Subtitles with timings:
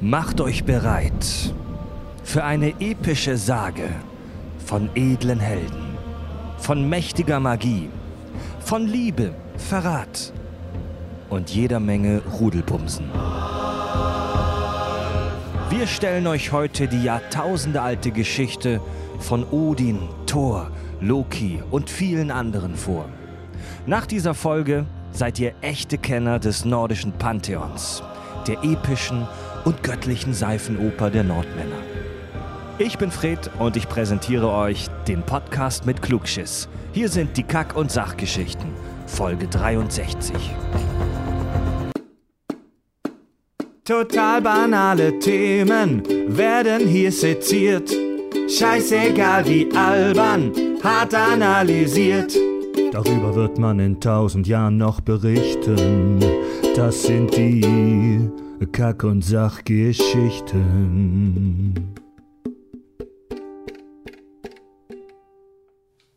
[0.00, 1.52] Macht euch bereit
[2.22, 3.88] für eine epische Sage
[4.64, 5.96] von edlen Helden,
[6.56, 7.88] von mächtiger Magie,
[8.60, 10.32] von Liebe, Verrat
[11.30, 13.06] und jeder Menge Rudelbumsen.
[15.68, 18.80] Wir stellen euch heute die jahrtausendealte Geschichte
[19.18, 23.06] von Odin, Thor, Loki und vielen anderen vor.
[23.84, 28.04] Nach dieser Folge seid ihr echte Kenner des nordischen Pantheons,
[28.46, 29.26] der epischen
[29.64, 31.76] und göttlichen Seifenoper der Nordmänner.
[32.78, 36.68] Ich bin Fred und ich präsentiere euch den Podcast mit Klugschiss.
[36.92, 38.70] Hier sind die Kack- und Sachgeschichten,
[39.06, 40.34] Folge 63.
[43.84, 47.90] Total banale Themen werden hier seziert.
[48.48, 50.52] Scheißegal wie albern,
[50.82, 52.36] hart analysiert.
[52.92, 56.20] Darüber wird man in tausend Jahren noch berichten.
[56.76, 58.30] Das sind die
[58.66, 61.94] Kack- und Sachgeschichten.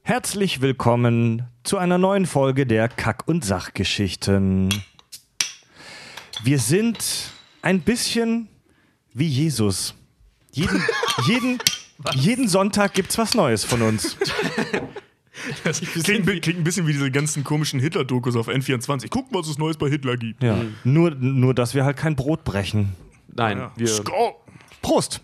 [0.02, 4.70] Herzlich willkommen zu einer neuen Folge der Kack- und Sachgeschichten.
[6.44, 8.48] Wir sind ein bisschen
[9.14, 9.94] wie Jesus.
[10.52, 10.84] Jeden,
[11.28, 11.60] jeden,
[12.16, 14.18] jeden Sonntag gibt's was Neues von uns.
[15.64, 19.08] Das klingt, klingt ein bisschen wie diese ganzen komischen Hitler-Dokus auf N24.
[19.10, 20.44] Guck, was es Neues bei Hitler gibt.
[20.44, 20.58] Ja.
[20.84, 22.96] Nur, nur, dass wir halt kein Brot brechen.
[23.34, 23.72] Nein, Ja.
[23.78, 23.88] wir.
[23.88, 24.36] Sko-
[24.82, 25.22] Prost!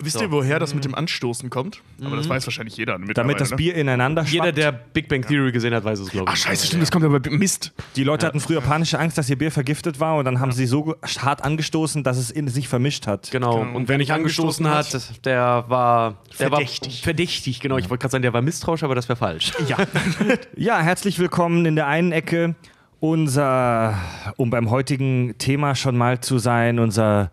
[0.00, 1.82] Wisst ihr, woher das mit dem Anstoßen kommt?
[2.04, 2.98] Aber das weiß wahrscheinlich jeder.
[2.98, 3.56] Damit das ne?
[3.56, 4.58] Bier ineinander Jeder, schwappt.
[4.58, 6.32] der Big Bang Theory gesehen hat, weiß es, glaube ich.
[6.32, 7.72] Ach, scheiße, stimmt, das kommt aber Mist.
[7.96, 10.66] Die Leute hatten früher panische Angst, dass ihr Bier vergiftet war und dann haben sie
[10.66, 13.30] so hart angestoßen, dass es in sich vermischt hat.
[13.30, 13.58] Genau.
[13.60, 13.76] Genau.
[13.76, 16.18] Und wer nicht angestoßen angestoßen hat, der war.
[16.38, 16.98] Der Verdächtig.
[17.00, 17.78] War verdächtig, genau.
[17.78, 19.52] Ich wollte gerade sagen, der war misstrauisch, aber das wäre falsch.
[19.66, 19.76] Ja.
[20.56, 22.54] Ja, herzlich willkommen in der einen Ecke.
[23.00, 23.94] Unser,
[24.36, 27.30] um beim heutigen Thema schon mal zu sein, unser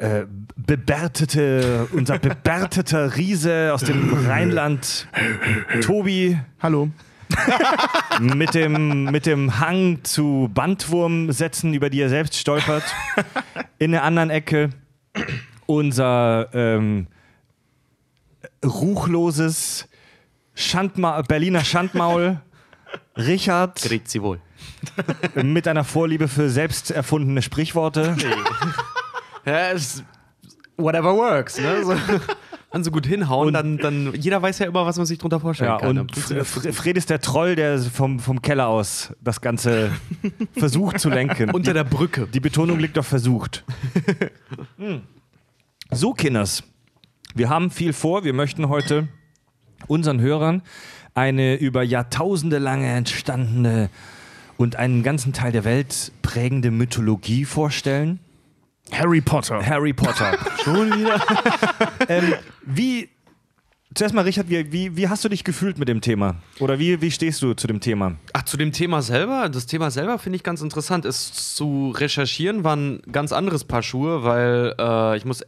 [0.00, 0.24] äh,
[0.56, 5.06] bebärtete, unser bebärteter Riese aus dem Rheinland,
[5.82, 6.90] Tobi, Hallo.
[8.20, 12.82] mit dem, mit dem Hang zu Bandwurmsätzen, über die er selbst stolpert.
[13.78, 14.70] In der anderen Ecke
[15.66, 17.06] unser ähm,
[18.64, 19.86] ruchloses
[20.54, 22.40] Schandma Berliner Schandmaul
[23.16, 24.40] Richard Grüezi wohl.
[25.34, 28.16] mit einer Vorliebe für selbst erfundene Sprichworte.
[29.50, 30.02] Ja, es,
[30.76, 31.84] whatever works, ne?
[31.84, 31.94] So.
[32.70, 34.14] Kann so gut hinhauen, dann, dann.
[34.14, 35.98] Jeder weiß ja immer, was man sich drunter vorstellen Ja, kann.
[35.98, 39.90] und Fred ist der Troll, der vom, vom Keller aus das Ganze
[40.56, 41.50] versucht zu lenken.
[41.52, 42.28] Unter der Brücke.
[42.32, 43.64] Die Betonung liegt auf versucht.
[44.76, 45.02] Hm.
[45.90, 46.62] So, Kinders,
[47.34, 48.24] wir haben viel vor.
[48.24, 49.08] Wir möchten heute
[49.88, 50.62] unseren Hörern
[51.14, 53.90] eine über Jahrtausende lange entstandene
[54.56, 58.20] und einen ganzen Teil der Welt prägende Mythologie vorstellen.
[58.92, 59.64] Harry Potter.
[59.64, 60.38] Harry Potter.
[60.64, 61.20] Schon wieder?
[62.08, 62.34] ähm,
[62.64, 63.08] wie,
[63.94, 66.36] zuerst mal, Richard, wie, wie, wie hast du dich gefühlt mit dem Thema?
[66.58, 68.16] Oder wie, wie stehst du zu dem Thema?
[68.32, 69.48] Ach, zu dem Thema selber?
[69.48, 71.04] Das Thema selber finde ich ganz interessant.
[71.04, 75.44] Es zu recherchieren war ein ganz anderes Paar Schuhe, weil äh, ich muss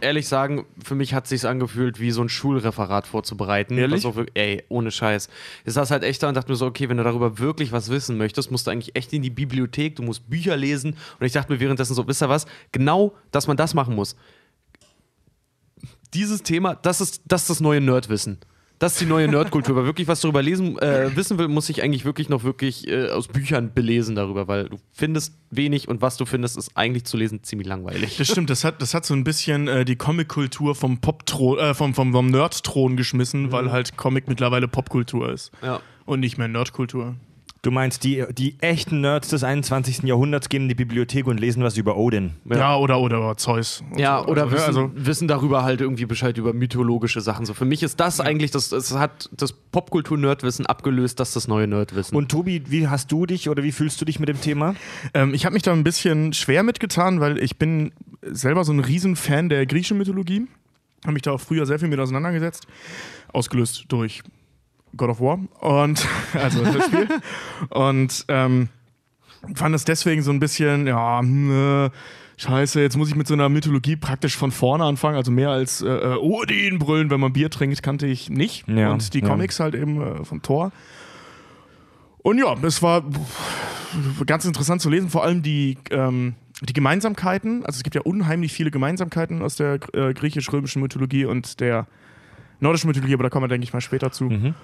[0.00, 3.78] ehrlich sagen, für mich hat sich angefühlt, wie so ein Schulreferat vorzubereiten.
[3.78, 4.04] Ehrlich?
[4.04, 5.28] Auch ey, ohne Scheiß.
[5.64, 7.88] Ich saß halt echt da und dachte mir so, okay, wenn du darüber wirklich was
[7.88, 10.96] wissen möchtest, musst du eigentlich echt in die Bibliothek, du musst Bücher lesen.
[11.18, 12.46] Und ich dachte mir währenddessen so, wisst ihr was?
[12.72, 14.16] Genau, dass man das machen muss.
[16.14, 18.38] Dieses Thema, das ist das, ist das neue Nerdwissen.
[18.78, 19.74] Das ist die neue Nerdkultur.
[19.74, 23.08] Wer wirklich was darüber lesen, äh, wissen will, muss sich eigentlich wirklich noch wirklich äh,
[23.08, 27.16] aus Büchern belesen darüber, weil du findest wenig und was du findest, ist eigentlich zu
[27.16, 28.16] lesen ziemlich langweilig.
[28.18, 31.74] Das stimmt, das hat, das hat so ein bisschen äh, die Comic-Kultur vom Pop-Thron, äh,
[31.74, 35.52] vom, vom, vom Nerd-Thron geschmissen, weil halt Comic mittlerweile Popkultur ist.
[35.62, 35.80] Ja.
[36.04, 37.16] Und nicht mehr Nerdkultur.
[37.62, 40.04] Du meinst, die, die echten Nerds des 21.
[40.04, 42.34] Jahrhunderts gehen in die Bibliothek und lesen was über Odin.
[42.44, 43.82] Ja, oder, oder Zeus.
[43.90, 44.28] und Ja, so.
[44.28, 47.44] oder also, wissen, also, wissen darüber halt irgendwie Bescheid über mythologische Sachen.
[47.44, 51.48] So für mich ist das eigentlich das, es hat das Popkultur-Nerdwissen abgelöst, das ist das
[51.48, 52.16] neue Nerdwissen.
[52.16, 54.76] Und Tobi, wie hast du dich oder wie fühlst du dich mit dem Thema?
[55.12, 57.92] Ähm, ich habe mich da ein bisschen schwer mitgetan, weil ich bin
[58.22, 60.46] selber so ein Riesenfan der griechischen Mythologie.
[61.02, 62.66] Habe mich da auch früher sehr viel mit auseinandergesetzt.
[63.32, 64.22] Ausgelöst durch
[64.96, 65.38] God of War.
[65.60, 67.08] Und, also das Spiel.
[67.70, 68.68] Und ähm,
[69.54, 71.90] fand es deswegen so ein bisschen, ja, äh,
[72.38, 75.16] Scheiße, jetzt muss ich mit so einer Mythologie praktisch von vorne anfangen.
[75.16, 78.68] Also mehr als äh, äh, Odin brüllen, wenn man Bier trinkt, kannte ich nicht.
[78.68, 79.28] Ja, Und die ja.
[79.28, 80.70] Comics halt eben äh, von Thor.
[82.18, 83.04] Und ja, es war
[84.26, 87.64] ganz interessant zu lesen, vor allem die, ähm, die Gemeinsamkeiten.
[87.64, 91.86] Also es gibt ja unheimlich viele Gemeinsamkeiten aus der äh, griechisch-römischen Mythologie und der
[92.60, 94.24] nordischen Mythologie, aber da kommen wir, denke ich, mal später zu.
[94.24, 94.54] Mhm.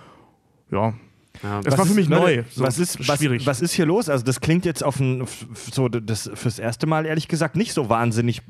[0.72, 2.44] Ja, Das war für mich Leute, neu.
[2.50, 3.46] So was, ist, was, schwierig.
[3.46, 4.08] was ist hier los?
[4.08, 5.26] Also, das klingt jetzt auf ein,
[5.72, 8.42] so das fürs erste Mal ehrlich gesagt nicht so wahnsinnig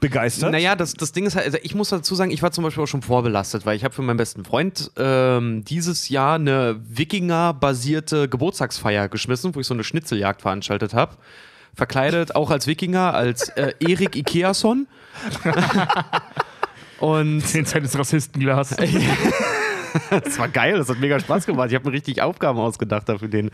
[0.00, 0.52] begeistert.
[0.52, 2.82] Naja, das, das Ding ist halt, also ich muss dazu sagen, ich war zum Beispiel
[2.82, 8.28] auch schon vorbelastet, weil ich habe für meinen besten Freund ähm, dieses Jahr eine Wikinger-basierte
[8.28, 11.16] Geburtstagsfeier geschmissen, wo ich so eine Schnitzeljagd veranstaltet habe.
[11.74, 14.86] Verkleidet auch als Wikinger, als äh, Erik Ikeason.
[17.00, 18.76] Und Den Zeit des Rassistenglas.
[20.10, 21.70] das war geil, das hat mega Spaß gemacht.
[21.70, 23.50] Ich habe mir richtig Aufgaben ausgedacht dafür den.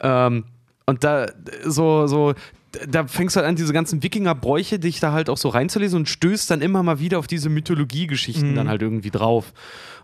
[0.00, 0.44] Ähm,
[0.86, 1.26] und da
[1.64, 2.34] so, so,
[2.88, 6.08] da fängst du halt an, diese ganzen Wikinger-Bräuche, dich da halt auch so reinzulesen und
[6.08, 9.52] stößt dann immer mal wieder auf diese Mythologie-Geschichten dann halt irgendwie drauf.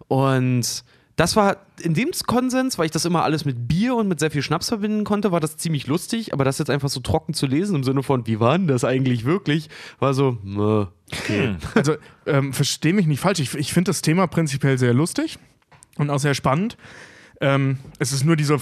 [0.08, 0.84] Und
[1.16, 4.30] das war in dem Konsens, weil ich das immer alles mit Bier und mit sehr
[4.30, 7.46] viel Schnaps verbinden konnte, war das ziemlich lustig, aber das jetzt einfach so trocken zu
[7.46, 9.68] lesen im Sinne von, wie war denn das eigentlich wirklich,
[9.98, 11.56] war so, meh, okay.
[11.74, 13.40] Also, ähm, verstehe mich nicht falsch.
[13.40, 15.38] Ich, ich finde das Thema prinzipiell sehr lustig
[16.00, 16.76] und auch sehr spannend.
[17.40, 18.58] Ähm, es ist nur diese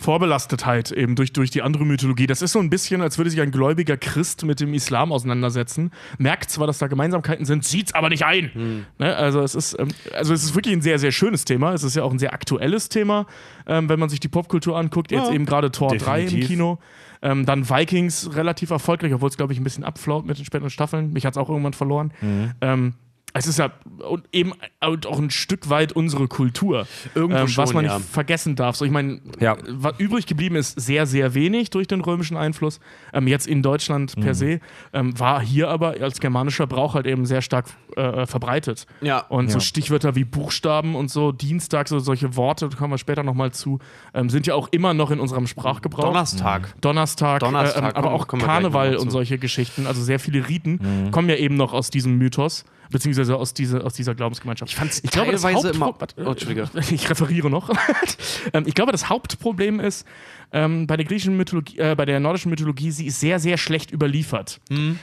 [0.00, 2.26] Vorbelastetheit eben durch, durch die andere Mythologie.
[2.26, 5.92] Das ist so ein bisschen, als würde sich ein gläubiger Christ mit dem Islam auseinandersetzen.
[6.18, 8.86] Merkt zwar, dass da Gemeinsamkeiten sind, sieht's aber nicht ein.
[8.98, 9.14] Ne?
[9.16, 11.72] Also, es ist, ähm, also es ist wirklich ein sehr, sehr schönes Thema.
[11.74, 13.26] Es ist ja auch ein sehr aktuelles Thema,
[13.66, 15.12] ähm, wenn man sich die Popkultur anguckt.
[15.12, 15.34] Jetzt Ja.
[15.34, 16.48] eben gerade Tor 3 im Definitiv.
[16.48, 16.78] Kino.
[17.20, 20.70] Ähm, dann Vikings relativ erfolgreich, obwohl es, glaube ich, ein bisschen abflaut mit den späteren
[20.70, 21.12] Staffeln.
[21.12, 22.12] Mich hat es auch irgendwann verloren.
[22.60, 22.94] Ähm,
[23.34, 23.70] es ist ja
[24.08, 27.98] und eben auch ein Stück weit unsere Kultur, ähm, was schon, man ja.
[27.98, 28.76] nicht vergessen darf.
[28.76, 29.56] So, ich meine, Ja.
[29.68, 32.80] was übrig geblieben ist sehr, sehr wenig durch den römischen Einfluss.
[33.12, 34.20] Ähm, jetzt in Deutschland Mhm.
[34.22, 34.60] per se
[34.92, 37.66] ähm, war hier aber als germanischer Brauch halt eben sehr stark
[37.96, 38.86] äh, verbreitet.
[39.00, 39.20] Ja.
[39.28, 39.60] Und so.
[39.60, 43.78] Stichwörter wie Buchstaben und so, Dienstag, so solche Worte, da kommen wir später nochmal zu,
[44.14, 46.04] ähm, sind ja auch immer noch in unserem Sprachgebrauch.
[46.04, 46.74] Donnerstag.
[46.80, 51.10] Donnerstag, Donnerstag, äh, aber auch Karneval und solche Geschichten, also sehr viele Riten, Mhm.
[51.10, 54.70] kommen ja eben noch aus diesem Mythos, beziehungsweise aus, diese, aus dieser Glaubensgemeinschaft.
[54.70, 55.86] Ich fand's ich glaube, das Hauptpro- immer-
[56.18, 56.30] Oh.
[56.90, 57.70] Ich referiere noch.
[58.52, 60.06] ähm, ich glaube, das Hauptproblem ist,
[60.52, 63.90] ähm, bei der griechischen Mythologie, äh, bei der nordischen Mythologie, sie ist sehr, sehr schlecht
[63.92, 64.60] überliefert.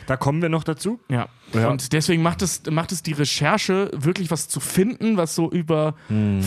[0.08, 1.00] Da kommen wir noch dazu.
[1.10, 1.28] Ja.
[1.54, 1.70] Ja.
[1.70, 5.96] Und deswegen macht es, macht es die Recherche, wirklich was zu finden, was so über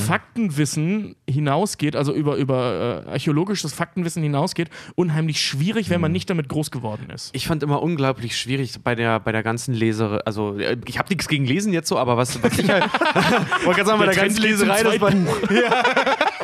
[0.06, 6.48] Faktenwissen hinausgeht, also über, über äh, archäologisches Faktenwissen hinausgeht, unheimlich schwierig, wenn man nicht damit
[6.48, 7.34] groß geworden ist.
[7.34, 10.18] Ich fand immer unglaublich schwierig bei der, bei der ganzen Leserei.
[10.18, 12.84] Also, äh, ich habe nichts gegen Lesen jetzt so, aber was, was ich halt.
[13.64, 15.12] wollte gerade sagen, bei der, ganzen Leserei, das war.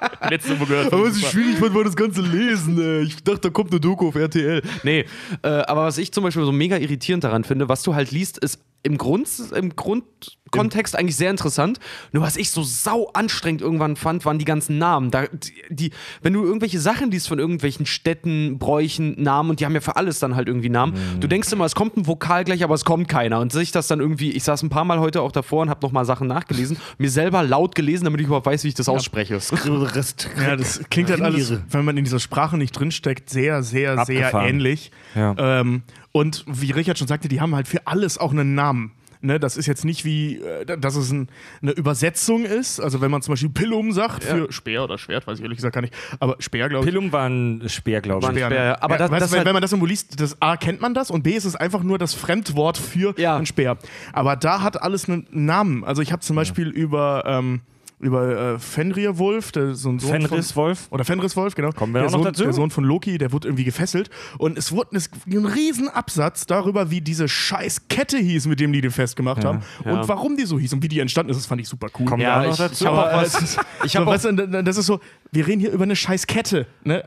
[0.30, 0.92] Letzte Woche gehört.
[0.92, 2.80] Aber was ich schwierig fand, war das ganze Lesen.
[2.80, 3.02] Ey.
[3.02, 4.62] Ich dachte, da kommt eine Doku auf RTL.
[4.82, 5.04] Nee,
[5.42, 8.38] äh, aber was ich zum Beispiel so mega irritierend daran finde, was du halt liest,
[8.38, 11.78] ist im, Grund, im Grundkontext eigentlich sehr interessant.
[12.12, 15.10] Nur was ich so sau anstrengend irgendwann fand, waren die ganzen Namen.
[15.10, 15.24] Da,
[15.68, 15.90] die,
[16.22, 19.96] wenn du irgendwelche Sachen liest von irgendwelchen Städten, Bräuchen, Namen, und die haben ja für
[19.96, 22.84] alles dann halt irgendwie Namen, du denkst immer, es kommt ein Vokal gleich, aber es
[22.84, 23.40] kommt keiner.
[23.40, 25.84] Und sich das dann irgendwie, ich saß ein paar Mal heute auch davor und habe
[25.84, 29.38] nochmal Sachen nachgelesen, mir selber laut gelesen, damit ich überhaupt weiß, wie ich das ausspreche.
[29.68, 34.26] Ja, das klingt halt alles, wenn man in dieser Sprache nicht drinsteckt, sehr, sehr, sehr
[34.26, 34.48] Abgefahren.
[34.48, 34.90] ähnlich.
[35.14, 35.34] Ja.
[35.60, 35.82] Ähm,
[36.12, 38.92] und wie Richard schon sagte, die haben halt für alles auch einen Namen.
[39.20, 41.26] Ne, das ist jetzt nicht wie, äh, dass es ein,
[41.60, 42.78] eine Übersetzung ist.
[42.78, 45.74] Also wenn man zum Beispiel Pillum sagt für Speer oder Schwert, weiß ich ehrlich gesagt
[45.74, 45.92] gar nicht.
[46.20, 46.88] Aber Speer, glaube ich.
[46.92, 48.30] Pillum war ein Speer, glaube ich.
[48.30, 48.80] Speer, Speer, ne?
[48.82, 50.80] aber ja, das- weißt, das wenn, halt- wenn man das irgendwo liest, das A kennt
[50.80, 53.36] man das und B ist es einfach nur das Fremdwort für Ja.
[53.36, 53.76] ein Speer.
[54.12, 55.82] Aber da hat alles einen Namen.
[55.82, 57.62] Also ich habe zum Beispiel über, ähm,
[58.00, 60.86] über äh, Fenrirwolf, der so ein Sohn von, Fenriswolf.
[60.90, 61.72] oder Fenriswolf, genau.
[61.72, 62.44] Kommen wir der auch noch Sohn, dazu?
[62.44, 64.08] Der Sohn von Loki, der wurde irgendwie gefesselt.
[64.38, 68.72] Und es wurde es- ein riesen Absatz darüber, wie diese scheiß Kette hieß, mit dem
[68.72, 69.62] die den festgemacht haben.
[69.84, 69.92] Ja.
[70.00, 72.06] Und warum die so hieß und wie die entstanden ist, das fand ich super cool.
[72.06, 72.84] Kommen wir Ja, auch noch ich- dazu.
[72.84, 75.00] ich hab auch was- ich hab so, auch- weißt du, das ist so,
[75.32, 76.66] wir reden hier über eine scheiß Kette.
[76.84, 77.02] Ne?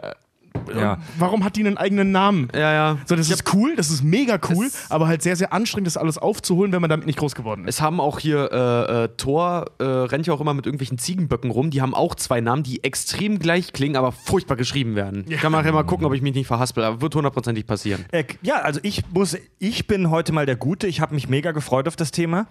[0.75, 0.97] Ja.
[1.17, 2.47] Warum hat die einen eigenen Namen?
[2.53, 2.97] Ja, ja.
[3.05, 6.17] So, das ist cool, das ist mega cool, aber halt sehr, sehr anstrengend, das alles
[6.17, 7.75] aufzuholen, wenn man damit nicht groß geworden ist.
[7.75, 11.51] Es haben auch hier äh, äh, Thor äh, rennt ja auch immer mit irgendwelchen Ziegenböcken
[11.51, 11.71] rum.
[11.71, 15.25] Die haben auch zwei Namen, die extrem gleich klingen, aber furchtbar geschrieben werden.
[15.29, 18.05] Ich kann nachher mal gucken, ob ich mich nicht verhaspel, aber wird hundertprozentig passieren.
[18.11, 20.87] Äh, ja, also ich muss, ich bin heute mal der Gute.
[20.87, 22.47] Ich habe mich mega gefreut auf das Thema.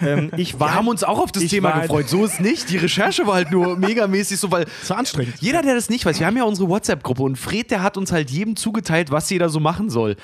[0.00, 2.08] Ähm, ich war, Wir haben uns auch auf das Thema gefreut.
[2.08, 2.70] So ist nicht.
[2.70, 5.34] Die Recherche war halt nur megamäßig so, weil Das war anstrengend.
[5.40, 8.12] jeder, der das nicht weiß, wir haben ja unsere WhatsApp-Gruppe und Fred, der hat uns
[8.12, 10.16] halt jedem zugeteilt, was jeder so machen soll.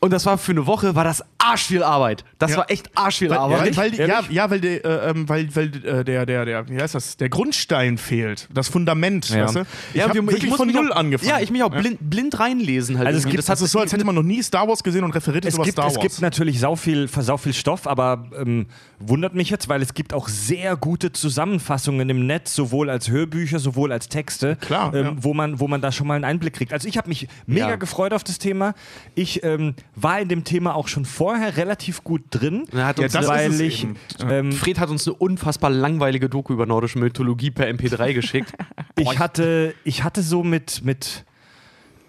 [0.00, 2.24] Und das war für eine Woche, war das arschviel Arbeit.
[2.38, 2.58] Das Ja.
[2.58, 3.76] war echt arschviel Weil, Arbeit.
[3.76, 6.80] weil, weil, ja, ja, weil, der, äh, ähm, weil, weil äh, der, der, der, wie
[6.80, 9.44] heißt das, der Grundstein fehlt, das Fundament, Ja.
[9.46, 9.60] weißt du?
[9.92, 11.28] Ich ja, wir- wirklich muss von null auch, angefangen.
[11.30, 13.06] Ja, ich mich auch blind, blind reinlesen halt.
[13.08, 14.82] Also es gibt- das hat Das ist so, als hätte man noch nie Star Wars
[14.82, 16.02] gesehen und referiert es über gibt, Star es Wars.
[16.02, 18.66] gibt natürlich sau viel, sau viel Stoff, aber ähm,
[18.98, 23.58] wundert mich jetzt, weil es gibt auch sehr gute Zusammenfassungen im Netz, sowohl als Hörbücher,
[23.58, 25.12] sowohl als Texte, Klar, ähm, ja.
[25.16, 26.72] wo, man, wo man da schon mal einen Einblick kriegt.
[26.72, 27.76] Also ich habe mich mega Ja.
[27.76, 28.74] gefreut auf das Thema.
[29.14, 33.26] Ich ähm, war in dem Thema auch schon vor vorher relativ gut drin, hat Ja,
[33.26, 33.86] weil ich.
[34.28, 38.52] Ähm, Fred hat uns eine unfassbar langweilige Doku über nordische Mythologie per MP3 geschickt.
[38.98, 41.24] ich hatte, ich hatte so mit, mit,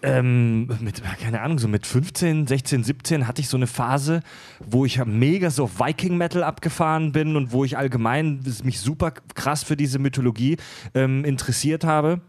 [0.02, 4.20] ähm, mit, keine Ahnung, so mit 15, 16, 17 hatte ich so eine Phase,
[4.60, 9.12] wo ich mega so auf Viking Metal abgefahren bin und wo ich allgemein mich super
[9.34, 10.58] krass für diese Mythologie
[10.94, 12.20] ähm, interessiert habe.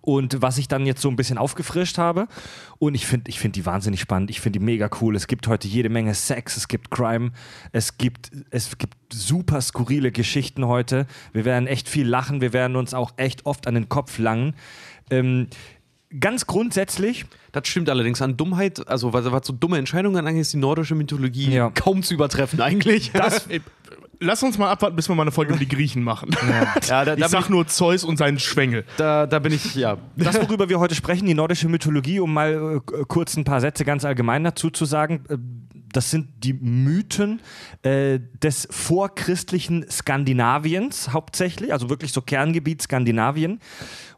[0.00, 2.26] Und was ich dann jetzt so ein bisschen aufgefrischt habe.
[2.78, 4.30] Und ich finde ich find die wahnsinnig spannend.
[4.30, 5.16] Ich finde die mega cool.
[5.16, 7.30] Es gibt heute jede Menge Sex, es gibt Crime,
[7.72, 11.06] es gibt, es gibt super skurrile Geschichten heute.
[11.32, 14.54] Wir werden echt viel lachen, wir werden uns auch echt oft an den Kopf langen.
[15.10, 15.48] Ähm,
[16.20, 18.20] ganz grundsätzlich, Das stimmt allerdings.
[18.22, 21.70] An Dummheit, also was, was so dumme Entscheidungen angeht, ist die nordische Mythologie Ja.
[21.70, 23.12] kaum zu übertreffen eigentlich.
[23.12, 23.48] Das,
[24.20, 26.30] lass uns mal abwarten, bis wir mal eine Folge über die Griechen machen.
[26.88, 28.84] ja, da, Ich sag bin nur Zeus und seinen Schwengel.
[28.86, 29.98] ich, da, da bin ich, ja.
[30.16, 33.84] das, worüber wir heute sprechen, die nordische Mythologie, um mal äh, kurz ein paar Sätze
[33.84, 35.24] ganz allgemein dazu zu sagen.
[35.28, 35.38] Äh,
[35.92, 37.40] das sind die Mythen
[37.82, 43.60] äh, des vorchristlichen Skandinaviens hauptsächlich, also wirklich so Kerngebiet Skandinavien.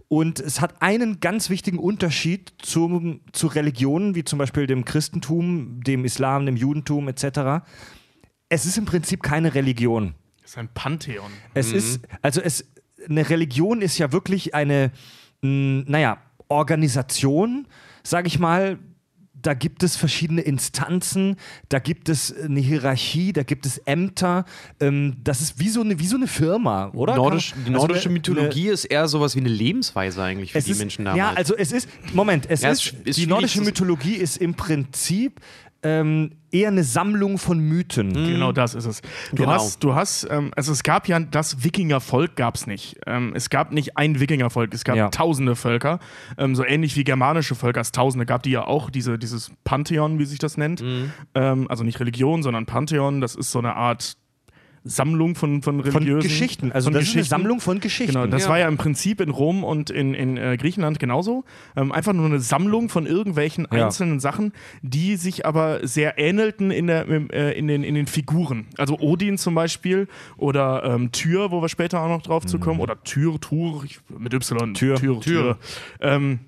[0.08, 5.80] Und es hat einen ganz wichtigen Unterschied zum, zu Religionen, wie zum Beispiel dem Christentum,
[5.82, 7.64] dem Islam, dem Judentum etc.
[8.48, 10.14] Es ist im Prinzip keine Religion.
[10.42, 11.30] Das ist ein Pantheon.
[11.54, 12.64] Es ist, also es,
[13.08, 14.92] eine Religion ist ja wirklich eine,
[15.42, 17.66] mh, naja, Organisation,
[18.02, 18.78] sage ich mal.
[19.42, 21.36] Da gibt es verschiedene Instanzen,
[21.68, 24.44] da gibt es eine Hierarchie, da gibt es Ämter.
[24.80, 27.14] Ähm, das ist wie so eine, wie so eine Firma, oder?
[27.14, 30.64] Nordisch, die also nordische eine- Mythologie ist eher sowas wie eine Lebensweise eigentlich für es
[30.64, 31.18] die ist, Menschen damals.
[31.18, 34.54] Ja, also es ist, Moment, es Ja, es ist, ist die nordische Mythologie ist im
[34.54, 35.40] Prinzip
[35.82, 38.12] ähm, eher eine Sammlung von Mythen.
[38.12, 39.02] Genau das ist es.
[39.30, 39.52] Du Genau.
[39.52, 42.96] hast, du hast, ähm, also es gab ja das Wikingervolk gab es nicht.
[43.06, 45.08] Ähm, es gab nicht ein Wikingervolk, es gab Ja.
[45.10, 45.98] tausende Völker,
[46.38, 50.18] ähm, so ähnlich wie germanische Völker es tausende gab, die ja auch diese, dieses Pantheon,
[50.18, 50.82] wie sich das nennt.
[51.34, 54.16] Ähm, also nicht Religion, sondern Pantheon, das ist so eine Art
[54.86, 56.72] Sammlung von, von Von religiösen Geschichten.
[56.72, 57.18] Also von das ist Geschichten.
[57.34, 58.14] eine Sammlung von Geschichten.
[58.14, 58.48] Genau, das Ja.
[58.50, 61.44] war ja im Prinzip in Rom und in, in äh, Griechenland genauso.
[61.76, 63.84] Ähm, einfach nur eine Sammlung von irgendwelchen Ja.
[63.86, 64.52] einzelnen Sachen,
[64.82, 68.66] die sich aber sehr ähnelten in, der, äh, in, den, in den Figuren.
[68.78, 72.80] Also Odin zum Beispiel oder ähm, Tyr, wo wir später auch noch drauf zu kommen,
[72.80, 74.70] oder Tyr, Tur, ich, mit Y.
[74.70, 74.74] Mhm.
[74.74, 74.94] Tyr.
[74.96, 75.20] Tyr.
[75.20, 75.58] Tyr.
[76.00, 76.40] Ähm,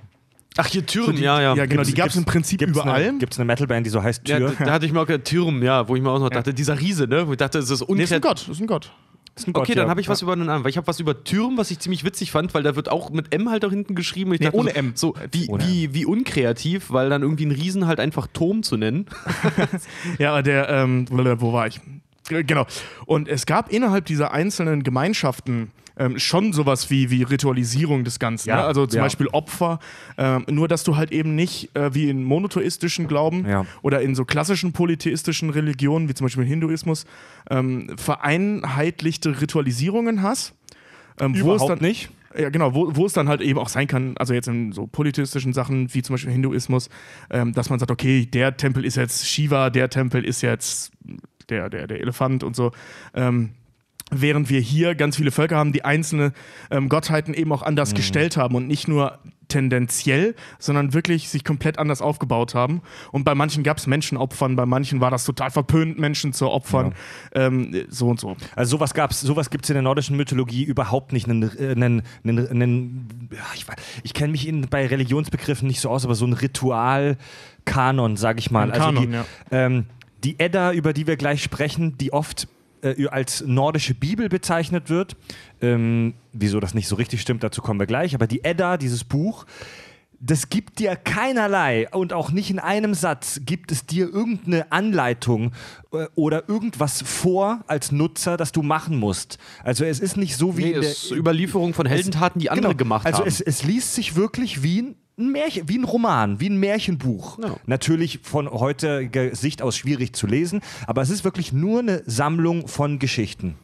[0.61, 1.55] Ach, hier Türen, so die, ja, ja.
[1.55, 3.03] Ja, genau, die Gibt's- gab es im Prinzip Gibt's überall.
[3.03, 4.55] Eine, Gibt es eine Metalband, die so heißt Ja, Tür?
[4.59, 6.53] da, da hatte ich mir auch gedacht, Türen, ja, wo ich mir auch noch dachte,
[6.53, 7.27] dieser Riese, ne?
[7.27, 8.23] Wo ich dachte, es ist Nee, ist ein unkreativ.
[8.23, 8.93] Gott, ist ein Gott.
[9.37, 9.91] Ist ein Okay, Gott, dann ja.
[9.91, 12.03] habe ich was über einen anderen, weil ich habe was über Türen, was ich ziemlich
[12.05, 14.33] witzig fand, weil da wird auch mit M halt auch hinten geschrieben.
[14.35, 14.93] Ich Nee, dachte ohne so, M.
[14.97, 18.77] So, wie, Ohne wie, wie unkreativ, weil dann irgendwie ein Riesen halt einfach Turm zu
[18.77, 19.07] nennen.
[20.19, 21.81] Ja, der, ähm, wo war ich?
[22.29, 22.67] Genau.
[23.07, 28.49] Und es gab innerhalb dieser einzelnen Gemeinschaften ähm, schon sowas wie, wie Ritualisierung des Ganzen.
[28.49, 28.65] Ja, ne?
[28.65, 29.03] Also zum ja.
[29.05, 29.79] Beispiel Opfer.
[30.17, 33.67] Ähm, nur, dass du halt eben nicht äh, wie in monotheistischen Glauben Ja.
[33.83, 37.05] oder in so klassischen polytheistischen Religionen, wie zum Beispiel Hinduismus,
[37.51, 40.55] ähm, vereinheitlichte Ritualisierungen hast.
[41.21, 42.11] Ähm, wo es Überhaupt dann, nicht.
[42.39, 44.87] ja, genau, wo, wo es dann halt eben auch sein kann, also jetzt in so
[44.87, 46.91] polytheistischen Sachen wie zum Beispiel Hinduismus,
[47.31, 50.93] ähm, dass man sagt, okay, der Tempel ist jetzt Shiva, der Tempel ist jetzt
[51.49, 52.71] der, der, der Elefant und so.
[53.15, 53.51] Ähm,
[54.11, 56.33] während wir hier ganz viele Völker haben, die einzelne
[56.71, 61.79] ähm, Gottheiten eben auch anders gestellt haben und nicht nur tendenziell, sondern wirklich sich komplett
[61.79, 62.83] anders aufgebaut haben.
[63.13, 66.95] Und bei manchen gab es Menschenopfern, bei manchen war das total verpönt, Menschen zu opfern,
[67.35, 68.37] ähm, so und so.
[68.55, 71.29] Also sowas gab's, sowas gibt es in der nordischen Mythologie überhaupt nicht.
[71.29, 73.67] Einen, einen, einen, ja, ich,
[74.03, 78.51] ich kenne mich in, bei Religionsbegriffen nicht so aus, aber so ein Ritualkanon, sage ich
[78.51, 78.71] mal.
[78.71, 79.25] Ein Kanon, die, ja.
[79.51, 79.87] ähm,
[80.25, 82.49] die Edda, über die wir gleich sprechen, die oft
[82.83, 85.17] äh, als nordische Bibel bezeichnet wird.
[85.61, 88.15] Ähm, wieso das nicht so richtig stimmt, dazu kommen wir gleich.
[88.15, 89.47] Aber die Edda, dieses Buch,
[90.21, 95.53] das gibt dir keinerlei und auch nicht in einem Satz gibt es dir irgendeine Anleitung
[95.93, 99.39] äh, oder irgendwas vor als Nutzer, das du machen musst.
[99.63, 102.73] Also es ist nicht so wie Nee, der, es ist Überlieferung von Heldentaten, die andere
[102.73, 102.79] Genau.
[102.79, 103.29] gemacht also haben.
[103.29, 107.39] es, es liest sich wirklich wie ein ein Märchen, wie ein Roman, wie ein Märchenbuch.
[107.39, 107.57] Ja.
[107.67, 112.69] Natürlich von heutiger Sicht aus schwierig zu lesen, aber es ist wirklich nur eine Sammlung
[112.69, 113.57] von Geschichten.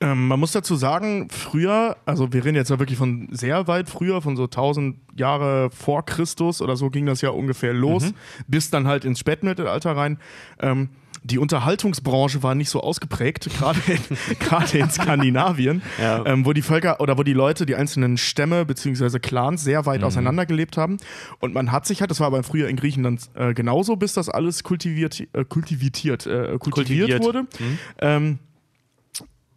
[0.00, 3.88] Ähm, man muss dazu sagen, früher, also wir reden jetzt ja wirklich von sehr weit
[3.88, 8.12] früher, von so 1000 Jahre vor Christus oder so ging das ja ungefähr los,
[8.48, 10.18] bis dann halt ins Spätmittelalter rein.
[10.58, 10.88] Ähm,
[11.24, 13.98] die Unterhaltungsbranche war nicht so ausgeprägt, gerade in,
[14.38, 16.24] gerade in Skandinavien, Ja.
[16.26, 19.18] ähm, wo die Völker oder wo die Leute, die einzelnen Stämme bzw.
[19.20, 20.96] Clans sehr weit auseinander gelebt haben.
[21.40, 24.28] Und man hat sich halt, das war aber früher in Griechenland äh, genauso, bis das
[24.28, 27.22] alles kultiviert, äh, kultiviert, äh, kultiviert, Kultiviert.
[27.24, 27.46] wurde.
[28.00, 28.38] Ähm,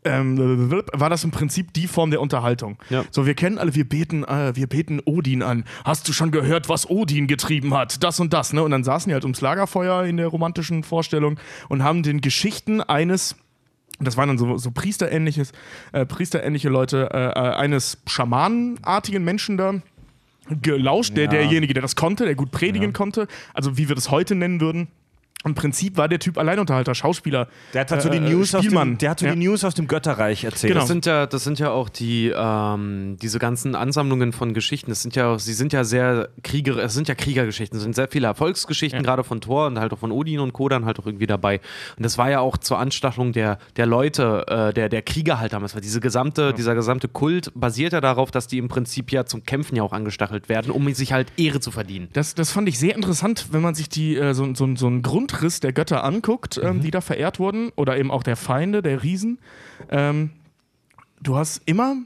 [0.05, 2.77] ähm, war das im Prinzip die Form der Unterhaltung.
[2.89, 3.03] Ja.
[3.11, 5.65] So, wir kennen alle, wir beten, äh, wir beten Odin an.
[5.83, 8.03] Hast du schon gehört, was Odin getrieben hat?
[8.03, 8.63] Das und das, ne?
[8.63, 12.81] Und dann saßen die halt ums Lagerfeuer in der romantischen Vorstellung und haben den Geschichten
[12.81, 13.35] eines
[13.99, 15.53] das waren dann so, so Priesterähnliches,
[15.93, 19.75] äh, Priesterähnliche Leute, äh, äh, eines schamanenartigen Menschen da
[20.61, 21.29] gelauscht, der Ja.
[21.29, 24.89] derjenige, der das konnte, der gut predigen konnte, also wie wir das heute nennen würden.
[25.45, 27.47] Im Prinzip war der Typ Alleinunterhalter, Schauspieler.
[27.73, 28.93] Der hat halt so die äh, News, aus Spielmann.
[28.93, 29.33] dem, der hat so Ja.
[29.33, 30.73] die News aus dem Götterreich erzählt.
[30.73, 30.81] Genau.
[30.81, 34.89] Das sind ja, das sind ja auch die, ähm, diese ganzen Ansammlungen von Geschichten.
[34.91, 37.95] Das sind ja auch, sie sind ja sehr Krieger, es sind ja Kriegergeschichten, es sind
[37.95, 40.67] sehr viele Erfolgsgeschichten, gerade von Thor und halt auch von Odin und Co.
[40.69, 41.59] dann halt auch irgendwie dabei.
[41.97, 45.53] Und das war ja auch zur Anstachelung der, der Leute, äh, der, der Krieger halt
[45.53, 45.75] damals.
[45.75, 49.43] Weil diese gesamte, dieser gesamte Kult basiert ja darauf, dass die im Prinzip ja zum
[49.43, 52.07] Kämpfen ja auch angestachelt werden, um sich halt Ehre zu verdienen.
[52.13, 55.01] Das, das fand ich sehr interessant, wenn man sich die, äh, so, so, so einen
[55.35, 59.03] Grundriss der Götter anguckt, ähm, die da verehrt wurden, oder eben auch der Feinde, der
[59.03, 59.39] Riesen.
[59.89, 60.31] Ähm,
[61.21, 61.97] du hast immer,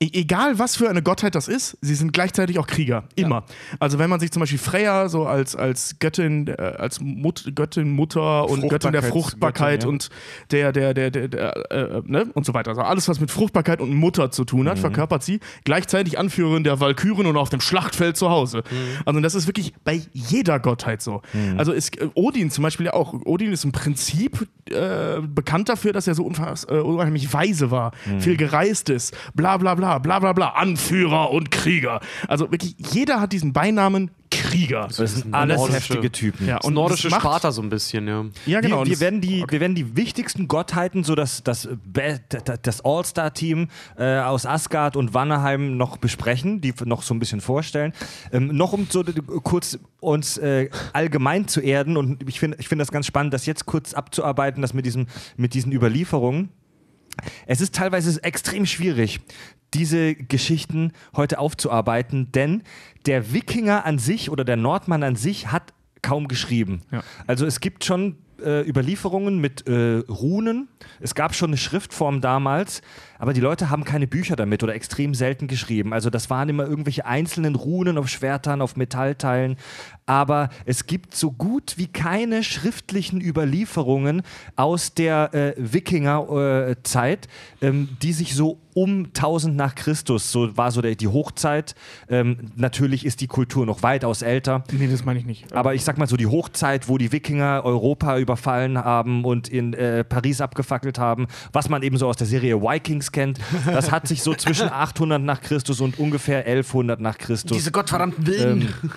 [0.00, 3.04] egal was für eine Gottheit das ist, sie sind gleichzeitig auch Krieger.
[3.14, 3.44] Immer.
[3.78, 7.90] Also wenn man sich zum Beispiel Freya so als, als Göttin, äh, als Mut, Göttin,
[7.92, 9.88] Mutter und Göttin der Fruchtbarkeit Fruchtbarkeitsgöttin, ja.
[9.88, 10.10] und
[10.52, 12.26] der, der, der, der, der äh, ne?
[12.34, 12.70] und so weiter.
[12.70, 15.40] Also alles, was mit Fruchtbarkeit und Mutter zu tun hat, verkörpert sie.
[15.64, 18.62] Gleichzeitig Anführerin der Walküren und auf dem Schlachtfeld zu Hause.
[19.04, 21.22] Also das ist wirklich bei jeder Gottheit so.
[21.56, 23.14] Also ist äh, Odin zum Beispiel ja auch.
[23.24, 28.36] Odin ist im Prinzip äh, bekannt dafür, dass er so äh, unheimlich weise war, viel
[28.36, 32.00] gereist ist, bla bla bla, bla bla bla, Anführer und Krieger.
[32.28, 34.88] Also wirklich, jeder hat diesen Beinamen Krieger.
[34.94, 36.46] das sind alles nordische- heftige Typen.
[36.48, 38.24] Ja, und nordische macht- Sparta so ein bisschen, ja.
[38.44, 38.76] Ja, genau.
[38.76, 41.68] wir, und wir, werden die, wir werden die wichtigsten Gottheiten, so das, das,
[42.62, 47.92] das All-Star-Team äh, aus Asgard und Wanneheim noch besprechen, die noch so ein bisschen vorstellen.
[48.32, 49.04] Ähm, noch um so
[49.42, 53.46] kurz uns äh, allgemein zu erden und ich finde ich find das ganz spannend, das
[53.46, 56.50] jetzt kurz abzuarbeiten, das mit, diesem, mit diesen Überlieferungen.
[57.46, 59.20] Es ist teilweise extrem schwierig,
[59.74, 62.62] diese Geschichten heute aufzuarbeiten, denn
[63.06, 66.82] der Wikinger an sich oder der Nordmann an sich hat kaum geschrieben.
[66.90, 67.02] Ja.
[67.26, 70.68] Also es gibt schon äh, Überlieferungen mit äh, Runen.
[71.00, 72.82] Es gab schon eine Schriftform damals,
[73.18, 75.92] aber die Leute haben keine Bücher damit oder extrem selten geschrieben.
[75.92, 79.56] Also das waren immer irgendwelche einzelnen Runen auf Schwertern, auf Metallteilen.
[80.06, 84.22] Aber es gibt so gut wie keine schriftlichen Überlieferungen
[84.54, 87.28] aus der äh, Wikinger-Zeit,
[87.60, 91.74] ähm, die sich so um 1000 nach Christus, so war so der, die Hochzeit.
[92.10, 94.64] Ähm, natürlich ist die Kultur noch weitaus älter.
[94.70, 95.50] nee, das meine ich nicht.
[95.54, 99.72] Aber ich sag mal so die Hochzeit, wo die Wikinger Europa überfallen haben und in
[99.72, 104.06] äh, Paris abgefackelt haben, was man eben so aus der Serie Vikings kennt, das hat
[104.08, 108.62] sich so zwischen 800 nach Christus und ungefähr 1100 nach Christus, gottverdammten Wilden.
[108.82, 108.90] ähm,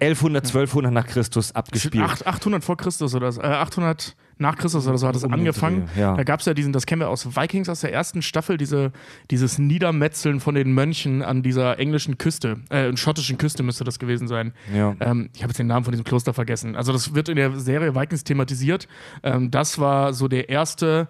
[0.00, 2.04] 1100, 1200 nach Christus abgespielt.
[2.04, 5.88] Acht- 800 vor Christus oder äh, 800 nach Christus oder so hat es angefangen.
[5.96, 6.16] Ja.
[6.16, 8.92] Da gab es ja diesen, das kennen wir aus Vikings aus der ersten Staffel, diese,
[9.30, 14.26] dieses Niedermetzeln von den Mönchen an dieser englischen Küste, äh, schottischen Küste müsste das gewesen
[14.28, 14.52] sein.
[14.74, 14.96] Ja.
[15.00, 16.74] Ähm, ich habe jetzt den Namen von diesem Kloster vergessen.
[16.76, 18.88] Also das wird in der Serie Vikings thematisiert.
[19.22, 21.08] Ähm, das war so der erste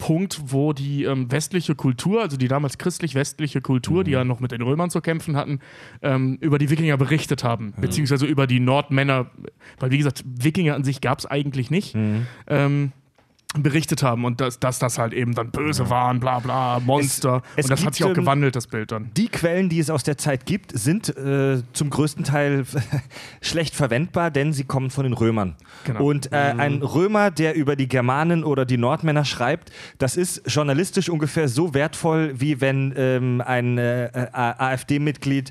[0.00, 4.50] Punkt, wo die ähm, westliche Kultur, also die damals christlich-westliche Kultur, die ja noch mit
[4.50, 5.60] den Römern zu kämpfen hatten,
[6.02, 9.30] ähm, über die Wikinger berichtet haben, beziehungsweise über die Nordmänner,
[9.78, 11.94] weil wie gesagt, Wikinger an sich gab es eigentlich nicht.
[12.48, 12.92] Ähm,
[13.58, 17.42] berichtet haben und dass, dass das halt eben dann böse waren, bla bla, Monster.
[17.56, 19.10] es und das hat sich auch ähm, gewandelt, das Bild dann.
[19.16, 22.64] Die Quellen, die es aus der Zeit gibt, sind äh, zum größten Teil
[23.42, 25.56] schlecht verwendbar, denn sie kommen von den Römern.
[25.84, 26.04] Genau.
[26.04, 31.08] Und äh, ein Römer, der über die Germanen oder die Nordmänner schreibt, das ist journalistisch
[31.08, 35.50] ungefähr so wertvoll, wie wenn ähm, ein äh, AfD-Mitglied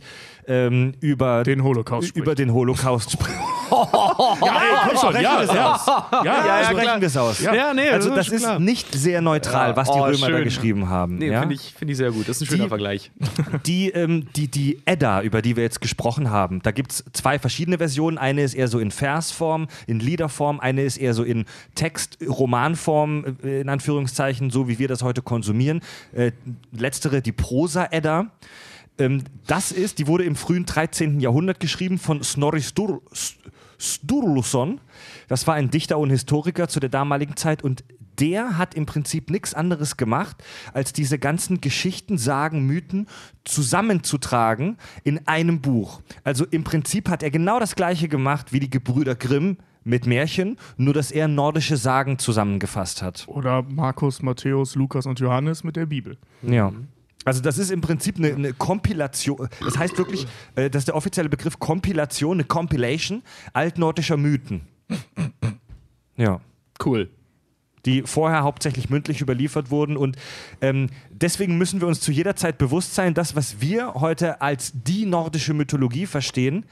[0.50, 3.38] ähm, über Den Holocaust über den Holocaust spricht.
[3.72, 5.46] Ja, ey, komm schon, ja, ja.
[5.54, 7.40] Ja, Ja, ja, sprechen wir es aus.
[7.40, 8.60] Ja, nee, also das ist ist klar.
[8.60, 10.44] nicht sehr neutral, Ja, was die oh, Römer da schön.
[10.44, 11.20] geschrieben haben.
[11.20, 11.42] Nee, ja?
[11.42, 12.28] finde ich, find ich sehr gut.
[12.28, 13.12] Das ist ein schöner Die- Vergleich.
[13.68, 17.38] Die, ähm, die, die Edda, über die wir jetzt gesprochen haben, da gibt es zwei
[17.38, 18.18] verschiedene Versionen.
[18.18, 23.38] Eine ist eher so in Versform, in Liederform, eine ist eher so in Text, Romanform,
[23.44, 25.82] äh, in Anführungszeichen, so wie wir das heute konsumieren.
[26.14, 26.32] Äh,
[26.76, 28.26] letztere, die Prosa-Edda.
[29.00, 31.20] Ähm, das ist, die wurde im frühen 13.
[31.20, 33.02] Jahrhundert geschrieben von Snorri Stur
[33.82, 34.82] Sturluson.
[35.30, 37.86] Das war ein Dichter und Historiker zu der damaligen Zeit und
[38.20, 43.08] der hat im Prinzip nichts anderes gemacht, als diese ganzen Geschichten, Sagen, Mythen
[43.46, 46.02] zusammenzutragen in einem Buch.
[46.26, 50.58] Also im Prinzip hat er genau das gleiche gemacht wie die Gebrüder Grimm mit Märchen,
[50.76, 53.26] nur dass er nordische Sagen zusammengefasst hat.
[53.30, 56.18] Oder Markus, Matthäus, Lukas und Johannes mit der Bibel.
[56.42, 56.74] Ja.
[57.30, 59.48] Also das ist im Prinzip eine, eine Kompilation.
[59.64, 63.22] Das heißt wirklich, äh, das ist der offizielle Begriff Kompilation, eine Compilation
[63.54, 64.62] altnordischer Mythen.
[66.18, 66.42] Ja.
[66.84, 67.10] Cool.
[67.86, 69.96] die vorher hauptsächlich mündlich überliefert wurden.
[69.96, 70.18] Und
[70.60, 74.72] ähm, deswegen müssen wir uns zu jeder Zeit bewusst sein, das, was wir heute als
[74.74, 76.66] die nordische Mythologie verstehen,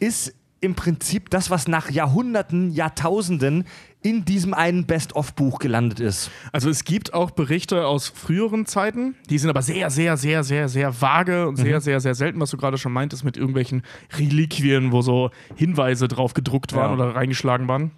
[0.00, 3.64] ist im Prinzip das, was nach Jahrhunderten, Jahrtausenden
[4.02, 6.30] in diesem einen Best-of-Buch gelandet ist.
[6.52, 10.68] Also es gibt auch Berichte aus früheren Zeiten, die sind aber sehr, sehr, sehr, sehr,
[10.68, 11.80] sehr vage und sehr, mhm.
[11.80, 13.82] sehr, sehr selten, was du gerade schon meintest, mit irgendwelchen
[14.16, 17.04] Reliquien, wo so Hinweise drauf gedruckt waren ja.
[17.04, 17.90] oder reingeschlagen waren.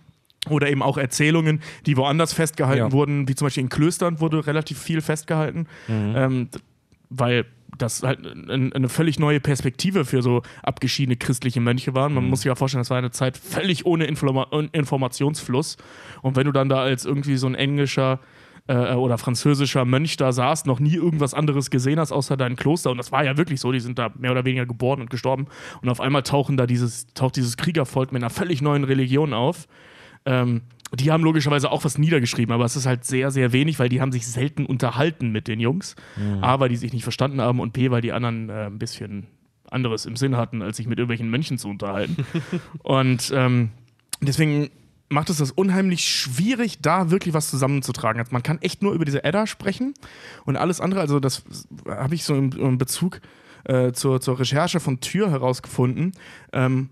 [0.49, 2.93] Oder eben auch Erzählungen, die woanders festgehalten ja.
[2.93, 6.15] wurden, wie zum Beispiel in Klöstern wurde relativ viel festgehalten, mhm.
[6.17, 6.49] ähm,
[7.11, 7.45] weil
[7.83, 12.15] das halt eine völlig neue Perspektive für so abgeschiedene christliche Mönche waren.
[12.15, 12.31] Man mhm.
[12.31, 15.77] muss sich ja vorstellen, das war eine Zeit völlig ohne Informa Informationsfluss.
[16.23, 18.21] Und wenn du dann da als irgendwie so ein englischer
[18.67, 22.91] äh, oder französischer Mönch da saßt, noch nie irgendwas anderes gesehen hast außer dein Kloster,
[22.91, 25.47] und das war ja wirklich so, die sind da mehr oder weniger geboren und gestorben.
[25.83, 29.67] Und auf einmal tauchen da dieses, taucht dieses Kriegervolk mit einer völlig neuen Religion auf.
[30.25, 30.63] Ähm,
[30.93, 34.01] die haben logischerweise auch was niedergeschrieben, aber es ist halt sehr, sehr wenig, weil die
[34.01, 35.95] haben sich selten unterhalten mit den Jungs.
[36.17, 36.43] Mhm.
[36.43, 39.27] A, weil die sich nicht verstanden haben und B, weil die anderen äh, ein bisschen
[39.71, 42.25] anderes im Sinn hatten, als sich mit irgendwelchen Mönchen zu unterhalten.
[42.83, 43.71] und ähm,
[44.21, 44.71] deswegen
[45.09, 48.21] macht es das unheimlich schwierig, da wirklich was zusammenzutragen.
[48.21, 49.95] Also man kann echt nur über diese Edda sprechen
[50.45, 51.45] und alles andere, also das
[51.87, 53.21] habe ich so im, im Bezug
[53.65, 56.13] äh, zur, zur Recherche von Tür herausgefunden.
[56.53, 56.91] Ähm,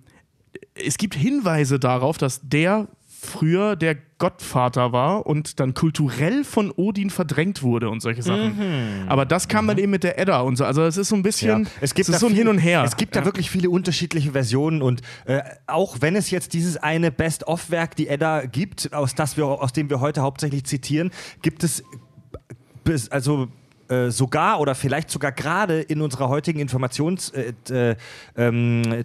[0.74, 2.88] es gibt Hinweise darauf, dass der
[3.20, 8.56] früher der Gottvater war und dann kulturell von Odin verdrängt wurde und solche Sachen.
[8.56, 9.08] Mhm.
[9.08, 9.68] Aber das kam mhm.
[9.68, 10.64] dann eben mit der Edda und so.
[10.64, 11.70] Also es ist so ein bisschen, ja.
[11.80, 12.84] es, gibt es ist so ein viel, Hin und Her.
[12.84, 13.22] Es gibt ja.
[13.22, 18.08] da wirklich viele unterschiedliche Versionen und äh, auch wenn es jetzt dieses eine Best-of-Werk, die
[18.08, 21.10] Edda gibt, aus, das wir, aus dem wir heute hauptsächlich zitieren,
[21.42, 21.82] gibt es
[23.10, 23.48] also
[23.88, 27.96] äh, sogar oder vielleicht sogar gerade in unserer heutigen Informationszeitalter äh, äh,
[28.36, 29.00] ähm,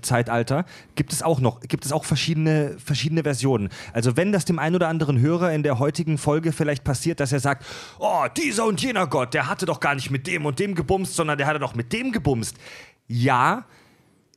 [0.95, 3.69] gibt es auch noch, gibt es auch verschiedene, verschiedene Versionen.
[3.93, 7.31] Also wenn das dem einen oder anderen Hörer in der heutigen Folge vielleicht passiert, dass
[7.31, 7.65] er sagt,
[7.99, 11.15] oh, dieser und jener Gott, der hatte doch gar nicht mit dem und dem gebumst,
[11.15, 12.57] sondern der hatte doch mit dem gebumst.
[13.07, 13.65] Ja,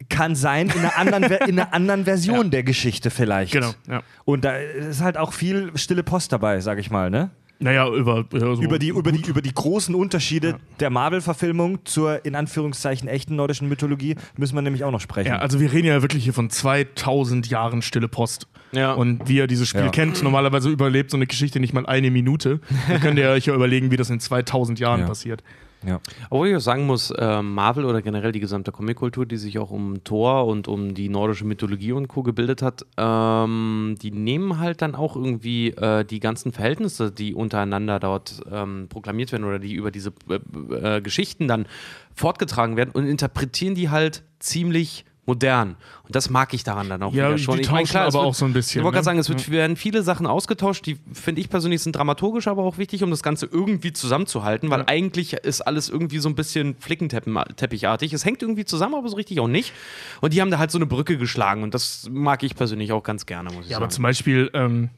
[0.09, 2.51] kann sein in einer anderen, in einer anderen Version ja.
[2.51, 3.53] der Geschichte vielleicht.
[3.53, 3.73] Genau.
[3.89, 4.03] Ja.
[4.25, 7.31] Und da ist halt auch viel stille Post dabei, sag ich mal, ne?
[7.59, 10.59] Naja, über, ja, so über, die, über, die, über die großen Unterschiede ja.
[10.81, 15.29] der Marvel-Verfilmung zur in Anführungszeichen echten nordischen Mythologie müssen wir nämlich auch noch sprechen.
[15.29, 18.47] Ja, also wir reden ja wirklich hier von 2000 Jahren Stille Post.
[18.73, 18.93] Ja.
[18.93, 19.89] Und wie ihr dieses Spiel ja.
[19.89, 22.61] kennt, normalerweise überlebt so eine Geschichte nicht mal eine Minute.
[22.89, 25.43] Dann könnt ihr euch ja überlegen, wie das in 2000 Jahren passiert.
[25.85, 26.01] Ja.
[26.31, 29.71] Obwohl ich auch sagen muss, äh, Marvel oder generell die gesamte Comic-Kultur, die sich auch
[29.71, 32.23] um Thor und um die nordische Mythologie und Co.
[32.23, 38.01] gebildet hat, ähm, die nehmen halt dann auch irgendwie äh, die ganzen Verhältnisse, die untereinander
[38.01, 41.67] dort ähm, proklamiert werden oder die über diese äh, äh Geschichten dann
[42.15, 45.77] fortgetragen werden und interpretieren die halt ziemlich modern.
[46.05, 47.57] Und das mag ich daran dann auch ja, wieder schon.
[47.57, 48.81] Die ich meine, klar, aber wird, auch so ein bisschen.
[48.81, 48.97] Ich wollte ne?
[48.97, 52.63] gerade sagen, es wird, werden viele Sachen ausgetauscht, die finde ich persönlich sind dramaturgisch, aber
[52.63, 54.89] auch wichtig, um das Ganze irgendwie zusammenzuhalten, weil ja.
[54.89, 58.13] eigentlich ist alles irgendwie so ein bisschen flickenteppichartig.
[58.13, 59.73] Es hängt irgendwie zusammen, aber so richtig auch nicht.
[60.21, 63.03] Und die haben da halt so eine Brücke geschlagen und das mag ich persönlich auch
[63.03, 63.85] ganz gerne, muss ich ja, sagen.
[63.85, 64.91] aber zum Beispiel, ähm,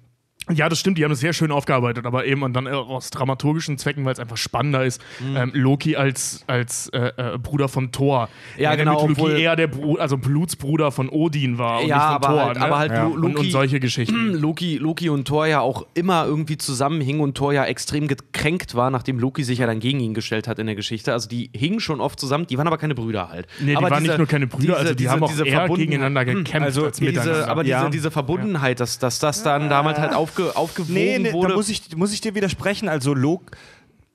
[0.50, 4.04] ja, das stimmt, die haben es sehr schön aufgearbeitet, aber eben dann aus dramaturgischen Zwecken,
[4.04, 5.36] weil es einfach spannender ist, mhm.
[5.36, 8.28] ähm, Loki als, als äh, äh, Bruder von Thor.
[8.56, 9.00] Ja, in genau.
[9.00, 12.28] Der Mythologie eher der Bru also Blutsbruder von Odin war und ja, nicht von aber
[12.28, 12.46] Thor.
[12.46, 12.64] Halt, ne?
[12.64, 13.04] Aber halt ja.
[13.04, 14.32] Loki, und, und, solche Geschichten.
[14.32, 18.90] Loki, Loki und Thor ja auch immer irgendwie zusammenhingen und Thor ja extrem gekränkt war,
[18.90, 21.12] nachdem Loki sich ja dann gegen ihn gestellt hat in der Geschichte.
[21.12, 23.46] Also die hingen schon oft zusammen, die waren aber keine Brüder halt.
[23.60, 25.44] Nee, die aber waren diese, nicht nur keine Brüder, diese, also die diese, haben auch
[25.44, 29.98] eher gegeneinander gekämpft also als diese, Aber diese, diese Verbundenheit, dass, dass das dann damals
[29.98, 31.50] halt aufge, aufgewogen nee, nee, wurde.
[31.50, 32.88] Da muss ich, muss ich dir widersprechen.
[32.88, 33.50] Also Log.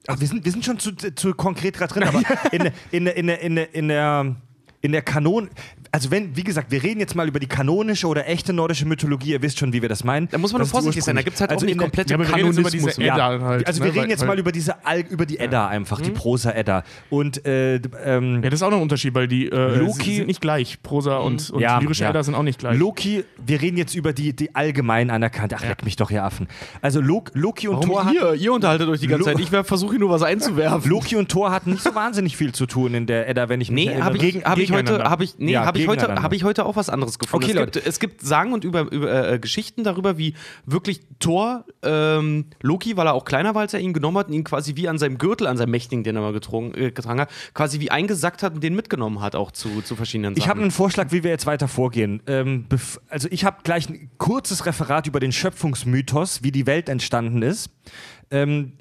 [0.07, 2.21] Ach, wir, sind, wir sind schon zu, zu konkret gerade drin, aber
[2.51, 4.35] in, in, in, in, in der
[4.83, 5.49] in der Kanon,
[5.93, 9.33] also wenn, wie gesagt, wir reden jetzt mal über die kanonische oder echte nordische Mythologie,
[9.33, 10.27] ihr wisst schon, wie wir das meinen.
[10.27, 12.23] Da muss man nur vorsichtig sein, da gibt es halt also auch nicht komplette ja,
[12.23, 12.97] Kanonismus.
[12.97, 13.99] Ja, halt, also wir ne?
[13.99, 16.05] reden jetzt mal über diese Al über die Edda einfach, mhm.
[16.05, 16.83] die Prosa-Edda.
[17.11, 20.27] Und äh, ähm, Ja, das ist auch noch ein Unterschied, weil die äh, Loki sind
[20.27, 20.81] nicht gleich.
[20.81, 22.75] Prosa und, und ja, lyrische Edda sind auch nicht gleich.
[22.75, 25.57] Loki, wir reden jetzt über die, die allgemein anerkannte.
[25.59, 26.47] Ach, leck mich doch, ihr Affen.
[26.81, 28.11] Also Lo Loki und Warum Thor.
[28.11, 29.39] Ihr, ihr unterhaltet euch die ganze Zeit.
[29.39, 30.89] Ich versuche nur was einzuwerfen.
[30.89, 33.69] Loki und Thor hatten nicht so wahnsinnig viel zu tun in der Edda, wenn ich
[33.69, 34.13] mich nee, erinnere.
[34.13, 36.43] Nee, habe ich, hab ich heute habe ich, nee, ja, hab ich, heute, hab ich
[36.43, 37.45] heute auch was anderes gefunden.
[37.45, 40.33] Okay, es, gibt, es gibt Sagen und über, über äh, Geschichten darüber, wie
[40.65, 44.33] wirklich Thor ähm, Loki, weil er auch kleiner war, als er ihn genommen hat und
[44.33, 47.21] ihn quasi wie an seinem Gürtel, an seinem Mächtigen, den er mal getrunken, äh, getragen
[47.21, 50.43] hat, quasi wie eingesackt hat und den mitgenommen hat, auch zu, zu verschiedenen Sachen.
[50.43, 52.21] Ich habe einen Vorschlag, wie wir jetzt weiter vorgehen.
[52.27, 52.65] Ähm,
[53.09, 57.69] also ich habe gleich ein kurzes Referat über den Schöpfungsmythos, wie die Welt entstanden ist.
[58.31, 58.73] Ähm,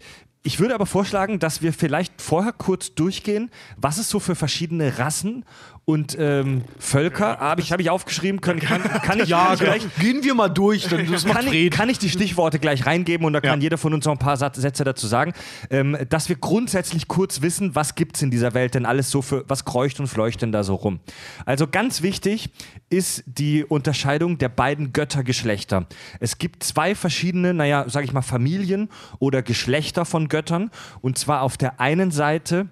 [0.45, 4.99] ich würde aber vorschlagen, dass wir vielleicht vorher kurz durchgehen, was es so für verschiedene
[4.99, 5.45] Rassen
[5.85, 7.39] und ähm, Völker.
[7.39, 8.41] Habe ich, hab ich aufgeschrieben.
[8.41, 11.71] Kann, kann, kann ich ja, gleich, Gehen wir mal durch, dann das macht kann, ich,
[11.71, 13.65] kann ich die Stichworte gleich reingeben und da kann Ja.
[13.65, 15.33] jeder von uns noch ein paar Satz, Sätze dazu sagen,
[15.71, 19.23] ähm, dass wir grundsätzlich kurz wissen, was gibt es in dieser Welt denn alles so
[19.23, 21.01] für, was kreucht und fleucht denn da so rum.
[21.47, 22.51] Also ganz wichtig
[22.89, 25.87] ist die Unterscheidung der beiden Göttergeschlechter.
[26.21, 31.43] Es gibt zwei verschiedene, naja, sag ich mal, Familien oder Geschlechter von Göttern und zwar
[31.43, 32.69] auf der einen Seite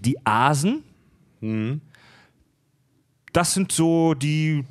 [0.00, 0.84] die Asen.
[3.32, 4.64] Das sind so die,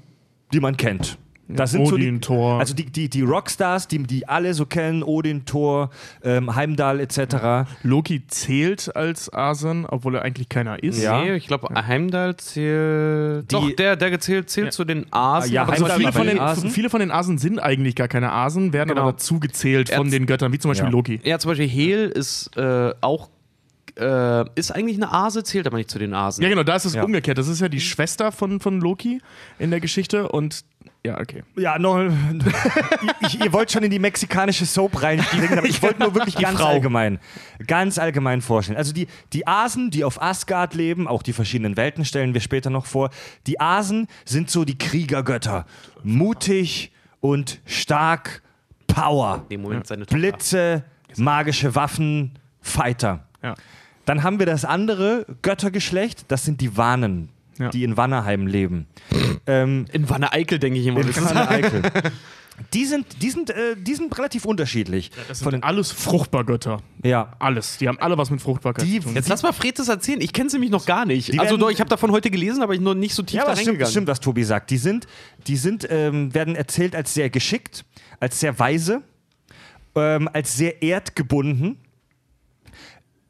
[0.53, 1.17] die man kennt.
[1.51, 2.59] Das sind so Odin, die, Thor.
[2.59, 5.89] Also die, die, die Rockstars, die, die alle so kennen, Odin, Thor,
[6.23, 7.67] ähm, Heimdall etc.
[7.81, 11.01] Loki zählt als Asen, obwohl er eigentlich keiner ist.
[11.01, 11.23] Ja.
[11.23, 13.49] Nee, ich glaube, Heimdall zählt.
[13.51, 15.51] Die- Doch, der, der gezählt zählt zu den Asen.
[15.51, 16.69] Ja, zum Viele von, den, Asen?
[16.69, 19.01] viele von den Asen sind eigentlich gar keine Asen, werden Genau.
[19.01, 20.91] aber dazu gezählt von Er- den Göttern, wie zum Beispiel Ja.
[20.91, 21.19] Loki.
[21.23, 23.29] Ja, zum Beispiel Hel ist äh, auch.
[23.99, 26.41] Äh, ist eigentlich eine Ase, zählt aber nicht zu den Asen.
[26.43, 27.03] Ja, genau, da ist es Ja.
[27.03, 27.37] umgekehrt.
[27.37, 29.21] Das ist ja die Schwester von, von Loki
[29.59, 30.63] in der Geschichte und
[31.05, 31.43] ja, okay.
[31.55, 31.97] Ja, noch,
[33.21, 36.59] ich, ihr wollt schon in die mexikanische Soap reinspringen, aber ich wollte nur wirklich ganz
[36.59, 36.67] Frau.
[36.67, 37.19] allgemein,
[37.67, 38.77] ganz allgemein vorstellen.
[38.77, 42.69] Also die, die Asen, die auf Asgard leben, auch die verschiedenen Welten stellen wir später
[42.69, 43.11] noch vor.
[43.47, 45.65] Die Asen sind so die Kriegergötter.
[46.03, 48.41] Mutig und stark,
[48.87, 49.45] Power.
[50.09, 50.83] Blitze,
[51.15, 53.25] magische Waffen, Fighter.
[53.41, 53.55] Ja.
[54.09, 57.69] Dann haben wir das andere Göttergeschlecht, das sind die Wanen, Ja.
[57.69, 58.87] die in Wannerheim leben.
[59.45, 61.01] ähm, In Wanne Eickel denke ich immer.
[61.01, 61.81] in das ist- Wanne Eickel.
[62.73, 65.11] Die sind, die, sind, äh, die sind relativ unterschiedlich.
[65.29, 66.81] Das Von sind den, alles Fruchtbargötter.
[67.03, 67.31] ja.
[67.39, 67.77] Alles.
[67.77, 69.15] Die haben alle was mit Fruchtbarkeit Die- zu tun.
[69.15, 70.19] Jetzt lass mal Fred das erzählen.
[70.19, 71.31] Ich kenne sie nämlich noch gar nicht.
[71.31, 73.35] Die also werden- doch, ich habe davon heute gelesen, aber ich nur nicht so tief
[73.37, 73.91] Ja, da aber stimmt, reingegangen.
[73.91, 74.71] stimmt, was Tobi sagt.
[74.71, 75.07] Die sind,
[75.47, 77.85] die sind ähm, werden erzählt als sehr geschickt,
[78.19, 79.03] als sehr weise,
[79.95, 81.77] ähm, als sehr erdgebunden,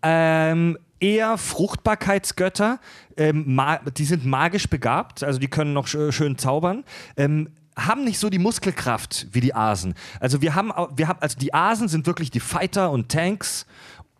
[0.01, 2.79] ähm, eher Fruchtbarkeitsgötter.
[3.17, 3.59] Ähm,
[3.97, 6.83] die sind magisch begabt, also die können noch sch schön zaubern.
[7.17, 9.93] Ähm, haben nicht so die Muskelkraft wie die Asen.
[10.19, 13.65] Also wir haben, wir haben, also die Asen sind wirklich die Fighter und Tanks,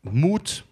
[0.02, 0.64] Mut,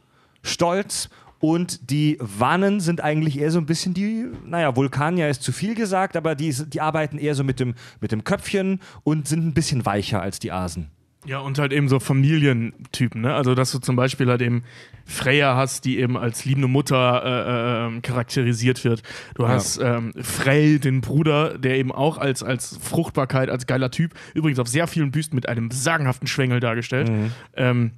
[0.41, 5.51] Stolz und die Wannen sind eigentlich eher so ein bisschen die, naja, Vulkanier ist zu
[5.51, 9.45] viel gesagt, aber die, die arbeiten eher so mit dem, mit dem Köpfchen und sind
[9.45, 10.89] ein bisschen weicher als die Asen.
[11.25, 13.33] Ja, und halt eben so Familientypen, ne?
[13.33, 14.63] Also, dass du zum Beispiel halt eben
[15.05, 19.03] Freya hast, die eben als liebende Mutter äh, äh, ähm, charakterisiert wird.
[19.35, 24.13] Du hast ähm, Frey, den Bruder, der eben auch als, als Fruchtbarkeit, als geiler Typ,
[24.35, 27.11] übrigens auf sehr vielen Büsten mit einem sagenhaften Schwengel dargestellt.
[27.55, 27.91] Ähm,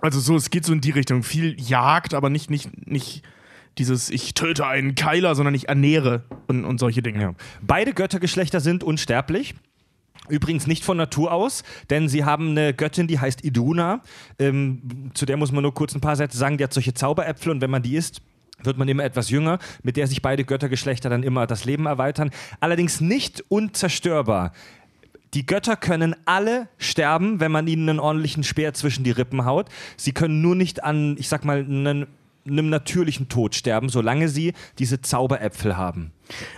[0.00, 1.22] also so, es geht so in die Richtung.
[1.22, 3.22] Viel Jagd, aber nicht, nicht, nicht
[3.78, 7.34] dieses ich töte einen Keiler, sondern ich ernähre und, und solche Dinge.
[7.62, 9.54] Beide Göttergeschlechter sind unsterblich.
[10.28, 14.02] Übrigens nicht von Natur aus, denn sie haben eine Göttin, die heißt Iduna.
[14.38, 16.58] Ähm, zu der muss man nur kurz ein paar Sätze sagen.
[16.58, 18.22] Die hat solche Zauberäpfel und wenn man die isst,
[18.62, 22.30] wird man immer etwas jünger, mit der sich beide Göttergeschlechter dann immer das Leben erweitern.
[22.60, 24.52] Allerdings nicht unzerstörbar.
[25.34, 29.68] Die Götter können alle sterben, wenn man ihnen einen ordentlichen Speer zwischen die Rippen haut.
[29.96, 32.06] Sie können nur nicht an, ich sag mal, einen,
[32.46, 36.12] einem natürlichen Tod sterben, solange sie diese Zauberäpfel haben.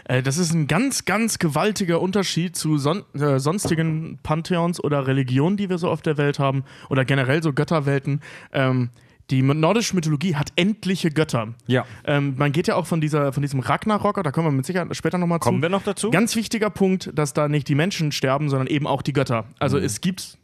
[0.04, 5.56] Äh, das ist ein ganz, ganz gewaltiger Unterschied zu son äh, sonstigen Pantheons oder Religionen,
[5.56, 8.20] die wir so auf der Welt haben, oder generell so Götterwelten.
[8.52, 8.90] Ähm,
[9.30, 11.54] die nordische Mythologie hat endliche Götter.
[11.66, 11.86] Ja.
[12.04, 14.94] Ähm, man geht ja auch von, dieser, von diesem Ragnarok, da kommen wir mit Sicherheit
[14.94, 15.48] später nochmal zu.
[15.48, 16.10] Kommen wir noch dazu?
[16.10, 19.46] Ganz wichtiger Punkt, dass da nicht die Menschen sterben, sondern eben auch die Götter.
[19.58, 20.38] Also es gibt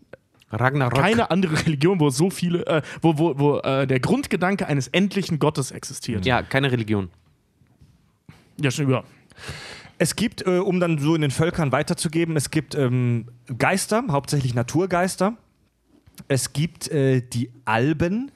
[0.50, 0.98] Ragnarok.
[0.98, 5.38] keine andere Religion, wo so viele, äh, wo, wo, wo äh, der Grundgedanke eines endlichen
[5.38, 6.26] Gottes existiert.
[6.26, 7.10] Ja, keine Religion.
[8.60, 9.04] Ja, schon über.
[9.98, 13.26] Es gibt, äh, um dann so in den Völkern weiterzugeben, es gibt ähm,
[13.58, 15.36] Geister, hauptsächlich Naturgeister.
[16.28, 18.30] Es gibt äh, die Alben,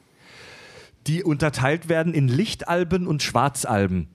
[1.07, 4.09] die unterteilt werden in Lichtalben und Schwarzalben.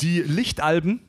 [0.00, 1.00] Die Lichtalben,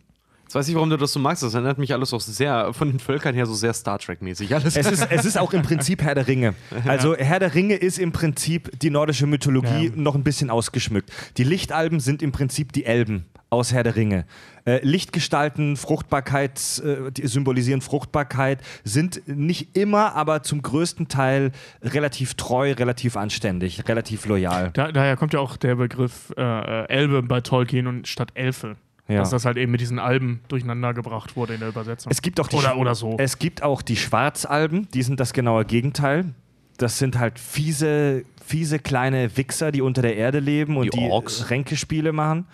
[0.46, 1.42] Jetzt weiß ich, warum du das so magst.
[1.42, 4.52] Das erinnert mich alles auch sehr, von den Völkern her, so sehr Star Trek-mäßig.
[4.52, 6.54] Es ist, es ist auch im Prinzip Herr der Ringe.
[6.86, 9.92] Also Herr der Ringe ist im Prinzip die nordische Mythologie Ja.
[9.96, 11.12] noch ein bisschen ausgeschmückt.
[11.38, 14.26] Die Lichtalben sind im Prinzip die Elben aus Herr der Ringe.
[14.66, 22.36] Äh, Lichtgestalten, Fruchtbarkeit, äh, die symbolisieren Fruchtbarkeit, sind nicht immer, aber zum größten Teil relativ
[22.36, 24.72] treu, relativ anständig, relativ loyal.
[24.74, 28.76] Da, daher kommt ja auch der Begriff äh, Elbe bei Tolkien und statt Elfe.
[29.08, 29.20] Ja.
[29.20, 32.12] Dass das halt eben mit diesen Alben durcheinander gebracht wurde in der Übersetzung.
[32.12, 33.18] Es gibt auch die Oder- oder so.
[33.20, 36.34] Es gibt auch die Schwarzalben, die sind das genaue Gegenteil.
[36.78, 41.10] Das sind halt fiese, fiese kleine Wichser, die unter der Erde leben und Die die,
[41.10, 41.50] Orks.
[41.52, 42.48] Ränkespiele machen.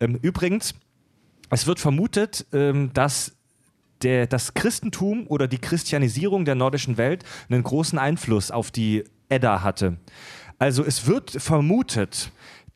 [0.00, 0.74] Ähm, übrigens,
[1.50, 3.32] es wird vermutet, ähm, dass
[4.02, 9.62] der, das Christentum oder die Christianisierung der nordischen Welt einen großen Einfluss auf die Edda
[9.62, 9.96] hatte.
[10.58, 12.30] Also es wird vermutet,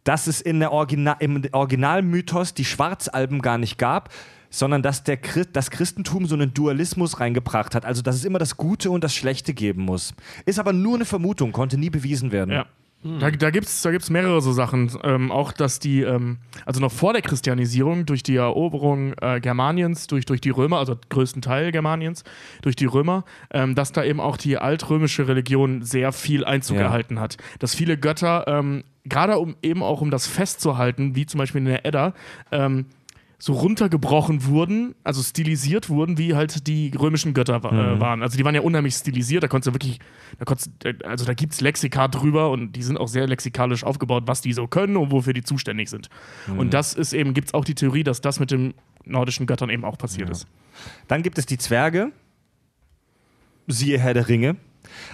[0.04, 4.10] dass es in der Origina im Originalmythos die Schwarzalben gar nicht gab,
[4.50, 8.38] sondern dass der Christ das Christentum so einen Dualismus reingebracht hat, also dass es immer
[8.38, 10.12] das Gute und das Schlechte geben muss.
[10.44, 12.52] Ist aber nur eine Vermutung, konnte nie bewiesen werden.
[12.52, 12.66] Ja.
[13.02, 14.90] Da, da gibt es da gibt's mehrere so Sachen.
[15.02, 20.06] Ähm, auch, dass die, ähm, also noch vor der Christianisierung, durch die Eroberung äh, Germaniens,
[20.06, 22.24] durch, durch die Römer, also größten Teil Germaniens,
[22.60, 26.82] durch die Römer, ähm, dass da eben auch die altrömische Religion sehr viel Einzug Ja.
[26.82, 27.38] erhalten hat.
[27.58, 31.64] Dass viele Götter, ähm, gerade um eben auch um das festzuhalten, wie zum Beispiel in
[31.66, 32.12] der Edda,
[32.52, 32.84] ähm,
[33.42, 38.22] so runtergebrochen wurden, also stilisiert wurden, wie halt die römischen Götter äh, waren.
[38.22, 39.98] Also die waren ja unheimlich stilisiert, da konntest du wirklich,
[40.38, 43.82] da konntest, äh, also da gibt es Lexika drüber und die sind auch sehr lexikalisch
[43.82, 46.10] aufgebaut, was die so können und wofür die zuständig sind.
[46.54, 48.74] Und das ist eben, gibt es auch die Theorie, dass das mit den
[49.06, 50.46] nordischen Göttern eben auch passiert ist.
[51.08, 52.12] Dann gibt es die Zwerge.
[53.66, 54.56] Siehe Herr der Ringe.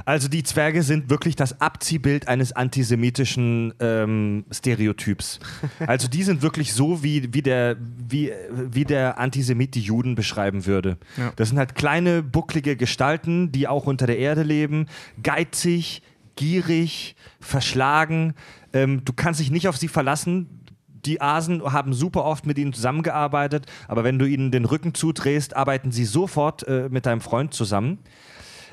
[0.04, 5.40] Also die Zwerge sind wirklich das Abziehbild eines antisemitischen ähm, Stereotyps.
[5.86, 10.66] Also die sind wirklich so, wie, wie, der, wie, wie der Antisemit die Juden beschreiben
[10.66, 10.98] würde.
[11.16, 11.32] Ja.
[11.36, 14.86] Das sind halt kleine, bucklige Gestalten, die auch unter der Erde leben,
[15.22, 16.02] geizig,
[16.36, 18.34] gierig, verschlagen.
[18.72, 20.60] Ähm, du kannst dich nicht auf sie verlassen.
[21.06, 25.54] Die Asen haben super oft mit ihnen zusammengearbeitet, aber wenn du ihnen den Rücken zudrehst,
[25.54, 27.98] arbeiten sie sofort äh, mit deinem Freund zusammen.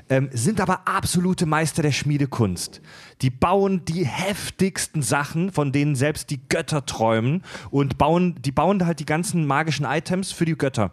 [0.10, 2.82] Ähm, sind aber absolute Meister der Schmiedekunst.
[3.22, 8.86] Die bauen die heftigsten Sachen, von denen selbst die Götter träumen und bauen, die bauen
[8.86, 10.92] halt die ganzen magischen Items für die Götter.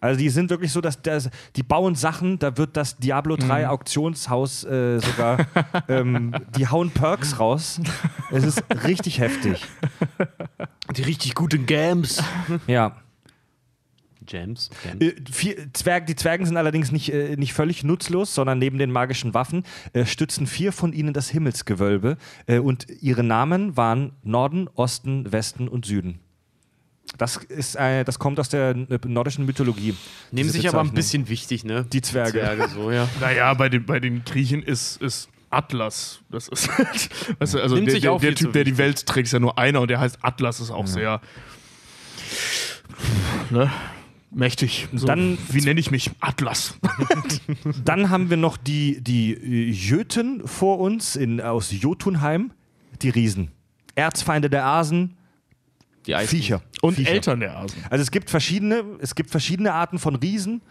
[0.00, 3.68] Also die sind wirklich so, dass das, die bauen Sachen, da wird das Diablo 3
[3.68, 5.46] Auktionshaus äh, sogar,
[5.88, 7.80] ähm, die hauen Perks raus.
[8.30, 9.64] Es ist richtig heftig.
[10.96, 12.22] Die richtig guten Games.
[12.66, 12.96] Ja.
[14.28, 14.70] Gems?
[15.00, 18.92] Äh, vier, Zwerg, die Zwergen sind allerdings nicht, äh, nicht völlig nutzlos, sondern neben den
[18.92, 24.68] magischen Waffen äh, stützen vier von ihnen das Himmelsgewölbe äh, und ihre Namen waren Norden,
[24.74, 26.20] Osten, Westen und Süden.
[27.16, 29.94] Das, ist, äh, das kommt aus der äh, nordischen Mythologie.
[30.30, 31.86] Nehmen sich aber ein bisschen wichtig, ne?
[31.90, 32.40] Die Zwerge.
[32.40, 33.08] Zwerge so, ja.
[33.20, 36.20] Naja, bei den, bei den Griechen ist, ist Atlas.
[36.30, 38.64] Das ist halt, weißt du, also Nimmt der, sich der, auch der zu Typ, der
[38.64, 38.76] die.
[38.76, 41.22] Welt trägt, ist ja nur einer und der heißt Atlas, ist auch sehr
[43.50, 43.70] ne,
[44.30, 44.88] mächtig.
[44.94, 46.10] So, Dann- wie nenne ich mich?
[46.20, 46.78] Atlas.
[47.84, 52.52] Dann haben wir noch die, die äh, Jöten vor uns in, aus Jotunheim,
[53.02, 53.50] die Riesen.
[53.94, 55.16] Erzfeinde der Asen,
[56.06, 56.62] Die Eis Viecher.
[56.82, 57.10] Und Viecher.
[57.10, 57.82] Eltern der Asen.
[57.90, 60.62] Also es gibt verschiedene, es gibt verschiedene Arten von Riesen.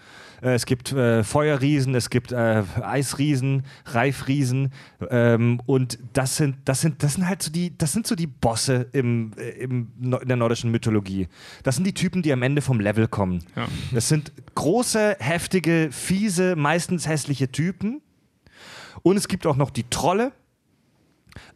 [0.42, 4.72] Äh, Es gibt äh, Feuerriesen, es gibt äh, Eisriesen, Reifriesen
[5.10, 8.28] ähm, und das sind, das sind, das sind halt so die, das sind so die
[8.28, 11.28] Bosse im, äh, im, in der nordischen Mythologie.
[11.64, 13.44] Das sind die Typen, die am Ende vom Level kommen.
[13.56, 13.68] Ja.
[13.92, 18.02] Das sind große, heftige, fiese, meistens hässliche Typen.
[19.04, 20.32] Und es gibt auch noch die Trolle.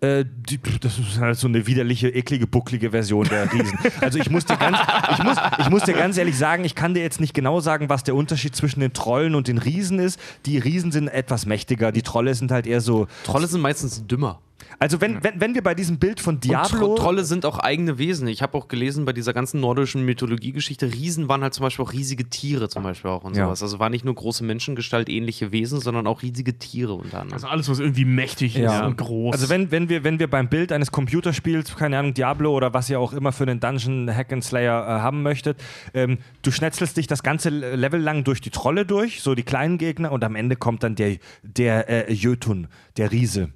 [0.02, 3.78] Äh, die, das ist halt so eine widerliche, eklige, bucklige Version der Riesen.
[4.02, 4.78] Also ich muss, dir ganz,
[5.12, 7.90] ich, muss, ich muss dir ganz ehrlich sagen, ich kann dir jetzt nicht genau sagen,
[7.90, 10.20] was der Unterschied zwischen den Trollen und den Riesen ist.
[10.46, 13.08] Die Riesen sind etwas mächtiger, die Trolle sind halt eher so.
[13.24, 14.40] Trolle sind meistens dümmer.
[14.80, 16.80] Also wenn, wenn, wenn wir bei diesem Bild von Und Diablo.
[16.80, 18.28] Tro Trolle sind auch eigene Wesen.
[18.28, 21.94] Ich habe auch gelesen bei dieser ganzen nordischen Mythologiegeschichte, Riesen waren halt zum Beispiel auch
[21.94, 23.46] riesige Tiere zum Beispiel auch und Ja.
[23.46, 23.62] sowas.
[23.64, 27.34] Also war nicht nur große Menschengestalt ähnliche Wesen, sondern auch riesige Tiere unter anderem.
[27.34, 28.80] Also alles, was irgendwie mächtig Ja.
[28.80, 29.34] ist und groß.
[29.34, 32.90] Also wenn, wenn, wir, wenn wir beim Bild eines Computerspiels, keine Ahnung, Diablo oder was
[32.90, 35.58] ihr auch immer für einen Dungeon Hack and Slayer äh, haben möchtet,
[35.94, 39.78] ähm, du schnetzelst dich das ganze Level lang durch die Trolle durch, so die kleinen
[39.78, 43.50] Gegner und am Ende kommt dann der, der äh, Jötun, der Riese.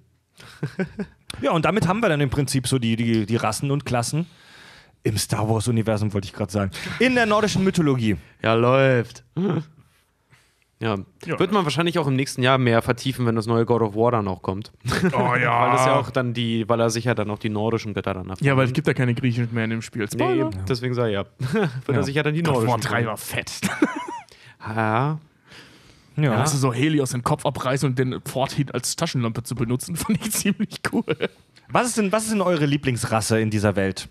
[1.42, 4.26] ja, und damit haben wir dann im Prinzip so die, die, die Rassen und Klassen.
[5.04, 6.72] Im Star Wars-Universum wollte ich gerade sagen.
[7.00, 8.18] In der nordischen Mythologie.
[8.42, 9.24] Ja, läuft.
[10.82, 10.98] Ja.
[11.26, 11.40] Ja.
[11.40, 14.12] Wird man wahrscheinlich auch im nächsten Jahr mehr vertiefen, wenn das neue God of War
[14.12, 14.74] dann auch kommt.
[15.14, 15.62] oh ja.
[15.62, 18.14] Weil das ja auch dann die, weil er sich ja dann auch die nordischen Götter
[18.14, 18.46] dann erfüllt.
[18.46, 20.02] ja, weil es gibt ja keine Griechen mehr in dem Spiel.
[20.02, 20.50] Nee, Spoiler.
[20.68, 21.26] deswegen sei ja.
[21.40, 22.92] Wird er sich ja dann die God of nordischen.
[22.92, 23.62] War 3 war fett.
[24.68, 25.20] Ja.
[26.18, 26.40] Ja.
[26.40, 30.20] Weißt du, so Helios den Kopf abreißen und den forthin als Taschenlampe zu benutzen, fand
[30.26, 31.04] ich ziemlich cool.
[31.70, 34.08] Was, ist denn, was ist denn eure Lieblingsrasse in dieser Welt?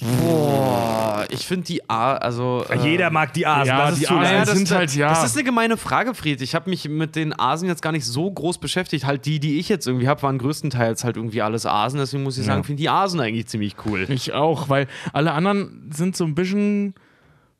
[0.00, 2.64] Boah, ich finde die A, also.
[2.68, 3.66] äh, Jeder mag die Asen.
[3.66, 4.48] ja, das ist die Asen leicht.
[4.48, 5.08] das, sind halt, ja.
[5.08, 6.40] Das ist eine gemeine Frage, Fried.
[6.40, 9.04] Ich habe mich mit den Asen jetzt gar nicht so groß beschäftigt.
[9.06, 11.98] Halt die, die ich jetzt irgendwie habe, waren größtenteils halt irgendwie alles Asen.
[11.98, 14.06] Deswegen muss ich sagen, finde die Asen eigentlich ziemlich cool.
[14.08, 16.94] Ich auch, weil alle anderen sind so ein bisschen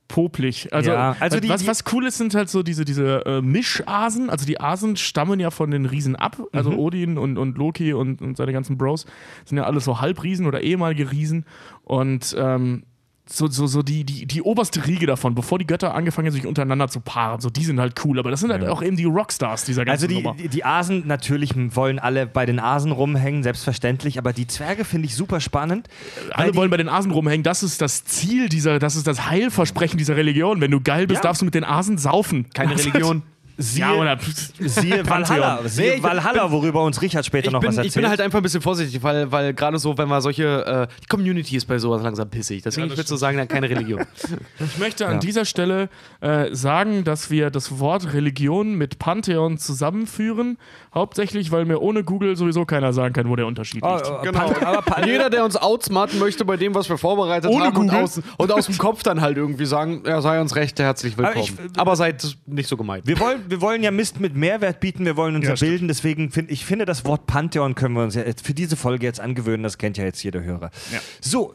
[0.08, 0.72] popelig.
[0.72, 4.30] Also, Ja, also die- was, was cool ist, sind halt so diese, diese äh, Mischasen.
[4.30, 6.38] Also die Asen stammen ja von den Riesen ab.
[6.52, 6.78] Also Mhm.
[6.78, 9.04] Odin und, und Loki und, und seine ganzen Bros
[9.44, 11.44] sind ja alles so Halbriesen oder ehemalige Riesen.
[11.84, 12.84] Und ähm,
[13.30, 16.46] so, so, so die, die, die oberste Riege davon, bevor die Götter angefangen haben, sich
[16.46, 17.40] untereinander zu paaren.
[17.40, 20.04] So, die sind halt cool, aber das sind halt auch eben die Rockstars dieser ganzen
[20.04, 20.34] Also die, Nummer.
[20.34, 25.14] die, Asen, natürlich wollen alle bei den Asen rumhängen, selbstverständlich, aber die Zwerge finde ich
[25.14, 25.88] super spannend.
[26.30, 27.42] Alle wollen bei den Asen rumhängen.
[27.42, 30.60] Das ist das Ziel dieser, das ist das Heilversprechen dieser Religion.
[30.60, 31.28] Wenn du geil bist, Ja.
[31.28, 32.46] darfst du mit den Asen saufen.
[32.54, 33.22] Keine Religion.
[33.58, 34.18] Siehe, Ja, oder
[34.60, 35.68] siehe Valhalla, Pantheon.
[35.68, 37.86] siehe Nee, Valhalla, worüber uns Richard später Ich noch was bin, erzählt.
[37.88, 40.88] ich bin halt einfach ein bisschen vorsichtig, weil, weil gerade so, wenn wir solche.
[40.88, 42.62] Äh, die Community ist bei sowas langsam pissig.
[42.62, 44.00] Deswegen Ja, ich würde so sagen, dann keine Religion.
[44.60, 45.18] Ich möchte an Ja.
[45.18, 45.88] dieser Stelle
[46.20, 50.58] äh, sagen, dass wir das Wort Religion mit Pantheon zusammenführen.
[50.94, 54.08] Hauptsächlich, weil mir ohne Google sowieso keiner sagen kann, wo der Unterschied Oh, liegt.
[54.10, 54.52] oh, Genau.
[54.62, 58.02] Aber Jeder, der uns outsmarten möchte bei dem, was wir vorbereitet Ohne haben und Google.
[58.04, 61.46] aus, und aus dem Kopf dann halt irgendwie sagen, ja, sei uns recht, herzlich willkommen.
[61.76, 63.06] Aber Aber, ich- seid nicht so gemeint.
[63.06, 65.88] Wir wollen, wir wollen ja Mist mit Mehrwert bieten, wir wollen uns ja, Ja, bilden,
[65.88, 69.06] deswegen finde ich finde das Wort Pantheon können wir uns ja jetzt für diese Folge
[69.06, 70.70] jetzt angewöhnen, das kennt ja jetzt jeder Hörer.
[70.92, 71.00] Ja.
[71.20, 71.54] So,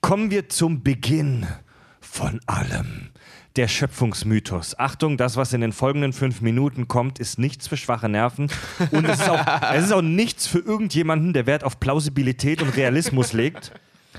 [0.00, 1.46] kommen wir zum Beginn
[2.00, 3.10] von allem.
[3.56, 4.78] Der Schöpfungsmythos.
[4.80, 8.50] Achtung, das, was in den folgenden fünf Minuten kommt, ist nichts für schwache Nerven.
[8.90, 12.76] Und es ist auch, es ist auch nichts für irgendjemanden, der Wert auf Plausibilität und
[12.76, 13.72] Realismus legt.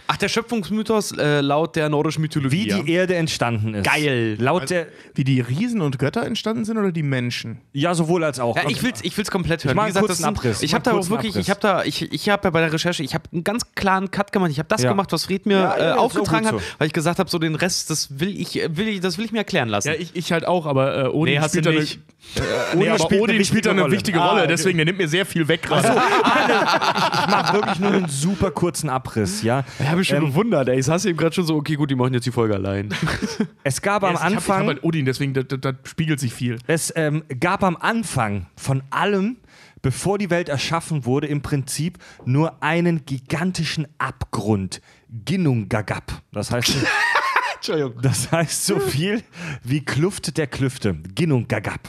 [0.08, 2.66] Ach, der Schöpfungsmythos äh, laut der nordischen Mythologie.
[2.66, 2.80] Wie ja.
[2.82, 3.86] die Erde entstanden ist.
[3.86, 4.36] Geil.
[4.40, 4.88] Laut der.
[5.14, 7.60] Wie die Riesen und Götter entstanden sind oder die Menschen?
[7.74, 8.56] Ja, sowohl als auch.
[8.56, 9.76] Ja, ich will's, ich will's komplett hören.
[9.76, 10.62] mach Wie einen gesagt, kurzen das sind- Abriss.
[10.62, 11.46] Ich habe da einen auch kurzen wirklich, Abriss.
[11.46, 14.12] ich habe da, ich, ich habe ja bei der Recherche, ich habe einen ganz klaren
[14.12, 14.52] Cut gemacht.
[14.52, 14.90] Ich habe das Ja.
[14.90, 16.62] gemacht, was Fred mir Ja, äh, ist aufgetragen hat, so.
[16.78, 19.26] weil ich gesagt habe, so den Rest, das will ich, äh, will ich, das will
[19.26, 19.88] ich mir erklären lassen.
[19.88, 22.00] Ja, ich, ich halt auch, aber äh, Odin Nee, hast spielt du da nicht.
[22.36, 23.94] Eine, Odin nee, spielt Odin wichtige spielt da eine Rolle.
[23.94, 24.48] wichtige Ah, Rolle, okay.
[24.50, 25.88] deswegen, der nimmt mir sehr viel weg gerade.
[25.88, 29.64] Ich mache wirklich nur einen super kurzen Abriss, ja.
[29.86, 30.80] Ich habe mich schon Ähm, gewundert, ey.
[30.80, 32.90] Ich saß eben gerade schon so, okay, gut, die machen jetzt die Folge allein.
[33.64, 36.20] Es gab am Ich hab- Ich Anfang, hab halt Odin, deswegen, da, da, da spiegelt
[36.20, 36.58] sich viel.
[36.68, 39.38] es ähm, gab am Anfang von allem,
[39.82, 44.82] bevor die Welt erschaffen wurde, im Prinzip nur einen gigantischen Abgrund.
[45.26, 46.12] Ginnungagap.
[46.32, 46.74] Das heißt,
[47.56, 47.94] Entschuldigung.
[48.02, 49.22] das heißt so viel
[49.64, 50.96] wie Kluft der Klüfte.
[51.14, 51.80] Ginnungagap.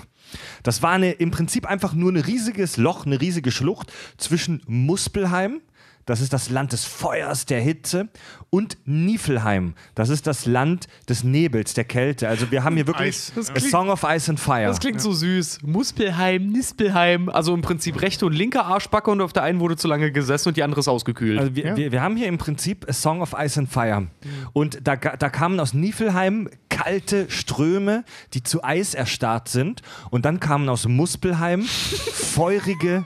[0.63, 5.61] Das war eine, im Prinzip einfach nur ein riesiges Loch, eine riesige Schlucht zwischen Muspelheim,
[6.07, 8.09] das ist das Land des Feuers, der Hitze,
[8.49, 12.29] und Niflheim, das ist das Land des Nebels, der Kälte.
[12.29, 14.67] Also wir haben hier wirklich A Song of Ice and Fire.
[14.67, 15.59] Das klingt so süß.
[15.63, 17.29] Muspelheim, Nispelheim.
[17.29, 20.49] Also im Prinzip rechte und linke Arschbacke und auf der einen wurde zu lange gesessen
[20.51, 21.39] und die andere ist ausgekühlt.
[21.39, 21.77] Also wir, Ja.
[21.77, 24.07] wir, wir haben hier im Prinzip A Song of Ice and Fire.
[24.53, 29.83] Und da, da kamen aus Niflheim kalte Ströme, die zu Eis erstarrt sind.
[30.11, 31.63] Und dann kamen aus Muspelheim
[32.27, 33.05] feurige.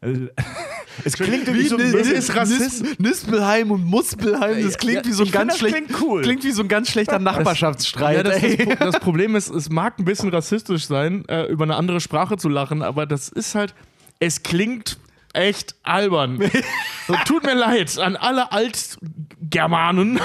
[0.00, 0.28] Äh,
[1.04, 1.76] es klingt irgendwie so.
[1.76, 2.82] Das ist Rassismus.
[2.82, 5.74] Nis Nispelheim und Muspelheim, das klingt Ja, wie so ein ganz das schlecht.
[5.74, 6.22] klingt cool.
[6.22, 8.16] Klingt wie so ein ganz schlechter Nachbarschaftsstreit.
[8.16, 11.76] Ja, das, das, das Problem ist, es mag ein bisschen rassistisch sein, äh, über eine
[11.76, 13.74] andere Sprache zu lachen, aber das ist halt,
[14.20, 14.98] es klingt
[15.32, 16.40] echt albern.
[17.06, 20.18] so, tut mir leid an alle Altgermanen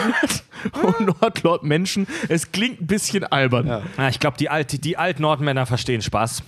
[0.82, 2.08] und Nordlord-Menschen.
[2.30, 3.84] Es klingt ein bisschen albern.
[3.98, 6.44] Ah, ich glaube, die, Alt, die Alt-Nordmänner verstehen Spaß.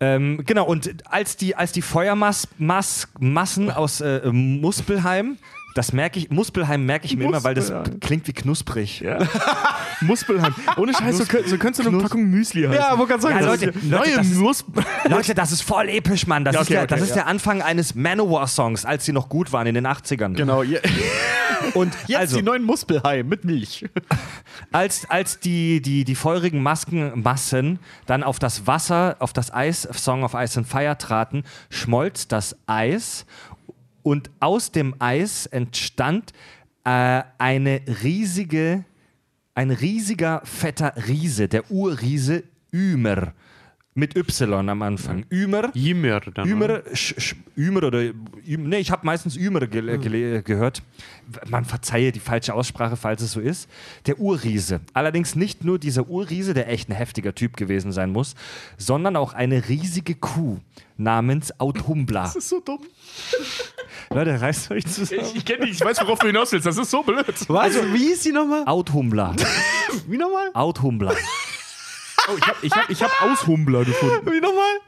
[0.00, 5.38] Ähm, genau, und als die, als die Feuermassen aus äh, Muspelheim,
[5.76, 9.00] das merke ich, Muspelheim merke ich mir immer, weil das klingt wie knusprig.
[9.00, 9.18] Ja.
[10.00, 10.54] Muspelheim.
[10.76, 12.74] Ohne Scheiß, so, könnt- so könntest du eine Packung Müsli heißen.
[12.74, 14.26] Ja, wo kannst du Ja, sagen, Leute, das- Leute, Neue das
[14.58, 14.64] ist.
[15.08, 16.44] Leute, das ist voll episch, Mann.
[16.44, 17.14] Das Ja, ist, okay, der, okay, das ist ja.
[17.16, 20.34] der Anfang eines Manowar-Songs, als sie noch gut waren in den 80ern.
[20.34, 20.62] Genau,
[21.74, 23.86] Und jetzt also, die neuen Muspelheim mit Milch.
[24.72, 29.88] als, als die, die, die feurigen Masken, Massen dann auf das Wasser, auf das Eis,
[29.92, 33.26] Song of Ice and Fire traten, schmolz das Eis
[34.06, 36.32] und aus dem Eis entstand
[36.84, 38.84] äh, eine riesige,
[39.56, 43.32] ein riesiger, fetter Riese, der Urriese Ümer.
[43.94, 45.24] Mit Y am Anfang.
[45.28, 45.72] Ümer.
[45.74, 46.46] Jimmer dann.
[46.46, 50.84] Ümer, sch, sch, Ümer oder Üm, nee, ich habe meistens Ümer ge, ge, gehört.
[51.48, 53.68] Man verzeihe die falsche Aussprache, falls es so ist.
[54.06, 54.82] Der Urriese.
[54.92, 58.36] Allerdings nicht nur dieser Urriese, der echt ein heftiger Typ gewesen sein muss,
[58.76, 60.60] sondern auch eine riesige Kuh
[60.96, 62.24] namens Authumbla.
[62.24, 62.80] Das ist so dumm.
[64.10, 65.22] Leute, reißt euch zusammen.
[65.22, 66.66] Ich, ich kenne dich, ich weiß, worauf du hinaus willst.
[66.66, 67.26] Das ist so blöd.
[67.48, 67.62] Was?
[67.62, 68.64] Also, wie hieß die nochmal?
[68.66, 69.34] Authumbla.
[70.08, 70.50] Wie nochmal?
[70.52, 71.12] Authumbla.
[72.28, 74.30] Oh, ich habe ich hab, ich hab Aushumbler gefunden.
[74.30, 74.80] Wie nochmal?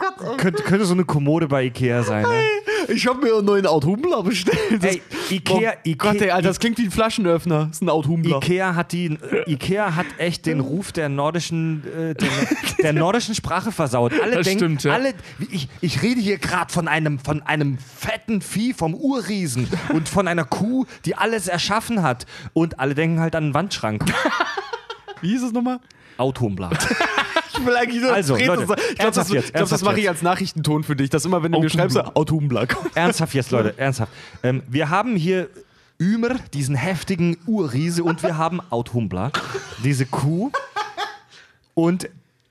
[0.00, 0.36] Authumbla.
[0.36, 2.22] könnte, könnte so eine Kommode bei Ikea sein.
[2.22, 2.42] Ne?
[2.88, 4.82] Ich habe mir einen neuen Outhumbler bestellt.
[4.82, 7.66] Ey, Ikea, oh Gott, ey, Ikea, Alter, das klingt wie ein Flaschenöffner.
[7.66, 8.36] Das ist ein Outhumbler.
[8.38, 12.28] Ikea hat, die, Ikea hat echt den Ruf der nordischen, äh, der,
[12.82, 14.12] der nordischen Sprache versaut.
[14.20, 14.94] Alle Das denken, stimmt, ja.
[14.94, 15.14] alle,
[15.50, 20.26] ich, ich rede hier gerade von einem, von einem fetten Vieh, vom Urriesen und von
[20.26, 22.26] einer Kuh, die alles erschaffen hat.
[22.52, 24.04] Und alle denken halt an einen Wandschrank.
[25.20, 25.80] Wie hieß es nochmal?
[26.16, 26.70] Autombla.
[27.60, 28.80] Ich will eigentlich nur Also, Leute, sagen.
[28.90, 31.42] Ich glaube, das, jetzt, ich glaub, das mache ich als Nachrichtenton für dich, dass immer,
[31.42, 32.90] wenn du mir schreibst, so, Autumnbla kommt.
[32.96, 34.12] Ernsthaft jetzt, Leute, ernsthaft.
[34.42, 35.48] Ähm, wir haben hier
[35.98, 39.32] Ümer, diesen heftigen Urriese, und wir haben Outhumbler,
[39.84, 40.50] diese Kuh.
[41.74, 42.08] Und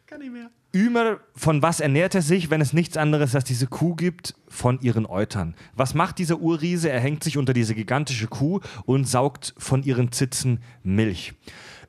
[0.08, 0.50] Kann nicht mehr.
[0.72, 4.36] Ümer, von was ernährt er sich, wenn es nichts anderes als diese Kuh gibt?
[4.48, 5.56] Von ihren Eutern.
[5.76, 6.92] Was macht dieser Urriese?
[6.92, 11.34] Er hängt sich unter diese gigantische Kuh und saugt von ihren Zitzen Milch.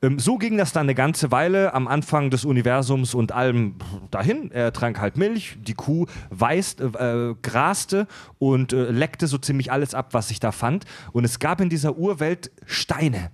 [0.02, 3.76] Ähm, so ging das dann eine ganze Weile am Anfang des Universums und allem
[4.10, 4.50] dahin.
[4.50, 8.06] Er trank halt Milch, die Kuh weist, äh, graste
[8.38, 10.84] und äh, leckte so ziemlich alles ab, was sich da fand.
[11.12, 13.30] Und es gab in dieser Urwelt Steine,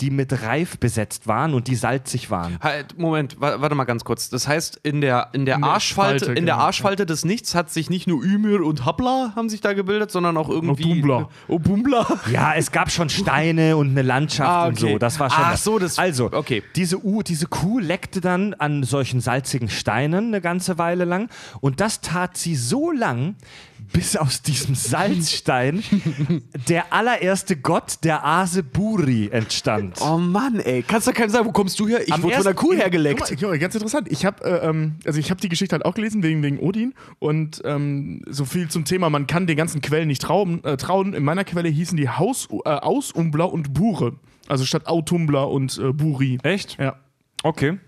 [0.00, 2.58] die mit Reif besetzt waren und die salzig waren.
[2.60, 4.30] Halt, Moment, wa- warte mal ganz kurz.
[4.30, 6.66] Das heißt, in der, in der, In der Arschfalte, Spalte, in der genau.
[6.66, 10.36] Arschfalte des Nichts hat sich nicht nur Ymir und Habla haben sich da gebildet, sondern
[10.36, 10.84] auch irgendwie.
[10.84, 11.28] Obumbla.
[11.48, 12.06] Obumbla.
[12.32, 14.92] Ja, es gab schon Steine und eine Landschaft Ah, und okay.
[14.92, 14.98] so.
[14.98, 15.42] Das war schon.
[15.44, 15.64] Ach was.
[15.64, 16.62] so, das- Also, okay.
[16.76, 21.28] diese, U, diese Kuh leckte dann an solchen salzigen Steinen eine ganze Weile lang.
[21.60, 23.36] Und das tat sie so lang,
[23.92, 25.82] bis aus diesem Salzstein
[26.68, 29.98] der allererste Gott, der Ase Buri, entstand.
[30.00, 30.82] Oh Mann, ey.
[30.86, 32.00] Kannst du keinem sagen, wo kommst du her?
[32.06, 33.20] Ich Am wurde von der Kuh hergeleckt.
[33.20, 34.08] Guck mal, guck mal, ganz interessant.
[34.10, 36.94] Ich habe äh, ähm, also ich habe die Geschichte halt auch gelesen wegen, wegen Odin
[37.18, 40.62] und ähm, so viel zum Thema, man kann den ganzen Quellen nicht trauen.
[40.64, 41.14] Äh, trauen.
[41.14, 44.16] In meiner Quelle hießen die Haus, äh, Ausumbler und Bure.
[44.48, 46.38] Also statt Autumbler und äh, Buri.
[46.42, 46.76] Echt?
[46.78, 46.96] Ja.
[47.42, 47.78] Okay.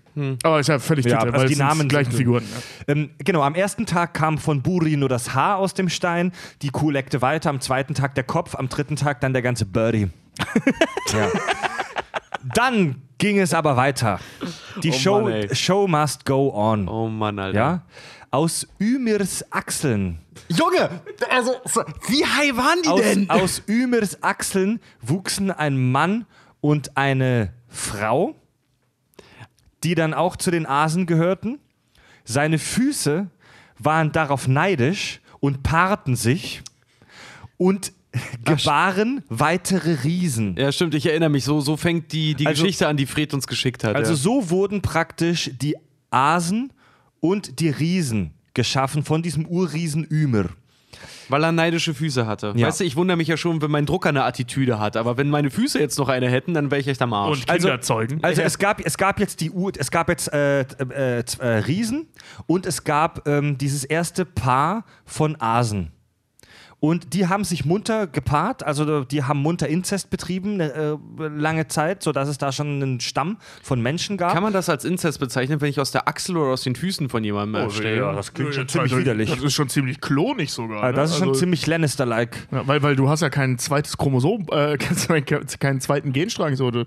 [0.43, 2.43] Aber ist ja völlig Ja, Tüte, also weil die Namen die gleichen Figuren.
[2.87, 2.93] Ja.
[2.93, 6.69] Ähm, genau, am ersten Tag kam von Buri nur das Haar aus dem Stein, die
[6.69, 10.09] Kuh leckte weiter, am zweiten Tag der Kopf, am dritten Tag dann der ganze Birdie.
[11.13, 11.29] ja.
[12.53, 14.19] Dann ging es aber weiter.
[14.83, 15.55] Die Oh Show, Mann.
[15.55, 16.87] Show must go on.
[16.87, 17.57] Oh Mann, Alter.
[17.57, 17.81] Ja?
[18.31, 20.19] Aus Ümirs Achseln.
[20.49, 20.89] Junge,
[21.29, 23.29] also, so- wie high waren die Aus, denn?
[23.29, 26.25] aus Ümirs Achseln wuchsen ein Mann
[26.59, 28.35] und eine Frau,
[29.83, 31.59] die dann auch zu den Asen gehörten.
[32.25, 33.27] Seine Füße
[33.79, 36.61] waren darauf neidisch und paarten sich
[37.57, 37.91] und
[38.45, 40.55] gebaren weitere Riesen.
[40.57, 41.43] Ja, stimmt, ich erinnere mich.
[41.43, 43.95] So, so fängt die, die Also- Geschichte an, die Fred uns geschickt hat.
[43.95, 44.17] Also ja.
[44.17, 45.75] so wurden praktisch die
[46.11, 46.71] Asen
[47.19, 50.49] und die Riesen geschaffen von diesem Urriesen Ümer.
[51.29, 52.53] Weil er neidische Füße hatte.
[52.55, 52.67] Ja.
[52.67, 54.97] Weißt du, ich wundere mich ja schon, wenn mein Drucker eine Attitüde hat.
[54.97, 57.41] Aber wenn meine Füße jetzt noch eine hätten, dann wäre ich echt am Arsch.
[57.41, 58.19] Und Also- Kinder zeugen.
[58.21, 62.07] Also es gab, es gab jetzt die Ur, es gab jetzt äh, äh, äh, Riesen
[62.47, 65.91] und es gab ähm, dieses erste Paar von Asen.
[66.85, 72.03] Und die haben sich munter gepaart, also die haben munter Inzest betrieben, äh, lange Zeit,
[72.03, 74.33] sodass es da schon einen Stamm von Menschen gab.
[74.33, 77.07] Kann man das als Inzest bezeichnen, wenn ich aus der Achsel oder aus den Füßen
[77.07, 77.95] von jemandem Oh, erstelle?
[78.01, 79.29] ja, das klingt schon Ja, ziemlich widerlich.
[79.29, 80.83] Das ist schon ziemlich klonig sogar.
[80.83, 81.19] Also das ist ne?
[81.19, 82.49] schon Also- ziemlich Lannister-like.
[82.51, 84.77] Ja, weil, weil du hast ja kein zweites Chromosom, äh,
[85.07, 85.23] keinen
[85.61, 86.57] keinen zweiten Genstrang.
[86.57, 86.69] So.
[86.69, 86.83] Du-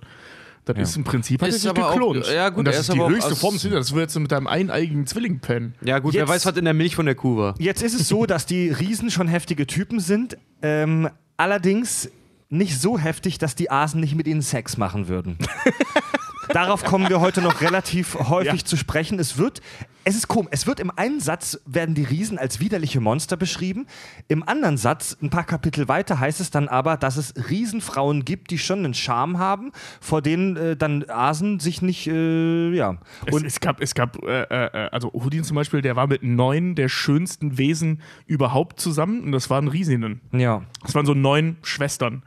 [0.75, 2.27] Das ist im Prinzip hat Ist er sich aber auch- geklont.
[2.33, 3.63] ja, gut, Und das er ist ist die aber auch höchste Form des.
[3.71, 5.75] Das wird jetzt mit deinem eineigigen Zwilling pennen.
[5.83, 7.55] Ja, gut, wer Jetzt- weiß, was in der Milch von der Kuh war.
[7.59, 12.11] Jetzt ist es so, dass die Riesen schon heftige Typen sind, ähm, allerdings
[12.49, 15.37] nicht so heftig, dass die Asen nicht mit ihnen Sex machen würden.
[16.53, 19.19] Darauf kommen wir heute noch relativ häufig zu sprechen.
[19.19, 19.61] Es wird,
[20.05, 23.87] es ist komisch, es wird im einen Satz werden die Riesen als widerliche Monster beschrieben.
[24.29, 28.51] Im anderen Satz, ein paar Kapitel weiter, heißt es dann aber, dass es Riesenfrauen gibt,
[28.51, 32.99] die schon einen Charme haben, vor denen äh, dann Asen sich nicht, äh, ja.
[33.31, 36.23] Und es, es gab, es gab äh, äh, also Odin zum Beispiel, der war mit
[36.23, 40.21] neun der schönsten Wesen überhaupt zusammen und das waren Riesinnen.
[40.33, 40.63] ja.
[40.83, 42.23] Das waren so neun Schwestern,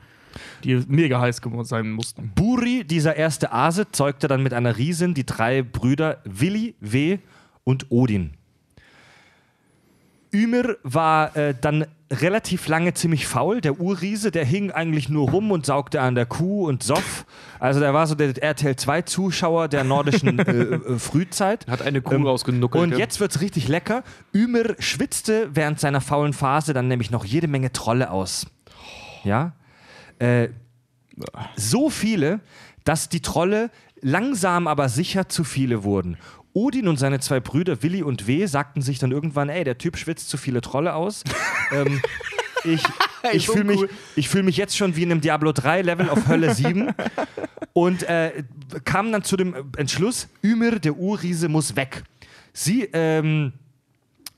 [0.63, 2.31] die mega heiß geworden sein mussten.
[2.35, 7.19] Buri, dieser erste Ase, zeugte dann mit einer Riesin die drei Brüder Willi, Weh
[7.63, 8.31] und Odin.
[10.31, 13.61] Ymir war äh, dann relativ lange ziemlich faul.
[13.61, 17.25] Der Urriese, der hing eigentlich nur rum und saugte an der Kuh und soff.
[17.59, 21.67] Also der war so der RTL 2-Zuschauer der nordischen äh, äh, Frühzeit.
[21.67, 22.83] Hat eine Kuh Ähm, rausgenuckelt.
[22.83, 22.97] Und ja.
[22.97, 24.03] jetzt wird's richtig lecker.
[24.33, 28.47] Ymir schwitzte während seiner faulen Phase dann nämlich noch jede Menge Trolle aus.
[29.23, 29.53] Ja?
[30.19, 30.49] Äh,
[31.55, 32.39] so viele,
[32.83, 36.17] dass die Trolle langsam aber sicher zu viele wurden.
[36.53, 39.97] Odin und seine zwei Brüder Willi und Weh sagten sich dann irgendwann, ey, der Typ
[39.97, 41.23] schwitzt zu viele Trolle aus.
[41.71, 42.01] ähm,
[42.63, 42.83] ich
[43.31, 43.81] ich fühle mich,
[44.15, 46.93] ich fühl mich jetzt schon wie in einem Diablo 3 Level auf Hölle 7
[47.73, 48.43] und äh,
[48.85, 52.03] kamen dann zu dem Entschluss, Ymir, der Urriese, muss weg.
[52.53, 53.53] Sie ähm,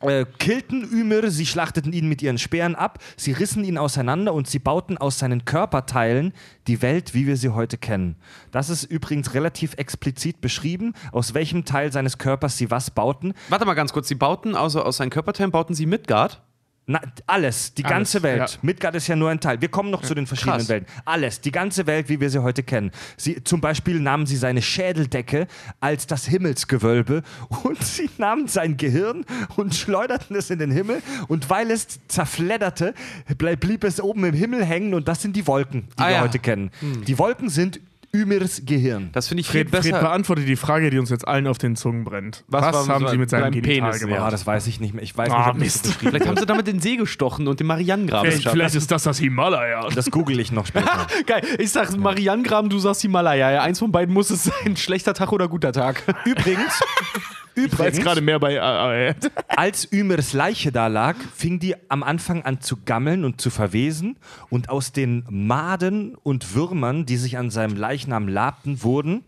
[0.01, 4.47] äh, killten Ymir, sie schlachteten ihn mit ihren Speeren ab, sie rissen ihn auseinander und
[4.47, 6.33] sie bauten aus seinen Körperteilen
[6.67, 8.15] die Welt, wie wir sie heute kennen.
[8.51, 13.33] Das ist übrigens relativ explizit beschrieben, aus welchem Teil seines Körpers sie was bauten.
[13.49, 16.41] Warte mal ganz kurz, sie bauten, außer aus seinen Körperteilen, bauten sie Midgard?
[16.87, 18.39] Na, alles, die Alles, ganze Welt.
[18.53, 18.57] ja.
[18.63, 19.61] Midgard ist ja nur ein Teil.
[19.61, 20.69] Wir kommen noch zu den verschiedenen krass.
[20.69, 20.87] Welten.
[21.05, 22.91] Alles, die ganze Welt, wie wir sie heute kennen.
[23.17, 25.47] Sie, zum Beispiel nahmen sie seine Schädeldecke
[25.79, 27.21] als das Himmelsgewölbe
[27.63, 29.25] und sie nahmen sein Gehirn
[29.57, 32.93] und schleuderten es in den Himmel und weil es zerfledderte,
[33.37, 36.21] blieb es oben im Himmel hängen und das sind die Wolken, die Ah, wir ja.
[36.21, 36.71] heute kennen.
[37.07, 37.79] Die Wolken sind
[38.13, 39.09] Ümirs Gehirn.
[39.13, 39.99] Das finde ich viel Fred, Fred besser.
[39.99, 42.43] beantwortet die Frage, die uns jetzt allen auf den Zungen brennt.
[42.47, 43.99] Was Was, haben Sie mit seinem Genital Penis?
[44.01, 44.19] gemacht?
[44.19, 45.03] Ja, das weiß ich nicht mehr.
[45.03, 45.83] Ich weiß Ah, nicht, ob das Mist.
[45.83, 48.53] beschrieben Vielleicht haben sie damit den See gestochen und den Marianengraben Vielleicht, geschafft.
[48.55, 49.87] vielleicht ist das das Himalaya.
[49.95, 51.07] Das google ich noch später.
[51.25, 51.41] Geil.
[51.57, 53.51] Ich sag Marianengraben, du sagst Himalaya.
[53.51, 54.75] Ja, eins von beiden muss es sein.
[54.75, 56.03] Schlechter Tag oder guter Tag.
[56.25, 56.81] Übrigens,
[57.55, 58.55] übrigens gerade mehr bei.
[58.55, 59.15] Äh,
[59.47, 64.17] als Ümers Leiche da lag, fing die am Anfang an zu gammeln und zu verwesen
[64.49, 69.23] und aus den Maden und Würmern, die sich an seinem Leichnam labten, wurden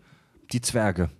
[0.52, 1.10] die Zwerge.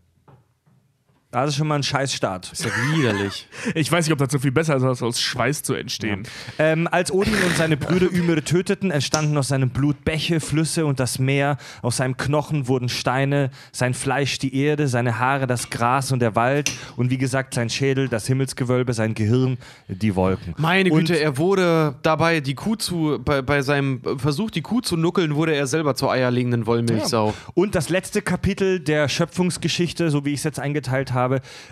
[1.35, 2.53] Das ist schon mal ein Scheißstart.
[2.53, 3.49] ist ja widerlich.
[3.75, 6.23] ich weiß nicht, ob das so viel besser ist, als aus Schweiß zu entstehen.
[6.61, 11.01] Ähm, als Odin und seine Brüder Ymir töteten, entstanden aus seinem Blut Bäche, Flüsse und
[11.01, 11.57] das Meer.
[11.83, 16.37] Aus seinem Knochen wurden Steine, sein Fleisch die Erde, seine Haare das Gras und der
[16.37, 19.59] Wald und wie gesagt sein Schädel das Himmelsgewölbe, sein Gehirn
[19.89, 20.55] die Wolken.
[20.57, 24.81] Meine Und- Güte, er wurde dabei, die Kuh zu, bei, bei seinem Versuch, die Kuh
[24.83, 27.35] zu nuckeln, wurde er selber zur eierlegenden Wollmilchsau.
[27.55, 31.24] Und das letzte Kapitel der Schöpfungsgeschichte, so wie ich es jetzt eingeteilt habe,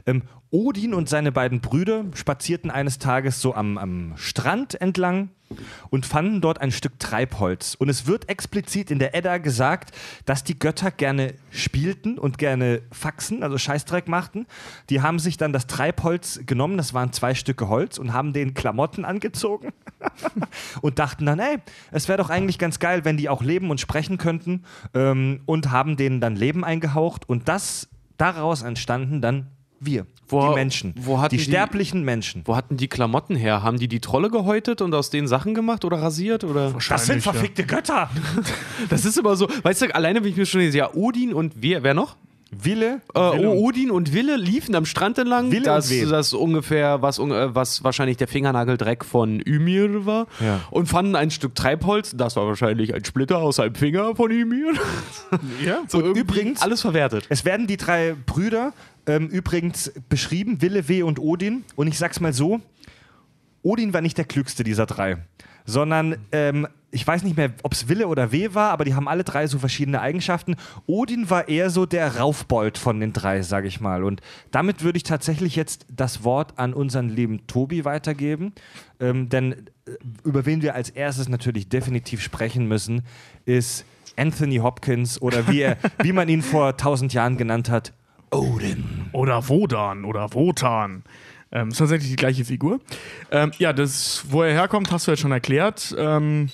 [0.06, 5.30] ähm, Odin und seine beiden Brüder spazierten eines Tages so am, am Strand entlang
[5.90, 7.74] und fanden dort ein Stück Treibholz.
[7.74, 9.94] Und es wird explizit in der Edda gesagt,
[10.26, 14.46] dass die Götter gerne spielten und gerne Faxen, also Scheißdreck machten.
[14.90, 18.54] Die haben sich dann das Treibholz genommen, das waren zwei Stücke Holz, und haben den
[18.54, 19.72] Klamotten angezogen
[20.82, 21.58] und dachten dann, ey,
[21.90, 25.70] es wäre doch eigentlich ganz geil, wenn die auch leben und sprechen könnten ähm, und
[25.70, 29.48] haben denen dann Leben eingehaucht und das daraus entstanden dann
[29.84, 32.42] wir, Wo- die Menschen, die die- sterblichen Menschen.
[32.44, 33.62] Wo hatten die Klamotten her?
[33.64, 36.44] Haben die die Trolle gehäutet und aus denen Sachen gemacht oder rasiert?
[36.44, 36.70] Oder?
[36.70, 37.32] Das sind Wahrscheinlich, ja.
[37.32, 38.08] verfickte Götter.
[38.88, 41.82] Das ist immer so, weißt du, alleine bin ich mir schon ja, Odin und wer,
[41.82, 42.16] wer noch?
[42.54, 45.50] Wille, Äh, Wille und- Odin und Wille liefen am Strand entlang.
[45.50, 50.26] Wille das, und das ungefähr, was, äh, was wahrscheinlich der Fingernageldreck von Ymir war.
[50.40, 50.60] Ja.
[50.70, 52.12] Und fanden ein Stück Treibholz.
[52.16, 54.72] Das war wahrscheinlich ein Splitter aus einem Finger von Ymir.
[55.64, 55.82] Ja?
[55.88, 57.26] So Und übrigens- alles verwertet.
[57.30, 58.72] Es werden die drei Brüder
[59.06, 61.64] ähm, übrigens beschrieben, Wille, Weh und Odin.
[61.74, 62.60] Und ich sag's mal so:
[63.62, 65.16] Odin war nicht der klügste dieser drei,
[65.64, 69.08] sondern ähm, ich weiß nicht mehr, ob es Wille oder Weh war, aber die haben
[69.08, 70.56] alle drei so verschiedene Eigenschaften.
[70.86, 74.04] Odin war eher so der Raufbold von den drei, sage ich mal.
[74.04, 74.20] Und
[74.50, 78.52] damit würde ich tatsächlich jetzt das Wort an unseren lieben Tobi weitergeben.
[79.00, 79.52] Ähm, denn
[79.86, 83.02] äh, über wen wir als erstes natürlich definitiv sprechen müssen,
[83.46, 83.86] ist
[84.16, 87.94] Anthony Hopkins oder wie, er, wie man ihn vor tausend Jahren genannt hat,
[88.30, 89.08] Odin.
[89.12, 91.04] Oder Wodan oder Wotan.
[91.50, 92.80] Ähm, ist tatsächlich die gleiche Figur.
[93.30, 95.94] Ähm, ja, das, wo er herkommt, hast du jetzt schon erklärt.
[95.98, 96.48] Ähm,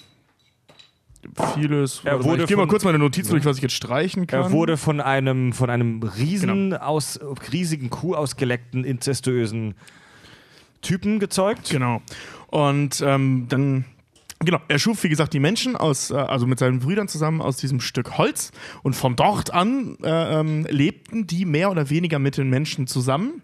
[1.55, 2.03] vieles.
[2.05, 4.43] Er mal, wurde ich gehe mal kurz meine Notiz durch, was ich jetzt streichen kann.
[4.43, 6.77] Er wurde von einem, von einem riesen Genau.
[6.83, 7.19] aus,
[7.53, 9.75] riesigen Kuh ausgeleckten, inzestuösen
[10.83, 11.71] Typen gezeugt.
[11.71, 12.03] Genau.
[12.49, 13.85] Und ähm, dann,
[14.39, 17.57] genau, er schuf, wie gesagt, die Menschen aus, äh, also mit seinen Brüdern zusammen aus
[17.57, 18.53] diesem Stück Holz.
[18.83, 23.43] Und von dort an äh, ähm, lebten die mehr oder weniger mit den Menschen zusammen,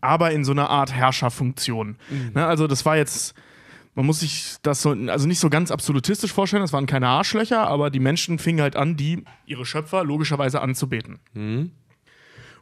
[0.00, 1.96] aber in so einer Art Herrscherfunktion.
[2.34, 3.34] Ne, also das war jetzt.
[3.94, 7.66] Man muss sich das so, also nicht so ganz absolutistisch vorstellen, das waren keine Arschlöcher,
[7.66, 11.18] aber die Menschen fingen halt an, die ihre Schöpfer logischerweise anzubeten.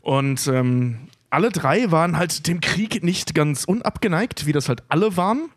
[0.01, 5.16] Und ähm, alle drei waren halt dem Krieg nicht ganz unabgeneigt, wie das halt alle
[5.16, 5.51] waren.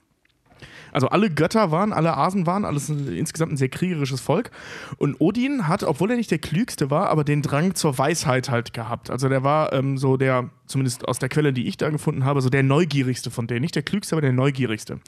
[0.91, 4.51] Also alle Götter waren, alle Asen waren, alles insgesamt ein sehr kriegerisches Volk.
[4.97, 8.73] Und Odin hat, obwohl er nicht der Klügste war, aber den Drang zur Weisheit halt
[8.73, 9.09] gehabt.
[9.09, 12.41] Also der war ähm, so der, zumindest aus der Quelle, die ich da gefunden habe,
[12.41, 13.61] so der Neugierigste von denen.
[13.61, 14.99] Nicht der Klügste, aber der Neugierigste.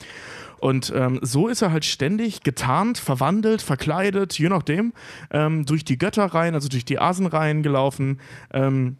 [0.60, 4.93] Und ähm, so ist er halt ständig getarnt, verwandelt, verkleidet, je nachdem,
[5.32, 8.20] ähm, durch die Götterreihen, also durch die Asenreihen gelaufen.
[8.54, 8.97] Ähm,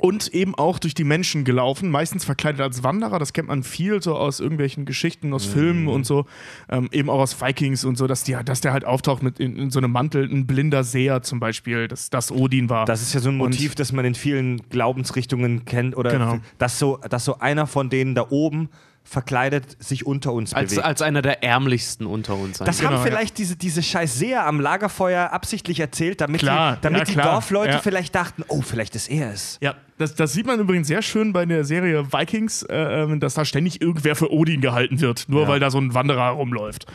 [0.00, 3.18] und eben auch durch die Menschen gelaufen, meistens verkleidet als Wanderer.
[3.18, 6.26] Das kennt man viel so aus irgendwelchen Geschichten, aus Filmen und so,
[6.68, 9.56] ähm, eben auch aus Vikings und so, dass, die, dass der halt auftaucht mit in,
[9.56, 12.86] in so einem Mantel, ein blinder Seher zum Beispiel, dass das Odin war.
[12.86, 16.38] Das ist ja so ein Motiv, das man in vielen Glaubensrichtungen kennt oder Genau.
[16.58, 18.68] dass, so, dass so einer von denen da oben
[19.06, 20.86] verkleidet sich unter uns Als, bewegt.
[20.86, 22.58] als einer der ärmlichsten unter uns.
[22.58, 23.02] Das Genau, haben ja.
[23.02, 27.12] vielleicht diese, diese scheiß Seher am Lagerfeuer absichtlich erzählt, damit Klar, die, damit ja, die
[27.12, 27.78] klar, Dorfleute ja.
[27.80, 29.58] vielleicht dachten, oh, vielleicht ist er es.
[29.60, 33.34] ja, das, das sieht man übrigens sehr schön bei der Serie Vikings, äh, ähm, dass
[33.34, 35.48] da ständig irgendwer für Odin gehalten wird, nur Ja.
[35.48, 36.86] weil da so ein Wanderer rumläuft.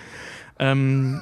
[0.57, 1.21] Ähm,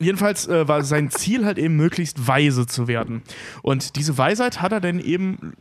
[0.00, 3.22] jedenfalls äh, war sein Ziel halt eben möglichst weise zu werden.
[3.62, 5.52] Und diese Weisheit hat er dann eben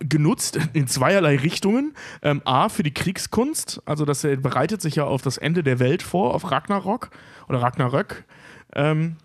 [0.00, 1.94] genutzt in zweierlei Richtungen.
[2.22, 5.78] Ähm, A, für die Kriegskunst, also dass er bereitet sich ja auf das Ende der
[5.78, 7.10] Welt vor, auf Ragnarok
[7.48, 8.24] oder Ragnarök.
[8.74, 9.16] Ähm,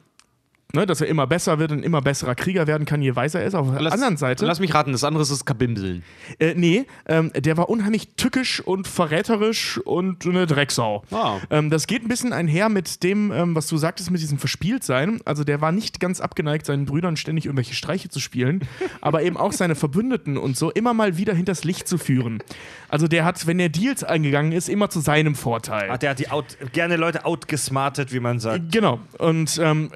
[0.73, 3.47] ne, dass er immer besser wird und immer besserer Krieger werden kann, je weiser er
[3.47, 3.55] ist.
[3.55, 6.03] Auf der Lass- anderen Seite, Lass mich raten, das andere ist das Kabimseln.
[6.39, 11.03] äh, nee, ähm, der war unheimlich tückisch und verräterisch und eine Drecksau.
[11.11, 11.37] Ah.
[11.49, 15.19] Ähm, das geht ein bisschen einher mit dem, ähm, was du sagtest, mit diesem Verspieltsein.
[15.25, 18.61] Also der war nicht ganz abgeneigt, seinen Brüdern ständig irgendwelche Streiche zu spielen,
[19.01, 22.43] aber eben auch seine Verbündeten und so immer mal wieder hinters Licht zu führen.
[22.89, 25.89] Also der hat, wenn er Deals eingegangen ist, immer zu seinem Vorteil.
[25.91, 28.71] Ach, der hat die out, gerne Leute outgesmartet, wie man sagt.
[28.71, 28.99] Genau.
[29.17, 29.91] Und ähm,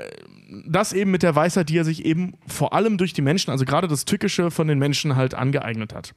[0.66, 3.66] das eben mit der Weisheit, die er sich eben vor allem durch die Menschen, also
[3.66, 6.14] gerade das Tückische von den Menschen halt angeeignet hat.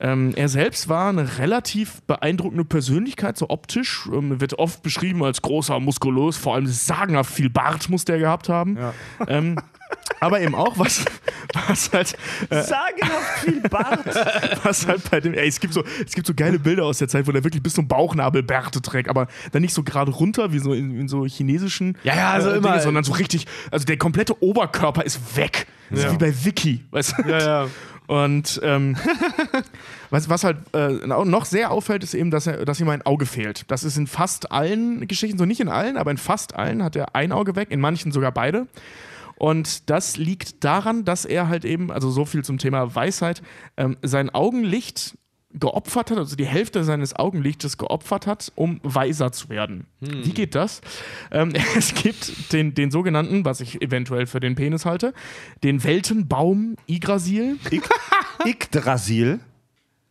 [0.00, 4.08] Ähm, er selbst war eine relativ beeindruckende Persönlichkeit, so optisch.
[4.12, 8.48] Ähm, wird oft beschrieben als großer, muskulös, vor allem sagenhaft viel Bart muss der gehabt
[8.48, 8.78] haben.
[9.26, 9.56] Ähm,
[10.20, 11.04] aber eben auch, was,
[11.68, 12.16] was halt
[12.50, 14.04] Sagenhaft viel Bart.
[14.64, 17.08] was halt bei dem, ey, es gibt so, es gibt so geile Bilder aus der
[17.08, 20.52] Zeit, wo der wirklich bis zum Bauchnabel Bärte trägt, aber dann nicht so gerade runter,
[20.52, 23.84] wie so in, in so chinesischen, Ja, ja, also immer- Dinge, sondern so richtig, also
[23.84, 25.66] der komplette Oberkörper ist weg.
[25.90, 27.28] Das ist wie bei Vicky, weißt du?
[27.30, 27.66] Ja, ja.
[28.08, 28.96] Und ähm,
[30.10, 33.26] was, was halt äh, noch sehr auffällt, ist eben, dass, er, dass ihm ein Auge
[33.26, 33.70] fehlt.
[33.70, 36.96] Das ist in fast allen Geschichten, so nicht in allen, aber in fast allen hat
[36.96, 38.66] er ein Auge weg, in manchen sogar beide.
[39.38, 43.40] Und das liegt daran, dass er halt eben, also so viel zum Thema Weisheit,
[43.76, 45.16] ähm, sein Augenlicht
[45.54, 49.86] geopfert hat, also die Hälfte seines Augenlichtes geopfert hat, um weiser zu werden.
[50.00, 50.82] Wie geht das?
[51.30, 55.14] Ähm, es gibt den, den sogenannten, was ich eventuell für den Penis halte,
[55.62, 57.56] den Weltenbaum Yggdrasil.
[58.44, 59.40] Yggdrasil.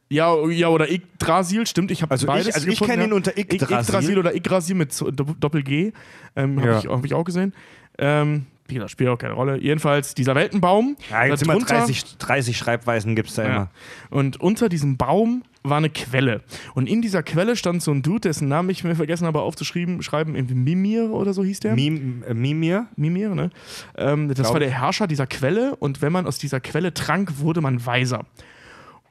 [0.10, 3.14] Ja, ja, oder Yggdrasil, stimmt, ich habe Also ich- beides also ich gefunden, kenne ihn
[3.14, 3.78] unter Yg- Yggdrasil.
[3.94, 4.94] Yggdrasil oder Yggdrasil mit
[5.40, 5.92] Doppel-G,
[6.36, 6.80] ähm, habe Ja.
[6.80, 7.54] ich, hab ich auch gesehen.
[8.00, 9.60] Ähm, wie gesagt, spielt auch keine Rolle.
[9.62, 10.98] Jedenfalls dieser Weltenbaum.
[11.10, 13.50] Ja, jetzt immer darunter- 30, 30 Schreibweisen gibt es da ja.
[13.50, 13.70] immer.
[14.10, 16.42] Und unter diesem Baum war eine Quelle.
[16.76, 20.02] Und in dieser Quelle stand so ein Dude, dessen Namen ich mir vergessen habe aufzuschreiben,
[20.02, 21.76] schreiben, irgendwie Mimir oder so hieß der.
[21.76, 22.88] Mim, äh, Mimir.
[22.96, 23.50] Mimir, ne?
[23.98, 24.72] Ähm, das Glaub war der.
[24.72, 28.26] Herrscher dieser Quelle und wenn man aus dieser Quelle trank, wurde man weiser.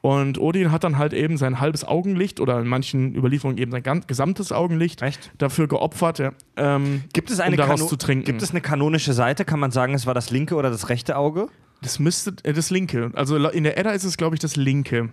[0.01, 3.83] Und Odin hat dann halt eben sein halbes Augenlicht oder in manchen Überlieferungen eben sein
[3.83, 5.31] ganz, gesamtes Augenlicht Echt?
[5.37, 8.25] dafür geopfert, ja, ähm, Gibt es, eine um daraus Kano- zu trinken.
[8.25, 9.43] gibt es eine kanonische Seite?
[9.43, 11.47] Kann man sagen, es war das linke oder das rechte Auge?
[11.81, 13.11] das müsste äh, das linke.
[13.15, 15.09] Also in der Edda ist es, glaube ich, das linke.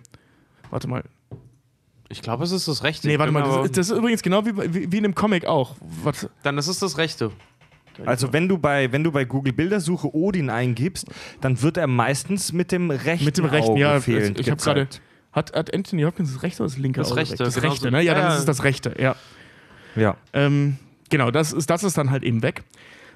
[0.71, 1.03] Warte mal.
[2.09, 3.07] Ich glaube, es ist das rechte.
[3.07, 3.43] Nee, warte mal.
[3.43, 5.75] Aber- Das, ist- das ist übrigens genau wie, wie, wie in dem Comic auch.
[6.03, 6.29] Warte.
[6.43, 7.31] Dann ist es das rechte.
[8.05, 11.07] Also wenn du bei, wenn du bei Google Bildersuche Odin eingibst,
[11.41, 13.99] dann wird er meistens mit dem rechten Mit dem rechten, Auge ja.
[13.99, 14.87] fehlend Ich habe gerade.
[15.31, 17.45] Hat, hat Anthony Hopkins das rechte oder das linke Das Auge rechte, weg?
[17.45, 17.89] Das genau rechte, so.
[17.89, 18.01] ne?
[18.01, 19.15] Ja, dann Ja, ist es das rechte, ja.
[19.95, 20.15] Ja.
[20.33, 20.77] Ähm,
[21.09, 22.63] genau, das ist, das ist dann halt eben weg.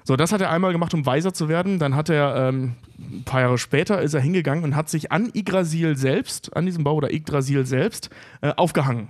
[0.04, 1.80] So, das hat er einmal gemacht, um weiser zu werden.
[1.80, 5.32] Dann hat er, ähm, ein paar Jahre später, ist er hingegangen und hat sich an
[5.34, 8.10] Yggdrasil selbst, an diesem Bau oder Yggdrasil selbst,
[8.42, 9.10] äh, aufgehangen.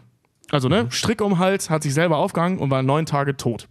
[0.51, 3.67] Also, ne, Strick um den Hals, hat sich selber aufgehangen und war neun Tage tot.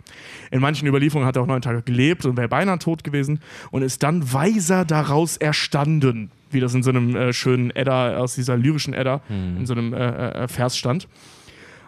[0.51, 3.83] In manchen Überlieferungen hat er auch neun Tage gelebt und wäre beinahe tot gewesen und
[3.83, 6.31] ist dann weiser daraus erstanden.
[6.51, 9.21] Wie das in so einem äh, schönen Edda, aus dieser lyrischen Edda,
[9.59, 11.09] in so einem äh, äh, Vers stand.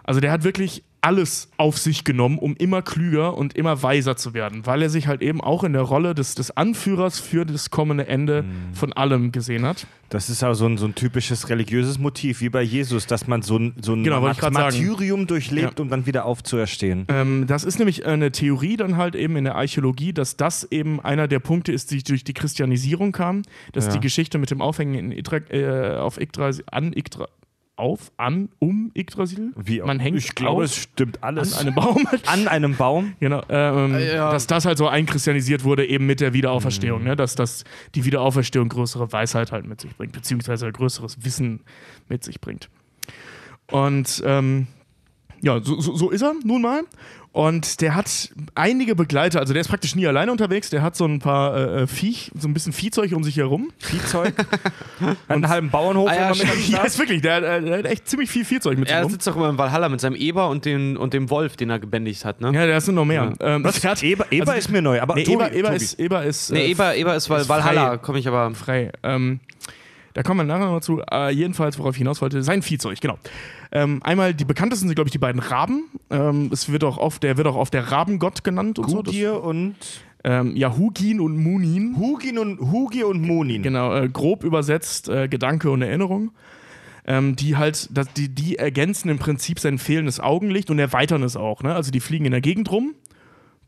[0.05, 4.35] Also der hat wirklich alles auf sich genommen, um immer klüger und immer weiser zu
[4.35, 7.71] werden, weil er sich halt eben auch in der Rolle des, des Anführers für das
[7.71, 8.75] kommende Ende Mhm.
[8.75, 9.87] von allem gesehen hat.
[10.11, 13.43] Das ist auch so ein, so ein typisches religiöses Motiv, wie bei Jesus, dass man
[13.43, 14.77] so ein, so ein Genau, ich grad sagen.
[14.77, 17.07] Martyrium durchlebt, um dann wieder aufzuerstehen.
[17.09, 21.01] Ähm, das ist nämlich eine Theorie dann halt eben in der Archäologie, dass das eben
[21.01, 23.43] einer der Punkte ist, die durch die Christianisierung kam,
[23.73, 23.93] dass Ja.
[23.93, 27.29] die Geschichte mit dem Aufhängen in Idra, äh, auf Yggdrasil, an Yggdra,
[27.81, 31.55] auf, an, um Yggdrasil, Wie auch- man hängt ich glaube, es stimmt alles.
[31.55, 32.07] an einem Baum.
[32.27, 33.15] An einem Baum.
[33.19, 34.31] Genau, ähm, ja.
[34.31, 36.35] dass das halt so einchristianisiert wurde, eben mit der Mhm.
[36.35, 37.17] Wiederauferstehung, ne?
[37.17, 37.65] dass, dass
[37.97, 41.61] die Wiederauferstehung größere Weisheit halt mit sich bringt, beziehungsweise größeres Wissen
[42.09, 42.69] mit sich bringt.
[43.71, 44.67] Und ähm,
[45.43, 46.83] ja, so, so, so ist er nun mal.
[47.33, 51.05] Und der hat einige Begleiter, also der ist praktisch nie alleine unterwegs, der hat so
[51.05, 53.71] ein paar äh, Viech, so ein bisschen Viehzeug um sich herum.
[53.79, 54.35] Viehzeug.
[55.29, 58.09] einen halben Bauernhof Ah, ja, immer mit am ja, ist wirklich, der, der, hat echt
[58.09, 59.13] ziemlich viel Viehzeug mit sich Er rum.
[59.13, 61.79] sitzt doch immer im Valhalla mit seinem Eber und, den, und dem Wolf, den er
[61.79, 62.53] gebändigt hat, ne?
[62.53, 63.33] Ja, der sind noch mehr.
[63.39, 63.85] Ähm, Was?
[63.85, 65.77] hat- Eber, Eber also- ist mir neu, aber Nee, Tobi, Eber, Eber, Tobi.
[65.85, 66.51] ist, Eber ist.
[66.53, 68.53] Nee, äh, Eber, Eber ist, weil ist Valhalla komme ich aber.
[68.57, 68.91] frei.
[69.05, 69.39] Ähm,
[70.15, 71.01] da kommen wir nachher noch zu.
[71.09, 73.19] Äh, jedenfalls, worauf ich hinaus wollte, sein Viehzeug, genau.
[73.73, 75.85] Ähm, einmal die bekanntesten sind, glaube ich, die beiden Raben.
[76.11, 78.97] Ähm, es wird auch oft, der wird auch oft der Rabengott genannt und so.
[79.03, 79.77] Gudir und
[80.25, 81.97] ähm, ja, Hugin und Munin.
[81.97, 83.63] Hugin und Hugi und Munin.
[83.63, 86.33] Genau, äh, grob übersetzt äh, Gedanke und Erinnerung.
[87.07, 91.35] Ähm, die halt, das, die, die ergänzen im Prinzip sein fehlendes Augenlicht und erweitern es
[91.37, 91.63] auch.
[91.63, 91.75] Ne?
[91.75, 92.95] Also die fliegen in der Gegend rum,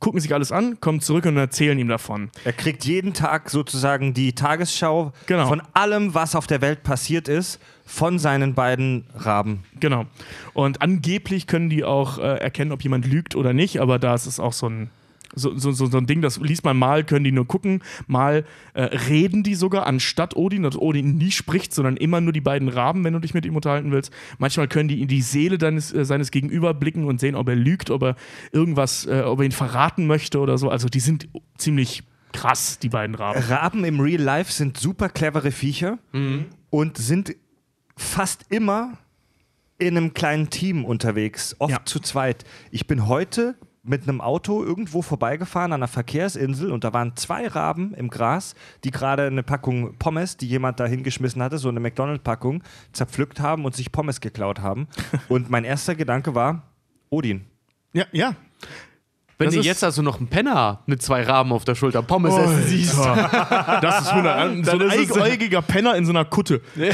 [0.01, 2.31] gucken sich alles an, kommen zurück und erzählen ihm davon.
[2.45, 5.47] Er kriegt jeden Tag sozusagen die Tagesschau Genau.
[5.49, 9.64] von allem, was auf der Welt passiert ist, von seinen beiden Raben.
[9.80, 10.07] Genau.
[10.55, 14.26] Und angeblich können die auch äh, erkennen, ob jemand lügt oder nicht, aber da ist
[14.26, 14.91] es auch so ein,
[15.35, 18.83] so, so, so, ein Ding, das liest man mal, können die nur gucken, mal äh,
[18.83, 23.05] reden die sogar anstatt Odin, dass Odin nie spricht, sondern immer nur die beiden Raben,
[23.05, 24.12] wenn du dich mit ihm unterhalten willst.
[24.39, 27.57] Manchmal können die in die Seele deines, äh, seines Gegenüber blicken und sehen, ob er
[27.57, 28.16] lügt, ob er
[28.53, 30.68] irgendwas, äh, ob er ihn verraten möchte oder so.
[30.68, 32.03] Also die sind ziemlich
[32.33, 33.41] krass, die beiden Raben.
[33.41, 35.99] Raben im Real Life sind super clevere Viecher
[36.70, 37.37] und sind
[38.03, 38.99] fast immer
[39.79, 41.81] in einem kleinen Team unterwegs, oft Ja.
[41.85, 42.45] zu zweit.
[42.71, 47.49] Ich bin heute mit einem Auto irgendwo vorbeigefahren an einer Verkehrsinsel und da waren zwei
[47.49, 51.81] Raben im Gras, die gerade eine Packung Pommes, die jemand da hingeschmissen hatte, so eine
[51.81, 54.87] McDonald-Packung, zerpflückt haben und sich Pommes geklaut haben.
[55.29, 56.63] und mein erster Gedanke war,
[57.11, 57.45] Odin.
[57.93, 58.37] Ja, ja.
[59.43, 62.34] Wenn Das du jetzt also noch einen Penner mit zwei Raben auf der Schulter Pommes
[62.36, 62.97] essen siehst.
[63.82, 66.61] Das ist 100, so ein eigeäugiger Penner in so einer Kutte.
[66.76, 66.90] Die,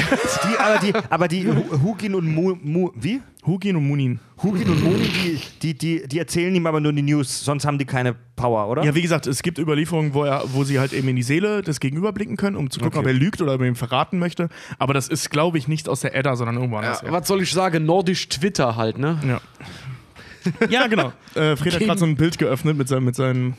[0.59, 3.21] aber die, aber die Hu- Hugin und Mu, Mu, wie?
[3.45, 4.19] Hugin und Munin.
[4.43, 7.77] Hugin und Moni, die, die, die, die erzählen ihm aber nur die News, sonst haben
[7.77, 8.83] die keine Power, oder?
[8.83, 11.61] Ja, wie gesagt, es gibt Überlieferungen, wo, er, wo sie halt eben in die Seele
[11.61, 13.07] des Gegenüber blicken können, um zu gucken, Okay.
[13.09, 14.49] ob er lügt oder ob er ihm verraten möchte.
[14.77, 17.01] Aber das ist, glaube ich, nicht aus der Edda, sondern irgendwo anders.
[17.01, 17.85] Ja, was soll ich sagen?
[17.85, 19.19] Nordisch Twitter halt, ne?
[19.27, 19.39] Ja.
[20.69, 21.13] ja, genau.
[21.35, 23.55] Äh, Fred hat gerade so ein Bild geöffnet mit seinem, mit seinem,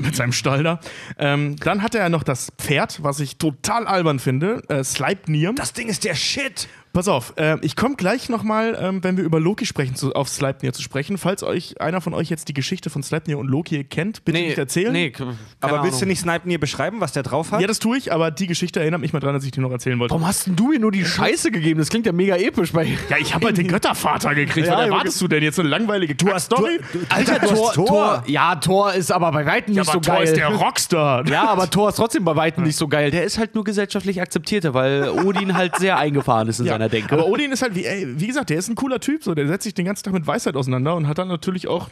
[0.00, 0.80] mit seinem Stall da.
[1.18, 5.52] Ähm, dann hatte er noch das Pferd, was ich total albern finde, äh, Sleipnir.
[5.54, 6.68] Das Ding ist der Shit.
[6.92, 10.28] Pass auf, äh, ich komme gleich nochmal, ähm, wenn wir über Loki sprechen, zu, auf
[10.28, 11.18] Sleipnir zu sprechen.
[11.18, 14.58] Falls euch einer von euch jetzt die Geschichte von Sleipnir und Loki kennt, bitte nicht
[14.58, 14.92] erzählen.
[14.92, 16.08] Nee, keine Aber willst du Ahnung.
[16.08, 17.60] nicht Snipen hier beschreiben, was der drauf hat?
[17.60, 19.70] Ja, das tue ich, aber die Geschichte erinnert mich mal dran, dass ich die noch
[19.70, 20.10] erzählen wollte.
[20.12, 21.78] Warum hast denn du mir nur die Scheiße gegeben?
[21.78, 22.86] Das klingt ja mega episch bei.
[23.08, 24.66] Ja, ich habe halt den Göttervater gekriegt.
[24.66, 25.56] Ja, Was erwartest du denn jetzt?
[25.56, 26.80] So eine langweilige du hast Story?
[26.92, 30.00] du, du, Alter, du hast Tor, Ja, Tor ist aber bei weitem nicht aber so
[30.00, 30.24] Thor geil.
[30.24, 31.24] ist der Rockstar.
[31.28, 33.12] ja, aber Thor ist trotzdem bei weitem nicht so geil.
[33.12, 36.88] Der ist halt nur gesellschaftlich akzeptierter, weil Odin halt sehr eingefahren ist in Ja, seiner
[36.88, 37.12] Denke.
[37.14, 39.22] Aber Odin ist halt, wie, ey, wie gesagt, der ist ein cooler Typ.
[39.22, 41.88] So, der setzt sich den ganzen Tag mit Weisheit auseinander und hat dann natürlich auch,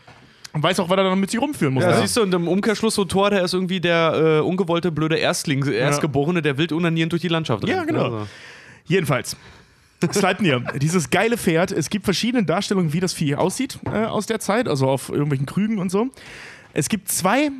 [0.53, 1.85] und weiß auch, was er dann mit sich rumführen muss.
[1.85, 1.99] Ja, ne?
[2.01, 5.65] siehst du, und im Umkehrschluss so Thor, der ist irgendwie der äh, ungewollte, blöde Erstling,
[5.67, 7.89] Erstgeborene, der wild unanierend durch die Landschaft Ja, rennt.
[7.89, 8.05] genau.
[8.05, 8.27] Also.
[8.87, 9.37] Jedenfalls.
[10.13, 11.73] Sleipnir, dieses geile Pferd.
[11.73, 15.45] Es gibt verschiedene Darstellungen, wie das Vieh aussieht äh, aus der Zeit, also auf irgendwelchen
[15.45, 16.09] Krügen und so.
[16.73, 17.51] Es gibt zwei,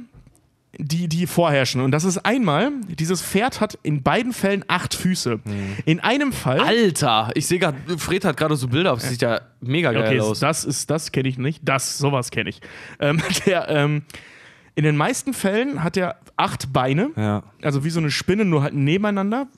[0.77, 1.81] die, die vorherrschen.
[1.81, 5.41] Und das ist einmal, dieses Pferd hat in beiden Fällen acht Füße.
[5.87, 6.61] In einem Fall.
[6.61, 10.07] Alter, ich sehe gerade, Fred hat gerade so Bilder auf, das sieht ja mega geil
[10.07, 10.41] Okay, aus.
[10.41, 11.63] das ist, das kenne ich nicht.
[11.65, 12.61] Das, sowas kenne ich.
[13.01, 14.03] Ähm, der, ähm,
[14.75, 17.11] in den meisten Fällen hat er acht Beine.
[17.17, 17.43] Ja.
[17.63, 19.49] Also wie so eine Spinne, nur halt nebeneinander.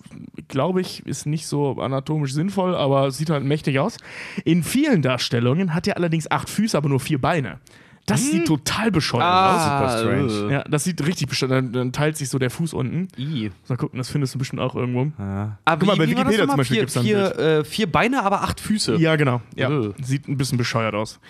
[0.49, 3.99] Glaube ich, ist nicht so anatomisch sinnvoll, aber sieht halt mächtig aus.
[4.45, 7.59] In vielen Darstellungen hat er allerdings acht Füße, aber nur vier Beine.
[8.07, 9.93] Das sieht total bescheuert Ah, aus.
[9.93, 10.49] super strange.
[10.49, 13.07] Äh, Ja, das sieht richtig bescheuert Dann, dann teilt sich so der Fuß unten.
[13.17, 13.51] I.
[13.69, 15.13] Mal gucken, das findest du bestimmt auch irgendwo.
[15.19, 18.23] Aber Guck mal, bei Wikipedia zum Beispiel vier, gibt's da ein vier, äh, vier Beine,
[18.25, 18.97] aber acht Füße.
[18.97, 19.41] Ja, genau.
[19.55, 19.71] Ja.
[20.03, 21.21] Sieht ein bisschen bescheuert aus.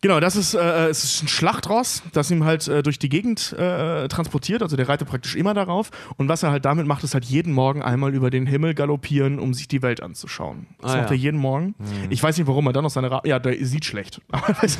[0.00, 3.52] Genau, das ist, äh, es ist ein Schlachtross, das ihm halt äh, durch die Gegend
[3.58, 4.62] äh, transportiert.
[4.62, 5.90] Also der reitet praktisch immer darauf.
[6.16, 9.38] Und was er halt damit macht, ist halt jeden Morgen einmal über den Himmel galoppieren,
[9.40, 10.66] um sich die Welt anzuschauen.
[10.80, 11.16] Das Ah, macht ja.
[11.16, 11.74] er jeden Morgen.
[12.10, 14.20] Ich weiß nicht, warum er dann noch seine Ra Ja, der sieht schlecht.
[14.60, 14.78] Also,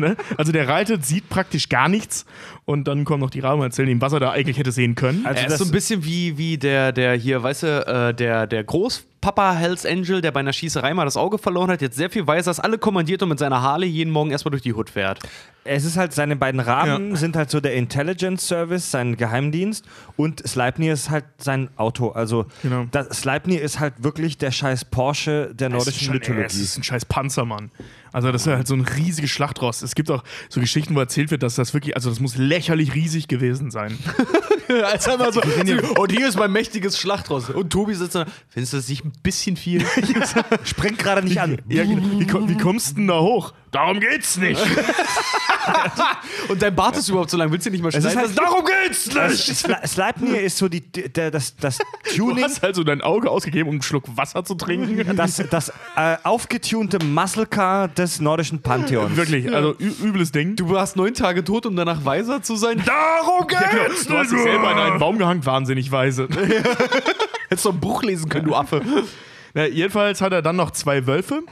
[0.00, 0.16] ne?
[0.36, 2.24] also der reitet, sieht praktisch gar nichts.
[2.64, 4.94] Und dann kommen noch die Raben und erzählen ihm, was er da eigentlich hätte sehen
[4.94, 5.24] können.
[5.24, 8.14] Also er das- ist so ein bisschen wie, wie der, der hier, weißt du, äh,
[8.14, 8.64] der, der
[9.20, 12.26] Großpapa Hells Angel, der bei einer Schießerei mal das Auge verloren hat, jetzt sehr viel
[12.26, 15.18] weiß, das alle kommandiert und mit seiner Harley jeden Morgen erstmal durch die Hut fährt.
[15.64, 19.84] Es ist halt, seine beiden Raben sind halt so der Intelligence Service, sein Geheimdienst
[20.16, 22.10] und Sleipnir ist halt sein Auto.
[22.10, 22.86] Also Genau.
[22.92, 26.46] das, Sleipnir ist halt wirklich der scheiß Porsche der ist nordischen Mythologie.
[26.46, 27.72] Es ist ein scheiß Panzermann.
[28.16, 29.82] Also das ist halt so ein riesiges Schlachtross.
[29.82, 32.94] Es gibt auch so Geschichten, wo erzählt wird, dass das wirklich, also das muss lächerlich
[32.94, 33.98] riesig gewesen sein.
[34.90, 37.50] Als einmal so, und hier ist mein mächtiges Schlachtross.
[37.50, 39.84] Und Tobi sitzt da, findest du das nicht ein bisschen viel?
[40.64, 41.58] Springt gerade nicht an.
[41.68, 43.52] Ja, wie, ko- wie kommst du denn da hoch?
[43.72, 44.60] Darum geht's nicht.
[46.48, 48.20] und dein Bart ist überhaupt so lang, willst du nicht mal Es ist schneiden?
[48.28, 49.56] halt- darum geht's nicht!
[49.56, 51.78] Sle Sleipnir ist so die, der, das, das
[52.16, 55.16] Du Tuning, hast halt so dein Auge ausgegeben, um einen Schluck Wasser zu trinken.
[55.16, 59.16] das, das äh, aufgetunte Muscle Car des nordischen Pantheons.
[59.16, 60.56] Wirklich, also übles Ding.
[60.56, 62.82] Du warst neun Tage tot, um danach weiser zu sein.
[62.86, 63.60] Darum geht's!
[63.60, 63.84] Ja, genau.
[64.08, 66.28] Du hast dich selber in einen Baum gehangen, wahnsinnig weise.
[67.48, 68.82] Hättest du ein Buch lesen können, du Affe.
[69.54, 71.42] Na, jedenfalls hat er dann noch zwei Wölfe.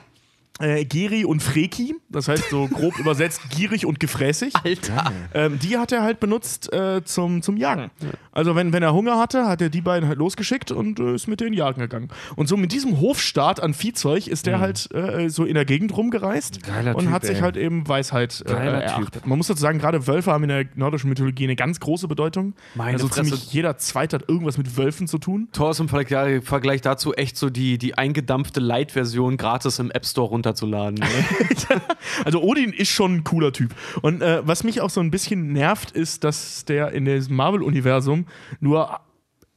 [0.61, 4.55] Äh, Geri und Freki, das heißt so grob übersetzt gierig und gefräßig.
[4.63, 5.13] Alter.
[5.33, 7.91] Ähm, die hat er halt benutzt äh, zum, zum Jagen.
[8.31, 11.27] Also wenn, wenn er Hunger hatte, hat er die beiden halt losgeschickt und äh, ist
[11.27, 12.09] mit denen jagen gegangen.
[12.37, 15.97] Und so mit diesem Hofstaat an Viehzeug ist der halt äh, so in der Gegend
[15.97, 17.43] rumgereist Geiler und Typ, hat sich ey.
[17.43, 19.27] halt eben Weisheit äh, erachtet.
[19.27, 22.55] Man muss dazu sagen, gerade Wölfe haben in der nordischen Mythologie eine ganz große Bedeutung.
[22.75, 23.31] Meine also Fresse.
[23.31, 25.49] ziemlich jeder Zweite hat irgendwas mit Wölfen zu tun.
[25.53, 30.07] Tor ist im Vergleich, Vergleich dazu echt so die, die eingedampfte Light-Version gratis im App
[30.07, 30.95] Store runterzuladen.
[30.99, 31.07] Ne?
[32.25, 33.75] Also Odin ist schon ein cooler Typ.
[34.03, 38.27] Und äh, was mich auch so ein bisschen nervt, ist, dass der in diesem Marvel-Universum
[38.61, 39.01] nur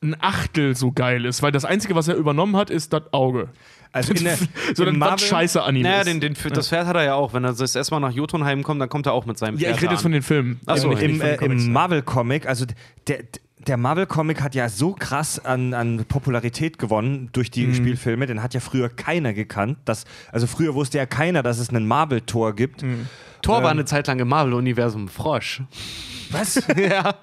[0.02, 3.50] ein Achtel so geil ist, weil das Einzige, was er übernommen hat, ist das Auge.
[3.92, 4.38] Also in der,
[4.76, 6.08] so ein Marvel- scheiße Anime naja, ist.
[6.08, 7.34] den, den, das Pferd hat er ja auch.
[7.34, 9.78] Wenn er das erstmal nach Jotunheim kommt, dann kommt er auch mit seinem ja, Pferd
[9.78, 10.04] ich rede jetzt an.
[10.04, 10.60] von den Filmen.
[10.66, 12.66] Ach so, nicht- Im, äh, den im Marvel-Comic, also
[13.08, 13.42] der, der
[13.76, 17.52] Marvel-Comic hat ja so krass an, an Popularität gewonnen durch Mhm.
[17.52, 19.80] die Spielfilme, den hat ja früher keiner gekannt.
[19.84, 22.84] Das, also früher wusste ja keiner, dass es einen Marvel-Tor gibt.
[22.84, 23.08] Mhm.
[23.42, 25.62] Thor war eine Zeit lang im Marvel-Universum Frosch.
[26.32, 26.62] Was?
[26.78, 27.16] ja.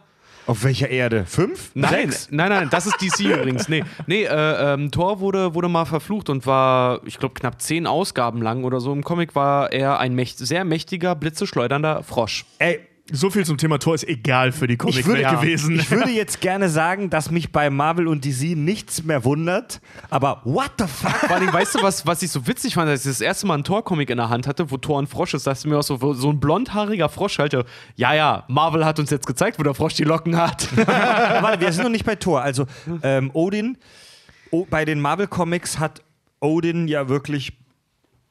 [0.47, 1.25] Auf welcher Erde?
[1.25, 1.71] Fünf?
[1.73, 2.29] Nein, Sechs?
[2.31, 3.69] nein, nein, das ist DC übrigens.
[3.71, 7.87] Nee, nee äh, ähm, Thor wurde, wurde mal verflucht und war, ich glaube, knapp zehn
[7.87, 8.93] Ausgaben lang oder so.
[8.93, 12.45] Im Comic war er ein mächt sehr mächtiger, blitzeschleudernder Frosch.
[12.59, 12.81] Ey,
[13.13, 15.79] so viel zum Thema Tor ist egal für die ich würde, Comic-Welt gewesen.
[15.79, 20.41] ich würde jetzt gerne sagen, dass mich bei Marvel und DC nichts mehr wundert, aber
[20.45, 21.11] what the fuck?
[21.11, 23.55] Vor allem, weißt du, was, was ich so witzig fand, als ich das erste Mal
[23.55, 25.83] einen Thor-Comic in der Hand hatte, wo Thor ein Frosch ist, dachte ich mir auch
[25.83, 27.53] so, so ein blondhaariger Frosch, halt,
[27.97, 30.75] ja, ja, Marvel hat uns jetzt gezeigt, wo der Frosch die Locken hat.
[30.87, 32.41] Warte, wir sind noch nicht bei Thor.
[32.41, 32.65] Also
[33.03, 33.77] ähm, Odin,
[34.51, 36.03] o, bei den Marvel-Comics hat
[36.41, 37.53] Odin ja wirklich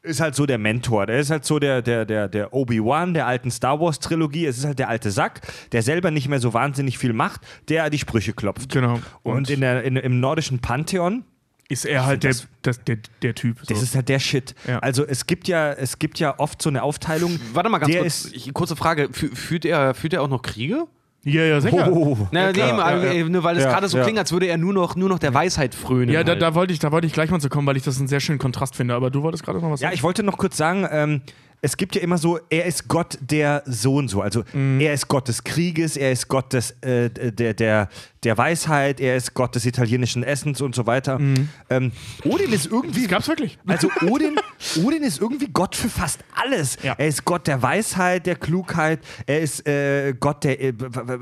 [0.04, 1.06] ist halt so der Mentor.
[1.06, 4.46] Der ist halt so der, der, der, der Obi-Wan der alten Star Wars-Trilogie.
[4.46, 5.40] Es ist halt der alte Sack,
[5.72, 8.70] der selber nicht mehr so wahnsinnig viel macht, der die Sprüche klopft.
[8.72, 9.00] Genau.
[9.22, 11.24] Und, in der, in, im nordischen Pantheon
[11.68, 13.58] ist er halt der, das- das, der, der Typ.
[13.60, 13.72] So.
[13.72, 14.54] Das ist halt der Shit.
[14.68, 14.78] Ja.
[14.80, 17.38] Also es gibt ja, es gibt ja oft so eine Aufteilung.
[17.54, 20.42] Warte mal ganz kurz, Ist, ich, kurze Frage, Fü führt, er, führt er auch noch
[20.42, 20.84] Kriege?
[21.24, 21.90] Ja, ja, sicher.
[21.92, 23.24] oh, Na, ja, nee, klar, aber, ja, ja.
[23.24, 24.04] äh, nur weil es Ja, gerade so ja.
[24.04, 26.10] klingt, als würde er nur noch, nur noch der Weisheit frönen.
[26.12, 26.42] Ja, da, halt.
[26.42, 28.20] da, wollte ich, da wollte ich gleich mal zu kommen, weil ich das einen sehr
[28.20, 28.94] schönen Kontrast finde.
[28.94, 29.94] Aber du wolltest gerade noch was Ja, sagen.
[29.94, 31.20] ich wollte noch kurz sagen, ähm,
[31.60, 34.20] es gibt ja immer so, er ist Gott der so und so.
[34.20, 34.80] Also Mhm.
[34.80, 37.88] er ist Gott des Krieges, er ist Gott des, äh, der, der,
[38.22, 41.18] der Weisheit, er ist Gott des italienischen Essens und so weiter.
[41.18, 41.48] Mhm.
[41.70, 41.92] Ähm,
[42.24, 43.02] Odin ist irgendwie.
[43.02, 43.58] Das gab's wirklich.
[43.66, 44.36] Also Odin,
[44.84, 46.76] Odin ist irgendwie Gott für fast alles.
[46.82, 46.94] Ja.
[46.98, 50.72] Er ist Gott der Weisheit, der Klugheit, er ist äh, Gott der äh,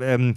[0.01, 0.35] ähm,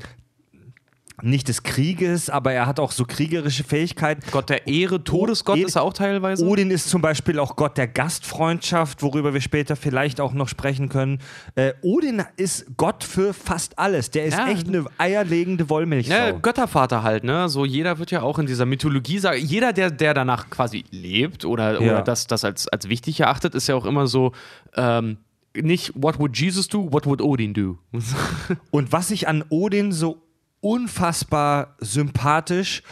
[1.22, 4.20] nicht des Krieges, aber er hat auch so kriegerische Fähigkeiten.
[4.30, 6.44] Gott der Ehre, Todesgott Oh, ist er auch teilweise.
[6.46, 10.88] Odin ist zum Beispiel auch Gott der Gastfreundschaft, worüber wir später vielleicht auch noch sprechen
[10.88, 11.18] können.
[11.54, 14.10] Äh, Odin ist Gott für fast alles.
[14.10, 14.48] Der ist Ja.
[14.48, 16.14] echt eine eierlegende Wollmilchsau.
[16.14, 17.48] Ja, Göttervater halt, ne?
[17.48, 21.44] So jeder wird ja auch in dieser Mythologie sagen, jeder, der, der danach quasi lebt
[21.46, 21.92] oder, Ja.
[21.92, 24.32] oder das, das als, als wichtig erachtet, ist ja auch immer so,
[24.76, 25.16] ähm,
[25.58, 27.78] nicht what would Jesus do, what would Odin do?
[28.70, 30.22] Und was ich an Odin so
[30.60, 32.82] unfassbar sympathisch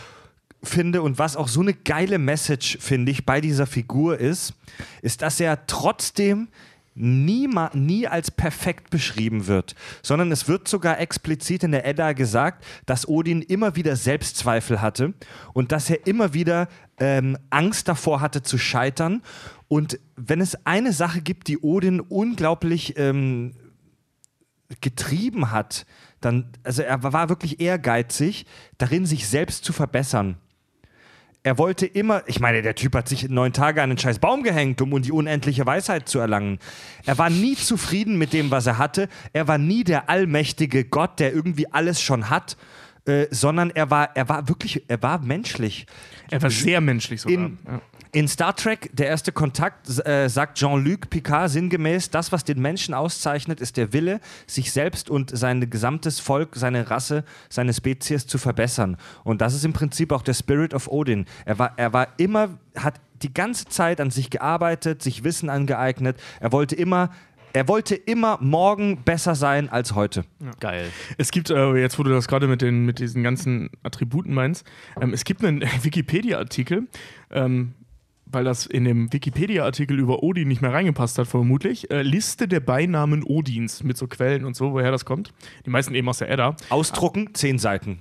[0.62, 4.55] finde und was auch so eine geile Message, finde ich, bei dieser Figur ist,
[5.03, 6.49] ist, dass er trotzdem
[6.95, 12.65] nie, nie als perfekt beschrieben wird, sondern es wird sogar explizit in der Edda gesagt,
[12.87, 15.12] dass Odin immer wieder Selbstzweifel hatte
[15.53, 19.23] und dass er immer wieder ähm, Angst davor hatte zu scheitern.
[19.67, 23.55] Und wenn es eine Sache gibt, die Odin unglaublich ähm,
[24.81, 25.87] getrieben hat,
[26.25, 28.47] dann, also er war wirklich ehrgeizig,
[28.79, 30.37] darin sich selbst zu verbessern.
[31.43, 34.43] Er wollte immer, ich meine, der Typ hat sich neun Tage an einen scheiß Baum
[34.43, 36.59] gehängt, um die unendliche Weisheit zu erlangen.
[37.05, 39.11] Er war nie zufrieden mit dem, was er hatte.
[39.35, 42.57] Er war nie der allmächtige Gott, der irgendwie alles schon hat,
[43.05, 45.87] äh, sondern er war, er war wirklich, er war menschlich.
[46.31, 47.37] Er war sehr menschlich sogar.
[47.37, 47.83] In, ja.
[48.15, 52.95] In Star Trek, der erste Kontakt, äh, sagt Jean-Luc Picard sinngemäß, das, was den Menschen
[52.95, 58.39] auszeichnet, ist der Wille, sich selbst und sein gesamtes Volk, seine Rasse, seine Spezies zu
[58.39, 58.97] verbessern.
[59.25, 61.27] Und das ist im Prinzip auch der Spirit of Odin.
[61.45, 66.17] Er war, er war immer, hat die ganze Zeit an sich gearbeitet, sich Wissen angeeignet.
[66.39, 67.11] Er wollte immer,
[67.53, 70.25] er wollte immer morgen besser sein als heute.
[70.61, 70.89] Geil.
[71.19, 74.65] Es gibt, äh, jetzt wo du das gerade mit, den- mit diesen ganzen Attributen meinst,
[75.01, 76.87] ähm, es gibt einen Wikipedia-Artikel,
[77.33, 77.75] ähm,
[78.35, 81.91] weil das in dem Wikipedia-Artikel über Odin nicht mehr reingepasst hat, vermutlich.
[81.91, 85.32] Äh, Liste der Beinamen Odins mit so Quellen und so, woher das kommt.
[85.64, 86.57] Die meisten eben aus der Edda.
[86.68, 88.01] Ausdrucken, zehn Seiten.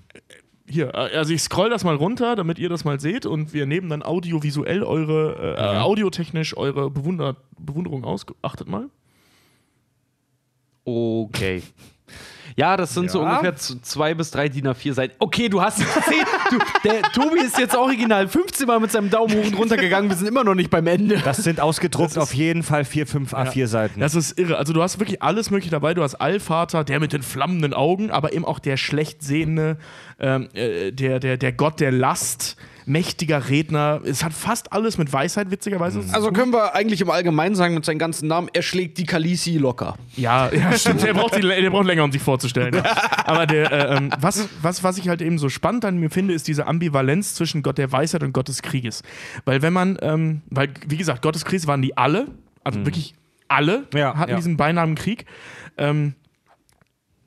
[0.68, 3.66] Hier, äh, also ich scroll das mal runter, damit ihr das mal seht und wir
[3.66, 5.82] nehmen dann audiovisuell eure, äh, Ja.
[5.84, 8.26] audiotechnisch eure Bewunder Bewunderung aus.
[8.42, 8.90] Achtet mal.
[10.86, 11.62] Okay.
[12.56, 13.30] Ja, das sind so Ja.
[13.32, 15.16] ungefähr z- zwei bis drei DIN A4 Seiten.
[15.20, 16.24] Okay, du hast zehn.
[16.52, 20.10] Du, der Tobi ist jetzt original 15 Mal mit seinem Daumen hoch und runter gegangen.
[20.10, 21.18] Wir sind immer noch nicht beim Ende.
[21.24, 24.00] Das sind ausgedruckt auf jeden Fall vier, fünf A4-Seiten.
[24.00, 24.58] Das ist irre.
[24.58, 25.94] Also du hast wirklich alles mögliche dabei.
[25.94, 29.78] Du hast Allvater, der mit den flammenden Augen, aber eben auch der schlecht sehende,
[30.20, 34.02] ähm, äh, der, der, der Gott der Last, mächtiger Redner.
[34.04, 36.06] Es hat fast alles mit Weisheit, witzigerweise.
[36.06, 39.06] zu Also können wir eigentlich im Allgemeinen sagen mit seinem ganzen Namen, er schlägt die
[39.06, 39.96] Kalisi locker.
[40.16, 41.02] Ja, ja, stimmt.
[41.04, 42.74] Der braucht, die, der braucht länger, um sich vorzustellen.
[42.76, 42.84] Ja.
[43.26, 46.34] Aber der, äh, ähm, was, was, was ich halt eben so spannend an mir finde,
[46.34, 49.04] ist diese Ambivalenz zwischen Gott der Weisheit und Gott des Krieges.
[49.46, 52.28] Weil wenn man, ähm, weil, wie gesagt, Gott des Krieges waren die alle,
[52.64, 53.16] also wirklich
[53.48, 54.38] alle Ja, hatten ja.
[54.38, 55.26] diesen Beinamen Krieg.
[55.78, 56.16] Ähm,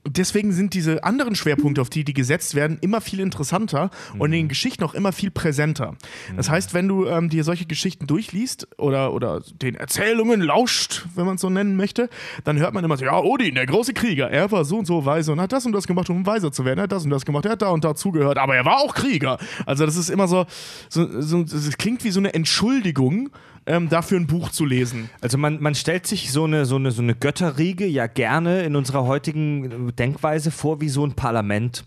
[0.07, 4.41] deswegen sind diese anderen Schwerpunkte, auf die die gesetzt werden, immer viel interessanter und in
[4.41, 5.97] den Geschichten auch immer viel präsenter.
[6.37, 11.27] Das heißt, wenn du ähm, dir solche Geschichten durchliest oder, oder den Erzählungen lauscht, wenn
[11.27, 12.09] man es so nennen möchte,
[12.45, 15.05] dann hört man immer so, ja, Odin, der große Krieger, er war so und so
[15.05, 17.11] weise und hat das und das gemacht, um weiser zu werden, er hat das und
[17.11, 19.39] das gemacht, er hat da und da zugehört, aber er war auch Krieger.
[19.65, 20.47] Also das ist immer so,
[20.89, 23.31] so, so das klingt wie so eine Entschuldigung,
[23.67, 25.11] ähm, dafür ein Buch zu lesen.
[25.21, 28.77] Also man, man stellt sich so eine, so, eine, so eine Götterriege ja gerne in
[28.77, 31.85] unserer heutigen Denkweise vor wie so ein Parlament,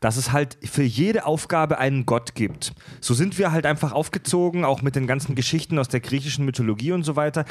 [0.00, 2.72] dass es halt für jede Aufgabe einen Gott gibt.
[3.00, 6.92] So sind wir halt einfach aufgezogen, auch mit den ganzen Geschichten aus der griechischen Mythologie
[6.92, 7.44] und so weiter.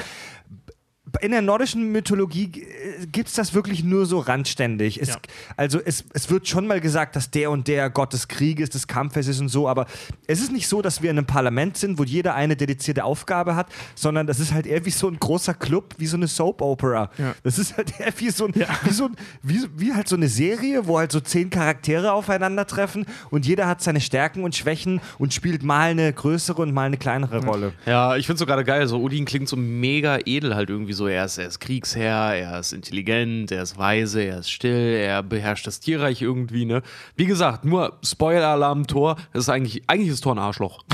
[1.20, 2.66] In der nordischen Mythologie
[3.10, 5.00] gibt es das wirklich nur so randständig.
[5.00, 5.16] Es, Ja.
[5.56, 8.86] Also es, es wird schon mal gesagt, dass der und der Gott des Krieges, des
[8.86, 9.86] Kampfes ist und so, aber
[10.26, 13.56] es ist nicht so, dass wir in einem Parlament sind, wo jeder eine dedizierte Aufgabe
[13.56, 17.10] hat, sondern das ist halt eher wie so ein großer Club, wie so eine Soap-Opera.
[17.18, 17.34] Ja.
[17.42, 20.28] Das ist halt eher wie so, ein, wie, so ein, wie, wie halt so eine
[20.28, 25.34] Serie, wo halt so zehn Charaktere aufeinandertreffen und jeder hat seine Stärken und Schwächen und
[25.34, 27.72] spielt mal eine größere und mal eine kleinere Rolle.
[27.86, 28.86] Ja, ich finde es so gerade geil.
[28.86, 31.01] So Odin klingt so mega edel halt irgendwie so.
[31.06, 35.22] Er ist, er ist Kriegsherr, er ist intelligent, er ist weise, er ist still, er
[35.22, 36.82] beherrscht das Tierreich irgendwie, ne?
[37.16, 39.16] Wie gesagt, nur Spoiler-Alarm, Tor.
[39.32, 40.82] Das ist eigentlich, eigentlich ist Tor ein Arschloch.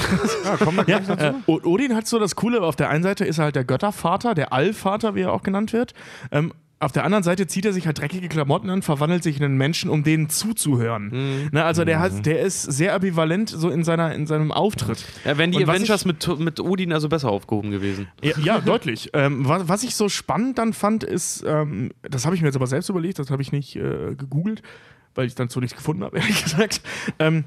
[0.86, 3.56] Ja, äh, O- Odin hat so das Coole, auf der einen Seite ist er halt
[3.56, 5.94] der Göttervater, der Allvater, wie er auch genannt wird.
[6.32, 9.44] Ähm, auf der anderen Seite zieht er sich halt dreckige Klamotten an, verwandelt sich in
[9.44, 11.48] einen Menschen, um denen zuzuhören.
[11.50, 15.04] Ne, also der, hat, der ist sehr ambivalent so in, seiner, in seinem Auftritt.
[15.24, 18.06] Ja, wären die Avengers ich- mit, mit Odin also besser aufgehoben gewesen.
[18.22, 19.10] Ja, ja deutlich.
[19.18, 22.56] Ähm, was, was ich so spannend dann fand, ist, ähm, das habe ich mir jetzt
[22.56, 24.62] aber selbst überlegt, das habe ich nicht äh, gegoogelt,
[25.14, 26.82] weil ich dann so nichts gefunden habe, ehrlich gesagt.
[27.18, 27.44] Ähm,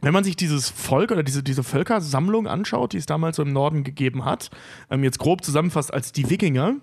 [0.00, 3.52] wenn man sich dieses Volk oder diese, diese Völkersammlung anschaut, die es damals so im
[3.52, 4.50] Norden gegeben hat,
[4.90, 6.76] ähm, jetzt grob zusammenfasst als die Wikinger,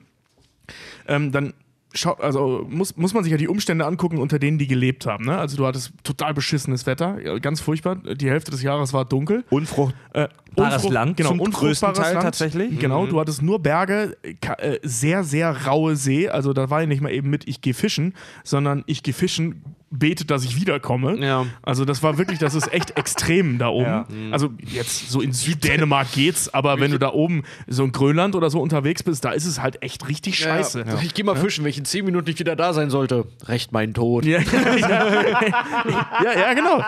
[1.08, 1.54] ähm, dann
[1.94, 5.26] schaut, also muss, muss man sich ja die Umstände angucken, unter denen die gelebt haben.
[5.26, 5.38] Ne?
[5.38, 7.96] Also du hattest total beschissenes Wetter, ganz furchtbar.
[7.96, 9.44] Die Hälfte des Jahres war dunkel.
[9.50, 9.96] Unfrucht.
[10.14, 12.24] Äh, Bares unfrucht- Land genau, zum unfruchtbares größten Teil Land.
[12.24, 12.80] tatsächlich.
[12.80, 16.30] Genau, du hattest nur Berge, äh, sehr, sehr raue See.
[16.30, 18.14] Also da war ja nicht mal eben mit, ich gehe fischen,
[18.44, 21.18] sondern ich gehe fischen, betet, dass ich wiederkomme.
[21.18, 21.46] Ja.
[21.62, 23.86] Also das war wirklich, das ist echt extrem da oben.
[23.86, 24.08] Ja.
[24.32, 28.50] Also jetzt so in Süddänemark geht's, aber wenn du da oben so in Grönland oder
[28.50, 30.86] so unterwegs bist, da ist es halt echt richtig scheiße.
[30.88, 31.02] Ja.
[31.02, 33.26] Ich gehe mal fischen, wenn ich in 10 Minuten nicht wieder da sein sollte.
[33.46, 34.26] Recht mein Tod.
[34.26, 34.78] Ja, ja,
[36.24, 36.84] ja, ja, genau.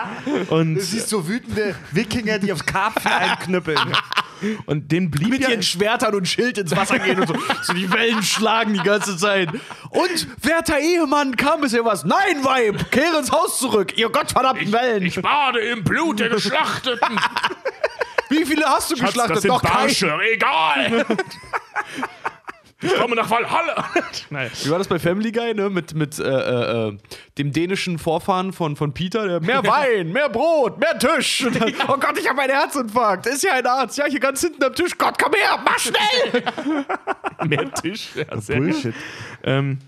[0.50, 3.78] Und, siehst so wütende Wikinger, die auf Karpfen einknüppeln.
[4.66, 7.72] und den blieb Mit ja, ihren Schwertern und Schild ins Wasser gehen und so, so
[7.72, 9.48] die Wellen schlagen die ganze Zeit.
[9.90, 12.04] Und, werter Ehemann, kam bisher was?
[12.04, 15.04] Nein, Weib, kehre ins Haus zurück, ihr gottverdammten Wellen.
[15.04, 17.18] ich bade im Blut der Geschlachteten.
[18.28, 19.36] Wie viele hast du Schatz, geschlachtet?
[19.36, 19.62] das sind Noch.
[19.62, 21.04] Barsche, egal.
[22.84, 23.88] Ich komme nach Valhalla.
[24.30, 24.50] Nein.
[24.62, 25.70] Wie war das bei Family Guy, ne?
[25.70, 26.98] Mit, mit äh, äh, äh,
[27.38, 31.46] dem dänischen Vorfahren von, von Peter, der mehr Wein, mehr Brot, mehr Tisch.
[31.58, 33.26] Dann, oh Gott, ich habe einen Herzinfarkt.
[33.26, 33.98] Ist ja ein Arzt.
[33.98, 34.98] Ja, hier ganz hinten am Tisch.
[34.98, 36.44] Gott, komm her, mach schnell!
[37.46, 38.08] Mehr Tisch.
[38.16, 38.94] Ja, sehr Bullshit.
[39.44, 39.78] Ähm,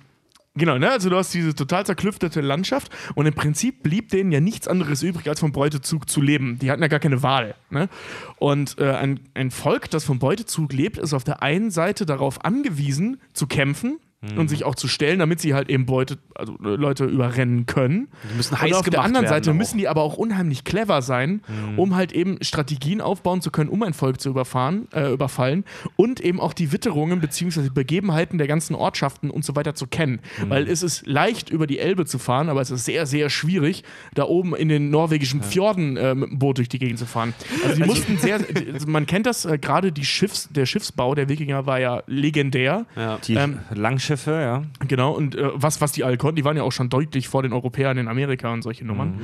[0.54, 0.90] genau, ne?
[0.90, 5.02] Also du hast diese total zerklüftete Landschaft und im Prinzip blieb denen ja nichts anderes
[5.02, 6.58] übrig, als vom Beutezug zu leben.
[6.58, 7.54] Die hatten ja gar keine Wahl.
[7.70, 7.88] Ne?
[8.36, 12.44] Und äh, ein, ein Volk, das vom Beutezug lebt, ist auf der einen Seite darauf
[12.44, 13.98] angewiesen, zu kämpfen.
[14.36, 18.08] Und sich auch zu stellen, damit sie halt eben Beute, also Leute überrennen können.
[18.30, 19.54] Die müssen Und heiß auf der anderen Seite auch.
[19.54, 21.42] müssen die aber auch unheimlich clever sein,
[21.76, 25.64] um halt eben Strategien aufbauen zu können, um ein Volk zu überfahren, äh, überfallen
[25.96, 27.68] und eben auch die Witterungen bzw.
[27.68, 30.20] Begebenheiten der ganzen Ortschaften und so weiter zu kennen.
[30.48, 33.84] Weil es ist leicht, über die Elbe zu fahren, aber es ist sehr, sehr schwierig,
[34.14, 37.34] da oben in den norwegischen Fjorden äh, mit dem Boot durch die Gegend zu fahren.
[37.64, 38.38] Also die mussten sehr,
[38.72, 42.86] also man kennt das, äh, gerade die Schiffs, der Schiffsbau der Wikinger war ja legendär.
[42.96, 43.18] Ja.
[43.26, 44.62] Die Ähm, Langschiffe, ja.
[44.86, 47.42] Genau, und äh, was, was die alle konnten, die waren ja auch schon deutlich vor
[47.42, 49.18] den Europäern in Amerika und solche Nummern.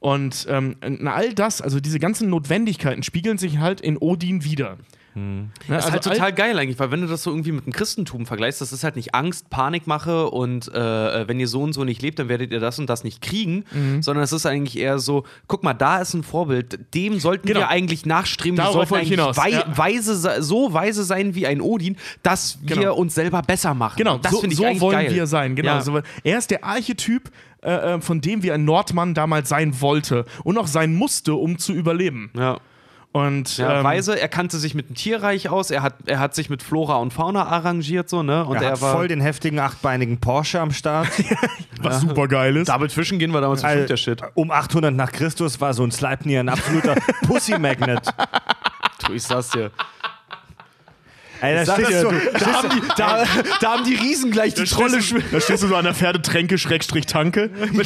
[0.00, 4.76] Und ähm, na, all das, also diese ganzen Notwendigkeiten, spiegeln sich halt in Odin wieder.
[5.16, 7.66] Ne, Das ist halt also total geil eigentlich, weil wenn du das so irgendwie mit
[7.66, 11.72] dem Christentum vergleichst, das ist halt nicht Angst, Panikmache und äh, wenn ihr so und
[11.72, 14.02] so nicht lebt, dann werdet ihr das und das nicht kriegen, Mhm.
[14.02, 17.60] sondern es ist eigentlich eher so, guck mal, da ist ein Vorbild, dem sollten Genau.
[17.60, 19.78] wir eigentlich nachstreben, wir Darauf sollten wollte ich eigentlich hinaus, wei ja.
[19.78, 22.94] weise, se- so weise sein wie ein Odin, dass wir Genau.
[22.96, 23.96] uns selber besser machen.
[23.98, 25.14] Genau, das so, finde ich so wollen geil.
[25.14, 25.54] wir sein.
[25.54, 25.74] Genau.
[25.76, 25.80] Ja.
[25.82, 27.30] So, er ist der Archetyp,
[27.62, 31.56] äh, äh, von dem wie ein Nordmann damals sein wollte und auch sein musste, um
[31.58, 32.30] zu überleben.
[32.36, 32.58] Ja.
[33.16, 36.34] Und Ja, ähm, weise, er kannte sich mit dem Tierreich aus, er hat, er hat
[36.34, 38.44] sich mit Flora und Fauna arrangiert, so, ne?
[38.44, 38.92] Und Er er, hat war.
[38.92, 41.06] voll den heftigen achtbeinigen Porsche am Start.
[41.80, 42.68] was super geil ist.
[42.68, 44.22] Double Fischen gehen wir damals Al- bestimmt der Shit.
[44.34, 46.96] Um 800 nach Christus war so ein Sleipnir ein absoluter
[47.28, 48.08] Pussy-Magnet.
[49.06, 49.70] Du, ich sag's dir.
[51.44, 52.16] Ey, da steht das so, du.
[52.38, 53.24] Da haben, die, da,
[53.60, 56.58] da haben die Riesen gleich die Trolle du- Da stehst du so an der Pferdetränke,
[56.58, 57.50] Schrägstrich Tanke.
[57.72, 57.78] nee,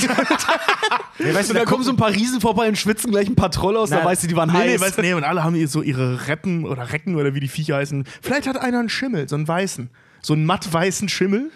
[1.35, 3.35] weißt du, Und da da kommen so ein paar Riesen vorbei und schwitzen gleich ein
[3.37, 4.07] paar Trolle aus, da Nein.
[4.07, 4.81] weißt du, die waren Nee, nee, heiß.
[4.81, 7.49] weißt, du, nee, und alle haben hier so ihre Reppen oder Recken oder wie die
[7.49, 8.05] Viecher heißen.
[8.23, 9.91] Vielleicht hat einer einen Schimmel, so einen weißen.
[10.23, 11.51] So einen matt-weißen Schimmel.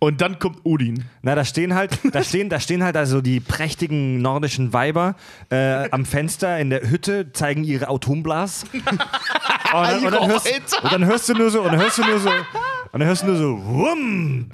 [0.00, 1.04] Und dann kommt Odin.
[1.22, 5.16] Na, da stehen halt, da stehen, da stehen halt also die prächtigen nordischen Weiber
[5.50, 8.64] äh, am Fenster in der Hütte, zeigen ihre Atomblas.
[9.72, 12.04] Und dann, und, dann hörst, und dann hörst du nur so, und dann hörst du
[12.04, 14.48] nur so, und dann hörst du nur so, wumm.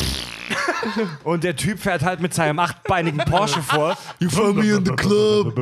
[1.24, 3.96] Und der Typ fährt halt mit seinem achtbeinigen Porsche vor.
[4.20, 5.54] You find me in the club.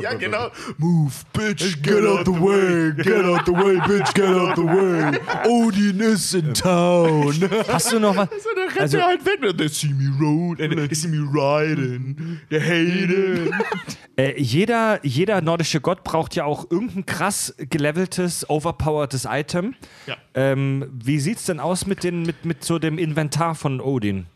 [0.00, 0.48] ja, genau.
[0.78, 2.92] Move, bitch, get out the way.
[3.02, 5.18] Get out the way, bitch, get out the way.
[5.48, 7.34] Odin is in town.
[7.68, 8.28] Hast du noch was?
[8.30, 9.56] So, dann rennt Also- er halt weg.
[9.56, 12.40] They see me road, and they see me riding.
[12.50, 13.52] They hate it.
[14.16, 19.74] Äh, jeder, jeder nordische Gott braucht ja auch irgendein krass geleveltes, overpowertes Item.
[20.06, 20.16] Ja.
[20.34, 24.26] Ähm, wie sieht's denn aus mit, den, mit, mit so dem Inventar von Odin?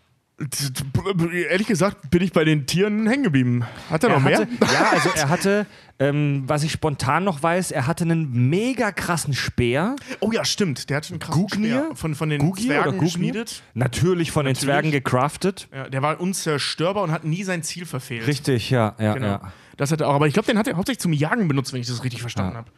[1.51, 3.65] Ehrlich gesagt bin ich bei den Tieren hängen geblieben.
[3.91, 4.39] Hat er, noch mehr?
[4.41, 5.67] hatte, Ja, also er hatte,
[5.99, 9.97] ähm, was ich spontan noch weiß, er hatte einen mega krassen Speer.
[10.21, 10.91] Oh ja, stimmt.
[10.91, 11.81] Der hat einen krassen Gugnir?
[11.87, 13.07] Speer von, von den Gugir Zwergen Gugnir?
[13.09, 13.63] geschmiedet.
[13.75, 14.65] Natürlich von den Natürlich.
[14.73, 15.69] Zwergen gecraftet.
[15.75, 18.29] Ja, der war unzerstörbar und hat nie sein Ziel verfehlt.
[18.29, 19.27] Richtig, ja, ja, Genau.
[19.27, 19.53] ja.
[19.77, 20.15] Das hat er auch.
[20.15, 22.57] Aber ich glaube, den hat er hauptsächlich zum Jagen benutzt, wenn ich das richtig verstanden
[22.57, 22.71] habe.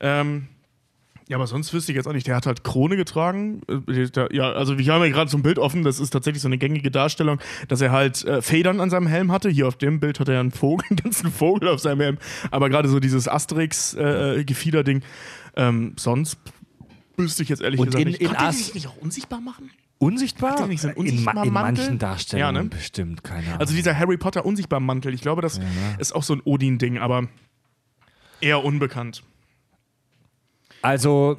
[0.00, 0.48] Ähm,
[1.28, 2.26] ja, aber sonst wüsste ich jetzt auch nicht.
[2.26, 3.60] Der hat halt Krone getragen.
[3.68, 5.82] Äh, der- Ja, also wir haben ja gerade so ein Bild offen.
[5.84, 7.38] Das ist tatsächlich so eine gängige Darstellung,
[7.68, 9.48] dass er halt äh, Federn an seinem Helm hatte.
[9.50, 12.18] Hier auf dem Bild hat er einen Vogel, einen ganzen Vogel auf seinem Helm.
[12.50, 15.02] Aber gerade so dieses Asterix-Gefieder-Ding.
[15.56, 16.38] ähm, sonst
[17.16, 18.20] wüsste ich jetzt ehrlich Und gesagt in- nicht.
[18.20, 19.70] in Konnte er As- sich nicht auch unsichtbar machen?
[20.00, 20.54] Unsichtbar?
[20.56, 22.68] Der nicht so einen in, ma in manchen Darstellungen Ja, ne?
[22.68, 23.60] bestimmt, keine Ahnung.
[23.60, 25.58] Also dieser Harry Potter unsichtbar Mantel, ich glaube, das
[25.98, 27.26] ist auch so ein Odin-Ding, aber
[28.40, 29.24] eher unbekannt.
[30.82, 31.38] Also,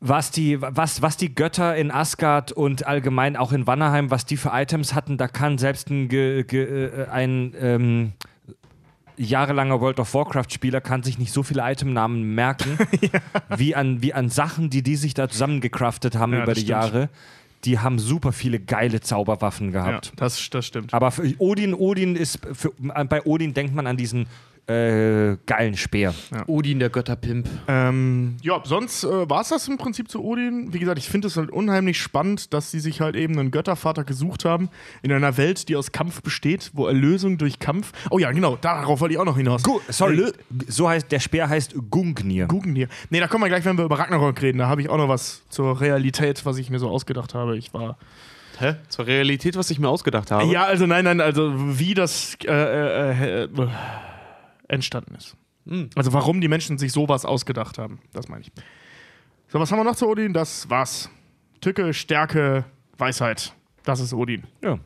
[0.00, 4.36] was die, was, was die Götter in Asgard und allgemein auch in Wannerheim, was die
[4.36, 8.12] für Items hatten, da kann selbst ein, ge, ge, äh, ein ähm,
[9.16, 12.78] jahrelanger World of Warcraft-Spieler kann sich nicht so viele Itemnamen merken,
[13.56, 16.70] wie, an, wie an Sachen, die die sich da zusammengecraftet haben Ja, über die stimmt.
[16.70, 17.08] Jahre.
[17.66, 20.12] Die haben super viele geile Zauberwaffen Ja, gehabt.
[20.16, 20.94] das, das stimmt.
[20.94, 24.26] Aber für Odin, Odin ist, für, bei Odin denkt man an diesen
[24.70, 26.14] äh, geilen Speer.
[26.46, 27.48] Odin, der Götterpimp.
[27.66, 30.72] Ähm, ja, sonst äh, war es das im Prinzip zu Odin.
[30.72, 34.04] Wie gesagt, ich finde es halt unheimlich spannend, dass sie sich halt eben einen Göttervater
[34.04, 34.68] gesucht haben
[35.02, 37.92] in einer Welt, die aus Kampf besteht, wo Erlösung durch Kampf.
[38.10, 39.62] Oh ja, genau, darauf wollte ich auch noch hinaus.
[39.62, 40.32] Gu sorry, Erlö
[40.68, 42.46] so heißt der Speer heißt Gungnir.
[42.46, 44.58] Gucken Nee, da kommen wir gleich, wenn wir über Ragnarok reden.
[44.58, 47.56] Da habe ich auch noch was zur Realität, was ich mir so ausgedacht habe.
[47.56, 47.96] Ich war.
[48.58, 48.76] Hä?
[48.88, 50.44] Zur Realität, was ich mir ausgedacht habe?
[50.52, 53.48] Ja, also nein, nein, also wie das äh, äh, äh,
[54.70, 55.36] entstanden ist.
[55.94, 58.52] Also warum die Menschen sich sowas ausgedacht haben, das meine ich.
[59.48, 60.32] So, was haben wir noch zu Odin?
[60.32, 61.10] Das war's.
[61.60, 62.64] Tücke, Stärke,
[62.96, 63.52] Weisheit.
[63.84, 64.44] Das ist Odin.
[64.62, 64.78] Ja.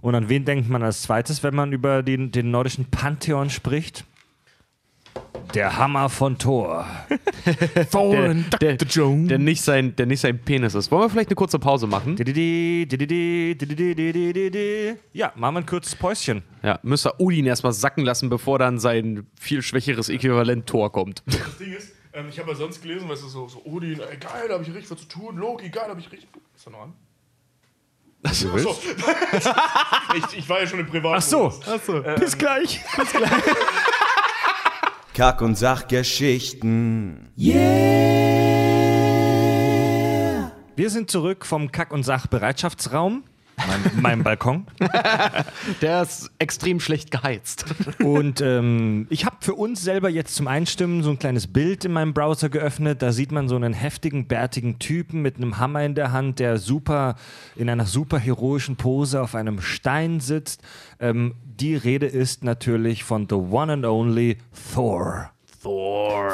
[0.00, 4.04] Und an wen denkt man als zweites, wenn man über den, den nordischen Pantheon spricht?
[5.54, 6.84] Der Hammer von Thor.
[7.90, 8.88] Thorin, der, Dr.
[8.88, 9.28] Jones.
[9.28, 10.90] der, nicht sein, der nicht sein Penis ist.
[10.90, 12.16] Wollen wir vielleicht eine kurze Pause machen?
[15.12, 16.42] Ja, machen wir ein kurzes Päuschen.
[16.62, 21.22] Ja, müsste Odin erstmal sacken lassen, bevor dann sein viel schwächeres Äquivalent Thor kommt.
[21.26, 24.16] Das Ding ist, ähm, ich habe ja sonst gelesen, weißt du, so, so Odin, ey,
[24.18, 25.36] geil, da habe ich richtig was zu tun.
[25.36, 26.28] Loki, geil, da habe ich richtig.
[26.54, 26.92] Ist er noch an?
[28.22, 28.64] Du willst?
[28.64, 28.76] So.
[30.16, 31.18] ich, ich war ja schon im Privat.
[31.18, 31.52] Ach so.
[31.66, 32.02] Ach so.
[32.18, 32.80] Bis gleich.
[35.18, 37.28] Kack- und Sachgeschichten.
[37.34, 37.60] Wir
[40.90, 43.24] sind zurück vom Kack- und Sachbereitschaftsraum,
[43.66, 44.66] mein, meinem Balkon.
[45.82, 47.64] Der ist extrem schlecht geheizt.
[48.02, 51.92] Und ähm, ich habe für uns selber jetzt zum Einstimmen so ein kleines Bild in
[51.92, 53.02] meinem Browser geöffnet.
[53.02, 56.58] Da sieht man so einen heftigen, bärtigen Typen mit einem Hammer in der Hand, der
[56.58, 57.16] super
[57.56, 60.62] in einer super heroischen Pose auf einem Stein sitzt.
[61.00, 64.38] Ähm, die Rede ist natürlich von the one and only
[64.74, 65.30] Thor.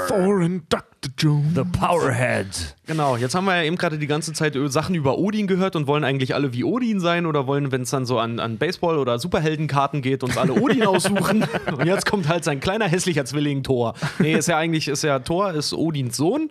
[0.09, 0.94] Thorin, Dr.
[1.05, 1.55] the Jones.
[1.55, 2.75] The Powerhead.
[2.87, 5.87] Genau, jetzt haben wir ja eben gerade die ganze Zeit Sachen über Odin gehört und
[5.87, 8.99] wollen eigentlich alle wie Odin sein oder wollen, wenn es dann so an, an Baseball-
[8.99, 11.45] oder Superheldenkarten geht, uns alle Odin aussuchen.
[11.77, 13.95] Und jetzt kommt halt sein kleiner hässlicher Zwilling Thor.
[14.19, 16.51] Nee, ist ja eigentlich, ist ja Thor, ist Odins Sohn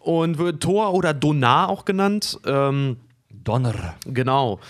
[0.00, 2.38] und wird Thor oder Donar auch genannt.
[2.46, 2.98] Ähm,
[3.30, 3.94] Donner.
[4.06, 4.60] Genau.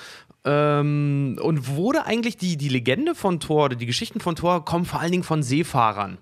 [0.45, 4.85] Ähm, und wurde eigentlich die, die Legende von Thor oder die Geschichten von Thor kommen
[4.85, 6.19] vor allen Dingen von Seefahrern.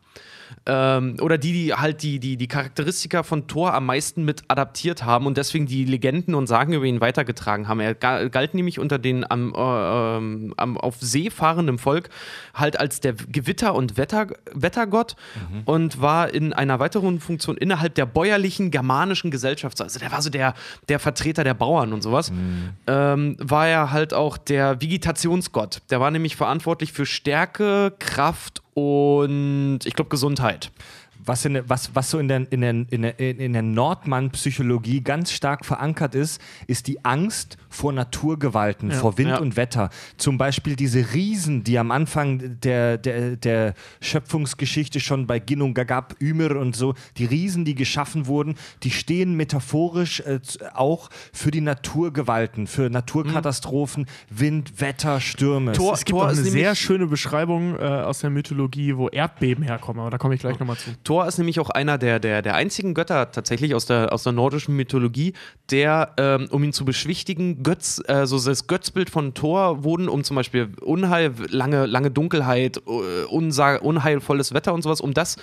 [0.66, 5.04] Ähm, oder die, die halt die, die, die Charakteristika von Thor am meisten mit adaptiert
[5.04, 7.80] haben und deswegen die Legenden und Sagen über ihn weitergetragen haben.
[7.80, 12.08] Er ga- galt nämlich unter den am, äh, ähm, am auf See fahrenden Volk
[12.54, 15.16] halt als der Gewitter- und Wetter, Wettergott
[15.66, 19.80] und war in einer weiteren Funktion innerhalb der bäuerlichen germanischen Gesellschaft.
[19.82, 20.54] Also der war so der,
[20.88, 22.32] der Vertreter der Bauern und sowas.
[22.86, 25.82] Ähm, war er halt auch der Vegetationsgott.
[25.90, 30.70] Der war nämlich verantwortlich für Stärke, Kraft und ich glaube Gesundheit.
[31.26, 35.00] Was, in, der- was, was so in der, in der, in der, in der Nordmann-Psychologie
[35.02, 39.38] ganz stark verankert ist, ist die Angst vor Naturgewalten, vor Wind Ja.
[39.38, 39.90] und Wetter.
[40.16, 46.14] Zum Beispiel diese Riesen, die am Anfang der, der, der Schöpfungsgeschichte schon bei Ginnung Gagab,
[46.20, 50.38] Ümer und so, die Riesen, die geschaffen wurden, die stehen metaphorisch äh,
[50.74, 55.72] auch für die Naturgewalten, für Naturkatastrophen, Wind, Wetter, Stürme.
[55.72, 60.00] Tor- Es gibt ist eine sehr schöne Beschreibung äh, aus der Mythologie, wo Erdbeben herkommen,
[60.00, 60.90] aber da komme ich gleich nochmal zu.
[61.14, 64.32] Thor ist nämlich auch einer der, der, der einzigen Götter tatsächlich aus der, aus der
[64.32, 65.32] nordischen Mythologie,
[65.70, 70.24] der, ähm, um ihn zu beschwichtigen, Götz, äh, so das Götzbild von Thor wurden, um
[70.24, 75.36] zum Beispiel Unheil, lange, lange Dunkelheit, äh, unheilvolles Wetter und sowas, um das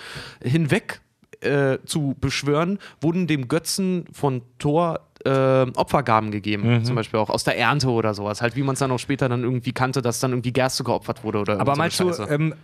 [0.44, 1.00] hinweg
[1.40, 7.44] äh, zu beschwören, wurden dem Götzen von Thor äh, Opfergaben gegeben, zum Beispiel auch aus
[7.44, 10.20] der Ernte oder sowas, halt wie man es dann auch später dann irgendwie kannte, dass
[10.20, 12.24] dann irgendwie Gerste geopfert wurde oder Aber mal, so Scheiße.
[12.24, 12.54] ähm,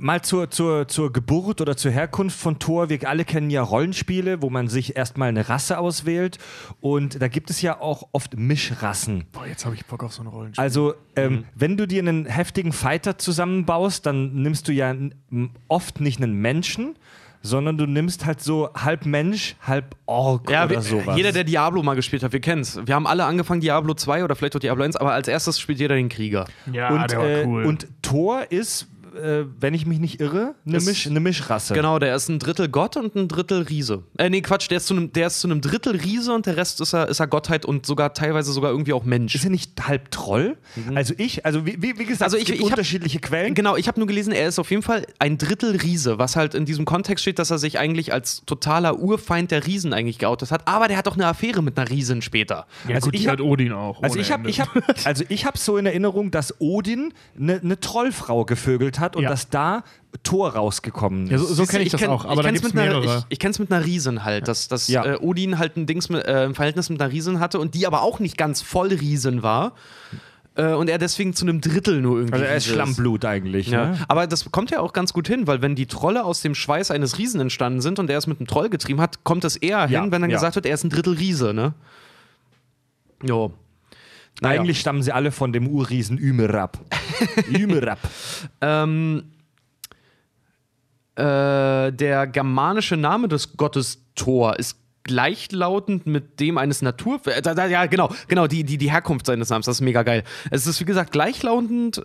[0.00, 2.88] mal zur, zur, zur Geburt oder zur Herkunft von Thor.
[2.88, 6.38] Wir alle kennen ja Rollenspiele, wo man sich erstmal eine Rasse auswählt.
[6.80, 9.24] Und da gibt es ja auch oft Mischrassen.
[9.32, 10.62] Boah, jetzt habe ich Bock auf so eine Rollenspiel.
[10.62, 11.44] Also, ähm, Mhm.
[11.54, 14.94] wenn du dir einen heftigen Fighter zusammenbaust, dann nimmst du ja
[15.68, 16.96] oft nicht einen Menschen,
[17.42, 21.16] sondern du nimmst halt so halb Mensch, halb Ork Ja, oder wir, sowas.
[21.16, 22.78] jeder, der Diablo mal gespielt hat, wir kennen es.
[22.86, 25.78] Wir haben alle angefangen Diablo 2 oder vielleicht auch Diablo 1, aber als erstes spielt
[25.78, 26.46] jeder den Krieger.
[26.70, 27.64] ja, und, der war äh, cool.
[27.64, 31.74] und Thor ist, äh, wenn ich mich nicht irre, eine, Ist- Misch, eine Mischrasse.
[31.74, 34.04] Genau, der ist ein Drittel Gott und ein Drittel Riese.
[34.18, 36.56] Äh, nee, Quatsch, der ist zu einem, der ist zu einem Drittel Riese und der
[36.56, 39.34] Rest ist er, ist er Gottheit und sogar teilweise sogar irgendwie auch Mensch.
[39.34, 40.56] Ist er nicht halb Troll?
[40.94, 42.24] Also ich, also wie, wie wie gesagt, Mhm.
[42.24, 43.54] Also es ich- gibt ich hab- unterschiedliche Quellen.
[43.54, 46.54] Genau, ich habe nur gelesen, er ist auf jeden Fall ein Drittel Riese, was halt
[46.54, 50.50] in diesem Kontext steht, dass er sich eigentlich als totaler Urfeind der Riesen eigentlich geoutet
[50.50, 50.68] hat.
[50.68, 52.66] Aber der hat auch eine Affäre mit einer Riesin später.
[52.88, 54.02] ja, also gut, ich die hab- hat Odin auch.
[54.02, 54.68] Also ich habe ich hab,
[55.04, 59.28] also ich hab so in Erinnerung, dass Odin eine ne Trollfrau gevögelt hat und Ja.
[59.30, 59.82] dass da
[60.22, 61.30] Tor rausgekommen ist.
[61.32, 63.18] Ja, so, so kenne ich das kenn- auch, aber da gibt es mit einer- mehrere.
[63.18, 65.04] Ich, ich kenne es mit einer Riesen halt, dass, dass Ja.
[65.04, 67.86] äh, Odin halt ein Dings mit, äh, ein Verhältnis mit einer Riesen hatte und die
[67.86, 69.72] aber auch nicht ganz voll Riesen war.
[70.56, 72.32] Äh, und er deswegen zu einem Drittel nur irgendwie.
[72.34, 73.68] also er ist Schlammblut eigentlich.
[73.68, 73.90] Ja.
[73.90, 73.98] Ne?
[74.08, 76.90] Aber das kommt ja auch ganz gut hin, weil wenn die Trolle aus dem Schweiß
[76.90, 79.86] eines Riesen entstanden sind und er es mit einem Troll getrieben hat, kommt es eher
[79.88, 80.36] Ja, hin, wenn dann ja.
[80.38, 81.72] gesagt wird, er ist ein Drittel Riese, ne?
[83.22, 83.52] Jo.
[84.40, 84.60] Naja.
[84.60, 86.78] Eigentlich stammen sie alle von dem Urriesen Ümerab.
[87.48, 87.98] Ümerab.
[88.60, 89.24] Ähm,
[91.16, 97.20] äh, der germanische Name des Gottes Thor ist gleichlautend mit dem eines Natur...
[97.26, 100.24] Äh, ja, genau, genau, die, die, die Herkunft seines Namens, das ist mega geil.
[100.50, 102.04] Es ist, wie gesagt, gleichlautend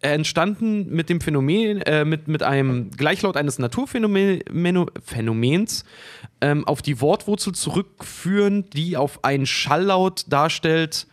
[0.00, 5.84] äh, entstanden mit dem Phänomen, äh, mit, mit einem Gleichlaut eines Naturphänomens
[6.40, 11.07] ähm, auf die Wortwurzel zurückführend, die auf einen Schalllaut darstellt,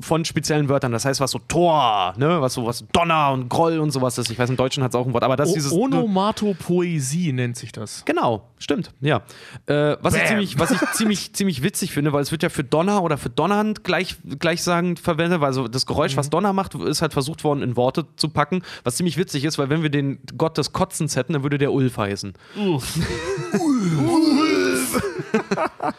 [0.00, 0.92] von speziellen Wörtern.
[0.92, 4.30] Das heißt, was so Tor, ne, was so was Donner und Groll und sowas ist.
[4.30, 5.72] Ich weiß, im Deutschen hat es auch ein Wort, aber das ist dieses.
[5.72, 8.04] O Onomatopoesie nennt sich das.
[8.04, 9.22] Genau, stimmt, ja.
[9.66, 12.64] Äh, was ich, ziemlich, was ich ziemlich, ziemlich witzig finde, weil es wird ja für
[12.64, 17.02] Donner oder für Donnernd gleich, gleichsagend verwendet, weil so das Geräusch, was Donner macht, ist
[17.02, 20.20] halt versucht worden, in Worte zu packen, was ziemlich witzig ist, weil wenn wir den
[20.36, 22.34] Gott des Kotzens hätten, dann würde der Ulf heißen.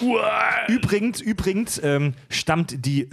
[0.68, 3.08] Übrigens, übrigens ähm, stammt die,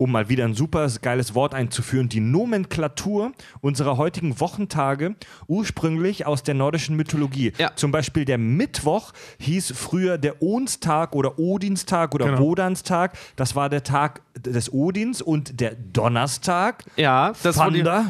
[0.00, 5.14] um mal wieder ein super geiles Wort einzuführen, die Nomenklatur unserer heutigen Wochentage
[5.46, 7.52] ursprünglich aus der nordischen Mythologie.
[7.58, 7.72] Ja.
[7.76, 12.38] Zum Beispiel der Mittwoch hieß früher der Onstag oder Odinstag oder Genau.
[12.38, 13.12] Wodanstag.
[13.36, 16.84] Das war der Tag des Odins und der Donnerstag.
[16.96, 18.06] Ja, das Thunder.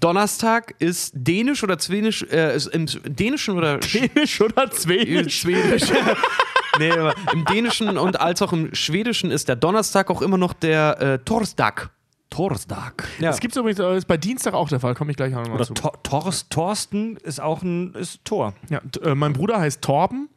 [0.00, 5.40] Donnerstag ist dänisch oder zwenisch, äh, ist im Dänischen oder Dänisch oder Zwedisch?
[5.40, 5.82] Schwedisch.
[6.78, 10.52] nee, aber im Dänischen und als auch im Schwedischen ist der Donnerstag auch immer noch
[10.52, 11.90] der äh, Torstag.
[12.30, 13.06] Torstag.
[13.20, 13.28] Ja.
[13.28, 15.42] Das gibt es übrigens äh, ist bei Dienstag auch der Fall, komme ich gleich auch
[15.42, 15.74] noch mal Oder zu.
[15.74, 18.54] Tor Torst, Torsten ist auch ein ist Tor.
[18.70, 20.28] Ja, äh, mein Bruder heißt Torben.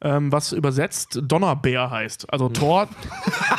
[0.00, 2.32] ähm, was übersetzt Donnerbär heißt.
[2.32, 2.88] Also Thor,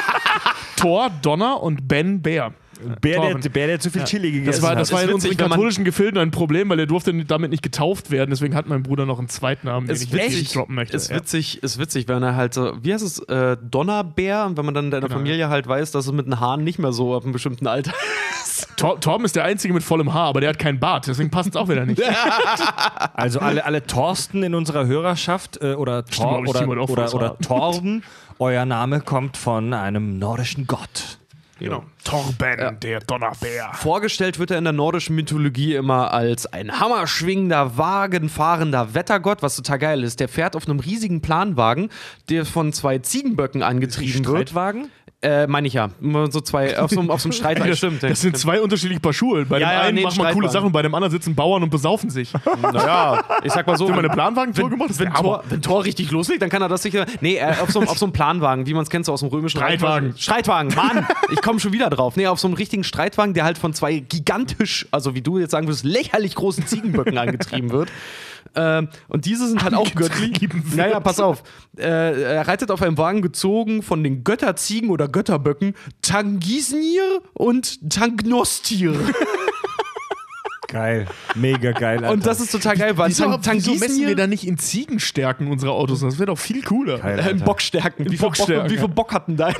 [0.76, 2.54] Thor, Donner und Ben Bär.
[3.02, 3.42] Bär, Torben.
[3.42, 4.96] der, Bär, der zu viel Chili gegessen Das war, das hat.
[4.98, 8.32] war in Ist unseren katholischen Gefilden ein Problem, weil er durfte damit nicht getauft werden.
[8.32, 10.96] Deswegen hat mein Bruder noch einen Zweitnamen, den Ist ich witzig, nicht droppen möchte.
[10.98, 11.16] ist Ja.
[11.18, 14.74] witzig, ist witzig, wenn er halt so, wie heißt es, äh, Donnerbär, und wenn man
[14.74, 15.20] dann in deiner Genau.
[15.20, 17.94] Familie halt weiß, dass es mit den Haaren nicht mehr so ab einem bestimmten Alter
[18.78, 21.50] Tor Torben ist der Einzige mit vollem Haar, aber der hat keinen Bart, deswegen passt
[21.50, 22.02] es auch wieder nicht.
[23.14, 27.38] Also alle, alle Thorsten in unserer Hörerschaft äh, oder, Tor, aber oder, oder, oder.
[27.40, 28.04] Torben,
[28.40, 31.18] euer Name kommt von einem nordischen Gott.
[31.58, 31.86] Genau.
[32.04, 33.72] Torben, der Donnerbär.
[33.74, 39.80] Vorgestellt wird er in der nordischen Mythologie immer als ein hammerschwingender, wagenfahrender Wettergott, was total
[39.80, 40.20] geil ist.
[40.20, 41.90] Der fährt auf einem riesigen Planwagen,
[42.30, 44.50] der von zwei Ziegenböcken angetrieben wird.
[44.50, 44.90] Streitwagen?
[45.26, 45.90] Äh, meine ich ja.
[46.30, 47.70] So zwei, auf so, einem- auf so einem Streitwagen.
[47.72, 48.04] Das, Stimmt.
[48.04, 49.46] das sind zwei unterschiedliche Paar Schuhe.
[49.46, 50.50] Bei Ja, dem ja, einen nee, macht man coole.
[50.50, 52.32] Sachen, bei dem anderen sitzen Bauern und besaufen sich.
[52.62, 53.86] Naja, ich sag mal so.
[53.88, 54.90] Haben wir eine Planwagentour gemacht?
[54.98, 55.14] Wenn.
[55.14, 57.06] Tor, wenn Tor richtig loslegt, dann kann er das sicher.
[57.22, 59.22] Nee, äh, auf so, einem- auf so einem Planwagen, wie man es kennt, so aus
[59.22, 60.12] dem römischen Streitwagen.
[60.12, 61.08] Reich- Streitwagen, Mann!
[61.32, 62.16] Ich komme schon wieder drauf.
[62.16, 65.52] Nee, auf so einem richtigen Streitwagen, der halt von zwei gigantisch, also wie du jetzt
[65.52, 67.90] sagen würdest, lächerlich großen Ziegenböcken angetrieben wird.
[68.54, 70.48] Ähm, und diese sind halt auch göttlich.
[70.76, 71.44] Naja, pass auf.
[71.78, 71.84] Äh,
[72.22, 78.94] er reitet auf einem Wagen gezogen von den Götterziegen oder Götterböcken Tangisnir und Tangnostir.
[80.68, 81.06] Geil.
[81.36, 82.00] Mega geil.
[82.00, 82.12] Alter.
[82.12, 85.48] Und das ist total geil, weil Wieso, Tang wieso messen wir da nicht in Ziegenstärken
[85.48, 86.02] unsere Autos?
[86.02, 86.98] Das wäre doch viel cooler.
[87.00, 87.40] Geil, Äh, in.
[87.40, 88.06] Bockstärken.
[88.06, 88.88] Wie viel Bock, Bockstärken, wie viel.
[88.90, 89.56] Bock hatten dein?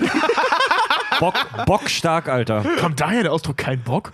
[1.20, 1.36] Bock,
[1.66, 2.64] bockstark, Alter.
[2.80, 4.12] Kommt daher der Ausdruck kein Bock?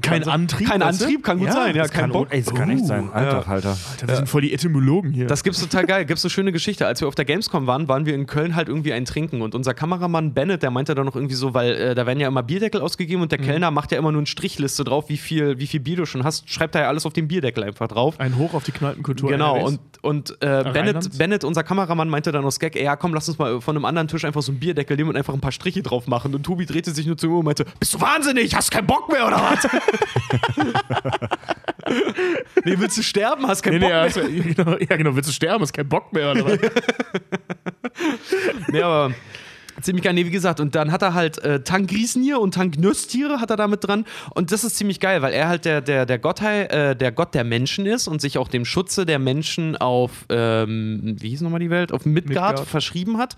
[0.00, 0.68] Kein Antrieb?
[0.68, 0.82] Kein?
[0.82, 1.76] Antrieb, kann gut Ja, sein.
[1.76, 2.28] Ja, Das kein kann, Bock.
[2.30, 3.10] ey, das kann echt sein.
[3.12, 3.76] Alter, Alter.
[3.90, 5.26] Alter, wir sind voll die Etymologen hier.
[5.26, 6.04] Das gibt's total geil.
[6.04, 6.86] Gibt's eine schöne Geschichte.
[6.86, 9.54] Als wir auf der Gamescom waren, waren wir in Köln halt irgendwie ein Trinken und
[9.54, 12.42] unser Kameramann Bennett, der meinte dann noch irgendwie so, weil äh, da werden ja immer
[12.42, 15.66] Bierdeckel ausgegeben und der Kellner macht ja immer nur eine Strichliste drauf, wie viel, wie
[15.66, 16.48] viel Bier du schon hast.
[16.50, 18.18] Schreibt da ja alles auf den Bierdeckel einfach drauf.
[18.18, 19.30] ein Hoch auf die Kneipenkultur.
[19.30, 19.78] Genau, NRWs.
[20.02, 20.64] und, und äh?
[20.72, 23.76] Bennett, Bennett, unser Kameramann, meinte dann aus Gag, ey, ja komm, lass uns mal von
[23.76, 26.31] einem anderen Tisch einfach so einen Bierdeckel nehmen und einfach ein paar Striche drauf machen.
[26.34, 28.54] Und Tobi drehte sich nur zu mir und meinte, bist du wahnsinnig?
[28.54, 29.68] Hast keinen Bock mehr oder was?
[32.64, 33.46] nee, willst du sterben?
[33.46, 34.66] Hast keinen Nee, nee, Bock ja, mehr?
[34.66, 35.62] also, ja, genau, willst du sterben?
[35.64, 36.58] Ist kein Bock mehr, oder was?
[38.68, 39.12] Nee, aber
[39.84, 40.14] ziemlich geil.
[40.14, 43.68] Nee, wie gesagt, und dann hat er halt äh, Tangrisnir und Tangnöstiere hat er da
[43.68, 44.04] mit dran.
[44.34, 47.34] Und das ist ziemlich geil, weil er halt der, der, der, Gottheit, äh, der Gott
[47.34, 51.60] der Menschen ist und sich auch dem Schutze der Menschen auf, ähm, wie hieß nochmal
[51.60, 52.68] die Welt, auf Midgard, Midgard.
[52.68, 53.36] verschrieben hat.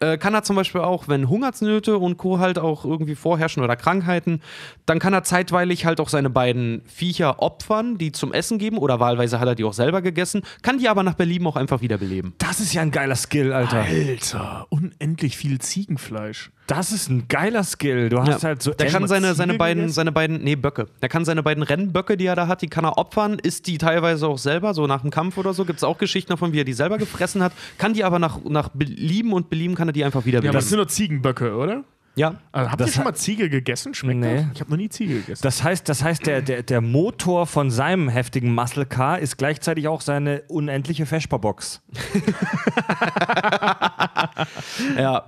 [0.00, 2.38] Äh, kann er zum Beispiel auch, wenn Hungersnöte und Co.
[2.38, 4.40] halt auch irgendwie vorherrschen oder Krankheiten,
[4.86, 9.00] dann kann er zeitweilig halt auch seine beiden Viecher opfern, die zum Essen geben oder
[9.00, 12.34] wahlweise hat er die auch selber gegessen, kann die aber nach Belieben auch einfach wiederbeleben.
[12.38, 13.78] Das ist ja ein geiler Skill, Alter.
[13.78, 16.50] Alter, unendlich viel Ziegenfleisch.
[16.66, 18.08] Das ist ein geiler Skill.
[18.08, 18.48] Du hast Ja.
[18.48, 18.72] halt so.
[18.72, 19.94] der kann seine, seine beiden, gegessen?
[19.94, 20.88] seine beiden, nee, Böcke.
[21.00, 23.78] Der kann seine beiden Rennböcke, die er da hat, die kann er opfern, isst die
[23.78, 25.64] teilweise auch selber, so nach dem Kampf oder so.
[25.64, 27.52] Gibt es auch Geschichten davon, wie er die selber gefressen hat.
[27.78, 30.58] Kann die aber nach, nach Belieben und Belieben kann er die einfach wieder Ja, aber
[30.58, 31.84] das sind nur Ziegenböcke, oder?
[32.16, 32.34] Ja.
[32.50, 33.94] Also, habt Das ihr schon mal Ziege gegessen?
[33.94, 34.36] Schmeckt Nee.
[34.38, 34.46] das?
[34.54, 35.40] Ich habe noch nie Ziege gegessen.
[35.40, 39.86] Das heißt, das heißt der, der, der Motor von seinem heftigen Muscle Car ist gleichzeitig
[39.86, 41.80] auch seine unendliche Vesperbox.
[44.98, 45.26] ja.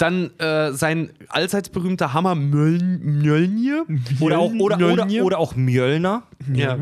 [0.00, 3.84] Dann äh, sein allseits berühmter Hammer Möl Mjölnir.
[4.18, 5.24] Oder auch, oder, oder, Mjölnir.
[5.26, 6.22] oder auch Mjölner.
[6.54, 6.78] Ja.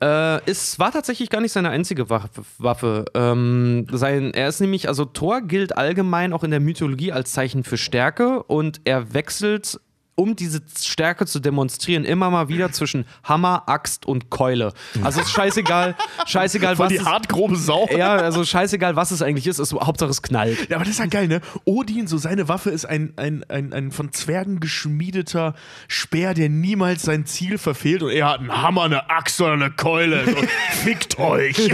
[0.00, 2.44] Äh, es war tatsächlich gar nicht seine einzige Waffe.
[2.58, 3.06] Waffe.
[3.14, 7.64] Ähm, sein, er ist nämlich, also Thor gilt allgemein auch in der Mythologie als Zeichen
[7.64, 9.80] für Stärke und er wechselt,
[10.14, 14.72] um diese Stärke zu demonstrieren, immer mal wieder zwischen Hammer, Axt und Keule.
[15.02, 17.88] Also ist scheißegal, scheißegal, Voll was die es, hartgrobe Sau.
[17.96, 20.68] ja, also scheißegal, was es eigentlich ist, ist Hauptsache es knallt.
[20.68, 21.40] Ja, aber das ist ja geil, ne?
[21.64, 25.54] Odin, so seine Waffe ist ein, ein, ein, ein von Zwergen geschmiedeter
[25.88, 28.02] Speer, der niemals sein Ziel verfehlt.
[28.02, 30.26] Und er hat einen Hammer, eine Axt oder eine Keule.
[30.26, 30.36] So,
[30.84, 31.68] fickt euch.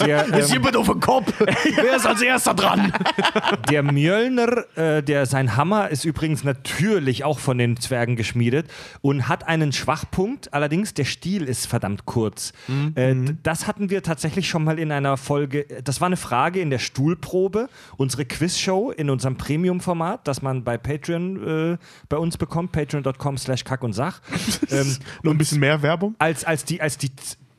[0.00, 1.32] Der, ähm, jemand auf den Kopf?
[1.38, 2.92] Wer ist als erster dran?
[3.70, 8.68] der Mjölner, äh, der, sein Hammer ist übrigens natürlich auch von den Zwergen geschmiedet
[9.00, 10.52] und hat einen Schwachpunkt.
[10.52, 12.52] Allerdings, der Stiel ist verdammt kurz.
[12.94, 15.66] Äh, d- das hatten wir tatsächlich schon mal in einer Folge.
[15.84, 20.76] Das war eine Frage in der Stuhlprobe, unsere Quizshow in unserem Premium-Format, das man bei
[20.78, 21.78] Patreon äh,
[22.08, 24.20] bei uns bekommt, patreon.com slash kack und sach.
[24.70, 26.14] ähm, Noch ein bisschen mehr Werbung.
[26.18, 27.10] als, als die, als die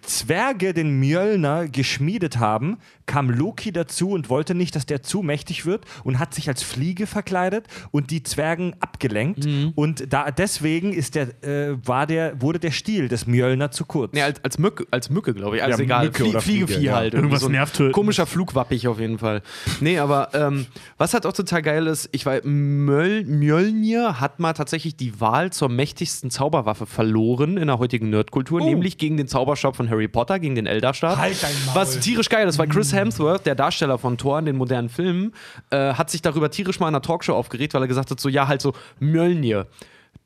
[0.06, 5.66] Zwerge den Mjölner geschmiedet haben, kam Loki dazu und wollte nicht, dass der zu mächtig
[5.66, 9.48] wird und hat sich als Fliege verkleidet und die Zwergen abgelenkt.
[9.76, 14.14] Und da, deswegen ist der, äh, war der, wurde der Stiel des Mjölner zu kurz.
[14.14, 15.64] Nee, als, als Mücke, als Mücke glaube ich.
[15.64, 16.06] Also Ja, egal.
[16.06, 16.96] Mücke Flie oder Fliegevieh Fliege, ja.
[16.96, 17.14] halt.
[17.14, 17.94] Irgendwas so ein nervtötendes.
[17.94, 19.42] Komischer Flugwappich auf jeden Fall.
[19.82, 20.66] Nee, aber ähm,
[20.98, 25.52] was halt auch total geil ist, ich weiß, Möl Mjölnir hat mal tatsächlich die Wahl
[25.52, 30.08] zur mächtigsten Zauberwaffe verloren in der heutigen Nerdkultur, nämlich gegen den Zauberstab von Harry Harry
[30.08, 31.18] Potter gegen den Elderstab.
[31.18, 31.76] Halt dein Maul.
[31.76, 35.34] Was tierisch geil ist, weil Chris Hemsworth, der Darsteller von Thor in den modernen Filmen,
[35.70, 38.30] äh, hat sich darüber tierisch mal in einer Talkshow aufgeregt, weil er gesagt hat, so
[38.30, 39.68] ja, halt so Mjölnir.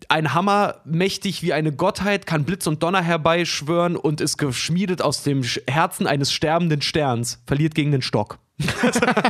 [0.08, 5.24] Ein Hammer, mächtig wie eine Gottheit, kann Blitz und Donner herbeischwören und ist geschmiedet aus
[5.24, 8.40] dem Herzen eines sterbenden Sterns, verliert gegen den Stock.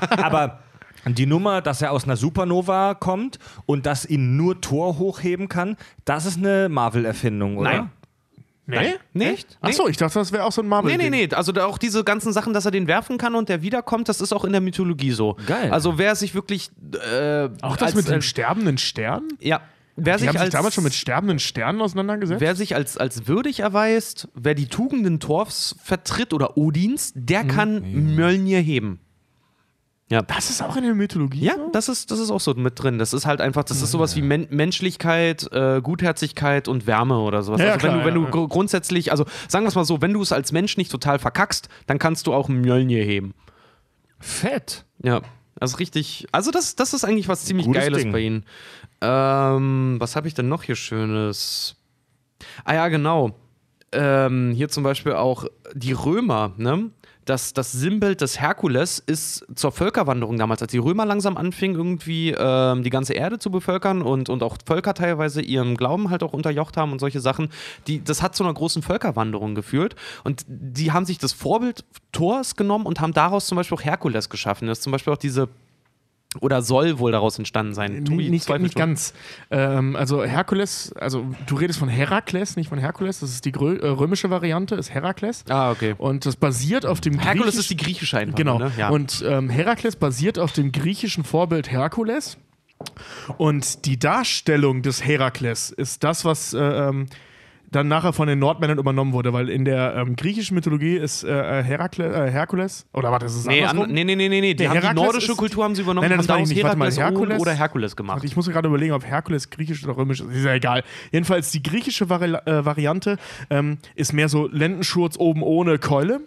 [0.10, 0.60] Aber
[1.06, 5.76] die Nummer, dass er aus einer Supernova kommt und dass ihn nur Thor hochheben kann,
[6.06, 7.72] das ist eine Marvel-Erfindung, oder?
[7.72, 7.90] Nein.
[8.70, 8.96] Nee?
[9.14, 9.58] Nee, Echt?
[9.62, 10.96] Achso, ich dachte, das wäre auch so ein Marvel.
[10.96, 11.34] Nee, nee, nee.
[11.34, 14.34] Also auch diese ganzen Sachen, dass er den werfen kann und der wiederkommt, das ist
[14.34, 15.36] auch in der Mythologie so.
[15.48, 15.72] Geil.
[15.72, 16.70] Also wer sich wirklich.
[16.94, 19.28] Äh, Auch das als, mit dem als, sterbenden Stern?
[19.40, 19.62] Ja.
[19.96, 22.40] Wer Die sich, haben sich als, damals schon mit sterbenden Sternen auseinandergesetzt?
[22.40, 27.82] wer sich als, als würdig erweist, wer die Tugenden Thors vertritt oder Odins, der kann
[28.16, 29.02] Mjölnir heben.
[30.12, 30.24] Ja.
[30.24, 31.70] das ist auch in der Mythologie Ja, so?
[31.72, 32.98] das ist, das ist auch so mit drin.
[32.98, 37.44] Das ist halt einfach, das ist sowas wie Men Menschlichkeit, äh, Gutherzigkeit und Wärme oder
[37.44, 37.62] sowas.
[37.62, 38.30] Ja, also wenn klar, du, wenn du ja.
[38.32, 41.20] gru- grundsätzlich, also sagen wir es mal so, wenn du es als Mensch nicht total
[41.20, 43.34] verkackst, dann kannst du auch einen Mjölnir heben.
[44.20, 44.86] Fett.
[45.04, 45.22] Ja,
[45.60, 46.28] also richtig.
[46.32, 48.12] Also das, das ist eigentlich was ziemlich Gutes Geiles Ding.
[48.12, 48.46] bei ihnen.
[49.02, 51.76] Ähm, was habe ich denn noch hier Schönes?
[52.66, 53.36] Ah ja, genau.
[53.92, 56.90] Ähm, hier zum Beispiel auch die Römer, ne?
[57.30, 62.32] Das, das Sinnbild des Herkules ist zur Völkerwanderung damals, als die Römer langsam anfingen, irgendwie
[62.36, 66.34] ähm, die ganze Erde zu bevölkern und, und auch Völker teilweise ihrem Glauben halt auch
[66.34, 67.50] unterjocht haben und solche Sachen.
[67.86, 69.96] Die, das hat zu einer großen Völkerwanderung geführt.
[70.24, 74.32] Und die haben sich das Vorbild Thors genommen und haben daraus zum Beispiel auch Herkules
[74.32, 74.68] geschaffen.
[74.68, 75.50] Das ist zum Beispiel auch diese
[76.42, 78.04] oder soll wohl daraus entstanden sein.
[78.04, 79.14] Nee, nicht, nicht ganz.
[79.50, 83.22] Ähm, also Herkules, also du redest von Herakles, nicht von Herkules.
[83.22, 85.44] Das ist die grö- äh, römische Variante, ist Herakles.
[85.50, 85.96] Ah, okay.
[85.98, 88.36] Und das basiert auf dem Herkules ist die griechische einfach.
[88.36, 88.60] Genau.
[88.60, 88.72] Ne?
[88.78, 88.90] Ja.
[88.90, 92.38] Und ähm, Herakles basiert auf dem griechischen Vorbild Herkules.
[93.38, 97.08] Und die Darstellung des Herakles ist das, was äh, ähm,
[97.72, 101.64] dann nachher von den Nordmännern übernommen wurde, weil in der ähm, griechischen Mythologie ist äh,
[101.64, 103.84] Herakle, äh, Herkules, oder warte, das ist nee, andersrum?
[103.84, 104.54] an, nee, nee, nee, nee, nee.
[104.54, 106.64] Die die nordische ist- Kultur haben sie übernommen Nein, nein, das meine ich nicht.
[106.64, 108.24] Warte mal, Herkules- oder Herkules gemacht.
[108.24, 110.34] Ich muss mir gerade überlegen, ob Herkules griechisch oder römisch ist.
[110.34, 110.84] Ist ja egal.
[111.12, 113.18] Jedenfalls die griechische Vari äh, Variante
[113.50, 116.22] ähm, ist mehr so Lendenschurz oben ohne Keule.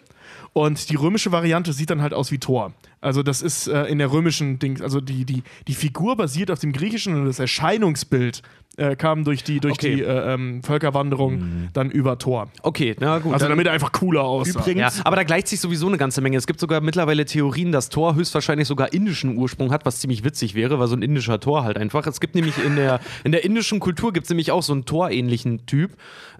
[0.53, 2.73] Und die römische Variante sieht dann halt aus wie Thor.
[3.01, 6.59] Also das ist äh, in der römischen Dings, also die, die, die Figur basiert auf
[6.59, 8.43] dem griechischen und das Erscheinungsbild
[8.77, 9.95] äh, kam durch die, durch Okay.
[9.97, 12.49] die äh, ähm, Völkerwanderung dann über Thor.
[12.61, 13.33] Okay, na gut.
[13.33, 14.59] Also damit er einfach cooler aussah.
[14.61, 16.37] Übrigens- ja, aber da gleicht sich sowieso eine ganze Menge.
[16.37, 20.55] Es gibt sogar mittlerweile Theorien, dass Thor höchstwahrscheinlich sogar indischen Ursprung hat, was ziemlich witzig
[20.55, 22.07] wäre, weil so ein indischer Thor halt einfach.
[22.07, 24.85] Es gibt nämlich in der, in der indischen Kultur gibt es nämlich auch so einen
[24.85, 25.91] Thor-ähnlichen Typ.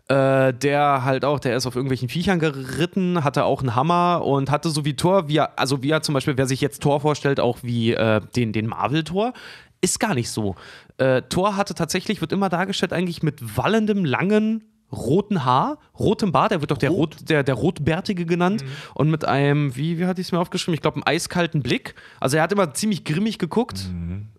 [0.10, 4.52] Äh, der halt auch, der ist auf irgendwelchen Viechern geritten, hatte auch einen Hammer und
[4.52, 7.00] hatte so wie Thor, wie er, also wie er zum Beispiel, wer sich jetzt Thor
[7.00, 9.32] vorstellt, auch wie äh, den, den Marvel-Tor,
[9.80, 10.56] ist gar nicht so.
[10.98, 16.52] Äh, Thor hatte tatsächlich, wird immer dargestellt eigentlich mit wallendem, langen, roten Haar, rotem Bart,
[16.52, 18.64] er wird doch der, Rot, der, der Rotbärtige genannt
[18.94, 20.76] und mit einem, wie, wie hatte ich es mir aufgeschrieben?
[20.76, 21.96] Ich glaube, einem eiskalten Blick.
[22.20, 23.90] Also er hat immer ziemlich grimmig geguckt.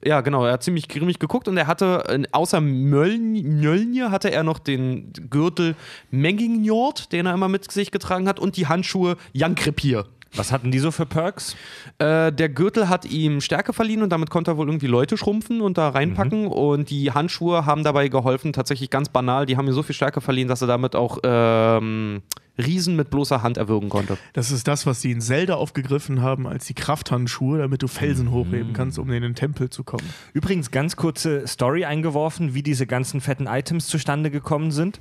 [0.05, 4.31] Ja, genau, er hat ziemlich grimmig geguckt und er hatte, äh, außer Mjöln- Mjölnir, hatte
[4.31, 5.75] er noch den Gürtel
[6.11, 10.07] Mengingjord, den er immer mit sich getragen hat und die Handschuhe Jankrepir.
[10.37, 11.57] Was hatten die so für Perks?
[11.99, 15.61] Äh, der Gürtel hat ihm Stärke verliehen und damit konnte er wohl irgendwie Leute schrumpfen
[15.61, 16.47] und da reinpacken.
[16.49, 19.47] Und die Handschuhe haben dabei geholfen, tatsächlich ganz banal.
[19.47, 22.23] Die haben ihm so viel Stärke verliehen, dass er damit auch ähm,
[22.59, 24.17] Riesen mit bloßer Hand erwürgen konnte.
[24.33, 28.31] Das ist das, was die in Zelda aufgegriffen haben als die Krafthandschuhe, damit du Felsen
[28.31, 30.09] hochheben kannst, um in den Tempel zu kommen.
[30.33, 35.01] Übrigens, ganz kurze Story eingeworfen, wie diese ganzen fetten Items zustande gekommen sind.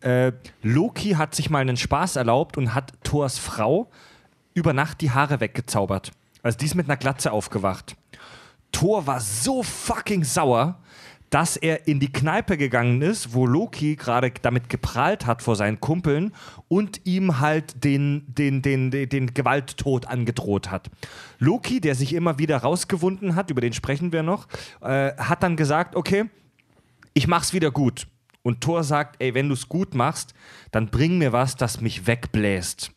[0.00, 0.32] Äh,
[0.62, 3.90] Loki hat sich mal einen Spaß erlaubt und hat Thors Frau
[4.54, 6.12] über Nacht die Haare weggezaubert.
[6.42, 7.96] Also die ist mit einer Glatze aufgewacht.
[8.72, 10.78] Thor war so fucking sauer,
[11.30, 15.80] dass er in die Kneipe gegangen ist, wo Loki gerade damit geprahlt hat vor seinen
[15.80, 16.32] Kumpeln
[16.66, 20.90] und ihm halt den, den, den, den, den Gewalttod angedroht hat.
[21.38, 24.48] Loki, der sich immer wieder rausgewunden hat, über den sprechen wir noch,
[24.80, 26.24] äh, hat dann gesagt, okay,
[27.14, 28.08] ich mach's wieder gut.
[28.42, 30.34] Und Thor sagt, ey, wenn du's gut machst,
[30.72, 32.90] dann bring mir was, das mich wegbläst.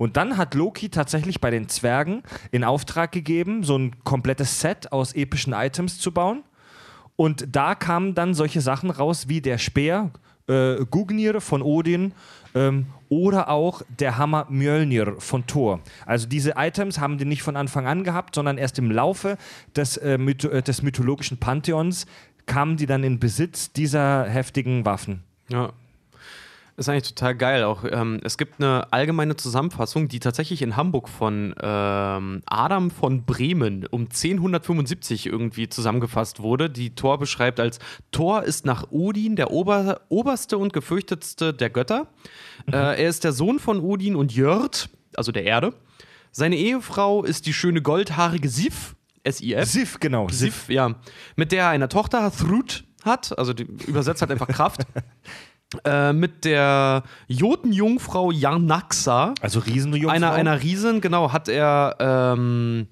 [0.00, 2.22] Und dann hat Loki tatsächlich bei den Zwergen
[2.52, 6.42] in Auftrag gegeben, so ein komplettes Set aus epischen Items zu bauen.
[7.16, 10.10] Und da kamen dann solche Sachen raus wie der Speer,
[10.48, 12.14] äh, Gugnir von Odin
[12.54, 15.80] ähm, oder auch der Hammer Mjölnir von Thor.
[16.06, 19.36] Also diese Items haben die nicht von Anfang an gehabt, sondern erst im Laufe
[19.76, 22.06] des, äh, mytho äh, des mythologischen Pantheons
[22.46, 25.24] kamen die dann in Besitz dieser heftigen Waffen.
[25.50, 25.74] Ja.
[26.80, 27.64] Ist eigentlich total geil.
[27.64, 33.26] Auch ähm, es gibt eine allgemeine Zusammenfassung, die tatsächlich in Hamburg von ähm, Adam von
[33.26, 37.80] Bremen um 1075 irgendwie zusammengefasst wurde, die Thor beschreibt als
[38.12, 42.06] Thor ist nach Odin der Ober oberste und gefürchtetste der Götter.
[42.66, 45.74] Äh, er ist der Sohn von Odin und Jörd, also der Erde.
[46.32, 49.68] Seine Ehefrau ist die schöne goldhaarige Sif, S-I-F.
[49.68, 50.28] Sif, genau.
[50.30, 50.94] Sif, ja.
[51.36, 54.86] Mit der er eine Tochter Thrud hat, also die übersetzt halt einfach Kraft.
[55.84, 60.10] Äh, mit der Jotenjungfrau Yarnaxa, Also Riesenjungfrau.
[60.10, 62.88] einer, einer Riesen, genau, hat er, ähm,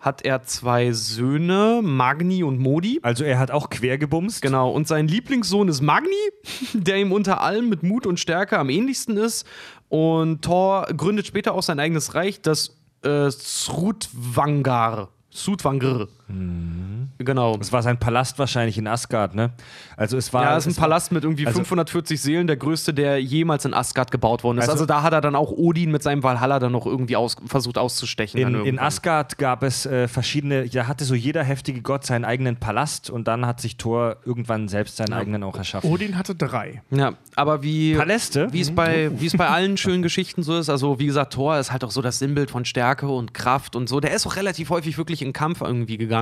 [0.00, 2.98] hat er zwei Söhne, Magni und Modi.
[3.02, 4.40] Also er hat auch quergebumst.
[4.40, 6.10] Genau, und sein Lieblingssohn ist Magni,
[6.72, 9.46] der ihm unter allem mit Mut und Stärke am ähnlichsten ist.
[9.90, 15.10] Und Thor gründet später auch sein eigenes Reich, das äh, Srutvangar.
[15.30, 16.08] Srutvangar.
[16.26, 17.56] Genau.
[17.60, 19.50] Es war sein Palast wahrscheinlich in Asgard, ne?
[19.96, 20.42] Also es war.
[20.42, 23.74] Ja, es ist ein Palast mit irgendwie also- 540 Seelen, der größte, der jemals in
[23.74, 24.62] Asgard gebaut worden ist.
[24.62, 27.36] Also, Also- da hat er dann auch Odin mit seinem Valhalla dann noch irgendwie aus,
[27.46, 28.40] versucht auszustechen.
[28.40, 28.78] In, in.
[28.78, 33.28] Asgard gab es äh, verschiedene, da hatte so jeder heftige Gott seinen eigenen Palast und
[33.28, 35.90] dann hat sich Thor irgendwann selbst seinen eigenen auch erschaffen.
[35.90, 36.82] Odin hatte drei.
[36.90, 37.94] Ja, aber wie.
[37.94, 38.52] Paläste?
[38.52, 41.58] Wie es bei, wie es bei allen schönen Geschichten so ist, also wie gesagt, Thor
[41.58, 44.00] ist halt auch so das Sinnbild von Stärke und Kraft und so.
[44.00, 46.13] Der ist auch relativ häufig wirklich in Kampf irgendwie gegangen.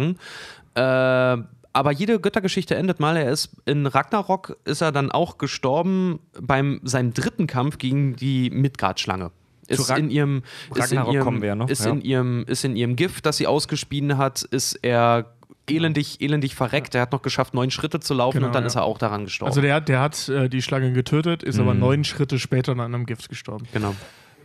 [0.74, 0.80] Äh,
[1.74, 3.16] aber jede Göttergeschichte endet mal.
[3.16, 8.50] Er ist in Ragnarok ist er dann auch gestorben beim seinem dritten Kampf gegen die
[8.50, 9.30] Midgard-Schlange.
[9.68, 10.42] Ist in ihrem
[10.74, 11.92] ist in ihrem, kommen wir ja noch, ist ja.
[11.92, 15.32] in ihrem ist in ihrem Gift, das sie ausgespien hat, ist er
[15.70, 16.94] elendig elendig verreckt.
[16.94, 18.66] Er hat noch geschafft, neun Schritte zu laufen Genau, und dann ja.
[18.66, 19.50] ist er auch daran gestorben.
[19.50, 22.80] Also der, hat- der hat äh, die Schlange getötet, ist aber neun Schritte später an
[22.80, 23.66] einem Gift gestorben.
[23.72, 23.94] Genau.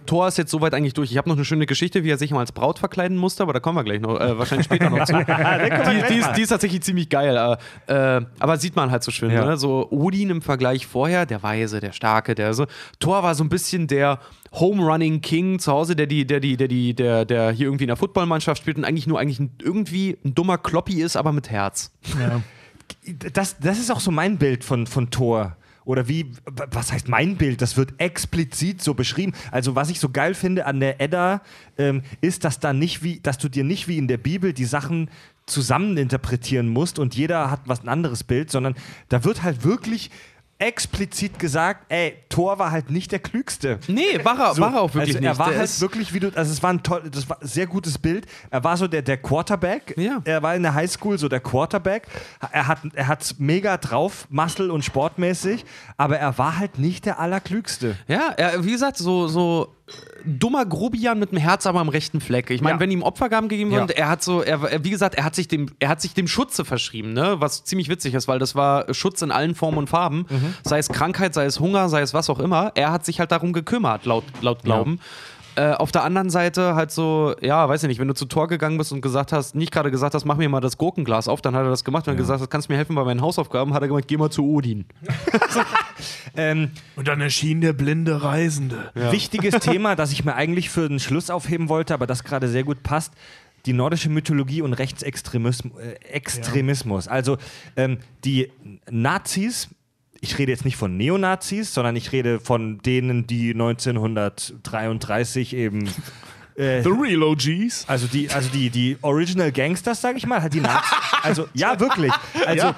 [0.08, 1.12] Thor ist jetzt soweit eigentlich durch.
[1.12, 3.54] Ich habe noch eine schöne Geschichte, wie er sich mal als Braut verkleiden musste, aber
[3.54, 5.14] da kommen wir gleich noch, äh, wahrscheinlich später noch zu.
[5.18, 7.58] die, die, ist, die ist tatsächlich ziemlich geil,
[7.88, 9.32] äh, äh, aber sieht man halt so schön.
[9.32, 9.46] Ja.
[9.46, 9.58] Ne?
[9.58, 12.66] So Odin im Vergleich vorher, der Weise, der Starke, der so.
[13.00, 14.20] Thor war so ein bisschen der
[14.54, 17.84] Home Running King zu Hause, der die, der die, der die, der, der hier irgendwie
[17.84, 21.32] in der Footballmannschaft spielt und eigentlich nur eigentlich ein, irgendwie ein dummer Kloppi ist, aber
[21.32, 21.92] mit Herz.
[22.20, 22.42] Ja.
[23.34, 25.58] Das, das ist auch so mein Bild von, von Thor.
[25.88, 27.62] Oder wie, was heißt mein Bild?
[27.62, 29.32] Das wird explizit so beschrieben.
[29.52, 31.42] Also, was ich so geil finde an der Edda,
[31.78, 34.66] ähm, ist, dass da nicht wie, dass du dir nicht wie in der Bibel die
[34.66, 35.10] Sachen
[35.46, 38.76] zusammen interpretieren musst und jeder hat was ein anderes Bild, sondern
[39.08, 40.12] da wird halt wirklich
[40.60, 43.80] explizit gesagt, ey, Thor war halt nicht der Klügste.
[43.88, 45.40] Nee, war er, So, war er auch wirklich also er nicht.
[45.40, 47.68] war Der halt wirklich, wie du, also es war ein toll, das war ein sehr
[47.68, 48.26] gutes Bild.
[48.50, 49.94] Er war so der, der Quarterback.
[49.98, 50.20] Ja.
[50.26, 52.08] Er war in der Highschool so der Quarterback.
[52.52, 55.64] Er hat er hat's mega drauf, Muscle und sportmäßig,
[55.96, 57.96] aber er war halt nicht der allerklügste.
[58.08, 59.76] Ja, er, wie gesagt, so, so
[60.26, 62.50] dummer Grobian mit dem Herz aber am rechten Fleck.
[62.50, 62.80] Ich meine, Ja.
[62.82, 63.82] wenn ihm Opfergaben gegeben Ja.
[63.82, 66.28] wurden, er hat so, er, wie gesagt, er hat sich dem, er hat sich dem
[66.28, 67.38] Schutze verschrieben, ne?
[67.40, 70.26] Was ziemlich witzig ist, weil das war Schutz in allen Formen und Farben.
[70.30, 70.54] Mhm.
[70.64, 72.72] Sei es Krankheit, sei es Hunger, sei es was auch immer.
[72.76, 75.00] Er hat sich halt darum gekümmert, laut, laut Glauben.
[75.58, 78.48] Äh, auf der anderen Seite halt so, ja, weiß ich nicht, wenn du zu Tor
[78.48, 81.42] gegangen bist und gesagt hast, nicht gerade gesagt hast, mach mir mal das Gurkenglas auf,
[81.42, 83.22] dann hat er das gemacht und hat gesagt, hast, kannst du mir helfen bei meinen
[83.22, 84.86] Hausaufgaben, hat er gemeint, geh mal zu Odin.
[86.36, 88.92] Ähm, Und dann erschien der blinde Reisende.
[88.94, 92.64] Wichtiges Thema, das ich mir eigentlich für den Schluss aufheben wollte, aber das gerade sehr
[92.64, 93.14] gut passt.
[93.66, 95.74] Die nordische Mythologie und Rechtsextremismus.
[95.82, 97.08] Äh, Extremismus.
[97.08, 97.38] Also
[97.76, 98.52] ähm, die
[98.90, 99.70] Nazis,
[100.22, 105.90] ich rede jetzt nicht von Neonazis, sondern ich rede von denen, die 1933 eben.
[106.58, 107.86] Äh, The Real OGs.
[107.88, 110.92] also die, also die, die Original Gangsters, sage ich mal, halt die Nazis.
[111.22, 112.12] Also ja, wirklich.
[112.48, 112.74] Also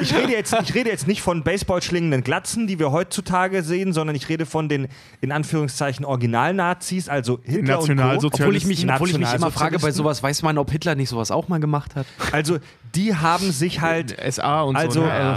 [0.00, 4.14] ich rede jetzt, ich rede jetzt nicht von Baseballschlingenden Glatzen, die wir heutzutage sehen, sondern
[4.14, 4.86] ich rede von den
[5.20, 8.26] in Anführungszeichen Original-Nazis, also Hitler und Co.
[8.26, 11.08] Obwohl ich mich, obwohl ich mich immer frage, bei sowas, weiß man, ob Hitler nicht
[11.08, 12.06] sowas auch mal gemacht hat?
[12.30, 12.58] Also
[12.94, 15.06] die haben sich halt, SA und also, so.
[15.06, 15.36] ne?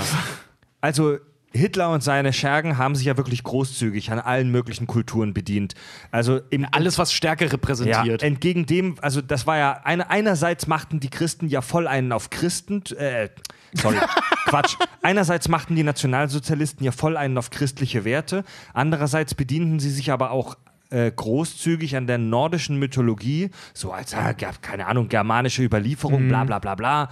[0.82, 1.18] also
[1.58, 5.74] Hitler und seine Schergen haben sich ja wirklich großzügig an allen möglichen Kulturen bedient.
[6.12, 8.24] Also im, Alles, was Stärke Ja, repräsentiert.
[8.24, 12.30] entgegen dem, also das war ja, eine, einerseits machten die Christen ja voll einen auf
[12.30, 13.30] Christen, äh,
[13.74, 13.98] sorry,
[14.46, 14.76] Quatsch.
[15.02, 18.44] Einerseits machten die Nationalsozialisten ja voll einen auf christliche Werte,
[18.74, 20.56] andererseits bedienten sie sich aber auch
[20.90, 26.60] äh, großzügig an der nordischen Mythologie, so als, äh, keine Ahnung, germanische Überlieferung, bla bla
[26.60, 27.10] bla bla.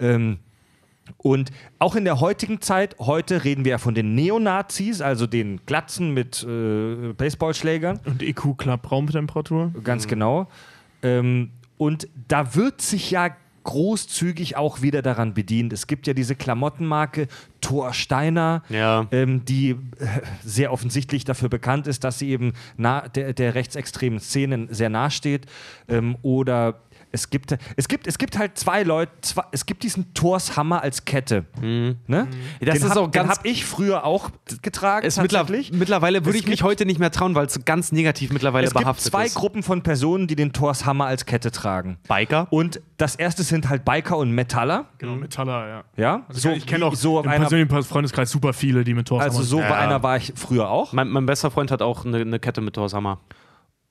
[0.00, 0.38] Ähm,
[1.16, 5.60] und auch in der heutigen Zeit, heute reden wir ja von den Neonazis, also den
[5.66, 8.00] Glatzen mit äh, Baseballschlägern.
[8.04, 9.72] und EQ Club Raumtemperatur.
[9.82, 10.48] Ganz genau.
[11.02, 13.30] Ähm, und da wird sich ja
[13.64, 15.72] großzügig auch wieder daran bedient.
[15.74, 17.28] Es gibt ja diese Klamottenmarke
[17.60, 19.06] Thor Steiner, Ja.
[19.12, 19.76] ähm, die äh,
[20.42, 25.10] sehr offensichtlich dafür bekannt ist, dass sie eben nah, der, der rechtsextremen Szenen sehr nahe
[25.10, 25.46] steht.
[25.86, 26.80] Ähm, oder
[27.12, 30.82] es gibt, es gibt, es gibt halt zwei Leute, zwei, es gibt diesen Thors Hammer
[30.82, 31.46] als Kette.
[31.60, 31.96] Ne?
[32.06, 32.26] Das
[32.60, 34.30] den ist hab, auch den ganz- habe ich früher auch
[34.62, 35.06] getragen.
[35.06, 35.72] Mittler tatsächlich.
[35.72, 38.72] mittlerweile würde ich mich gibt- heute nicht mehr trauen, weil es ganz negativ mittlerweile es
[38.72, 39.34] gibt behaftet zwei ist.
[39.34, 41.98] Gruppen von Personen, die den Thors Hammer als Kette tragen.
[42.08, 42.46] Biker.
[42.50, 44.86] Und das erste sind halt Biker und Metaller.
[44.98, 45.84] Genau, Metaller, ja.
[45.96, 49.20] Ja, Also ich kenne auch so im einer, persönlichen Freundeskreis super viele, die mit Thor
[49.20, 50.92] also so bei einer war ich früher auch.
[50.92, 53.20] Mein, mein bester Freund hat auch eine, eine Kette mit Thorsammer.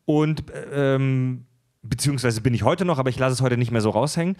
[0.06, 1.46] Und ähm,
[1.82, 4.38] beziehungsweise bin ich heute noch, aber ich lasse es heute nicht mehr so raushängen.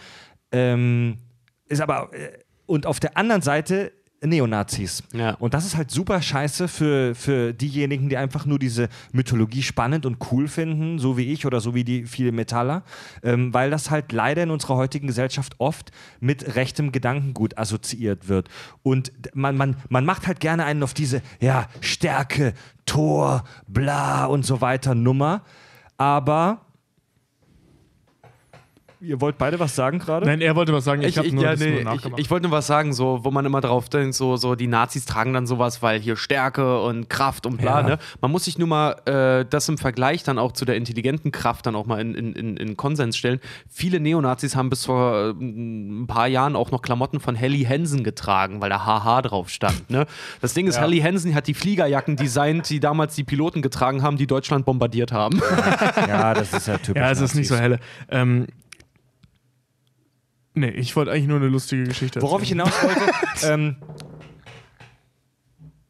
[0.52, 1.20] Ähm,
[1.68, 3.92] ist aber äh, und auf der anderen Seite
[4.22, 5.04] Neonazis.
[5.14, 5.36] Ja.
[5.36, 10.06] Und das ist halt super scheiße für, für diejenigen, die einfach nur diese Mythologie spannend
[10.06, 12.84] und cool finden, so wie ich oder so wie die viele Metaller,
[13.22, 18.50] ähm, weil das halt leider in unserer heutigen Gesellschaft oft mit rechtem Gedankengut assoziiert wird.
[18.82, 22.54] Und man, man, man macht halt gerne einen auf diese, ja, Stärke,
[22.86, 25.44] Tor, bla und so weiter Nummer.
[25.98, 26.67] Aber
[29.00, 30.26] ihr wollt beide was sagen gerade?
[30.26, 32.20] Nein, er wollte was sagen, ich, Ich, habe nur, ja, das nee, nur ich, nachgemacht.
[32.20, 35.06] ich wollte nur was sagen, so, wo man immer drauf denkt, so, so die Nazis
[35.06, 37.82] tragen dann sowas, weil hier Stärke und Kraft und bla.
[37.82, 37.88] Ja.
[37.88, 37.98] Ne?
[38.22, 41.66] Man muss sich nur mal äh, das im Vergleich dann auch zu der intelligenten Kraft
[41.66, 43.40] dann auch mal in, in, in, in Konsens stellen.
[43.70, 48.04] Viele Neonazis haben bis vor äh, ein paar Jahren auch noch Klamotten von Helly Hansen
[48.04, 49.90] getragen, weil da HH drauf stand.
[49.90, 50.06] Ne?
[50.42, 54.18] Das Ding ist, Helly Hansen hat die Fliegerjacken designt, die damals die Piloten getragen haben,
[54.18, 55.42] die Deutschland bombardiert haben.
[56.08, 57.02] ja, das ist ja typisch.
[57.02, 57.80] ja, es ist nicht so helle.
[58.10, 58.48] Ähm,
[60.58, 62.72] nee, ich wollte eigentlich nur eine lustige Geschichte Worauf ich erzählen.
[62.72, 63.76] hinaus wollte, ähm,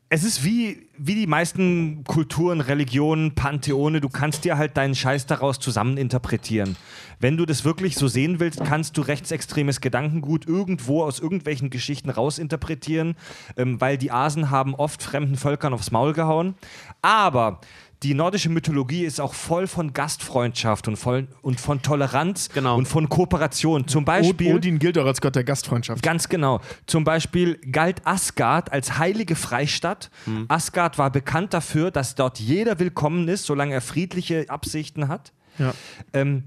[0.10, 5.26] es ist wie, wie die meisten Kulturen, Religionen, Pantheone, du kannst dir halt deinen Scheiß
[5.26, 6.78] daraus zusammen interpretieren.
[7.20, 12.10] Wenn du das wirklich so sehen willst, kannst du rechtsextremes Gedankengut irgendwo aus irgendwelchen Geschichten
[12.10, 13.16] rausinterpretieren,
[13.58, 16.56] ähm, weil die Asen haben oft fremden Völkern aufs Maul gehauen.
[17.02, 17.60] Aber
[18.04, 22.78] die nordische Mythologie ist auch voll von Gastfreundschaft und, voll, und von Toleranz Genau.
[22.78, 23.88] und von Kooperation.
[23.88, 24.54] Zum Beispiel.
[24.56, 26.04] Odin gilt auch als Gott der Gastfreundschaft.
[26.04, 26.62] Ganz genau.
[26.86, 30.12] Zum Beispiel galt Asgard als heilige Freistadt.
[30.28, 30.46] Mhm.
[30.48, 35.34] Asgard war bekannt dafür, dass dort jeder willkommen ist, solange er friedliche Absichten hat.
[35.58, 35.74] Ja.
[36.14, 36.44] Ähm,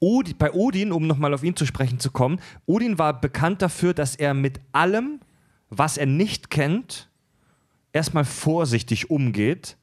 [0.00, 3.92] Odi, bei Odin, um nochmal auf ihn zu sprechen zu kommen, Odin war bekannt dafür,
[3.92, 5.20] dass er mit allem,
[5.68, 7.10] was er nicht kennt,
[7.92, 9.76] erstmal vorsichtig umgeht,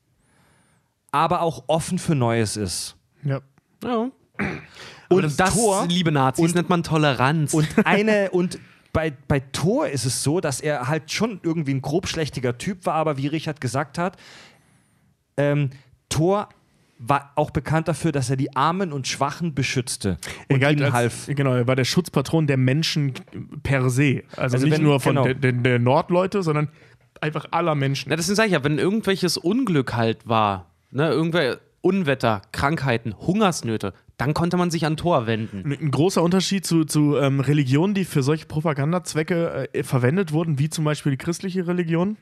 [1.15, 2.95] aber auch offen für Neues ist.
[3.23, 3.39] Ja.
[3.83, 4.09] Ja.
[5.09, 7.53] Und Und das, Thor- liebe Nazis, und- nennt man Toleranz.
[7.53, 8.59] Und eine und
[8.91, 12.95] bei, bei Thor ist es so, dass er halt schon irgendwie ein grobschlächtiger Typ war,
[12.95, 14.17] aber wie Richard gesagt hat,
[15.37, 15.69] ähm,
[16.09, 16.49] Thor
[16.97, 20.17] war auch bekannt dafür, dass er die Armen und Schwachen beschützte
[20.47, 21.25] Er und galt ihnen als, half.
[21.27, 23.13] Genau, er war der Schutzpatron der Menschen
[23.63, 24.23] per se.
[24.37, 25.25] Also, Also nicht wenn- nur von genau.
[25.25, 26.69] der, der, der Nordleute, sondern
[27.19, 28.09] einfach aller Menschen.
[28.15, 34.33] Na, sage ich ja, wenn irgendwelches Unglück halt war, ne, irgendwelche Unwetter, Krankheiten, Hungersnöte, dann
[34.33, 35.63] konnte man sich an Thor wenden.
[35.65, 40.57] Ein ein großer Unterschied zu, zu ähm, Religionen, die für solche Propagandazwecke äh, verwendet wurden,
[40.57, 42.17] wie zum Beispiel die christliche Religion.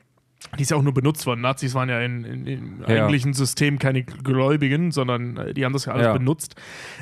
[0.58, 1.40] Die ist ja auch nur benutzt worden.
[1.40, 2.86] Nazis waren ja in, in, im Ja.
[2.88, 6.12] eigentlichen System keine Gläubigen, sondern äh, die haben das ja alles Ja.
[6.12, 6.56] benutzt.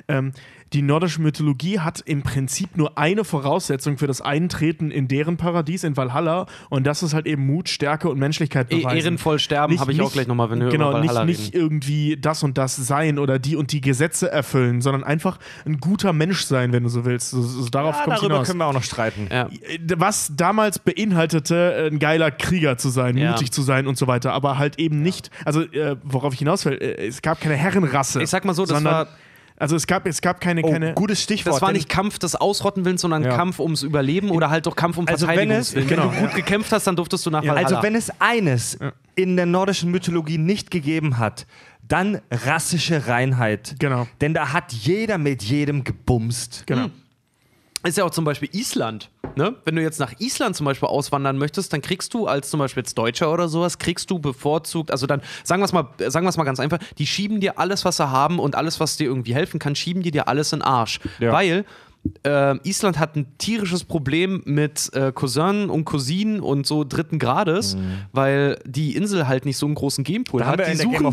[0.07, 0.33] Ähm,
[0.73, 5.85] die nordische Mythologie hat im Prinzip nur eine Voraussetzung für das Eintreten in deren Paradies,
[5.85, 6.47] in Valhalla.
[6.71, 8.97] Und das ist halt eben Mut, Stärke und Menschlichkeit E beweisen.
[8.99, 12.17] ehrenvoll sterben habe ich auch gleich nochmal, wenn wir genau, über Valhalla nicht, nicht irgendwie
[12.21, 16.43] das und das sein oder die und die Gesetze erfüllen, sondern einfach ein guter Mensch
[16.45, 17.31] sein, wenn du so willst.
[17.31, 18.47] So, so, darauf Ja, kommt darüber hinaus.
[18.49, 19.29] können wir auch noch streiten.
[19.31, 19.49] Ja.
[19.97, 23.33] Was damals beinhaltete, ein geiler Krieger zu sein, Ja.
[23.33, 26.65] mutig zu sein und so weiter, aber halt eben nicht, also äh, worauf ich hinaus
[26.65, 28.23] will, äh, es gab keine Herrenrasse.
[28.23, 29.09] Ich sag mal so, das sondern, war-
[29.57, 31.55] Also es gab, es gab keine, Oh, keine gutes Stichwort.
[31.57, 33.37] Das war nicht Kampf des Ausrottenwillens, sondern Ja.
[33.37, 35.89] Kampf ums Überleben oder halt doch Kampf um Also wenn es- Verteidigungswillen.
[35.89, 37.55] genau, wenn du gut gekämpft hast, dann durftest du nach Ja.
[37.55, 38.79] Also wenn es eines
[39.15, 41.47] in der nordischen Mythologie nicht gegeben hat,
[41.87, 43.75] dann rassische Reinheit.
[43.79, 44.07] Genau.
[44.21, 46.65] Denn da hat jeder mit jedem gebumst.
[46.67, 46.89] genau.
[47.91, 49.11] Ist ja auch zum Beispiel Island.
[49.35, 49.57] Ne?
[49.65, 52.83] Wenn du jetzt nach Island zum Beispiel auswandern möchtest, dann kriegst du als zum Beispiel
[52.83, 56.31] jetzt Deutscher oder sowas, kriegst du bevorzugt, also dann sagen wir es mal, sagen wir
[56.31, 59.05] es mal ganz einfach, die schieben dir alles, was sie haben und alles, was dir
[59.05, 61.01] irgendwie helfen kann, schieben die dir alles in den Arsch.
[61.19, 61.33] Ja.
[61.33, 61.65] Weil
[62.25, 67.77] äh, Island hat ein tierisches Problem mit äh, Cousinen und Cousinen und so dritten Grades,
[68.13, 70.53] weil die Insel halt nicht so einen großen Gamepool Da hat.
[70.61, 71.07] die der suchen,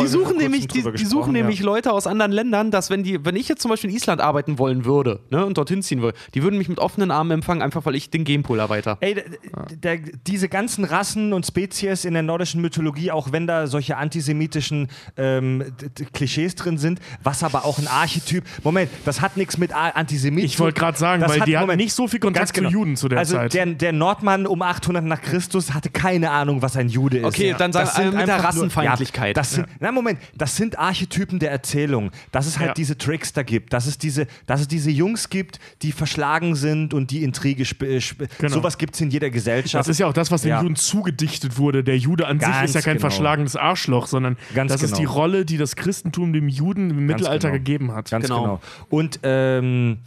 [0.00, 1.64] die suchen nämlich, die, die suchen nämlich ja.
[1.66, 4.58] Leute aus anderen Ländern, dass wenn die, wenn ich jetzt zum Beispiel in Island arbeiten
[4.58, 7.84] wollen würde ne, und dorthin ziehen würde, die würden mich mit offenen Armen empfangen, einfach
[7.86, 8.96] weil ich den Gamepool erweitere.
[9.00, 9.22] Ey, d-
[9.76, 14.88] der, diese ganzen Rassen und Spezies in der nordischen Mythologie, auch wenn da solche antisemitischen
[15.16, 15.64] ähm,
[16.12, 18.44] Klischees drin sind, was aber auch ein Archetyp.
[18.64, 19.90] Moment, das hat nichts mit A-
[20.34, 20.44] mit.
[20.44, 22.52] Ich wollte gerade sagen, Das weil hat- die hatten Moment, nicht so viel Kontakt Ganz
[22.52, 22.68] genau.
[22.68, 23.54] zu Juden zu der also Zeit.
[23.54, 27.24] Der, der Nordmann um 800 nach Christus hatte keine Ahnung, was ein Jude ist.
[27.24, 29.28] Okay, dann sagen Das sind wir mit der einfach nur- Rassenfeindlichkeit.
[29.36, 32.10] Ja, das sind, Na Moment, das sind Archetypen der Erzählung.
[32.30, 32.74] Dass es halt Ja.
[32.74, 37.10] diese Trickster gibt, dass es diese, dass es diese Jungs gibt, die verschlagen sind und
[37.10, 38.00] die Intrige sp äh,
[38.38, 38.52] Genau.
[38.54, 39.74] Sowas gibt es in jeder Gesellschaft.
[39.80, 40.62] Das ist ja auch das, was den Ja.
[40.62, 41.84] Juden zugedichtet wurde.
[41.84, 43.00] Der Jude an sich Ganz ist ja kein genau.
[43.08, 45.12] verschlagenes Arschloch, sondern Ganz das ist die genau.
[45.14, 47.58] Rolle, die das Christentum dem Juden im Mittelalter genau.
[47.58, 48.10] gegeben hat.
[48.10, 48.42] Ganz Genau.
[48.42, 48.60] genau.
[48.88, 49.98] Und ähm,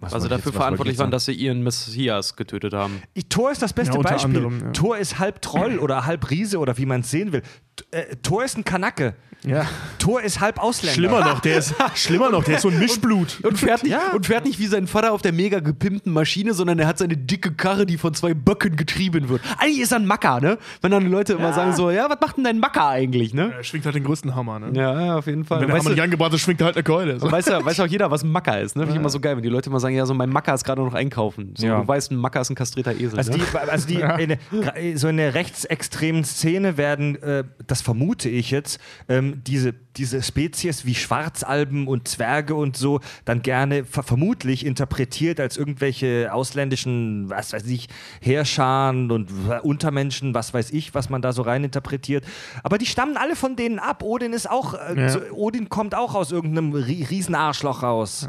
[0.00, 3.02] was Also dafür jetzt- verantwortlich ich waren, dass sie ihren Messias getötet haben.
[3.28, 4.36] Thor ist das beste Ja, Beispiel.
[4.36, 4.70] anderem, ja.
[4.72, 7.42] Thor ist halb Troll oder halb Riese oder wie man es sehen will.
[7.90, 9.14] Äh, Thor ist ein Kanacke.
[9.44, 9.64] Ja.
[10.00, 10.94] Thor ist halb Ausländer.
[10.94, 13.38] Schlimmer noch, der ist schlimmer noch, der ist so ein Mischblut.
[13.44, 14.12] Und fährt, nicht, Ja.
[14.12, 17.16] und fährt nicht wie sein Vater auf der mega gepimpten Maschine, sondern er hat seine
[17.16, 19.42] dicke Karre, die von zwei Böcken getrieben wird.
[19.58, 20.58] Eigentlich ist er ein Macker, ne?
[20.80, 23.52] Wenn dann die Leute immer sagen so, ja, was macht denn dein Macker eigentlich, ne?
[23.56, 24.70] Er schwingt halt den größten Hammer, ne?
[24.72, 25.60] Ja, ja, auf jeden Fall.
[25.60, 27.20] Wenn der Hammer nicht angebracht ist, schwingt er halt eine Keule.
[27.20, 27.30] So.
[27.30, 28.82] weiß, ja, weiß auch jeder, was ein Macker ist, ne?
[28.82, 30.64] Finde ich immer so geil, wenn die Leute immer sagen, ja, so mein Macker ist
[30.64, 31.54] gerade noch einkaufen.
[31.56, 31.82] So, Ja.
[31.82, 33.16] Du weißt, ein Macker ist ein kastrierter Esel.
[33.18, 33.38] Also ne?
[33.38, 34.00] die, also die
[34.90, 40.22] in, so in der rechtsextremen Szene werden, äh, das vermute ich jetzt, ähm, diese, diese
[40.22, 47.28] Spezies wie Schwarzalben und Zwerge und so dann gerne ver vermutlich interpretiert als irgendwelche ausländischen,
[47.30, 47.88] was weiß ich,
[48.20, 49.30] Heerscharen und
[49.62, 52.24] Untermenschen, was weiß ich, was man da so rein interpretiert.
[52.62, 54.02] Aber die stammen alle von denen ab.
[54.02, 55.08] Odin ist auch, äh, Ja.
[55.08, 58.28] so, Odin kommt auch aus irgendeinem Rie Riesenarschloch raus.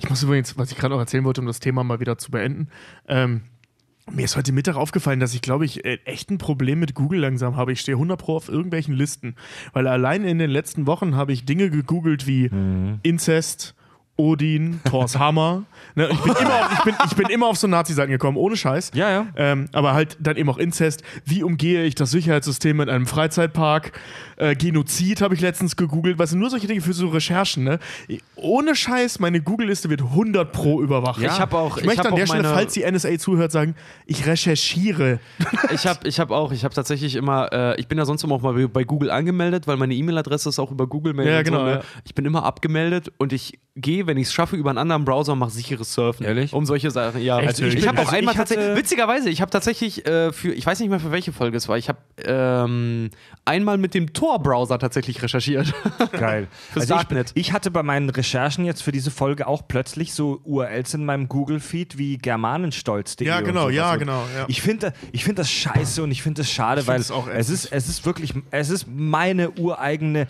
[0.00, 2.30] Ich muss übrigens, was ich gerade noch erzählen wollte, um das Thema mal wieder zu
[2.30, 2.68] beenden.
[3.08, 3.42] Ähm,
[4.10, 7.20] mir ist heute Mittag aufgefallen, dass ich, glaube ich, äh, echt ein Problem mit Google
[7.20, 7.72] langsam habe.
[7.72, 9.36] Ich stehe 100 Pro auf irgendwelchen Listen.
[9.72, 12.98] Weil allein in den letzten Wochen habe ich Dinge gegoogelt wie Mhm.
[13.02, 13.75] Incest,
[14.16, 15.64] Odin, Thors Hammer.
[15.94, 18.56] Ne, ich, bin immer auf, ich, bin, ich bin immer auf so Nazi-Seiten gekommen, ohne
[18.56, 18.92] Scheiß.
[18.94, 19.26] Ja, ja.
[19.36, 21.02] Ähm, aber halt dann eben auch Inzest.
[21.24, 23.92] Wie umgehe ich das Sicherheitssystem in einem Freizeitpark?
[24.38, 26.18] Äh, Genozid habe ich letztens gegoogelt.
[26.18, 27.64] Weißt du, nur solche Dinge für so Recherchen.
[27.64, 27.78] Ne?
[28.36, 31.20] Ohne Scheiß, meine Google-Liste wird 100 pro überwacht.
[31.22, 33.74] Ich hab auch- Ich, ich möchte an der Stelle, meine- falls die NSA zuhört, sagen,
[34.06, 35.20] ich recherchiere.
[35.72, 38.34] Ich habe ich hab auch, ich habe tatsächlich immer, äh, ich bin ja sonst immer
[38.36, 41.28] auch mal bei- Google angemeldet, weil meine E-Mail-Adresse ist auch über Google Mail.
[41.28, 41.70] Ja, genau, So, ne?
[41.72, 41.80] ja.
[42.04, 45.32] Ich bin immer abgemeldet und ich gehe, wenn ich es schaffe, über einen anderen Browser
[45.32, 46.24] und mache sicheres Surfen.
[46.26, 46.52] Ehrlich?
[46.52, 47.20] Um solche Sachen.
[47.22, 47.48] Ja, Echt?
[47.48, 50.32] also Ich ich, habe auch also einmal ich hatte- tatsächlich, witzigerweise, ich habe tatsächlich äh,
[50.32, 53.10] für, ich weiß nicht mehr für welche Folge es war, ich habe ähm,
[53.44, 55.72] einmal mit dem Tor-Browser tatsächlich recherchiert.
[56.12, 56.48] Geil.
[56.72, 57.32] Fürs Also Darknet.
[57.34, 61.04] ich, ich hatte bei meinen Recherchen jetzt für diese Folge auch plötzlich so URLs in
[61.04, 63.26] meinem Google-Feed wie germanenstolz.de.
[63.26, 64.44] Ja, genau, ja, genau, ja.
[64.48, 67.50] Ich finde ich find das scheiße und ich finde das schade, Ich weil auch es,
[67.50, 70.26] ist, es ist wirklich, es ist meine ureigene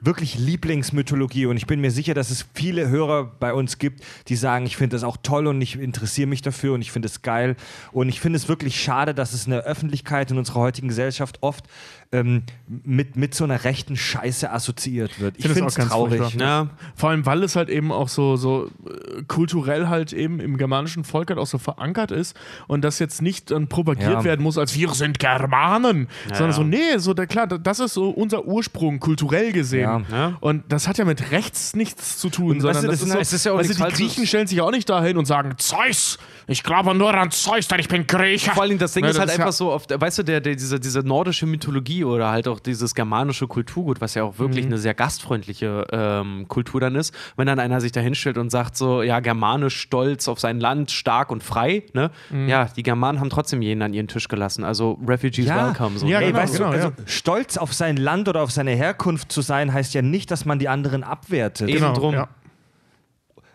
[0.00, 4.36] wirklich Lieblingsmythologie und ich bin mir sicher, dass es viele Hörer bei uns gibt, die
[4.36, 7.22] sagen, ich finde das auch toll und ich interessiere mich dafür und ich finde es
[7.22, 7.56] geil.
[7.92, 11.38] Und ich finde es wirklich schade, dass es in der Öffentlichkeit in unserer heutigen Gesellschaft
[11.42, 11.66] oft
[12.12, 15.36] ähm, mit, mit so einer rechten Scheiße assoziiert wird.
[15.38, 16.34] Ich find das finde auch es ganz traurig.
[16.40, 16.68] ja.
[16.96, 21.04] Vor allem, weil es halt eben auch so, so äh, kulturell halt eben im germanischen
[21.04, 24.24] Volk halt auch so verankert ist und das jetzt nicht dann propagiert Ja.
[24.24, 26.52] werden muss, als wir sind Germanen, sondern ja.
[26.52, 30.06] so, nee, so, da, klar, das ist so unser Ursprung, kulturell gesehen.
[30.10, 30.16] Ja.
[30.30, 30.36] Ja.
[30.40, 33.06] Und das hat ja mit rechts nichts zu tun, Und sondern weißt du, das das
[33.06, 33.90] ist so, es ist ja auch weißt du, die.
[33.92, 36.18] Griechen stellen sich auch nicht dahin und sagen, Zeus,
[36.48, 38.50] ich glaube nur an Zeus, denn ich bin Grieche.
[38.50, 41.00] Vor allem das Ding ist halt einfach so, oft, weißt du, der, der, diese, diese
[41.00, 44.72] nordische Mythologie oder halt auch dieses germanische Kulturgut, was ja auch wirklich Mhm.
[44.72, 48.76] eine sehr gastfreundliche ähm, Kultur dann ist, wenn dann einer sich da hinstellt und sagt
[48.76, 52.10] so, ja, germanisch stolz auf sein Land, stark und frei, ne?
[52.30, 52.48] Mhm.
[52.48, 55.66] Ja, die Germanen haben trotzdem jeden an ihren Tisch gelassen, also Refugees Ja.
[55.68, 55.98] welcome.
[55.98, 56.26] So, Ja, ne?
[56.26, 56.94] Ey, genau, weißt genau, du, also ja.
[57.06, 60.58] stolz auf sein Land oder auf seine Herkunft zu sein, heißt ja nicht, dass man
[60.58, 61.68] die anderen abwertet.
[61.68, 62.14] Eben Genau, drum.
[62.14, 62.28] ja.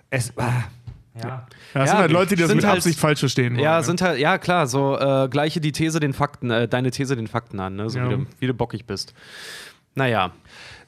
[0.10, 0.64] Es, ah,
[1.22, 1.28] ja.
[1.28, 3.64] Ja, das Ja, sind halt Leute, die das mit halt- Absicht falsch verstehen wollen.
[3.64, 3.84] Ja, ne?
[3.84, 7.28] sind halt, ja klar, so äh, gleiche die These den Fakten, äh, deine These den
[7.28, 7.90] Fakten an, ne?
[7.90, 8.10] So Ja.
[8.10, 9.14] wie, du, wie du bockig bist.
[9.96, 10.32] Naja.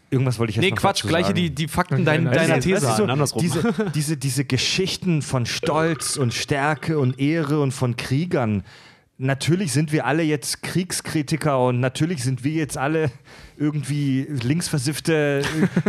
[0.09, 2.33] Irgendwas wollte ich jetzt Nee, noch Quatsch, dazu gleiche die, die Fakten Okay, dein, nein.
[2.33, 3.41] deiner These du, an, andersrum.
[3.41, 8.63] Diese, diese, diese Geschichten von Stolz und Stärke und Ehre und von Kriegern.
[9.17, 13.11] Natürlich sind wir alle jetzt Kriegskritiker und natürlich sind wir jetzt alle
[13.57, 15.41] irgendwie linksversiffte,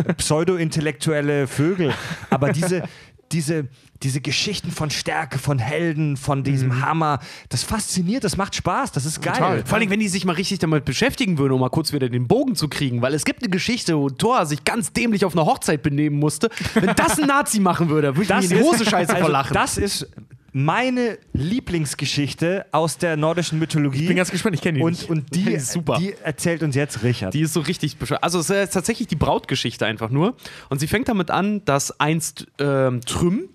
[0.06, 1.92] äh, pseudo-intellektuelle Vögel.
[2.30, 2.82] Aber diese,
[3.30, 3.68] diese,
[4.02, 7.18] diese Geschichten von Stärke, von Helden, von diesem Hammer,
[7.48, 9.34] das fasziniert, das macht Spaß, das ist geil.
[9.34, 9.66] Total.
[9.66, 12.28] Vor allem, wenn die sich mal richtig damit beschäftigen würden, um mal kurz wieder den
[12.28, 15.46] Bogen zu kriegen, weil es gibt eine Geschichte, wo Thor sich ganz dämlich auf einer
[15.46, 16.48] Hochzeit benehmen musste.
[16.74, 19.54] Wenn das ein Nazi machen würde, würde ich mir in die Hose scheiße also, verlachen.
[19.54, 20.08] Das ist
[20.52, 24.02] meine Lieblingsgeschichte aus der nordischen Mythologie.
[24.02, 25.10] Ich bin ganz gespannt, ich kenne die und, nicht.
[25.10, 25.98] und die, Die ist super.
[25.98, 27.34] die erzählt uns jetzt Richard.
[27.34, 28.22] Die ist so richtig bescheuert.
[28.22, 30.36] Also es ist tatsächlich die Brautgeschichte einfach nur.
[30.68, 33.48] Und sie fängt damit an, dass einst ähm, Trüm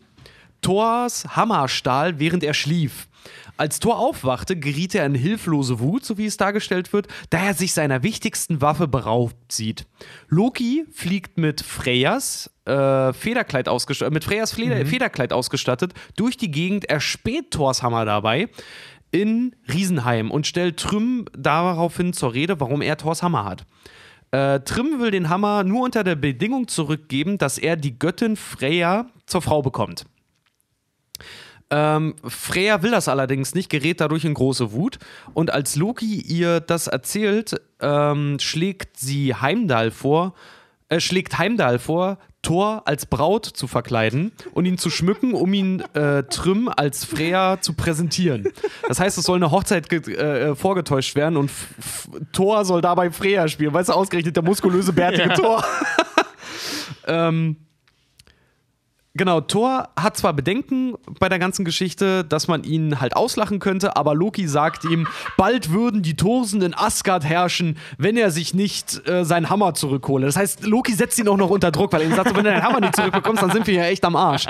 [0.63, 3.07] Thors Hammerstahl, während er schlief.
[3.55, 7.53] Als Thor aufwachte, geriet er in hilflose Wut, so wie es dargestellt wird, da er
[7.53, 9.85] sich seiner wichtigsten Waffe beraubt sieht.
[10.27, 16.85] Loki fliegt mit Freyas äh, Federkleid ausgestattet, mit Freyas Fleder Federkleid ausgestattet durch die Gegend,
[16.85, 18.49] erspäht Thors Hammer dabei
[19.11, 23.65] in Riesenheim und stellt Trüm daraufhin zur Rede, warum er Thors Hammer hat.
[24.31, 29.05] Äh, Trim will den Hammer nur unter der Bedingung zurückgeben, dass er die Göttin Freya
[29.27, 30.05] zur Frau bekommt.
[31.75, 34.99] Ähm, Freya will das allerdings nicht, gerät dadurch in große Wut.
[35.33, 40.35] Und als Loki ihr das erzählt, ähm, schlägt sie Heimdall vor,
[40.89, 45.79] äh, schlägt Heimdall vor, Thor als Braut zu verkleiden und ihn zu schmücken, um ihn
[45.93, 48.49] äh, Trüm als Freya zu präsentieren.
[48.87, 52.81] Das heißt, es soll eine Hochzeit ge- äh, vorgetäuscht werden und F F Thor soll
[52.81, 53.73] dabei Freya spielen.
[53.73, 55.63] Weißt du, ausgerechnet der muskulöse, bärtige Thor.
[57.07, 57.55] ähm,
[59.15, 63.95] Genau, Thor hat zwar Bedenken bei der ganzen Geschichte, dass man ihn halt auslachen könnte,
[63.95, 65.07] aber Loki sagt ihm,
[65.37, 70.25] bald würden die Thorsen in Asgard herrschen, wenn er sich nicht äh, seinen Hammer zurückhole.
[70.25, 72.49] Das heißt, Loki setzt ihn auch noch unter Druck, weil er ihm sagt, wenn du
[72.49, 74.47] deinen Hammer nicht zurückbekommst, dann sind wir ja echt am Arsch.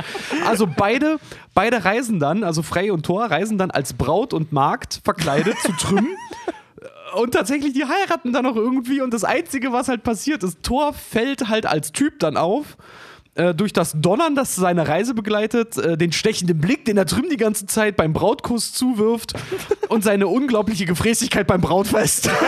[0.47, 1.17] Also beide,
[1.53, 5.73] beide reisen dann, also Frey und Thor reisen dann als Braut und Magd verkleidet zu
[5.73, 6.07] Trüm.
[7.17, 9.01] Und tatsächlich, die heiraten dann auch irgendwie.
[9.01, 12.77] Und das Einzige, was halt passiert ist, Thor fällt halt als Typ dann auf.
[13.35, 17.29] Äh, durch das Donnern, das seine Reise begleitet, äh, den stechenden Blick, den er Trüm
[17.31, 19.33] die ganze Zeit beim Brautkuss zuwirft
[19.89, 22.29] und seine unglaubliche Gefräßigkeit beim Brautfest.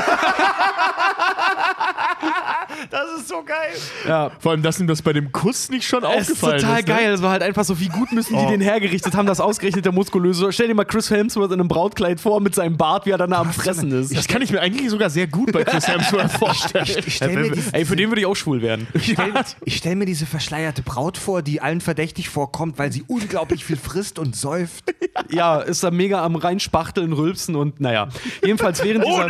[2.90, 3.74] Das ist so geil.
[4.07, 4.32] ja.
[4.40, 6.88] Vor allem, dass ihm das bei dem Kuss nicht schon Es ist aufgefallen total ist.
[6.88, 6.94] ne?
[6.94, 7.14] geil.
[7.14, 8.49] Es war halt einfach so, wie gut müssen die Oh.
[8.49, 10.52] den hergerichtet haben, das ausgerechnet der muskulöse.
[10.52, 13.34] Stell dir mal Chris Hemsworth in einem Brautkleid vor mit seinem Bart, wie er dann
[13.34, 14.16] am Fressen ist.
[14.16, 16.86] Das kann ich mir eigentlich sogar sehr gut bei Chris Hemsworth vorstellen.
[17.06, 18.88] Ich stelle mir, die- Ey, für den würde ich auch schwul werden.
[18.94, 19.34] ich stell,
[19.64, 23.78] ich stell mir diese verschleierte Braut vor, die allen verdächtig vorkommt, weil sie unglaublich viel
[23.78, 24.84] frisst und säuft.
[25.32, 28.10] Ja, ist da mega am reinspachteln, rülpsen und naja.
[28.44, 29.30] Jedenfalls während dieser,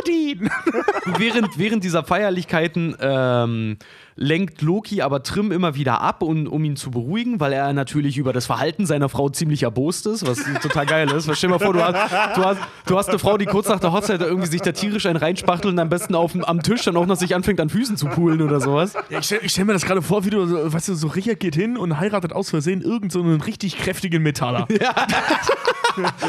[0.00, 0.50] Odin!
[1.18, 3.76] während, während dieser Feierlichkeiten ähm,
[4.16, 8.18] lenkt Loki aber Trim immer wieder ab, um, um ihn zu beruhigen, weil er natürlich
[8.18, 11.26] über das Verhalten seiner Frau ziemlich erbost ist, was total geil ist.
[11.26, 13.68] Weil Stell dir mal vor, du hast, du, hast, du hast eine Frau, die kurz
[13.68, 16.62] nach der Hochzeit irgendwie sich da tierisch einen reinspachtelt und am besten auf, dem- am
[16.62, 18.92] Tisch dann auch noch sich anfängt, an Füßen zu poolen oder sowas.
[19.08, 21.40] Ja, ich stelle stell mir das gerade vor, wie du, so, weißt du, so Richard
[21.40, 24.66] geht hin und heiratet aus Versehen irgendeinen so einen richtig kräftigen Metaller.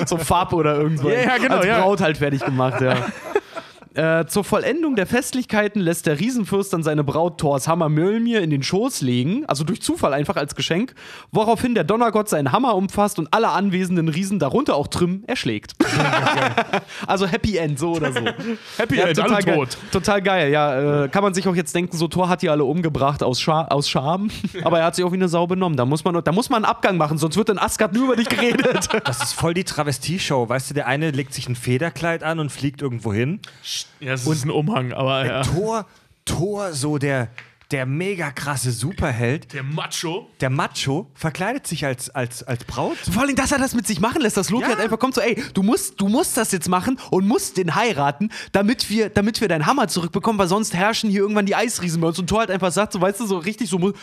[0.08, 1.12] So Farb oder irgendwas.
[1.14, 1.80] Ja, ja, genau, Als ja.
[1.82, 2.96] Braut halt fertig gemacht, ja.
[3.94, 8.50] Äh, zur Vollendung der Festlichkeiten lässt der Riesenfürst dann seine Braut Thors Hammer Mjölnir in
[8.50, 10.96] den Schoß legen, also durch Zufall einfach als Geschenk,
[11.32, 15.74] woraufhin der Donnergott seinen Hammer umfasst und alle anwesenden Riesen, darunter auch Trim, erschlägt.
[17.08, 18.22] also Happy End, so oder so.
[18.78, 19.56] Happy Ja, End, total alle geil.
[19.56, 19.78] tot.
[19.92, 21.04] Total geil, ja.
[21.04, 23.66] Äh, kann man sich auch jetzt denken, so Thor hat die alle umgebracht aus, Scha
[23.66, 24.30] aus Scham,
[24.64, 25.76] aber er hat sich auch wie eine Sau benommen.
[25.78, 28.16] Da muss man, da muss man einen Abgang machen, sonst wird in Asgard nur über
[28.16, 28.88] dich geredet.
[29.04, 30.48] Das ist voll die Travestie-Show.
[30.48, 33.42] Weißt du, der eine legt sich ein Federkleid an und fliegt irgendwo hin.
[34.00, 35.42] Ja, das ist ein Umhang, aber ja.
[35.44, 35.86] Thor,
[36.26, 37.30] Thor, so der,
[37.72, 40.28] der mega krasse Superheld, Der Macho.
[40.42, 42.98] der Macho, verkleidet sich als, als, als Braut.
[42.98, 44.70] Vor allem, dass er das mit sich machen lässt, dass Loki Ja.
[44.72, 47.74] halt einfach kommt so, ey, du musst, du musst das jetzt machen und musst den
[47.76, 52.02] heiraten, damit wir, damit wir deinen Hammer zurückbekommen, weil sonst herrschen hier irgendwann die Eisriesen
[52.02, 52.20] bei uns.
[52.20, 53.94] Und Thor halt einfach sagt, so, weißt du, so richtig so, mu-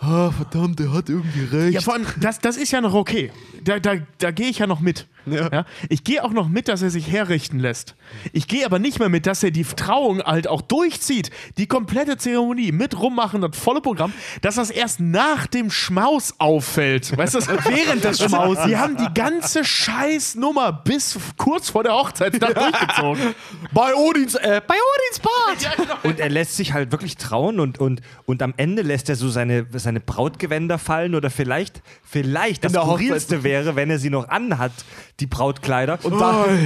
[0.00, 1.74] ah, verdammt, der hat irgendwie recht.
[1.74, 3.30] Ja, vor allem, das, das ist ja noch okay.
[3.64, 5.06] Da, da, da gehe ich ja noch mit.
[5.26, 5.64] Ja.
[5.88, 7.94] Ich gehe auch noch mit, dass er sich herrichten lässt.
[8.32, 11.30] Ich gehe aber nicht mehr mit, dass er die Trauung halt auch durchzieht.
[11.58, 17.16] Die komplette Zeremonie mit rummachen, das volle Programm, dass das erst nach dem Schmaus auffällt.
[17.16, 18.58] Weißt du, während des Schmaus.
[18.66, 23.34] Die haben die ganze Scheißnummer bis kurz vor der Hochzeitstag durchgezogen.
[23.72, 26.04] bei Odins, äh, bei Odins Part!
[26.04, 29.28] Und er lässt sich halt wirklich trauen und, und, und am Ende lässt er so
[29.28, 34.70] seine, seine Brautgewänder fallen oder vielleicht, vielleicht das Skurrilste wäre, wenn er sie noch anhat,
[35.18, 35.98] die Brautkleider.
[36.02, 36.14] Und,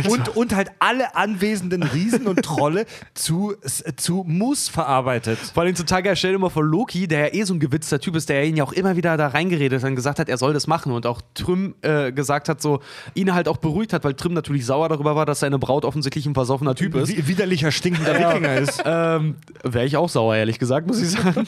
[0.09, 3.55] und, und halt alle anwesenden Riesen und Trolle zu,
[3.97, 5.39] zu Mus verarbeitet.
[5.39, 8.01] Vor allem total geil, stell dir mal vor Loki, der ja eh so ein gewitzter
[8.01, 10.37] Typ ist, der ihn ja auch immer wieder da reingeredet hat und gesagt hat, er
[10.37, 12.81] soll das machen und auch Trüm äh, gesagt hat, so
[13.15, 16.27] ihn halt auch beruhigt hat, weil Trüm natürlich sauer darüber war, dass seine Braut offensichtlich
[16.27, 17.17] ein versoffener Typ ist.
[17.17, 18.83] Wie widerlicher, stinkender Wikinger ist.
[18.85, 21.47] Ähm, Wäre ich auch sauer, ehrlich gesagt, muss ich sagen.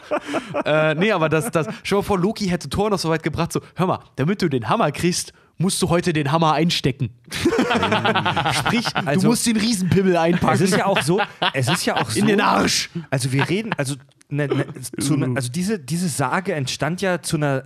[0.64, 3.60] äh, nee, aber das, das, mal vor, Loki hätte Thor noch so weit gebracht, so,
[3.74, 7.10] hör mal, damit du den Hammer kriegst, musst du heute den Hammer einstecken.
[8.52, 10.54] Sprich, du Also- musst den Riesenpimmel einpacken.
[10.54, 11.20] Es ist ja auch so,
[11.54, 12.18] es ist ja auch so.
[12.18, 12.90] in den Arsch.
[13.10, 13.96] Also wir reden, also,
[14.28, 14.66] ne, ne,
[15.00, 17.64] zu, ne, also diese, diese Sage entstand ja zu einer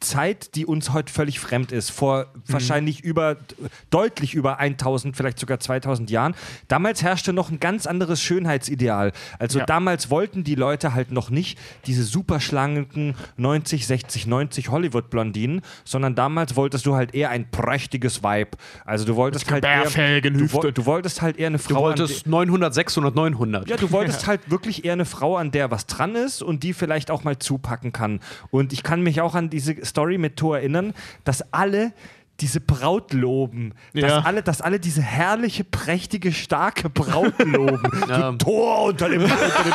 [0.00, 3.36] Zeit, die uns heute völlig fremd ist, vor wahrscheinlich über,
[3.90, 6.34] deutlich über 1000, vielleicht sogar 2000 Jahren.
[6.68, 9.12] Damals herrschte noch ein ganz anderes Schönheitsideal.
[9.38, 9.66] Also Ja.
[9.66, 16.14] damals wollten die Leute halt noch nicht diese super schlanken 90, 60, 90 Hollywood-Blondinen, sondern
[16.14, 18.50] damals wolltest du halt eher ein prächtiges Vibe.
[18.84, 22.26] Also du wolltest halt eher, du, du wolltest halt eher eine Du Frau, an wolltest
[22.26, 23.68] 900, 600, 900.
[23.68, 26.74] ja, du wolltest halt wirklich eher eine Frau, an der was dran ist und die
[26.74, 28.20] vielleicht auch mal zupacken kann.
[28.50, 30.92] Und ich kann mich auch an diese Story mit Thor erinnern,
[31.24, 31.92] dass alle
[32.40, 33.72] diese Braut loben.
[33.94, 34.18] Dass, Ja.
[34.20, 37.82] alle, dass alle diese herrliche, prächtige, starke Braut loben.
[38.08, 38.32] Ja.
[38.32, 39.72] Thor unter dem, unter dem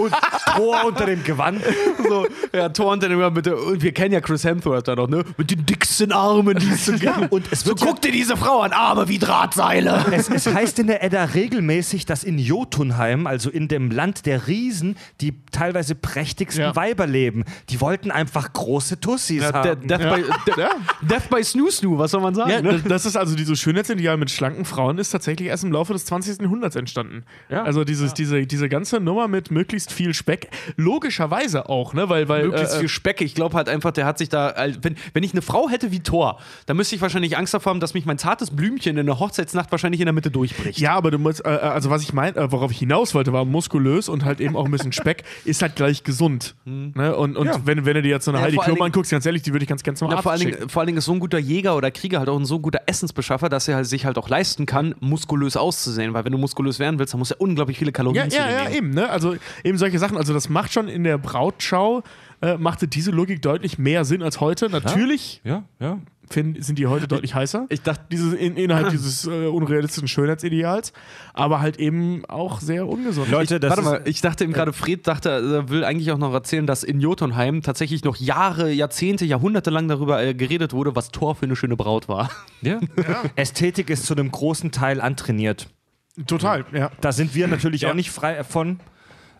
[0.00, 0.12] und
[0.56, 1.62] Thor unter dem Gewand.
[2.08, 4.94] so, ja, Thor und dann immer mit der, und wir kennen ja Chris Hemsworth da
[4.94, 5.24] noch, ne?
[5.36, 7.30] Mit den dicksten Armen, die es so gibt.
[7.32, 10.04] und es so wird ja- guck dir diese Frau an, Arme wie Drahtseile.
[10.12, 14.46] Es, es heißt in der Edda regelmäßig, dass in Jotunheim, also in dem Land der
[14.46, 16.76] Riesen, die teilweise prächtigsten Ja.
[16.76, 17.44] Weiber leben.
[17.70, 19.86] Die wollten einfach große Tussis Ja, haben.
[19.86, 20.70] Death, by, Ja.
[21.02, 22.50] Death by Snoo Snoo, was soll man sagen?
[22.50, 22.80] Ja, ne?
[22.86, 26.40] das- ist also dieses Schönheitsideal mit schlanken Frauen ist tatsächlich erst im Laufe des 20.
[26.42, 27.22] Jahrhunderts entstanden.
[27.48, 27.62] Ja.
[27.62, 32.08] Also dieses, diese, diese ganze Nummer mit möglichst viel Speck, logischerweise auch, ne?
[32.08, 33.20] Weil, weil Möglichst äh, viel Speck.
[33.20, 34.54] Ich glaube halt einfach, der hat sich da.
[34.82, 37.80] Wenn, wenn ich eine Frau hätte wie Thor, dann müsste ich wahrscheinlich Angst davor haben,
[37.80, 40.78] dass mich mein zartes Blümchen in der Hochzeitsnacht wahrscheinlich in der Mitte durchbricht.
[40.78, 43.44] Ja, aber du musst, äh, also was ich meine, äh, worauf ich hinaus wollte, war
[43.44, 46.54] muskulös und halt eben auch ein bisschen Speck, ist halt gleich gesund.
[46.64, 47.14] Ne?
[47.16, 47.60] Und, und Ja.
[47.64, 49.64] wenn, wenn du dir jetzt so eine Ja, Heidi Klum anguckst, ganz ehrlich, die würde
[49.64, 50.40] ich ganz gerne zum Ja, Arzt vor, allen.
[50.40, 52.58] Dingen, vor allen Dingen ist so ein guter Jäger oder Krieger halt auch ein so
[52.60, 56.14] guter Essensbeschaffer, dass er halt sich halt auch leisten kann, muskulös auszusehen.
[56.14, 58.36] Weil wenn du muskulös werden willst, dann musst du ja unglaublich viele Kalorien Ja, zu
[58.38, 58.74] ja, ja, nehmen.
[58.76, 59.08] eben, ne?
[59.10, 60.16] Also eben solche Sachen.
[60.16, 62.02] Also das macht schon in der Brautschau,
[62.42, 64.68] äh, machte diese Logik deutlich mehr Sinn als heute.
[64.68, 65.98] Natürlich ja, ja.
[66.28, 67.66] find, sind die heute deutlich heißer.
[67.70, 70.92] Ich dachte, Dieses, in, innerhalb dieses äh, unrealistischen Schönheitsideals,
[71.32, 73.30] aber halt eben auch sehr ungesund.
[73.30, 76.18] Leute, das Warte ist, mal, ich dachte eben gerade, Fred dachte, er will eigentlich auch
[76.18, 80.94] noch erzählen, dass in Jotunheim tatsächlich noch Jahre, Jahrzehnte, Jahrhunderte lang darüber äh, geredet wurde,
[80.94, 82.30] was Thor für eine schöne Braut war.
[82.60, 82.80] Ja.
[83.36, 85.68] Ästhetik ist zu einem großen Teil antrainiert.
[86.26, 86.90] Total, ja.
[87.00, 87.90] Da sind wir natürlich Ja.
[87.90, 88.80] auch nicht frei von.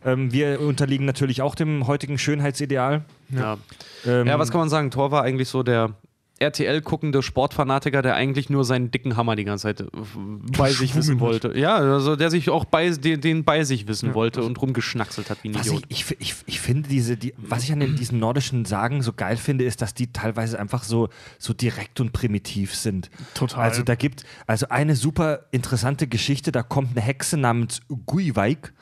[0.06, 3.04] Ähm, wir unterliegen natürlich auch dem heutigen Schönheitsideal.
[3.28, 3.58] Ja.
[4.06, 4.90] Ähm, ja, was kann man sagen?
[4.92, 5.94] Thor war eigentlich so der
[6.38, 9.86] RTL-guckende Sportfanatiker, der eigentlich nur seinen dicken Hammer die ganze Zeit äh,
[10.56, 11.58] bei sich wissen wollte.
[11.58, 15.38] Ja, also der sich auch bei, den, den bei sich wissen wollte und rumgeschnackselt hat
[15.42, 15.86] wie ein Was ich, Idiot.
[15.88, 19.38] ich, ich, ich finde diese, die, was ich an den, diesen nordischen Sagen so geil
[19.38, 21.08] finde, ist, dass die teilweise einfach so,
[21.38, 23.10] so direkt und primitiv sind.
[23.34, 23.64] Total.
[23.64, 28.72] Also da gibt also eine super interessante Geschichte, da kommt eine Hexe namens Guiweik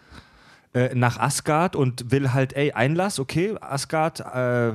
[0.74, 4.72] äh, nach Asgard und will halt, ey, Einlass, okay, Asgard, äh,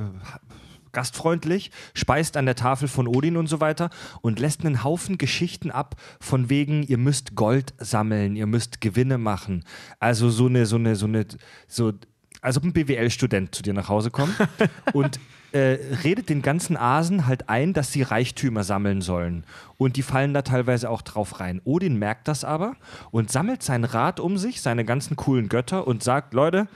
[0.92, 3.90] gastfreundlich, speist an der Tafel von Odin und so weiter
[4.22, 9.18] und lässt einen Haufen Geschichten ab, von wegen, ihr müsst Gold sammeln, ihr müsst Gewinne
[9.18, 9.64] machen.
[9.98, 11.26] Also so eine, so eine, so eine,
[11.68, 11.92] so,
[12.40, 14.34] als ob ein BWL-Student zu dir nach Hause kommt
[14.92, 15.20] und
[15.52, 19.44] äh, redet den ganzen Asen halt ein, dass sie Reichtümer sammeln sollen.
[19.76, 21.60] Und die fallen da teilweise auch drauf rein.
[21.64, 22.76] Odin merkt das aber
[23.10, 26.68] und sammelt sein Rat um sich, seine ganzen coolen Götter und sagt, Leute,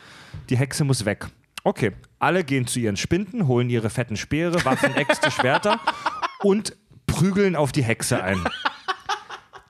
[0.51, 1.27] die Hexe muss weg.
[1.63, 5.81] Okay, alle gehen zu ihren Spinden, holen ihre fetten Speere, Waffen, Äxte, Schwerter
[6.43, 6.77] und
[7.07, 8.43] prügeln auf die Hexe ein.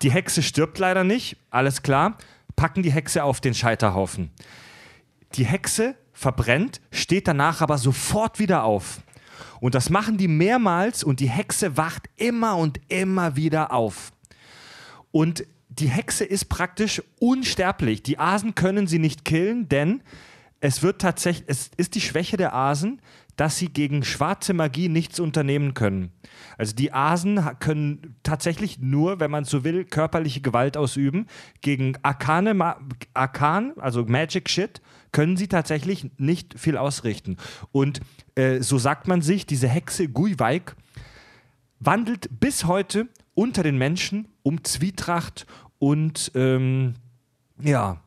[0.02, 2.18] Die Hexe stirbt leider nicht, alles klar,
[2.56, 4.30] packen die Hexe auf den Scheiterhaufen.
[5.34, 9.02] Die Hexe verbrennt, steht danach aber sofort wieder auf.
[9.60, 14.12] Und das machen die mehrmals und die Hexe wacht immer und immer wieder auf.
[15.10, 18.02] Und die Hexe ist praktisch unsterblich.
[18.02, 20.02] Die Asen können sie nicht killen, denn
[20.60, 23.00] es wird tatsächlich, es ist die Schwäche der Asen,
[23.36, 26.12] dass sie gegen schwarze Magie nichts unternehmen können.
[26.56, 31.26] Also die Asen können tatsächlich nur, wenn man so will, körperliche Gewalt ausüben.
[31.60, 32.76] Gegen Arkane,
[33.12, 34.80] Arkan, also Magic Shit,
[35.14, 37.36] können sie tatsächlich nicht viel ausrichten.
[37.72, 38.00] Und
[38.34, 40.74] äh, so sagt man sich, diese Hexe Guiweik
[41.78, 45.46] wandelt bis heute unter den Menschen um Zwietracht
[45.78, 46.94] und ähm,
[47.62, 48.00] ja.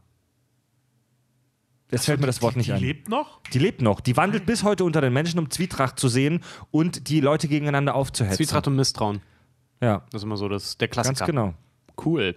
[1.89, 2.81] Jetzt fällt mir das Wort nicht die ein.
[2.81, 3.41] lebt noch?
[3.53, 4.01] Die lebt noch.
[4.01, 7.95] Die wandelt bis heute unter den Menschen, um Zwietracht zu sehen und die Leute gegeneinander
[7.95, 8.35] aufzuhetzen.
[8.35, 9.21] Zwietracht und Misstrauen.
[9.81, 11.25] Ja, Das ist immer so das, der Klassiker.
[11.25, 11.53] ganz genau.
[12.03, 12.35] Cool.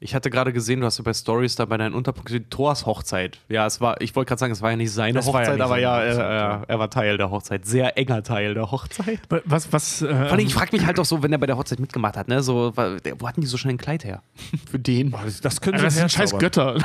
[0.00, 3.38] Ich hatte gerade gesehen, du hast ja bei Stories da bei deinen Unterpunkten Thors Hochzeit.
[3.48, 5.38] Ja, es war, ich wollte gerade sagen, es war ja nicht seine Das war ja
[5.40, 6.50] Hochzeit, nicht aber seine ja, Hochzeit, er, ja.
[6.56, 7.64] er, er war Teil der Hochzeit.
[7.64, 9.20] Sehr enger Teil der Hochzeit.
[9.44, 11.56] Was, was, äh, Vor allem, ich frage mich halt auch so, wenn er bei der
[11.56, 14.22] Hochzeit mitgemacht hat, ne, so, wo hatten die so schnell ein Kleid her?
[14.70, 15.12] Für den.
[15.12, 16.36] Das, das können das sie sind scheiß.
[16.38, 16.76] Götter.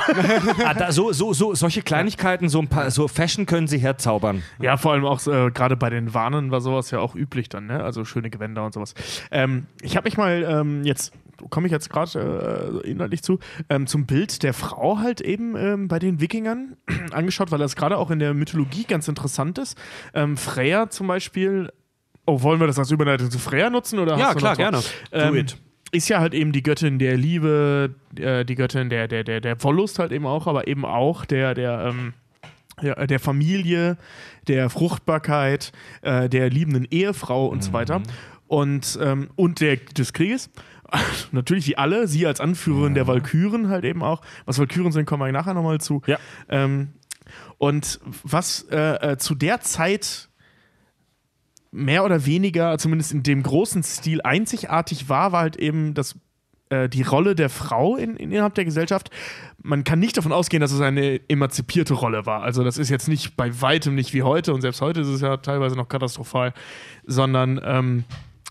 [0.64, 4.42] Ah, da, so, so, so, solche Kleinigkeiten, so ein paar, so Fashion können sie herzaubern.
[4.60, 7.66] Ja, vor allem auch äh, gerade bei den Warnen war sowas ja auch üblich dann,
[7.66, 7.82] ne?
[7.82, 8.94] Also schöne Gewänder und sowas.
[9.30, 11.12] Ähm, ich habe mich mal ähm, jetzt
[11.48, 13.38] komme ich jetzt gerade äh, inhaltlich zu,
[13.68, 16.76] ähm, zum Bild der Frau halt eben ähm, bei den Wikingern
[17.12, 19.78] angeschaut, weil das gerade auch in der Mythologie ganz interessant ist.
[20.14, 21.72] Ähm, Freya zum Beispiel,
[22.26, 23.98] oh, wollen wir das als Überleitung zu Freya nutzen?
[23.98, 24.80] Oder Ja, klar, noch gerne.
[25.12, 25.46] Ähm,
[25.92, 29.62] ist ja halt eben die Göttin der Liebe, äh, die Göttin der, der, der, der
[29.62, 32.14] Wollust halt eben auch, aber eben auch der, der, ähm,
[32.80, 33.98] ja, der Familie,
[34.46, 35.72] der Fruchtbarkeit,
[36.02, 38.02] äh, der liebenden Ehefrau und so weiter.
[38.46, 40.50] Und, ähm, und der, des Krieges.
[41.32, 44.22] Natürlich wie alle, sie als Anführerin der Walküren halt eben auch.
[44.44, 46.02] Was Walküren sind, kommen wir nachher nochmal zu.
[46.06, 46.18] Ja.
[46.48, 46.94] Ähm,
[47.58, 50.28] und was äh, äh, zu der Zeit
[51.72, 56.16] mehr oder weniger, zumindest in dem großen Stil, einzigartig war, war halt eben das,
[56.70, 59.10] äh, die Rolle der Frau in, in, innerhalb der Gesellschaft.
[59.62, 62.42] Man kann nicht davon ausgehen, dass es eine emanzipierte Rolle war.
[62.42, 65.20] Also das ist jetzt nicht bei weitem nicht wie heute und selbst heute ist es
[65.20, 66.54] ja teilweise noch katastrophal,
[67.06, 68.04] sondern ähm,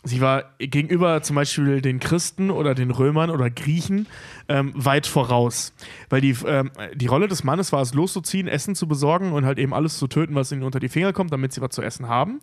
[0.03, 4.07] sie war gegenüber zum Beispiel den Christen oder den Römern oder Griechen
[4.47, 5.73] ähm, weit voraus.
[6.09, 9.59] Weil die, ähm, die Rolle des Mannes war es, loszuziehen, Essen zu besorgen und halt
[9.59, 12.07] eben alles zu töten, was ihnen unter die Finger kommt, damit sie was zu essen
[12.07, 12.41] haben.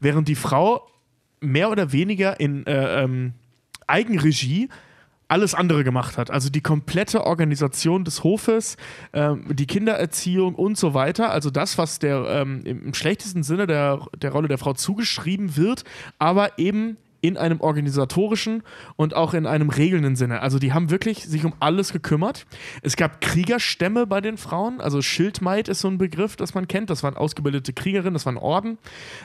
[0.00, 0.86] Während die Frau
[1.40, 3.34] mehr oder weniger in äh, ähm,
[3.86, 4.68] Eigenregie
[5.28, 6.30] alles andere gemacht hat.
[6.30, 8.76] Also die komplette Organisation des Hofes,
[9.12, 11.30] ähm, die Kindererziehung und so weiter.
[11.30, 15.84] Also das, was der ähm, im schlechtesten Sinne der, der Rolle der Frau zugeschrieben wird,
[16.18, 16.96] aber eben
[17.26, 18.62] in einem organisatorischen
[18.94, 20.42] und auch in einem regelnden Sinne.
[20.42, 22.46] Also die haben wirklich sich um alles gekümmert.
[22.82, 26.88] Es gab Kriegerstämme bei den Frauen, also Schildmaid ist so ein Begriff, das man kennt.
[26.88, 28.78] Das waren ausgebildete Kriegerinnen, das waren Orden.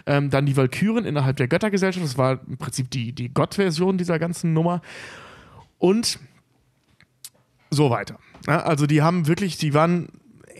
[0.07, 4.18] Ähm, dann die Walküren innerhalb der Göttergesellschaft, das war im Prinzip die, die Gottversion dieser
[4.18, 4.82] ganzen Nummer.
[5.81, 6.19] Und
[7.71, 8.19] so weiter.
[8.47, 10.09] Ja, also die haben wirklich, die waren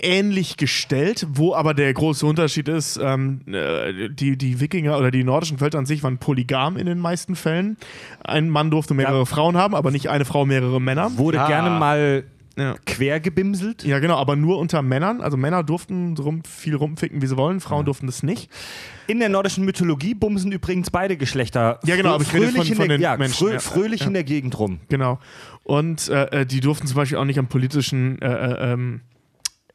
[0.04, 5.24] ähnlich gestellt, wo aber der große Unterschied ist, ähm, äh, die, die Wikinger oder die
[5.24, 7.78] nordischen Völker an sich waren polygam in den meisten Fällen.
[8.24, 9.26] Ein Mann durfte mehrere Ja.
[9.26, 11.18] Frauen haben, aber nicht eine Frau mehrere Männer.
[11.18, 11.48] Wurde Ah.
[11.48, 12.24] gerne mal
[12.58, 12.76] Ja.
[12.86, 13.84] quer gebimselt.
[13.84, 15.22] Ja, genau, aber nur unter Männern.
[15.22, 18.50] Also Männer durften rum, viel rumficken, wie sie wollen, Frauen durften das nicht.
[19.08, 21.80] In der nordischen Mythologie bumsen übrigens beide Geschlechter.
[21.86, 23.60] Ja, genau, aber ich rede fröhlich von- in von der, den ja, Menschen, frö ja.
[23.60, 24.08] fröhlich Ja.
[24.08, 24.80] in der Gegend rum.
[24.90, 25.20] Genau.
[25.64, 29.02] Und äh, äh, die durften zum Beispiel auch nicht am politischen äh, äh, ähm,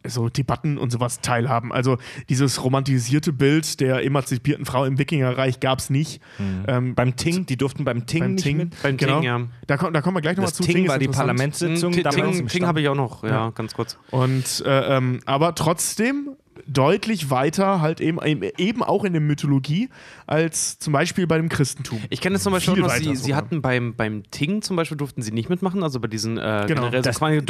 [0.08, 1.72] so Debatten und sowas teilhaben.
[1.72, 6.20] Also dieses romantisierte Bild der emanzipierten Frau im Wikingerreich gab es nicht.
[6.66, 8.82] Ähm, Beim Ting, die durften beim Ting beim nicht Ting, mit.
[8.82, 9.20] Beim genau.
[9.20, 9.40] Ting, ja.
[9.66, 10.62] Da, komm, da kommen wir gleich nochmal zu.
[10.62, 11.08] Ting ist war die.
[11.08, 11.92] Parlamentssitzung.
[11.92, 13.50] Ting, im Ting, Ting habe ich auch noch, ja, Ja.
[13.50, 13.98] ganz kurz.
[14.10, 16.36] Und äh, ähm, aber trotzdem
[16.68, 18.18] deutlich weiter halt eben
[18.58, 19.88] eben auch in der Mythologie
[20.26, 22.00] als zum Beispiel bei dem Christentum.
[22.10, 24.96] Ich kenne es zum Beispiel Viel noch, sie, sie hatten beim, beim Ting zum Beispiel
[24.96, 26.82] durften sie nicht mitmachen, also bei diesen äh, Genau.
[26.82, 27.40] generell so Das quasi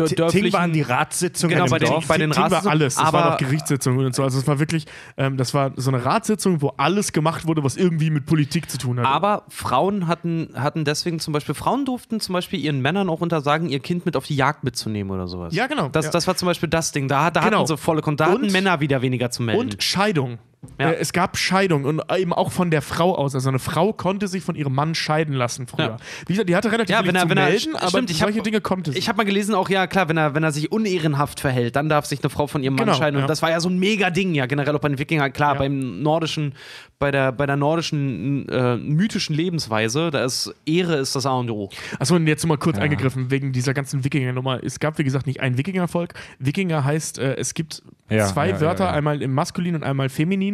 [0.41, 2.07] Ting waren die Ratssitzungen Genau, bei den- Dorf.
[2.07, 4.23] bei den Ting war Ratssitzungen, alles, das aber- war auch Gerichtssitzungen und so.
[4.23, 4.87] Also es war wirklich,
[5.17, 8.79] ähm, das war so eine Ratssitzung, wo alles gemacht wurde, was irgendwie mit Politik zu
[8.79, 9.09] tun hatte.
[9.09, 13.69] Aber Frauen hatten, hatten deswegen zum Beispiel, Frauen durften zum Beispiel ihren Männern auch untersagen,
[13.71, 15.55] ihr Kind mit auf die Jagd mitzunehmen oder sowas.
[15.55, 16.11] Ja, genau, Das, ja.
[16.11, 17.09] das war zum Beispiel das Ding.
[17.09, 17.59] Da, da Genau.
[17.59, 19.61] hatten sie volle Kon da hatten Und- Männer wieder weniger zu melden.
[19.61, 20.39] Und Scheidung.
[20.81, 20.91] Ja.
[20.91, 23.35] Äh, es gab Scheidung und eben auch von der Frau aus.
[23.35, 25.85] Also eine Frau konnte sich von ihrem Mann scheiden lassen früher.
[25.87, 25.97] Ja.
[26.27, 28.19] Wie gesagt, die hatte relativ ja, wenn er, zu wenn er, melden, aber stimmt, ich
[28.19, 28.99] solche hab, Dinge konnte sie.
[28.99, 31.89] Ich habe mal gelesen, auch ja klar, wenn er, wenn er sich unehrenhaft verhält, dann
[31.89, 33.16] darf sich eine Frau von ihrem Mann Genau, scheiden.
[33.16, 33.27] Und ja.
[33.28, 35.33] das war ja so ein mega Ding, ja, generell auch bei den Wikingern.
[35.33, 35.59] Klar, Ja.
[35.61, 36.55] beim nordischen,
[36.99, 41.51] bei der, bei der nordischen äh, mythischen Lebensweise, da ist Ehre ist das A und
[41.51, 41.69] O.
[41.99, 44.65] Achso, und jetzt mal kurz eingegriffen wegen dieser ganzen Wikinger-Nummer.
[44.65, 46.15] Es gab, wie gesagt, nicht ein Wikingervolk.
[46.39, 48.91] Wikinger heißt, äh, es gibt Ja, zwei ja, ja, Wörter, ja.
[48.93, 50.45] einmal im Maskulin und einmal Feminin.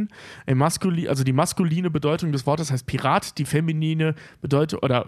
[0.46, 5.06] Im Maskulin, also die maskuline Bedeutung des Wortes heißt Pirat, die feminine Bedeutung, oder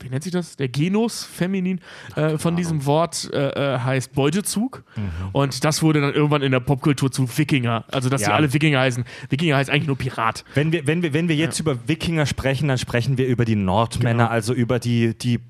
[0.00, 0.56] wie nennt sich das?
[0.56, 1.80] Der Genus feminin
[2.16, 4.84] äh, von diesem Wort äh, äh, heißt Beutezug.
[4.96, 5.02] Mhm.
[5.32, 7.84] Und das wurde dann irgendwann in der Popkultur zu Wikinger.
[7.90, 8.34] Also, dass die Ja.
[8.36, 9.04] alle Wikinger heißen.
[9.30, 10.44] Wikinger heißt eigentlich nur Pirat.
[10.54, 13.56] Wenn wir, wenn wir, wenn wir jetzt über Wikinger sprechen, dann sprechen wir über die
[13.56, 14.30] Nordmänner, Genau.
[14.30, 15.40] also über die, die,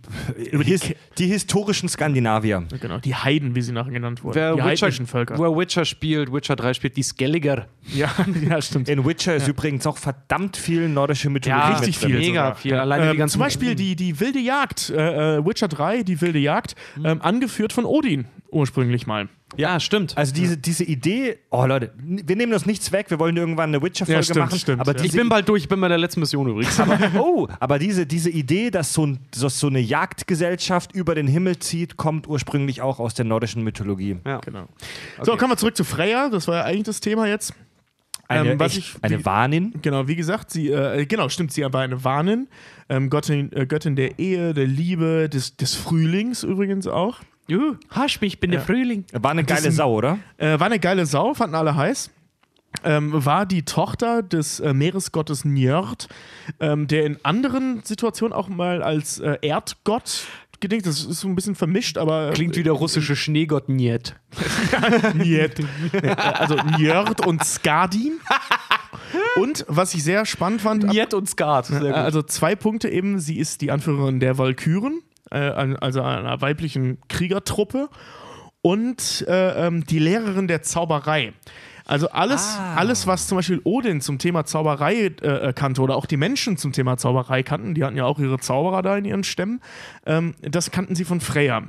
[0.51, 2.65] Über die his, die historischen Skandinavier.
[2.81, 4.35] Genau, die Heiden, wie sie nachher genannt wurden.
[4.37, 5.39] Wer die Witcher, heidnischen Völker.
[5.39, 7.67] wer Witcher spielt, Witcher 3 spielt, die Skelliger.
[7.93, 8.11] Ja,
[8.49, 8.89] ja, stimmt.
[8.89, 11.61] In Witcher ist übrigens auch verdammt viel nordische Mythologie.
[11.63, 12.19] Ja, richtig viel.
[12.19, 12.55] Mega sogar.
[12.57, 12.75] viel.
[12.75, 16.21] Alleine die Ähm, ganzen zum Beispiel die, die wilde Jagd, äh, äh, Witcher 3, die
[16.21, 19.29] wilde Jagd, ähm, angeführt von Odin ursprünglich mal.
[19.57, 20.17] Ja, stimmt.
[20.17, 23.81] Also diese, diese Idee, oh Leute, wir nehmen uns nichts weg, wir wollen irgendwann eine
[23.83, 24.59] Witcher-Folge Ja, stimmt, machen.
[24.59, 25.05] stimmt, aber ja.
[25.05, 26.79] ich bin bald durch, ich bin bei der letzten Mission übrigens.
[26.81, 31.27] aber, oh, aber diese, diese Idee, dass so, ein, dass so eine Jagdgesellschaft über den
[31.29, 34.17] Himmel zieht, kommt ursprünglich auch aus der nordischen Mythologie.
[34.27, 34.39] ja.
[34.39, 34.67] Genau.
[35.23, 36.29] So, kommen wir zurück zu Freya.
[36.31, 37.55] Das war ja eigentlich das Thema jetzt.
[38.41, 39.75] Eine, Ähm, was echt, ich- eine wie- Wahnin.
[39.83, 42.49] Genau, wie gesagt, sie, äh, genau, stimmt, sie war eine Warnin,
[42.89, 47.19] ähm, Göttin, äh, Göttin der Ehe, der Liebe, des, des Frühlings übrigens auch.
[47.47, 48.59] Juhu, hasch mich, ich bin Ja.
[48.59, 49.05] der Frühling.
[49.13, 50.19] War eine geile ist ein- Sau, oder?
[50.39, 52.11] Äh, war eine geile Sau, fanden alle heiß.
[52.83, 56.09] Ähm, war die Tochter des äh, Meeresgottes Njörd,
[56.59, 60.27] ähm, der in anderen Situationen auch mal als äh, Erdgott
[60.65, 62.33] gedingt, das ist so ein bisschen vermischt, aber.
[62.33, 64.17] Klingt wie der russische Schneegott Niet.
[65.15, 65.61] Niet.
[66.35, 68.21] Also Njörd und Skardin.
[69.37, 71.71] Und was ich sehr spannend fand, Niet und gut.
[71.71, 77.89] also zwei Punkte eben, sie ist die Anführerin der Valkyren, äh, also einer weiblichen Kriegertruppe
[78.63, 81.33] und äh, ähm, die Lehrerin der Zauberei.
[81.87, 82.77] Also alles, Ah.
[82.77, 86.73] alles, was zum Beispiel Odin zum Thema Zauberei äh, kannte oder auch die Menschen zum
[86.73, 89.61] Thema Zauberei kannten, die hatten ja auch ihre Zauberer da in ihren Stämmen,
[90.07, 91.65] ähm, das kannten sie von Freya.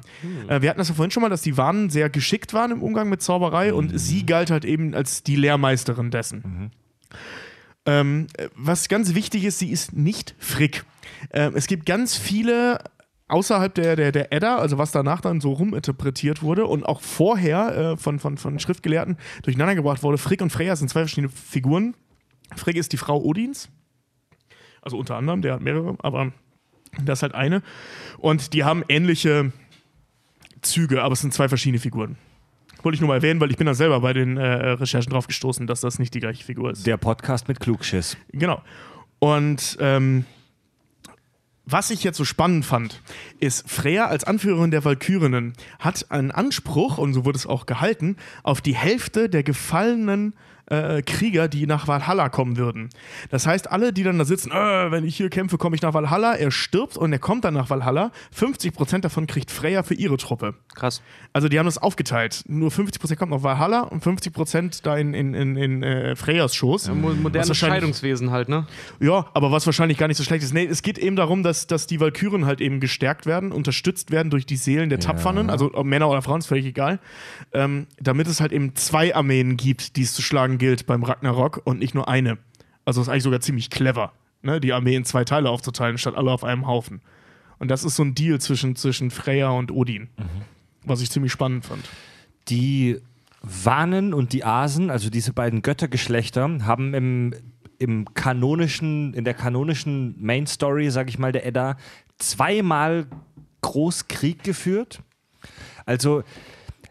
[0.48, 2.82] Äh, wir hatten das ja vorhin schon mal, dass die Wanen sehr geschickt waren im
[2.82, 6.72] Umgang mit Zauberei und sie galt halt eben als die Lehrmeisterin dessen.
[7.86, 10.86] Ähm, äh, was ganz wichtig ist, sie ist nicht Frick.
[11.32, 12.80] Ähm, es gibt ganz viele
[13.28, 17.76] außerhalb der, der, der Edda, also was danach dann so ruminterpretiert wurde und auch vorher
[17.76, 20.18] äh, von, von, von Schriftgelehrten durcheinander gebracht wurde.
[20.18, 21.96] Frick und Freya sind zwei verschiedene Figuren.
[22.56, 23.70] Frick ist die Frau Odins.
[24.82, 26.32] Also unter anderem, der hat mehrere, aber
[27.04, 27.64] das ist halt eine.
[28.20, 29.52] Und die haben ähnliche
[30.62, 32.18] Züge, aber es sind zwei verschiedene Figuren.
[32.84, 35.26] Wollte ich nur mal erwähnen, weil ich bin da selber bei den äh, Recherchen drauf
[35.26, 36.86] gestoßen, dass das nicht die gleiche Figur ist.
[36.86, 38.16] Der Podcast mit Klugschiss.
[38.32, 38.62] Genau.
[39.18, 40.26] Und ähm,
[41.66, 43.02] was ich jetzt so spannend fand,
[43.40, 48.18] ist, Freya als Anführerin der Valkyrinnen hat einen Anspruch, und so wurde es auch gehalten,
[48.44, 50.55] auf die Hälfte der gefallenen äh,
[51.02, 52.90] Krieger, die nach Valhalla kommen würden.
[53.30, 55.94] Das heißt, alle, die dann da sitzen, äh, wenn ich hier kämpfe, komme ich nach
[55.94, 58.12] Valhalla, er stirbt und er kommt dann nach Valhalla.
[58.36, 60.56] 50% davon kriegt Freya für ihre Truppe.
[60.74, 61.02] Krass.
[61.34, 62.44] Also die haben das aufgeteilt.
[62.48, 66.90] Nur 50% kommt nach Valhalla und 50% da in, in, in, in äh, Freyas Schoß.
[66.90, 68.68] Was Modernes Scheidungswesen halt, ne?
[69.00, 70.54] ja, aber was wahrscheinlich gar nicht so schlecht ist.
[70.54, 74.30] Nee, es geht eben darum, dass, dass die Valkyren halt eben gestärkt werden, unterstützt werden
[74.30, 77.00] durch die Seelen der Tapfernen, also ob Männer oder Frauen, ist völlig egal.
[77.54, 81.62] Ähm, damit es halt eben zwei Armeen gibt, die es zu schlagen gilt beim Ragnarok
[81.64, 82.38] und nicht nur eine.
[82.86, 84.62] Also ist eigentlich sogar ziemlich clever, ne?
[84.62, 87.02] die Armee in zwei Teile aufzuteilen, statt alle auf einem Haufen.
[87.58, 90.10] Und das ist so ein Deal zwischen, zwischen Freya und Odin,
[90.84, 91.84] was ich ziemlich spannend fand.
[92.50, 93.00] Die
[93.42, 97.34] Wanen und die Asen, also diese beiden Göttergeschlechter, haben im,
[97.80, 101.78] im kanonischen, in der kanonischen Main Story, sag ich mal, der Edda,
[102.18, 103.08] zweimal
[103.62, 105.02] Großkrieg geführt.
[105.86, 106.24] Also,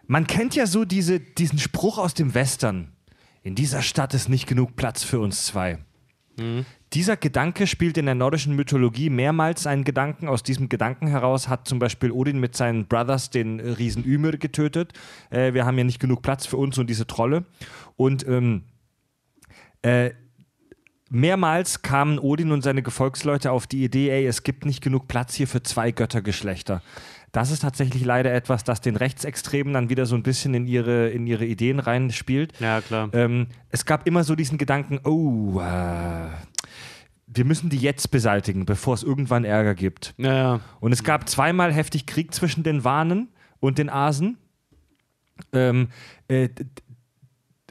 [0.06, 2.93] man kennt ja so diese, diesen Spruch aus dem Western.
[3.44, 5.78] In dieser Stadt ist nicht genug Platz für uns zwei.
[6.94, 10.28] Dieser Gedanke spielt in der nordischen Mythologie mehrmals einen Gedanken.
[10.28, 14.94] Aus diesem Gedanken heraus hat zum Beispiel Odin mit seinen Brothers den Riesen Ymir getötet.
[15.30, 17.44] Äh, wir haben ja nicht genug Platz für uns und diese Trolle.
[17.96, 18.62] Und ähm,
[19.82, 20.12] äh,
[21.10, 25.34] mehrmals kamen Odin und seine Gefolgsleute auf die Idee, ey, es gibt nicht genug Platz
[25.34, 26.82] hier für zwei Göttergeschlechter.
[27.34, 31.08] Das ist tatsächlich leider etwas, das den Rechtsextremen dann wieder so ein bisschen in ihre,
[31.10, 32.52] in ihre Ideen reinspielt.
[32.60, 33.08] Ja, klar.
[33.12, 36.28] Ähm, es gab immer so diesen Gedanken, oh, äh,
[37.26, 40.14] wir müssen die jetzt beseitigen, bevor es irgendwann Ärger gibt.
[40.16, 40.60] Ja, ja.
[40.78, 44.38] Und es gab zweimal heftig Krieg zwischen den Wanen und den Asen.
[45.52, 45.88] Ähm,
[46.28, 46.50] äh,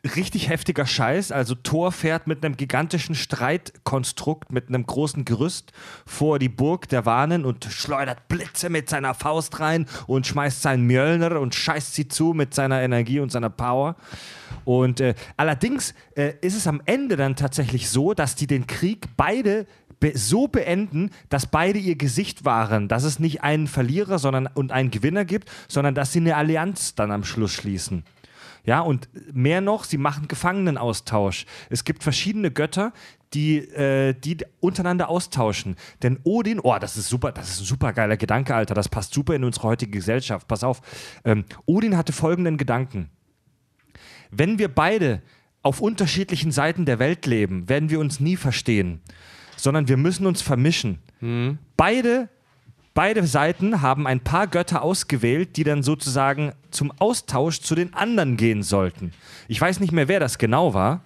[0.04, 1.32] richtig heftiger Scheiß.
[1.32, 5.72] Also Thor fährt mit einem gigantischen Streitkonstrukt, mit einem großen Gerüst
[6.06, 10.86] vor die Burg der Wanen und schleudert Blitze mit seiner Faust rein und schmeißt seinen
[10.86, 13.96] Mjölner und scheißt sie zu mit seiner Energie und seiner Power.
[14.66, 19.08] Und äh, allerdings äh, ist es am Ende dann tatsächlich so, dass die den Krieg
[19.18, 19.66] beide
[20.00, 24.74] be so beenden, dass beide ihr Gesicht wahren, dass es nicht einen Verlierer sondern, und
[24.74, 28.04] einen Gewinner gibt, sondern dass sie eine Allianz dann am Schluss schließen.
[28.66, 31.46] Ja, und mehr noch, sie machen Gefangenenaustausch.
[31.70, 32.94] Es gibt verschiedene Götter,
[33.34, 35.76] die, äh, die untereinander austauschen.
[36.02, 38.74] Denn Odin, oh, das ist super, das ist ein super geiler Gedanke, Alter.
[38.74, 40.48] Das passt super in unsere heutige Gesellschaft.
[40.48, 40.82] Pass auf.
[41.26, 43.10] Ähm, Odin hatte folgenden Gedanken.
[44.32, 45.22] Wenn wir beide
[45.62, 49.02] auf unterschiedlichen Seiten der Welt leben, werden wir uns nie verstehen,
[49.56, 51.00] sondern wir müssen uns vermischen.
[51.78, 52.28] Beide,
[52.94, 58.38] beide Seiten haben ein paar Götter ausgewählt, die dann sozusagen zum Austausch zu den anderen
[58.38, 59.12] gehen sollten.
[59.48, 61.02] Ich weiß nicht mehr, wer das genau war,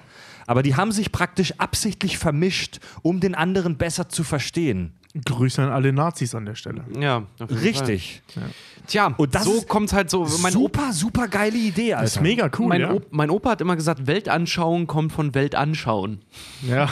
[0.46, 4.94] aber die haben sich praktisch absichtlich vermischt, um den anderen besser zu verstehen.
[5.26, 6.86] Grüße an alle Nazis an der Stelle.
[7.00, 8.22] ja auf jeden Richtig.
[8.34, 8.44] Fall.
[8.86, 10.26] Tja, Und das so kommt halt so.
[10.42, 12.04] Mein, Opa, super, super geile Idee, Alter.
[12.04, 12.94] Das ist mega cool, mein, ja.
[12.94, 16.22] Op mein Opa hat immer gesagt, Weltanschauung kommt von Weltanschauen.
[16.68, 16.90] ja.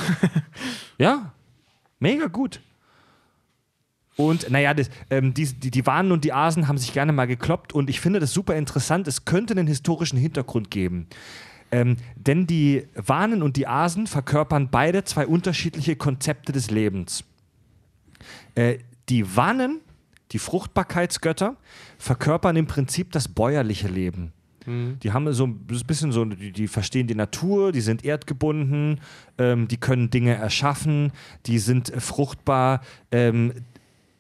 [0.98, 1.34] Ja,
[2.00, 2.62] mega gut.
[4.18, 7.26] Und naja, das, ähm, die, die, die Wanen und die Asen haben sich gerne mal
[7.26, 9.08] gekloppt und ich finde das super interessant.
[9.08, 11.08] Es könnte einen historischen Hintergrund geben.
[11.72, 17.26] Ähm, denn die Wanen und die Asen verkörpern beide zwei unterschiedliche Konzepte des Lebens.
[18.54, 18.78] Äh,
[19.10, 19.82] die Wanen,
[20.32, 21.58] die Fruchtbarkeitsgötter,
[21.98, 24.32] verkörpern im Prinzip das bäuerliche Leben.
[24.68, 29.00] Die haben so ein bisschen so, die, die verstehen die Natur, die sind erdgebunden,
[29.38, 31.12] ähm, die können Dinge erschaffen,
[31.46, 32.82] die sind fruchtbar.
[33.12, 33.54] Ähm,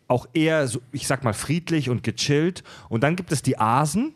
[0.07, 2.64] auch eher, so, ich sag mal, friedlich und gechillt.
[2.90, 4.14] Und dann gibt es die Asen.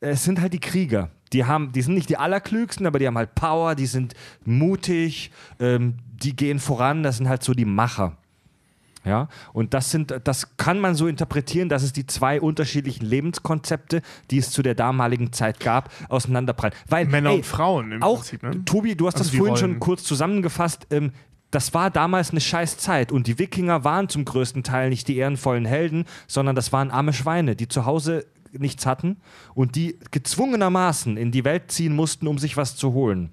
[0.00, 1.10] Es sind halt die Krieger.
[1.32, 4.14] Die, haben, die sind nicht die allerklügsten, aber die haben halt Power, die sind
[4.44, 8.16] mutig, ähm, die gehen voran, das sind halt so die Macher.
[9.04, 14.00] Ja, und das sind, das kann man so interpretieren, dass es die zwei unterschiedlichen Lebenskonzepte,
[14.30, 16.74] die es zu der damaligen Zeit gab, auseinanderprallen.
[16.88, 18.42] Weil, Männer ey, und Frauen im auch, Prinzip.
[18.42, 18.64] Ne?
[18.64, 19.80] Tobi, du hast Also das vorhin schon Rollen.
[19.80, 20.86] kurz zusammengefasst.
[20.90, 21.12] Ähm,
[21.54, 25.16] das war damals eine scheiß Zeit und die Wikinger waren zum größten Teil nicht die
[25.16, 28.26] ehrenvollen Helden, sondern das waren arme Schweine, die zu Hause
[28.56, 29.16] nichts hatten
[29.54, 33.30] und die gezwungenermaßen in die Welt ziehen mussten, um sich was zu holen.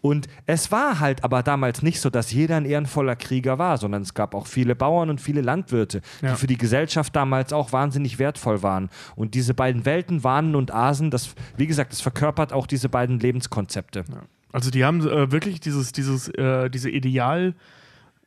[0.00, 4.02] Und es war halt aber damals nicht so, dass jeder ein ehrenvoller Krieger war, sondern
[4.02, 6.32] es gab auch viele Bauern und viele Landwirte, Ja.
[6.32, 8.90] die für die Gesellschaft damals auch wahnsinnig wertvoll waren.
[9.16, 13.18] Und diese beiden Welten, Wanen und Asen, das, wie gesagt, das verkörpert auch diese beiden
[13.18, 14.04] Lebenskonzepte.
[14.52, 17.54] Also die haben äh, wirklich dieses, dieses, äh, diese Ideal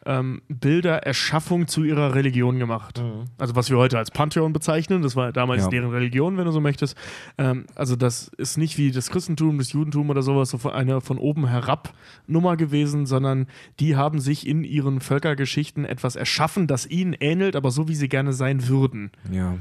[0.04, 3.04] ähm, Bilder Erschaffung zu ihrer Religion gemacht.
[3.38, 5.70] Also was wir heute als Pantheon bezeichnen, das war damals Ja.
[5.70, 6.98] deren Religion, wenn du so möchtest.
[7.38, 11.20] Ähm, also das ist nicht wie das Christentum, das Judentum oder sowas so eine von
[11.20, 11.94] oben herab
[12.26, 13.46] Nummer gewesen, sondern
[13.80, 18.10] die haben sich in ihren Völkergeschichten etwas erschaffen, das ihnen ähnelt, aber so wie sie
[18.10, 19.12] gerne sein würden.
[19.32, 19.56] Ja.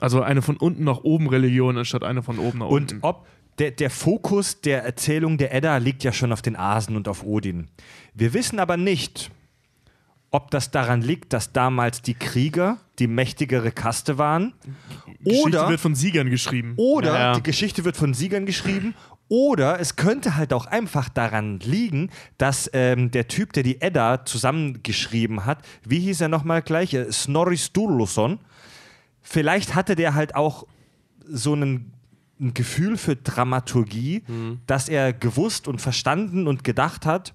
[0.00, 2.98] Also eine von unten nach oben Religion anstatt eine von oben nach Und unten.
[3.02, 3.26] ob
[3.58, 7.24] der, der Fokus der Erzählung der Edda liegt ja schon auf den Asen und auf
[7.24, 7.68] Odin.
[8.14, 9.30] Wir wissen aber nicht,
[10.30, 14.54] ob das daran liegt, dass damals die Krieger die mächtigere Kaste waren
[15.20, 16.74] Geschichte oder, wird von Siegern geschrieben.
[16.76, 18.94] oder Ja, die Geschichte wird von Siegern geschrieben
[19.28, 24.26] oder es könnte halt auch einfach daran liegen, dass ähm, der Typ, der die Edda
[24.26, 26.92] zusammengeschrieben hat, wie hieß er nochmal gleich?
[26.92, 28.40] Äh, Snorri Sturluson.
[29.22, 30.66] Vielleicht hatte der halt auch
[31.26, 31.94] so einen,
[32.42, 34.24] ein Gefühl für Dramaturgie,
[34.66, 37.32] dass er gewusst und verstanden und gedacht hat,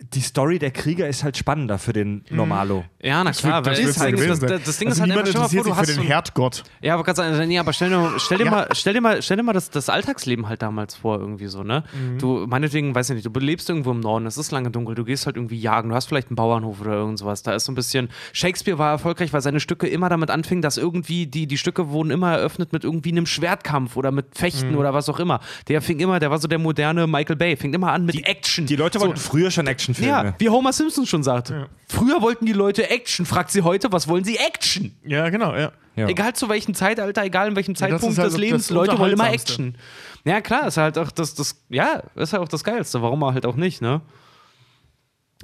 [0.00, 2.84] die Story der Krieger ist halt spannender für den Normalo.
[3.00, 5.48] Ja, na klar, das weil das, Ding gewesen das, das Ding also ist halt einfach,
[5.48, 6.64] stell vor, du für hast den so, Herdgott.
[6.82, 8.50] Ja, aber ganz nee, aber stell dir, stell dir Ja.
[8.50, 11.62] mal, stell dir mal, stell dir mal das, das Alltagsleben halt damals vor, irgendwie so,
[11.62, 11.84] ne?
[11.92, 12.18] Mhm.
[12.18, 15.04] Du, meinetwegen, weiß ich nicht, du lebst irgendwo im Norden, es ist lange dunkel, du
[15.04, 17.44] gehst halt irgendwie jagen, du hast vielleicht einen Bauernhof oder irgend sowas.
[17.44, 18.08] Da ist so ein bisschen.
[18.32, 22.10] Shakespeare war erfolgreich, weil seine Stücke immer damit anfingen, dass irgendwie, die, die Stücke wurden
[22.10, 24.78] immer eröffnet mit irgendwie einem Schwertkampf oder mit Fechten Mhm.
[24.78, 25.38] oder was auch immer.
[25.68, 28.66] Der fing immer, der war so der moderne Michael Bay, fing immer an mit Action.
[28.66, 30.28] Die Leute so, wollten früher schon Actionfilme.
[30.28, 31.52] ja, wie Homer Simpson schon sagt.
[31.88, 33.26] Früher wollten die Leute Action.
[33.26, 34.36] Fragt sie heute, was wollen sie?
[34.36, 34.96] Action.
[35.04, 35.72] Ja, genau, ja.
[35.96, 36.08] Ja.
[36.08, 39.30] Egal zu welchem Zeitalter, egal in welchem Ja, Zeitpunkt halt des Lebens, Leute wollen immer.
[39.30, 39.76] Action.
[40.24, 43.00] Ja, klar, ist halt auch das, das, ja, ist halt auch das Geilste.
[43.00, 44.00] Warum halt auch nicht, ne?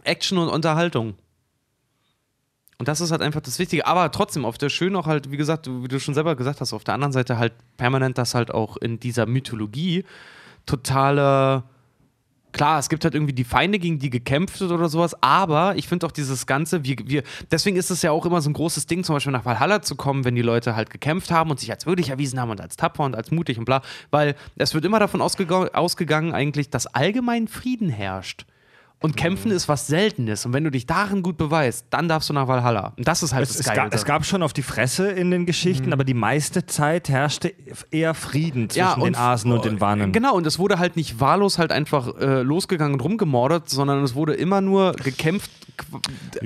[0.03, 1.15] Action und Unterhaltung.
[2.79, 3.87] Und das ist halt einfach das Wichtige.
[3.87, 6.73] Aber trotzdem, auf der schön auch halt, wie gesagt, wie du schon selber gesagt hast,
[6.73, 10.05] auf der anderen Seite halt permanent, dass halt auch in dieser Mythologie
[10.67, 11.63] totale.
[12.53, 15.87] Klar, es gibt halt irgendwie die Feinde, gegen die gekämpft wird oder sowas, aber ich
[15.89, 18.87] finde auch dieses Ganze, wir, wir, deswegen ist es ja auch immer so ein großes
[18.87, 21.71] Ding, zum Beispiel nach Valhalla zu kommen, wenn die Leute halt gekämpft haben und sich
[21.71, 24.85] als würdig erwiesen haben und als tapfer und als mutig und bla, weil es wird
[24.85, 28.47] immer davon ausgega- ausgegangen eigentlich, dass allgemein Frieden herrscht.
[29.03, 30.45] Und Kämpfen ist was Seltenes.
[30.45, 32.93] Und wenn du dich darin gut beweist, dann darfst du nach Valhalla.
[32.99, 33.77] Und das ist halt Es, das es, Geile.
[33.85, 37.55] gab, es gab schon auf die Fresse in den Geschichten, aber die meiste Zeit herrschte
[37.91, 40.13] eher Frieden zwischen den Asen und den Wanen.
[40.13, 44.15] Genau, und es wurde halt nicht wahllos halt einfach äh, losgegangen und rumgemordet, sondern es
[44.15, 45.51] wurde immer nur gekämpft,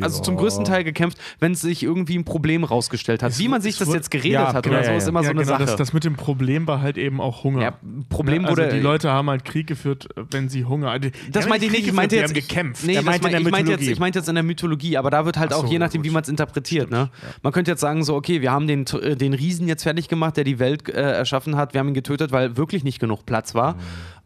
[0.01, 3.36] also zum größten Teil gekämpft, wenn sich irgendwie ein Problem rausgestellt hat.
[3.36, 5.09] Wie man sich es das wurde- jetzt geredet Ja, hat oder so, ja, ist ja.
[5.09, 5.66] immer ja, so eine genau, Sache.
[5.66, 7.62] Das, das mit dem Problem war halt eben auch Hunger.
[7.62, 7.72] ja,
[8.10, 8.72] Problem Ne, also wurde.
[8.72, 10.97] die Leute haben halt Krieg geführt, wenn sie Hunger.
[11.01, 12.43] Die, das meinte ich nicht, ich meinte jetzt.
[12.48, 12.84] Gekämpft.
[12.84, 13.92] Nee, Er das meinte in der ich, meinte jetzt, Mythologie.
[13.92, 16.02] ich meinte jetzt in der Mythologie, aber da wird halt Ach auch so, je nachdem,
[16.02, 16.10] gut.
[16.10, 16.90] wie man es interpretiert.
[16.90, 17.10] Ne?
[17.42, 20.36] Man könnte jetzt sagen, so, okay, wir haben den, äh, den Riesen jetzt fertig gemacht,
[20.36, 21.74] der die Welt äh, erschaffen hat.
[21.74, 23.76] Wir haben ihn getötet, weil wirklich nicht genug Platz war.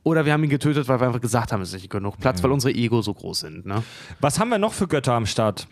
[0.04, 2.42] Oder wir haben ihn getötet, weil wir einfach gesagt haben, es ist nicht genug Platz,
[2.42, 3.66] weil unsere Ego so groß sind.
[3.66, 3.82] Ne?
[4.20, 5.66] Was haben wir noch für Götter am Start?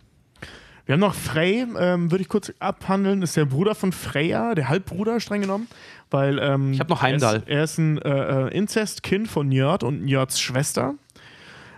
[0.85, 4.69] Wir haben noch Frey, ähm, würde ich kurz abhandeln, ist der Bruder von Freya, der
[4.69, 5.67] Halbbruder streng genommen.
[6.11, 7.37] Weil, ähm, Ich hab noch er Heimdall.
[7.39, 10.95] ist, er ist ein äh, äh, Inzestkind von Njörd und Njörds Schwester.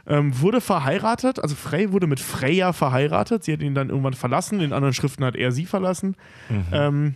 [0.08, 3.44] Ähm, wurde verheiratet, also Frey wurde mit Freya verheiratet.
[3.44, 6.16] Sie hat ihn dann irgendwann verlassen, in anderen Schriften hat er sie verlassen.
[6.72, 7.14] Ähm,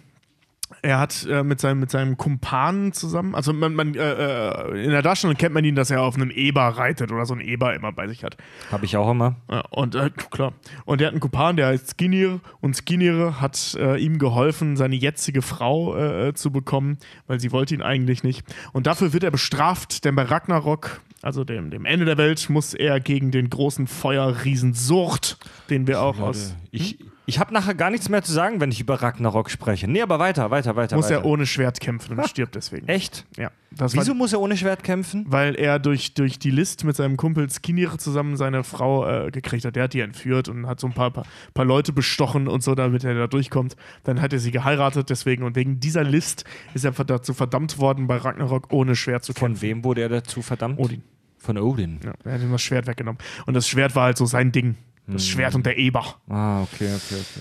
[0.81, 4.91] er hat äh, mit, seinem, mit seinem Kumpanen zusammen, also man, man, äh, äh, in
[4.91, 7.75] der Darstellung kennt man ihn, dass er auf einem Eber reitet oder so ein Eber
[7.75, 8.37] immer bei sich hat.
[8.71, 9.37] Habe ich auch immer.
[9.71, 10.55] Und äh, klar.
[10.85, 12.41] Und er hat einen Kumpan, der heißt Skinir.
[12.61, 17.75] Und Skinir hat äh, ihm geholfen, seine jetzige Frau äh, zu bekommen, weil sie wollte
[17.75, 18.45] ihn eigentlich nicht.
[18.73, 22.75] Und dafür wird er bestraft, denn bei Ragnarok, also dem, dem Ende der Welt, muss
[22.75, 25.39] er gegen den großen Feuerriesen Sucht,
[25.71, 26.55] den wir auch aus.
[26.73, 29.87] Ich, Ich habe nachher gar nichts mehr zu sagen, wenn ich über Ragnarok spreche.
[29.87, 30.97] Nee, aber weiter, weiter, weiter.
[30.97, 31.21] Muss weiter.
[31.21, 32.89] er ohne Schwert kämpfen und stirbt deswegen.
[32.89, 33.25] Echt?
[33.37, 33.53] Ja.
[33.71, 35.25] Das Wieso War, muss er ohne Schwert kämpfen?
[35.29, 39.65] weil er durch, durch die List mit seinem Kumpel Skinir zusammen seine Frau äh, gekriegt
[39.65, 39.77] hat.
[39.77, 41.25] Der hat die entführt und hat so ein paar, paar,
[41.55, 43.77] paar Leute bestochen und so, damit er da durchkommt.
[44.03, 46.45] Dann hat er sie geheiratet deswegen und wegen dieser List
[46.75, 49.57] ist er dazu verdammt worden, bei Ragnarok ohne Schwert zu kämpfen.
[49.57, 50.81] Von wem wurde er dazu verdammt?
[50.81, 51.03] Odin.
[51.43, 51.99] Von Odin.
[52.05, 53.19] Ja, er hat ihm das Schwert weggenommen.
[53.47, 54.77] Und das Schwert war halt so sein Ding.
[55.09, 56.15] Das Schwert und der Eber.
[56.29, 57.41] Ah, okay, okay, okay.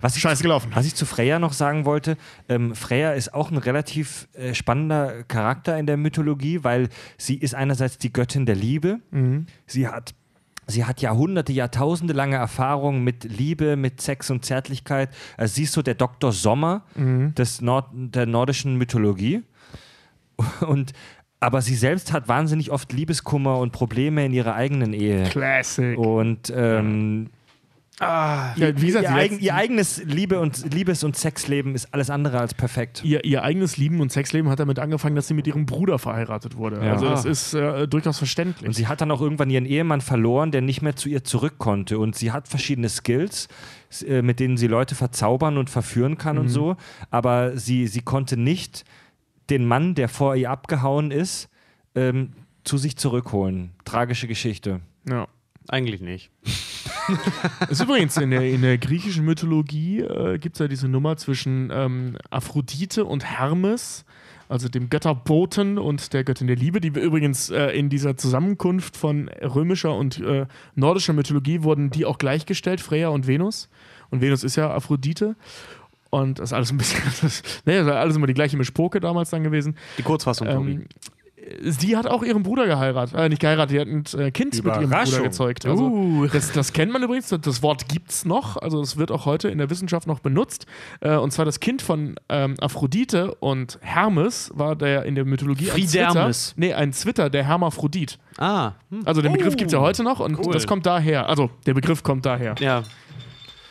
[0.00, 0.70] Was ich, Scheiße gelaufen.
[0.72, 2.16] was ich zu Freya noch sagen wollte,
[2.48, 7.56] ähm, Freya ist auch ein relativ äh, spannender Charakter in der Mythologie, weil sie ist
[7.56, 9.00] einerseits die Göttin der Liebe.
[9.66, 10.14] Sie hat
[10.68, 15.10] Sie hat Jahrhunderte, Jahrtausende lange Erfahrung mit Liebe, mit Sex und Zärtlichkeit.
[15.36, 16.30] Also sie ist so der Dr.
[16.30, 19.42] Sommer des Nord der nordischen Mythologie.
[20.60, 20.92] Und,
[21.40, 25.24] aber sie selbst hat wahnsinnig oft Liebeskummer und Probleme in ihrer eigenen Ehe.
[25.24, 25.98] Classic.
[25.98, 27.30] Und ähm,
[28.00, 32.38] ja, wie gesagt, ihr, eigen, ihr eigenes Liebe und, Liebes- und Sexleben ist alles andere
[32.40, 33.02] als perfekt.
[33.04, 36.56] ihr, ihr eigenes Lieben und Sexleben hat damit angefangen, dass sie mit ihrem Bruder verheiratet
[36.56, 36.82] wurde.
[36.82, 36.92] Ja.
[36.92, 38.66] Also das ist äh, durchaus verständlich.
[38.66, 41.58] Und sie hat dann auch irgendwann ihren Ehemann verloren, der nicht mehr zu ihr zurück
[41.58, 41.98] konnte.
[41.98, 43.48] Und sie hat verschiedene Skills,
[44.06, 46.76] äh, mit denen sie Leute verzaubern und verführen kann und so.
[47.10, 48.84] Aber sie, sie konnte nicht
[49.50, 51.48] den Mann, der vor ihr abgehauen ist,
[51.94, 52.32] ähm,
[52.64, 53.70] zu sich zurückholen.
[53.84, 54.80] Tragische Geschichte.
[55.08, 55.26] ja.
[55.68, 56.30] Eigentlich nicht.
[57.70, 61.70] ist übrigens in der, in der griechischen Mythologie äh, gibt es ja diese Nummer zwischen
[61.72, 64.04] ähm, Aphrodite und Hermes,
[64.48, 68.96] also dem Götterboten und der Göttin der Liebe, die wir übrigens äh, in dieser Zusammenkunft
[68.96, 73.68] von römischer und äh, nordischer Mythologie wurden die auch gleichgestellt, Freya und Venus.
[74.10, 75.36] Und Venus ist ja Aphrodite.
[76.10, 79.00] Und das ist alles ein bisschen, das, ne, das ist alles immer die gleiche Mischpoke
[79.00, 79.76] damals dann gewesen.
[79.96, 80.48] Die Kurzfassung.
[80.48, 80.86] Ähm,
[81.62, 83.14] sie hat auch ihren Bruder geheiratet.
[83.14, 84.90] Äh, nicht geheiratet, die hat ein äh, Kind mit ihrem.
[84.90, 85.66] Bruder gezeugt.
[85.66, 86.26] Also, Uh.
[86.26, 88.56] das, das kennt man übrigens, das, Wort gibt's noch.
[88.56, 90.66] Also es wird auch heute in der Wissenschaft noch benutzt.
[91.00, 95.70] Äh, und zwar das Kind von ähm, Aphrodite und Hermes war der in der Mythologie
[95.70, 96.06] ein Zwitter.
[96.10, 96.54] Friedermes.
[96.56, 98.18] Nee, ein Zwitter, der Hermaphrodit.
[98.38, 99.02] Ah, hm.
[99.04, 100.52] Also den Begriff gibt's ja heute noch und cool.
[100.52, 101.28] das kommt daher.
[101.28, 102.54] Also der Begriff kommt daher.
[102.60, 102.82] ja,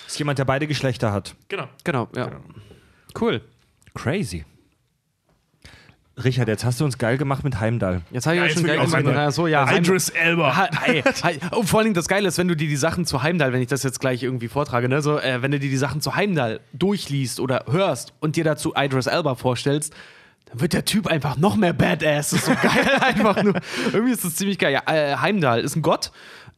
[0.09, 1.35] Ist jemand, der beide Geschlechter hat.
[1.49, 1.69] Genau.
[1.83, 2.31] genau, ja.
[3.19, 3.41] Cool.
[3.93, 4.43] Crazy.
[6.23, 8.01] Richard, jetzt hast du uns geil gemacht mit Heimdall.
[8.09, 9.05] Jetzt habe ich Ja, jetzt schon geil gemacht.
[9.05, 10.55] Ja, so, ja, Idris Elba.
[10.57, 11.39] Ha, hey, hey.
[11.51, 13.61] Und vor allen Dingen das Geile ist, wenn du dir die Sachen zu Heimdall, wenn
[13.61, 16.15] ich das jetzt gleich irgendwie vortrage, ne, so, äh, wenn du dir die Sachen zu
[16.15, 19.93] Heimdall durchliest oder hörst und dir dazu Idris Elba vorstellst,
[20.45, 22.31] dann wird der Typ einfach noch mehr Badass.
[22.31, 23.53] Das ist so geil, einfach nur.
[23.93, 24.73] Irgendwie ist das ziemlich geil.
[24.73, 26.11] Ja, äh, Heimdall ist ein Gott.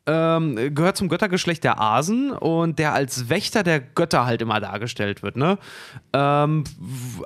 [0.08, 5.22] Ähm, gehört zum Göttergeschlecht der Asen und der als Wächter der Götter halt immer dargestellt
[5.22, 5.36] wird.
[5.38, 5.60] Ne?
[6.12, 6.64] Ähm,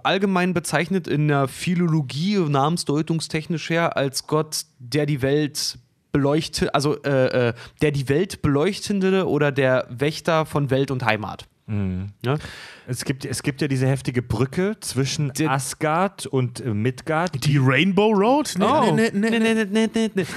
[0.04, 5.80] allgemein bezeichnet in der Philologie, namensdeutungstechnisch her, als Gott, der die Welt
[6.12, 11.48] beleuchtet, also äh, äh, der die Welt beleuchtende oder der Wächter von Welt und Heimat.
[11.68, 12.10] Mhm.
[12.24, 12.38] Ja?
[12.86, 17.44] Es, gibt, es gibt ja diese heftige Brücke zwischen die, Asgard und äh, Midgard.
[17.44, 18.54] Die Rainbow Road?
[18.58, 18.98] Nee, oh.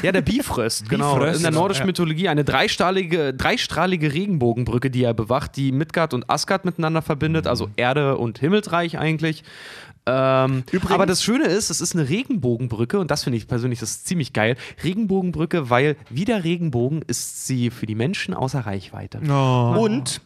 [0.03, 1.17] Ja, der Bifrost, genau.
[1.17, 1.37] Bifrost.
[1.37, 1.87] In der nordischen ja.
[1.87, 7.51] Mythologie eine dreistrahlige, dreistrahlige Regenbogenbrücke, die er bewacht, die Midgard und Asgard miteinander verbindet, mhm.
[7.51, 9.45] also Erde und Himmelsreich eigentlich.
[10.07, 14.05] Ähm, aber das Schöne ist, es ist eine Regenbogenbrücke und das finde ich persönlich das
[14.05, 14.57] ziemlich geil.
[14.83, 19.21] Regenbogenbrücke, weil wie der Regenbogen ist sie für die Menschen außer Reichweite.
[19.29, 19.77] Oh.
[19.79, 20.23] Und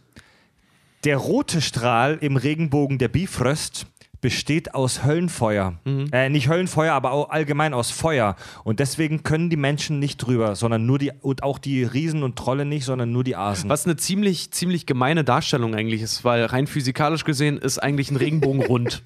[1.05, 3.87] der rote Strahl im Regenbogen der Bifröst
[4.23, 5.75] besteht aus Höllenfeuer.
[6.13, 8.37] Äh, nicht Höllenfeuer, aber allgemein aus Feuer.
[8.65, 12.37] Und deswegen können die Menschen nicht drüber, sondern nur die, und auch die Riesen und
[12.37, 13.69] Trolle nicht, sondern nur die Asen.
[13.69, 18.17] Was eine ziemlich, ziemlich gemeine Darstellung eigentlich ist, weil rein physikalisch gesehen ist eigentlich ein
[18.17, 19.03] Regenbogen rund.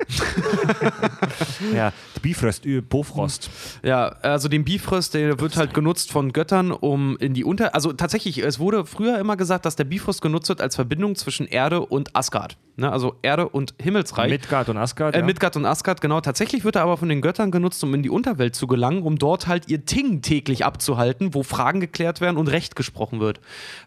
[1.74, 3.50] Ja, äh, Bofrost.
[3.82, 7.74] Ja, also den Bifrost, der wird halt genutzt von Göttern, um in die Unter...
[7.74, 11.46] Also tatsächlich, es wurde früher immer gesagt, dass der Bifrost genutzt wird als Verbindung zwischen
[11.46, 12.58] Erde und Asgard.
[12.76, 12.92] Ne?
[12.92, 14.30] Also Erde und Himmelsreich.
[14.30, 15.05] Midgard und Asgard.
[15.14, 15.24] Äh, ja.
[15.24, 16.20] Midgard und Asgard, genau.
[16.20, 19.18] Tatsächlich wird er aber von den Göttern genutzt, um in die Unterwelt zu gelangen, um
[19.18, 23.40] dort halt ihr Ting täglich abzuhalten, wo Fragen geklärt werden und Recht gesprochen wird.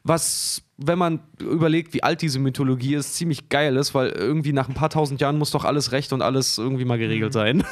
[0.04, 4.70] Was, wenn man überlegt, wie alt diese Mythologie ist, ziemlich geil ist, weil irgendwie nach
[4.70, 7.64] ein paar tausend Jahren muss doch alles Recht und alles irgendwie mal geregelt sein.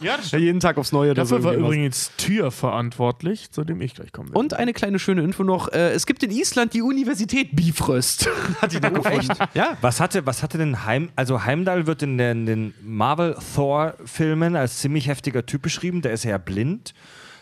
[0.00, 1.14] Ja, das Ja, jeden Tag aufs Neue.
[1.14, 4.38] das Dafür war übrigens Tyr verantwortlich, zu dem ich gleich kommen werde.
[4.38, 8.28] Und eine kleine schöne Info noch: äh, Es gibt in Island die Universität Bifröst.
[8.62, 9.32] Hat die da gefunden.
[9.54, 9.76] Ja.
[9.80, 15.08] Was hatte, was hatte denn Heim, also Heimdall wird in den, den Marvel-Thor-Filmen als ziemlich
[15.08, 16.94] heftiger Typ beschrieben, der ist ja blind.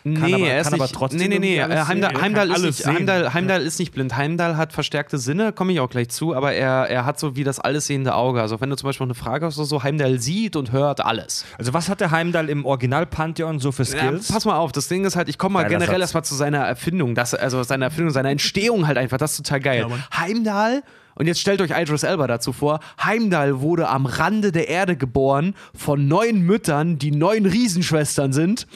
[0.03, 1.19] Kann, nee, aber, er ist kann aber nicht, trotzdem.
[1.19, 1.61] nee, nee, nee.
[1.61, 2.21] Heimdall.
[2.21, 2.85] Heimdall, ist nicht.
[2.85, 4.17] Heimdall, Heimdall ist nicht blind.
[4.17, 7.43] Heimdall hat verstärkte Sinne, komme ich auch gleich zu, aber er, er hat so wie
[7.45, 8.41] das alles sehende Auge.
[8.41, 11.45] Also wenn du zum Beispiel eine Frage hast oder so, Heimdall sieht und hört alles.
[11.57, 14.31] Also, was hat der Heimdall im Original-Pantheon so für Ja, Skills?
[14.31, 16.01] pass mal auf, das Ding ist halt, ich komme mal Geiler generell Satz.
[16.01, 19.59] erstmal zu seiner Erfindung, das, also seiner Erfindung, seiner Entstehung halt einfach, das ist total
[19.61, 19.87] geil.
[20.17, 20.83] Heimdall,
[21.15, 25.53] und jetzt stellt euch Idris Elba dazu vor, Heimdall wurde am Rande der Erde geboren
[25.75, 28.67] von neun Müttern, die neun Riesenschwestern sind.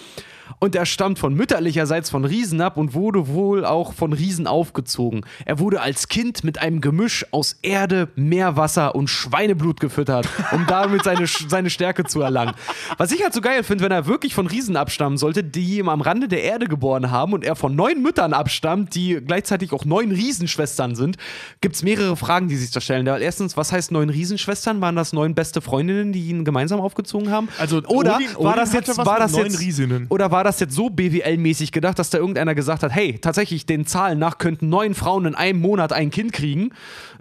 [0.59, 5.25] Und er stammt von mütterlicherseits von Riesen ab und wurde wohl auch von Riesen aufgezogen.
[5.45, 11.03] Er wurde als Kind mit einem Gemisch aus Erde, Meerwasser und Schweineblut gefüttert, um damit
[11.03, 12.53] seine, seine Stärke zu erlangen.
[12.97, 15.89] Was ich halt so geil finde, wenn er wirklich von Riesen abstammen sollte, die ihm
[15.89, 19.85] am Rande der Erde geboren haben und er von neun Müttern abstammt, die gleichzeitig auch
[19.85, 21.17] neun Riesenschwestern sind,
[21.61, 23.05] gibt es mehrere Fragen, die sich da stellen.
[23.07, 24.81] Erstens, was heißt neun Riesenschwestern?
[24.81, 27.49] Waren das neun beste Freundinnen, die ihn gemeinsam aufgezogen haben?
[27.59, 30.05] Also oder Odin- war Odin das jetzt, war das neun jetzt, Riesinnen.
[30.09, 33.85] oder war das jetzt so BWL-mäßig gedacht, dass da irgendeiner gesagt hat, hey, tatsächlich, den
[33.85, 36.71] Zahlen nach könnten neun Frauen in einem Monat ein Kind kriegen,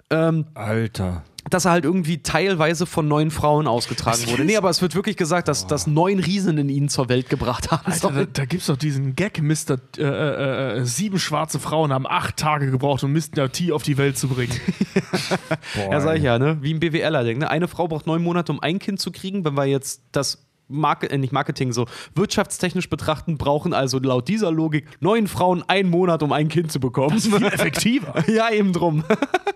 [0.09, 1.23] Alter.
[1.49, 4.45] dass er halt irgendwie teilweise von neun Frauen ausgetragen wurde.
[4.45, 7.71] Nee, aber es wird wirklich gesagt, dass, dass neun Riesen in ihn zur Welt gebracht
[7.71, 9.77] haben Alter, da, da gibt's doch diesen Gag, Mr.
[9.97, 13.51] Äh, äh, äh, sieben schwarze Frauen haben acht Tage gebraucht, um Mr.
[13.51, 14.53] T auf die Welt zu bringen.
[15.75, 16.57] Boah, Ja, sag ich ja, ne?
[16.61, 17.41] Wie ein BWLer denkt.
[17.41, 17.49] Ne?
[17.49, 19.43] Eine Frau braucht neun Monate, um ein Kind zu kriegen.
[19.43, 21.85] Wenn wir jetzt das Marke, äh, nicht Marketing, so
[22.15, 26.79] wirtschaftstechnisch betrachten, brauchen also laut dieser Logik neun Frauen einen Monat, um ein Kind zu
[26.79, 27.19] bekommen.
[27.19, 28.23] Viel effektiver.
[28.27, 29.03] ja, eben drum.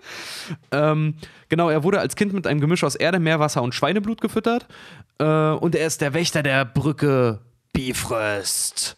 [0.72, 1.16] ähm,
[1.50, 4.68] genau, er wurde als Kind mit einem Gemisch aus Erde, Meerwasser und Schweineblut gefüttert.
[5.20, 7.40] Äh, und er ist der Wächter der Brücke
[7.74, 8.98] Bifröst.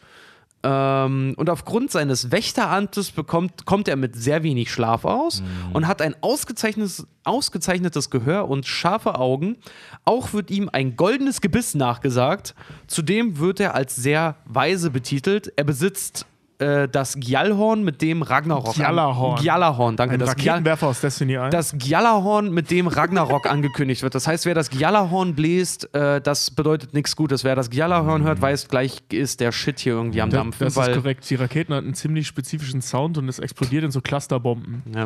[0.63, 6.01] Ähm, und aufgrund seines Wächteramtes bekommt, kommt er mit sehr wenig Schlaf aus und hat
[6.01, 9.57] ein ausgezeichnetes, ausgezeichnetes Gehör und scharfe Augen.
[10.05, 12.55] Auch wird ihm ein goldenes Gebiss nachgesagt.
[12.87, 15.51] Zudem wird er als sehr weise betitelt.
[15.57, 16.25] Er besitzt
[16.63, 18.75] äh, das Gjallhorn, mit dem Ragnarok.
[18.75, 19.41] Gjallahorn.
[19.41, 20.13] Gjallahorn, danke.
[20.15, 21.51] Ein das Raketenwerfer aus Destiny 1.
[21.53, 24.15] das Gjallahorn, mit dem Ragnarok angekündigt wird.
[24.15, 27.43] Das heißt, wer das Gjallahorn bläst, äh, das bedeutet nichts Gutes.
[27.43, 30.65] Wer das Gjallahorn hört, weiß, gleich ist der Shit hier irgendwie am das, Dampfen.
[30.65, 31.29] das ist weil, korrekt.
[31.29, 34.83] Die Raketen hatten einen ziemlich spezifischen Sound und es explodiert in so Clusterbomben.
[34.95, 35.05] Ja.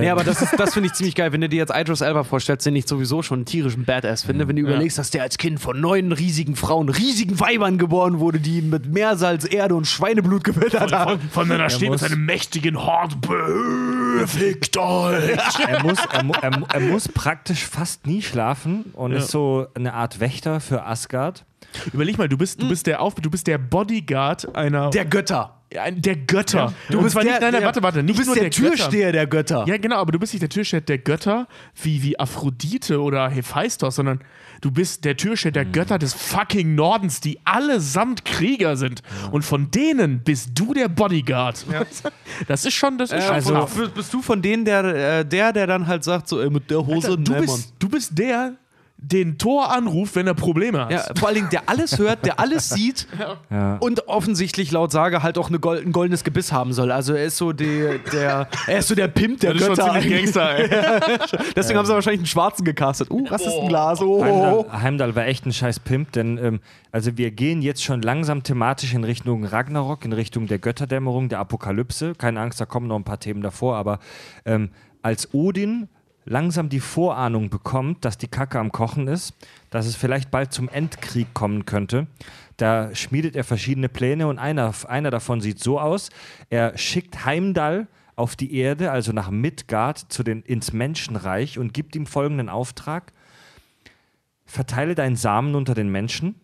[0.00, 1.32] nee, aber das, ist- das finde ich ziemlich geil.
[1.32, 4.48] Wenn du dir jetzt Idris Elba vorstellst, den ich sowieso schon einen tierischen Badass finde,
[4.48, 8.38] wenn du überlegst, dass der als Kind von neun riesigen Frauen, riesigen Weibern geboren wurde,
[8.40, 10.93] die mit Meersalz, Erde und Schweineblut gefüttert haben.
[11.02, 13.16] Von, von einer steht mit seinem mächtigen Hort.
[14.26, 15.36] Fickt euch!
[15.68, 19.18] Er muss, er, mu- er, er muss praktisch fast nie schlafen und Ja.
[19.18, 21.44] ist so eine Art Wächter für Asgard.
[21.92, 25.60] Überleg mal, du bist, du bist der Auf, du bist der Bodyguard einer Der Götter.
[25.96, 26.72] Der Götter.
[26.88, 28.34] Du Und bist zwar der, nicht, nein, nein, der, warte, warte, nicht du bist nur
[28.36, 28.76] der, der, Götter.
[28.76, 29.64] Türsteher der Götter.
[29.66, 31.48] Ja, genau, aber du bist nicht der Türsteher der Götter
[31.82, 34.20] wie, wie Aphrodite oder Hephaistos, sondern
[34.60, 39.02] du bist der Türsteher der Götter des fucking Nordens, die allesamt Krieger sind.
[39.32, 41.66] Und von denen bist du der Bodyguard.
[42.48, 44.84] Das ist schon, das ist schon Also, bist du von denen, der,
[45.20, 47.74] äh, der, der dann halt sagt, so, ey, mit der Hose, Alter, du, nee, bist,
[47.78, 48.54] du bist der,
[49.06, 50.90] den Tor anruft, wenn er Probleme hat.
[50.90, 53.06] Ja, vor allen Dingen, der alles hört, der alles sieht
[53.50, 53.76] Ja.
[53.80, 56.90] und offensichtlich laut Sage halt auch eine Gol ein goldenes Gebiss haben soll.
[56.90, 59.76] Also er ist so die, der, er ist so der Pimp der Das ist schon
[59.76, 60.00] Götter.
[60.00, 60.68] ziemlich Gangster, ey.
[61.56, 63.10] Deswegen haben sie wahrscheinlich einen Schwarzen gecastet.
[63.10, 64.00] Uh, Rassistenglas.
[64.00, 64.24] Oh.
[64.24, 66.60] Heimdall, Heimdall war echt ein scheiß Pimp, denn ähm,
[66.90, 71.40] also wir gehen jetzt schon langsam thematisch in Richtung Ragnarok, in Richtung der Götterdämmerung, der
[71.40, 72.14] Apokalypse.
[72.16, 73.98] Keine Angst, da kommen noch ein paar Themen davor, aber
[74.46, 74.70] ähm,
[75.02, 75.88] als Odin
[76.24, 79.34] langsam die Vorahnung bekommt, dass die Kacke am Kochen ist,
[79.70, 82.06] dass es vielleicht bald zum Endkrieg kommen könnte,
[82.56, 86.10] da schmiedet er verschiedene Pläne und einer, einer davon sieht so aus,
[86.50, 91.96] er schickt Heimdall auf die Erde, also nach Midgard, zu den, ins Menschenreich und gibt
[91.96, 93.12] ihm folgenden Auftrag
[94.46, 96.36] verteile deinen Samen unter den Menschen.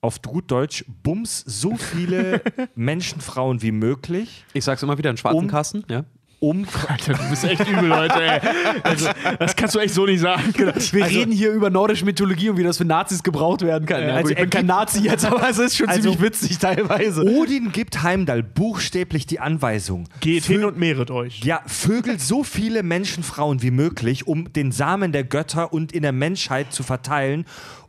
[0.00, 2.42] Auf gut Deutsch, bums so viele
[2.74, 5.84] Menschenfrauen wie möglich, Ich sag's immer wieder, einen schwarzen Um- Kasten.
[5.88, 6.04] Ja.
[6.42, 6.66] Um.
[6.88, 8.40] Alter, du bist echt übel heute, ey.
[8.82, 9.08] Also,
[9.38, 10.52] das kannst du echt so nicht sagen.
[10.56, 14.00] Wir reden hier über nordische Mythologie und wie das für Nazis gebraucht werden kann.
[14.02, 16.58] Ja, also also ich bin kein Nazi jetzt, aber es ist schon Also- ziemlich witzig
[16.58, 17.22] teilweise.
[17.24, 20.08] Odin gibt Heimdall buchstäblich die Anweisung.
[20.20, 21.40] Geht Vö- hin und mehret euch.
[21.44, 26.12] Ja, vögelt so viele Menschenfrauen wie möglich, um den Samen der Götter und in der
[26.12, 27.44] Menschheit zu verteilen,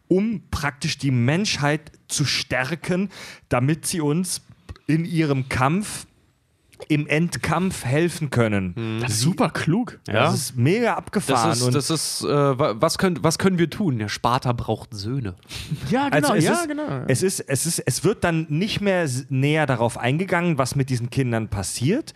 [0.07, 3.09] um praktisch die Menschheit zu stärken,
[3.49, 4.41] damit sie uns
[4.85, 6.05] in ihrem Kampf,
[6.89, 8.99] im Endkampf helfen können.
[9.01, 9.99] Das ist super klug.
[10.07, 10.14] Ja.
[10.26, 11.49] Das ist mega abgefahren.
[11.49, 13.99] Das ist, das ist äh, wa- was, können, was können wir tun?
[13.99, 15.35] Der Sparta braucht Söhne.
[15.89, 16.84] Ja, genau, Also es, ja, ist, genau.
[17.07, 21.10] es, ist, es, ist, es wird dann nicht mehr näher darauf eingegangen, was mit diesen
[21.10, 22.14] Kindern passiert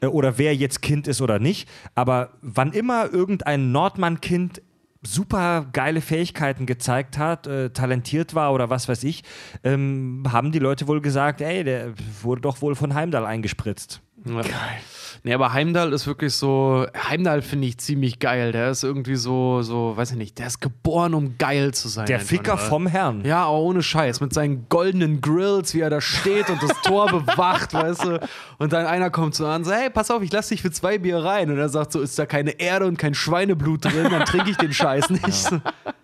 [0.00, 1.68] äh, oder wer jetzt Kind ist oder nicht.
[1.94, 4.62] Aber wann immer irgendein Nordmann-Kind
[5.02, 9.22] super geile Fähigkeiten gezeigt hat, äh, talentiert war oder was weiß ich,
[9.64, 14.02] ähm, haben die Leute wohl gesagt, ey, der wurde doch wohl von Heimdall eingespritzt.
[14.24, 14.42] Ja.
[14.42, 14.80] Geil.
[15.22, 16.86] Nee, aber Heimdall ist wirklich so.
[17.08, 18.52] Heimdall finde ich ziemlich geil.
[18.52, 22.06] Der ist irgendwie so, so, weiß ich nicht, der ist geboren, um geil zu sein.
[22.06, 22.60] Der einfach, Ficker ne?
[22.60, 23.22] vom Herrn.
[23.24, 24.20] Ja, aber ohne Scheiß.
[24.20, 28.20] Mit seinen goldenen Grills, wie er da steht und das Tor bewacht, weißt du.
[28.58, 30.70] Und dann einer kommt so an und sagt: Hey, pass auf, ich lass dich für
[30.70, 31.50] zwei Bier rein.
[31.50, 34.56] Und er sagt so: Ist da keine Erde und kein Schweineblut drin, dann trinke ich
[34.56, 35.50] den Scheiß nicht.
[35.50, 35.60] Ja,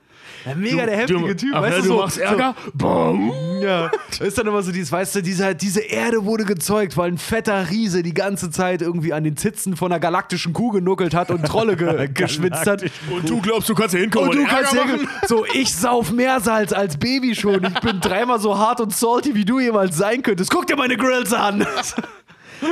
[0.55, 2.55] mega der heftige du, Typ, ach, weißt du, du so, machst Ärger?
[2.75, 3.33] Boom.
[3.61, 3.91] ja,
[4.21, 7.71] ist dann immer so dieses, weißt du, diese, diese Erde wurde gezeugt, weil ein fetter
[7.71, 11.45] Riese die ganze Zeit irgendwie an den Zitzen von einer galaktischen Kuh genuckelt hat und
[11.45, 12.83] Trolle ge geschwitzt hat.
[13.11, 15.09] Und du glaubst, du kannst hier hinkommen Und du kannst Ärger ja, machen?
[15.27, 17.65] so, ich sauf Meersalz als Baby schon.
[17.65, 20.51] Ich bin dreimal so hart und salty, wie du jemals sein könntest.
[20.51, 21.67] Guck dir meine Grills an.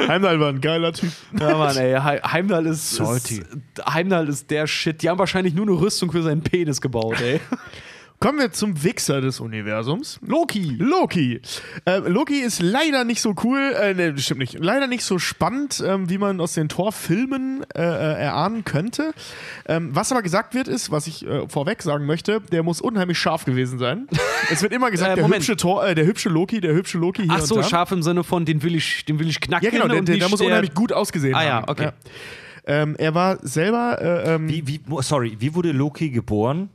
[0.09, 1.11] Heimdall war ein geiler Typ.
[1.39, 1.93] Ja, Mann, ey.
[2.01, 3.43] He- Heimdall ist, ist.
[3.89, 5.03] Heimdall ist der Shit.
[5.03, 7.41] Die haben wahrscheinlich nur eine Rüstung für seinen Penis gebaut, ey.
[8.25, 10.19] Kommen wir zum Wichser des Universums.
[10.27, 10.77] Loki.
[10.79, 11.43] Loki.
[11.85, 15.85] Äh, Loki ist leider nicht so cool, äh, ne, stimmt nicht, leider nicht so spannend,
[15.87, 19.13] ähm, wie man aus den Torfilmen äh, äh, erahnen könnte.
[19.67, 23.19] Ähm, was aber gesagt wird, ist, was ich äh, vorweg sagen möchte, der muss unheimlich
[23.19, 24.09] scharf gewesen sein.
[24.51, 27.25] es wird immer gesagt, Äh, der, hübsche Tor, äh, der hübsche Loki, der hübsche Loki
[27.25, 29.67] hier Ach so, scharf im Sinne von, den will ich, den will ich knacken.
[29.67, 31.69] Ja, genau, der, der, der muss unheimlich gut ausgesehen Ah, ja, haben.
[31.69, 31.91] okay.
[32.67, 36.71] Ähm, er war selber, äh, ähm, Wie, wie, sorry, wie wurde Loki geboren?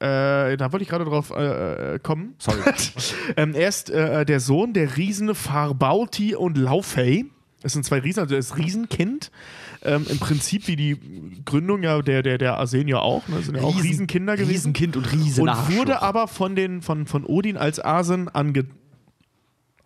[0.00, 2.34] Äh, da wollte ich gerade drauf äh, äh, kommen.
[2.38, 2.58] Sorry.
[3.36, 7.26] Ähm, er ist äh, der Sohn der Riesen Farbauti und Laufey.
[7.62, 9.30] Das sind zwei Riesen, also er ist Riesenkind.
[9.82, 10.96] Ähm, Im Prinzip wie die
[11.44, 13.26] Gründung ja der, der, der Arsenier auch.
[13.28, 13.36] Ne?
[13.36, 14.50] Das sind ja auch Riesen- Riesenkinder gewesen.
[14.52, 15.48] Riesenkind und Riesen.
[15.48, 18.64] und wurde aber von, den, von, von Odin als Asen ange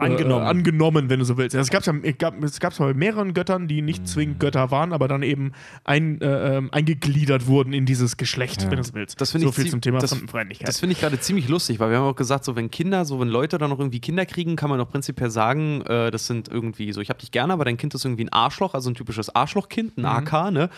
[0.04, 0.44] Angenommen.
[0.44, 1.54] Äh, angenommen, wenn du so willst.
[1.54, 5.08] Es gab ja, es gab, es bei mehreren Göttern, die nicht zwingend Götter waren, aber
[5.08, 5.52] dann eben
[5.84, 9.20] ein, äh, ähm, eingegliedert wurden in dieses Geschlecht, wenn du so willst.
[9.20, 10.68] Das finde so ich viel zum Thema das- Fremdenfeindlichkeit.
[10.68, 13.20] Das finde ich gerade ziemlich lustig, weil wir haben auch gesagt, so wenn Kinder, so
[13.20, 16.48] wenn Leute dann noch irgendwie Kinder kriegen, kann man doch prinzipiell sagen, äh, das sind
[16.48, 18.94] irgendwie so, ich hab dich gerne, aber dein Kind ist irgendwie ein Arschloch, also ein
[18.94, 20.04] typisches Arschlochkind, Mhm.
[20.04, 20.70] ein AK, ne?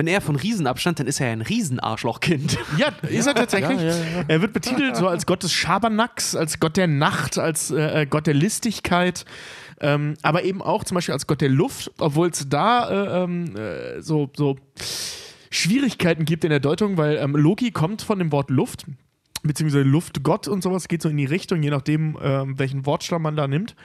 [0.00, 2.56] Wenn er von Riesen abstand, dann ist er ja ein Riesenarschlochkind.
[2.78, 3.78] Ja, ist er tatsächlich.
[4.28, 8.26] Er wird betitelt so als Gott des Schabernacks, als Gott der Nacht, als äh, Gott
[8.26, 9.26] der Listigkeit.
[9.78, 13.54] Ähm, aber eben auch zum Beispiel als Gott der Luft, obwohl es da äh, ähm,
[13.54, 14.56] äh, so, so
[15.50, 18.86] Schwierigkeiten gibt in der Deutung, weil ähm, Loki kommt von dem Wort Luft,
[19.42, 23.36] beziehungsweise Luftgott und sowas, geht so in die Richtung, je nachdem, ähm, welchen Wortstamm man
[23.36, 23.76] da nimmt.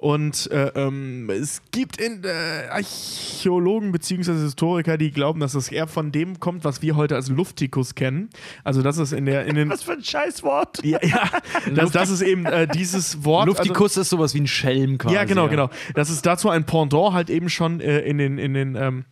[0.00, 4.32] Und äh, ähm, es gibt in, äh, Archäologen bzw.
[4.32, 8.30] Historiker, die glauben, dass es eher von dem kommt, was wir heute als Luftikus kennen.
[8.64, 10.82] Also das ist in der in den Was für ein Scheißwort.
[10.82, 11.30] ja, ja
[11.74, 13.46] das, das ist eben äh, dieses Wort.
[13.46, 15.18] Luftikus ist sowas wie ein Schelm quasi.
[15.18, 15.68] Also, ja, genau, genau.
[15.92, 19.04] Dass es dazu ein Pendant halt eben schon äh, in den, in den ähm,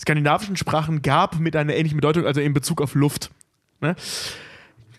[0.00, 3.30] skandinavischen Sprachen gab mit einer ähnlichen Bedeutung, also in Bezug auf Luft.
[3.80, 3.94] Ne?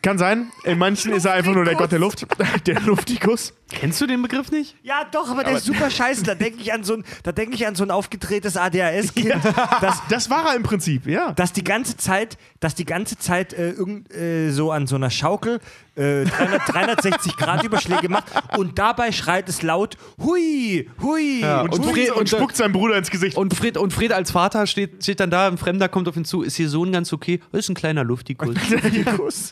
[0.05, 0.51] Kann sein.
[0.63, 2.27] In manchen ist er einfach nur der Gott der Luft,
[2.67, 3.55] der Luftikus.
[3.71, 4.75] Kennst du den Begriff nicht?
[4.83, 6.21] Ja, doch, aber der ist super scheiße.
[6.21, 9.33] Da denke ich an so ein, da denke ich an so ein aufgedrehtes ADHS-Kind,
[9.81, 11.31] das, Das war er im Prinzip, ja.
[11.31, 15.09] das die ganze Zeit, das die ganze Zeit äh, irgend, äh, so an so einer
[15.09, 15.59] Schaukel
[15.95, 18.25] äh, 300, 360 Grad Überschläge macht
[18.57, 21.43] und dabei schreit es laut Hui, Hui.
[21.43, 23.37] Und, und spuckt, Fred- und und- spuckt seinem Bruder ins Gesicht.
[23.37, 26.25] Und Fred, und Fred als Vater steht, steht dann da, ein Fremder kommt auf ihn
[26.25, 27.39] zu, ist ihr Sohn ganz okay?
[27.51, 28.55] Ist ein kleiner Luftikus.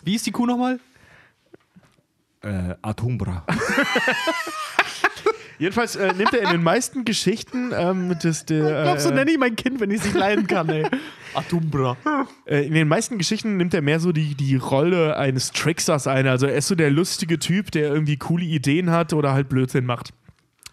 [0.04, 0.80] Wie ist die Kuh nochmal?
[2.42, 3.46] Äh, Atumbra.
[5.64, 9.32] Jedenfalls äh, nimmt er in den meisten Geschichten ähm, das, der, Glaubst du, äh, nenne
[9.32, 10.86] ich mein Kind, wenn ich es nicht leiden kann, ey.
[11.34, 11.96] Atumbra.
[12.46, 16.28] Äh, in den meisten Geschichten nimmt er mehr so die, die Rolle eines Tricksers ein.
[16.28, 19.86] Also er ist so der lustige Typ, der irgendwie coole Ideen hat oder halt Blödsinn
[19.86, 20.10] macht.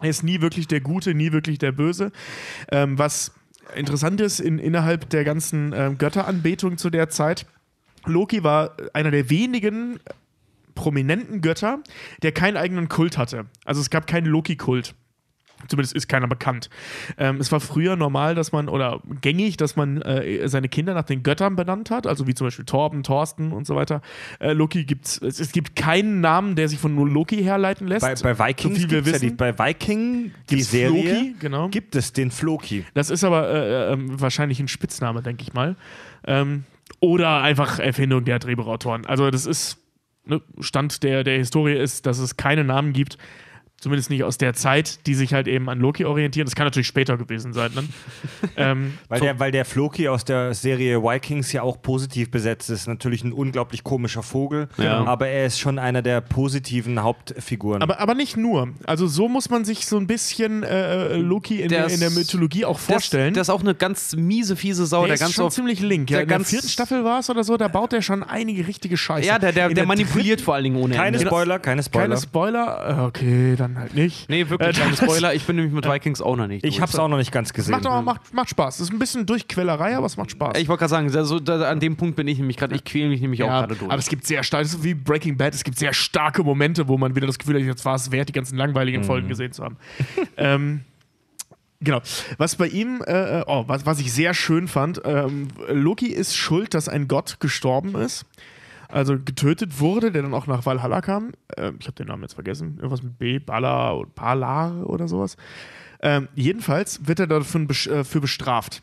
[0.01, 2.11] Er ist nie wirklich der Gute, nie wirklich der Böse.
[2.69, 3.31] Ähm, was
[3.73, 7.45] interessant ist in, innerhalb der ganzen ähm, Götteranbetung zu der Zeit,
[8.03, 10.01] Loki war einer der wenigen
[10.75, 11.79] prominenten Götter,
[12.23, 13.45] der keinen eigenen Kult hatte.
[13.65, 14.95] Also es gab keinen Loki-Kult.
[15.67, 16.69] Zumindest ist keiner bekannt.
[17.17, 21.03] Ähm, es war früher normal, dass man, oder gängig, dass man äh, seine Kinder nach
[21.03, 24.01] den Göttern benannt hat, also wie zum Beispiel Torben, Thorsten und so weiter.
[24.39, 28.01] Äh, Loki gibt's, es, es gibt keinen Namen, der sich von nur Loki herleiten lässt.
[28.01, 29.29] Bei, bei Vikings so wir gibt's ja wissen.
[29.29, 31.69] die, bei Viking, die Gibt's Serie, Floki, genau.
[31.69, 32.85] gibt es den Floki.
[32.93, 35.75] Das ist aber äh, ähm, wahrscheinlich ein Spitzname, denke ich mal.
[36.25, 36.63] Ähm,
[36.99, 39.05] oder einfach Erfindung der Drehbuchautoren.
[39.05, 39.77] Also das ist,
[40.59, 43.17] Stand der, der Historie ist, dass es keine Namen gibt.
[43.81, 46.45] Zumindest nicht aus der Zeit, die sich halt eben an Loki orientieren.
[46.45, 47.71] Das kann natürlich später gewesen sein.
[47.73, 47.89] Dann.
[48.55, 52.85] ähm, Weil der, weil der Floki aus der Serie Vikings ja auch positiv besetzt ist.
[52.87, 55.03] Natürlich ein unglaublich komischer Vogel, Ja.
[55.05, 57.81] aber er ist schon einer der positiven Hauptfiguren.
[57.81, 58.69] aber, aber nicht nur.
[58.85, 62.65] Also so muss man sich so ein bisschen äh, Loki in Der in der Mythologie
[62.65, 63.33] auch vorstellen.
[63.33, 64.99] Der ist, der ist auch eine ganz miese, fiese Sau.
[65.01, 66.11] der der ist ganz schon oft, ziemlich link.
[66.11, 68.67] Ja, der in der vierten Staffel war es oder so, da baut er schon einige
[68.67, 69.27] richtige Scheiße.
[69.27, 71.27] Ja, der, der, manipuliert dritten- vor allen Dingen ohne keine Ende.
[71.27, 72.07] Spoiler, keine Spoiler.
[72.09, 72.97] Keine Spoiler?
[72.99, 74.29] Äh, Okay, dann halt nicht.
[74.29, 75.33] Nee, wirklich Äh, Spoiler.
[75.33, 76.65] Ich bin nämlich mit Vikings auch noch nicht.
[76.65, 77.71] ich hab's auch noch nicht ganz gesehen.
[77.71, 78.77] Macht, aber, macht, macht Spaß.
[78.77, 80.57] Das ist ein bisschen Durchquälerei, aber es macht Spaß.
[80.57, 82.83] Ich wollte gerade sagen, da, so, da, an dem Punkt bin ich nämlich gerade, ich
[82.83, 83.91] quäle mich nämlich auch Ja, gerade durch.
[83.91, 86.87] aber es gibt sehr stark, das ist wie Breaking Bad, es gibt sehr starke Momente,
[86.87, 89.51] wo man wieder das Gefühl hat, jetzt war es wert, die ganzen langweiligen Folgen gesehen
[89.51, 89.77] zu haben.
[90.37, 90.81] ähm,
[91.79, 92.01] genau.
[92.37, 96.35] Was bei ihm, äh, äh, oh, was, was ich sehr schön fand, ähm, Loki ist
[96.35, 98.25] schuld, dass ein Gott gestorben ist.
[98.91, 101.31] Also getötet wurde, der dann auch nach Valhalla kam.
[101.57, 102.75] Ähm, ich habe den Namen jetzt vergessen.
[102.77, 105.37] Irgendwas mit B, Bala oder Palar oder sowas.
[106.01, 108.81] Ähm, jedenfalls wird er dafür äh, bestraft.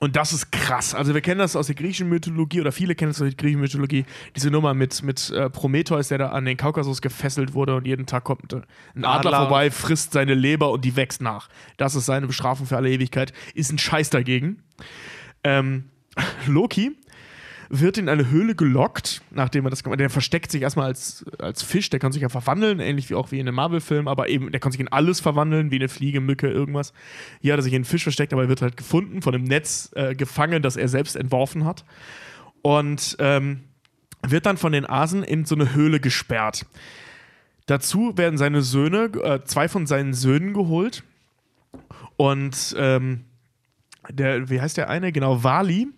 [0.00, 0.94] Und das ist krass.
[0.94, 3.60] Also wir kennen das aus der griechischen Mythologie oder viele kennen das aus der griechischen
[3.60, 4.04] Mythologie.
[4.36, 8.04] Diese Nummer mit, mit äh, Prometheus, der da an den Kaukasus gefesselt wurde und jeden
[8.04, 8.64] Tag kommt ein
[8.96, 9.38] Adler, Adler.
[9.38, 11.48] vorbei, frisst seine Leber und die wächst nach.
[11.76, 13.32] Das ist seine Bestrafung für alle Ewigkeit.
[13.54, 14.62] Ist ein Scheiß dagegen.
[15.44, 15.84] Ähm,
[16.46, 16.96] Loki
[17.80, 20.00] wird in eine Höhle gelockt, nachdem er das gemacht hat.
[20.00, 23.32] Der versteckt sich erstmal als, als Fisch, der kann sich ja verwandeln, ähnlich wie auch
[23.32, 26.20] wie in einem Marvel-Film, aber eben, der kann sich in alles verwandeln, wie eine Fliege,
[26.20, 26.92] Mücke, irgendwas.
[27.40, 29.44] Hier hat er sich in einen Fisch versteckt, aber er wird halt gefunden, von einem
[29.44, 31.84] Netz äh, gefangen, das er selbst entworfen hat.
[32.62, 33.60] Und ähm,
[34.22, 36.66] wird dann von den Asen in so eine Höhle gesperrt.
[37.66, 41.02] Dazu werden seine Söhne, äh, zwei von seinen Söhnen geholt.
[42.16, 43.24] Und ähm,
[44.10, 45.12] der, wie heißt der eine?
[45.12, 45.88] Genau, Wali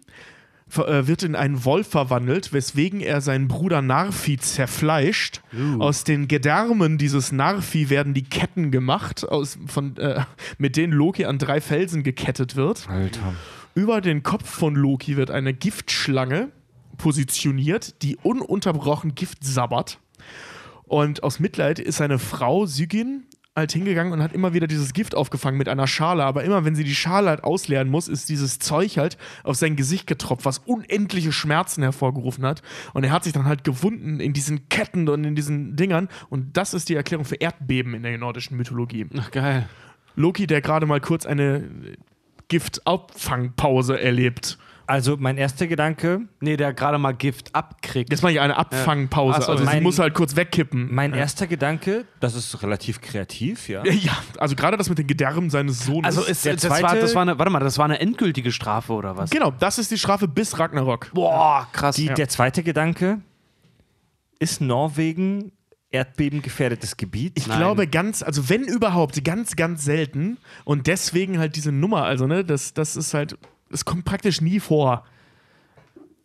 [0.69, 5.41] wird in einen Wolf verwandelt, weswegen er seinen Bruder Narfi zerfleischt.
[5.79, 10.25] Aus den Gedärmen dieses Narfi werden die Ketten gemacht, aus, von, äh,
[10.59, 12.89] mit denen Loki an drei Felsen gekettet wird.
[12.89, 13.35] Alter.
[13.75, 16.51] Über den Kopf von Loki wird eine Giftschlange
[16.97, 19.99] positioniert, die ununterbrochen Gift sabbert.
[20.85, 23.25] Und aus Mitleid ist seine Frau Sygin
[23.57, 26.25] halt hingegangen und hat immer wieder dieses Gift aufgefangen mit einer Schale.
[26.25, 29.77] Aber immer, wenn sie die Schale halt ausleeren muss, ist dieses Zeug halt auf sein
[29.77, 32.63] Gesicht getropft, was unendliche Schmerzen hervorgerufen hat.
[32.93, 36.09] Und er hat sich dann halt gewunden in diesen Ketten und in diesen Dingern.
[36.29, 39.07] Und das ist die Erklärung für Erdbeben in der nordischen Mythologie.
[39.19, 39.69] Ach, geil.
[40.15, 41.65] Loki, der gerade mal kurz eine
[42.49, 44.59] Giftabfangpause erlebt.
[44.89, 48.11] Also mein erster Gedanke, Nee, der gerade mal Gift abkriegt.
[48.11, 49.43] Jetzt mache ich eine Abfangpause.
[49.43, 50.95] So, also sie mein- muss halt kurz wegkippen.
[50.95, 53.85] mein erster Gedanke, das ist relativ kreativ, ja.
[53.85, 56.05] ja, also gerade das mit den Gedärmen seines Sohnes.
[56.17, 58.53] also ist, Der das, war, zweite- das war eine, warte mal, das war eine endgültige
[58.53, 59.31] Strafe oder was?
[59.31, 61.11] genau, das ist die Strafe bis Ragnarok.
[61.13, 61.97] Boah, krass.
[61.97, 63.19] Die, Der zweite Gedanke,
[64.39, 65.51] ist Norwegen
[65.91, 67.33] erdbebengefährdetes Gebiet?
[67.37, 67.59] Ich Nein.
[67.59, 70.37] glaube ganz, also wenn überhaupt, ganz, ganz selten.
[70.65, 73.37] Und deswegen halt diese Nummer, also ne, das, das ist halt,
[73.71, 75.05] es kommt praktisch nie vor.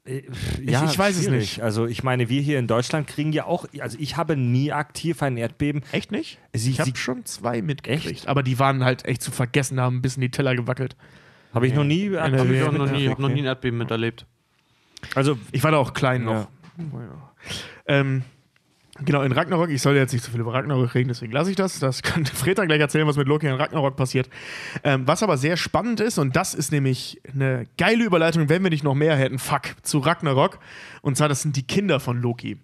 [0.05, 1.39] ja, ich weiß es schwierig.
[1.39, 1.61] nicht.
[1.61, 5.21] Also ich meine, wir hier in Deutschland kriegen ja auch, also ich habe nie aktiv
[5.21, 5.83] ein Erdbeben.
[5.91, 6.39] Echt nicht?
[6.53, 8.05] Sie- ich habe schon zwei mitgekriegt.
[8.07, 8.27] Echt?
[8.27, 10.95] Aber die waren halt echt zu vergessen, haben ein bisschen die Teller gewackelt.
[11.53, 12.77] Habe ich noch nie Hab ich auch Okay.
[12.77, 14.25] noch nie, hab noch nie ein Erdbeben miterlebt.
[15.15, 16.47] Also Ich war da auch klein noch.
[16.77, 17.33] Ja.
[17.87, 18.23] Ähm,
[19.03, 21.55] genau, in Ragnarok, ich soll jetzt nicht so viel über Ragnarok reden, deswegen lasse ich
[21.55, 21.79] das.
[21.79, 24.29] Das kann Fred dann gleich erzählen, was mit Loki in Ragnarok passiert.
[24.83, 28.69] Ähm, was aber sehr spannend ist, und das ist nämlich eine geile Überleitung, wenn wir
[28.69, 30.59] nicht noch mehr hätten, fuck, zu Ragnarok.
[31.01, 32.57] Und zwar, das sind die Kinder von Loki.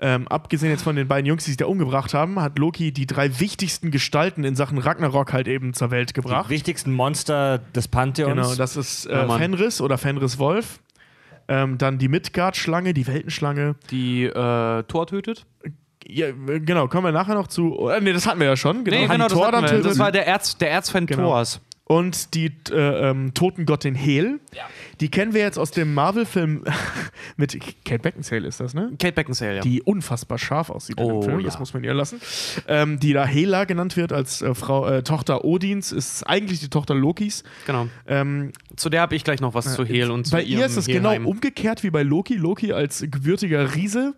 [0.00, 3.06] Ähm, abgesehen jetzt von den beiden Jungs, die sich da umgebracht haben, hat Loki die
[3.06, 6.50] drei wichtigsten Gestalten in Sachen Ragnarok halt eben zur Welt die gebracht.
[6.50, 8.34] wichtigsten Monster des Pantheons.
[8.34, 9.38] Genau, das ist äh, Mann.
[9.38, 10.80] Fenris oder Fenris Wolf.
[11.48, 13.76] Ähm, dann die Midgard-Schlange, die Weltenschlange.
[13.90, 15.46] Die äh, Tor tötet?
[16.06, 17.88] Ja, genau, kommen wir nachher noch zu.
[17.88, 18.84] Äh, nee, das hatten wir ja schon.
[18.84, 19.86] Genau, Nee, genau, das, Thor dann tötet.
[19.86, 21.24] das war der, Erz, der Erzfeind Genau.
[21.30, 21.60] Thors.
[21.84, 24.40] Und die äh, ähm, Totengottin Hel.
[25.00, 26.64] Die kennen wir jetzt aus dem Marvel-Film
[27.36, 28.92] mit Kate Beckinsale ist das, ne?
[28.98, 29.60] Kate Beckinsale, ja.
[29.62, 31.60] Die unfassbar scharf aussieht in Oh, dem Film, das ja.
[31.60, 32.20] muss man ihr lassen.
[32.66, 36.68] Ähm, die da Hela genannt wird als äh, Frau, äh, Tochter Odins, ist eigentlich die
[36.68, 37.44] Tochter Lokis.
[37.66, 37.88] genau.
[38.06, 40.76] Ähm, Zu der habe ich gleich noch was zu Hel und zu bei ihr ist
[40.76, 42.34] es genau umgekehrt wie bei Loki.
[42.34, 44.14] Loki als gebürtiger Riese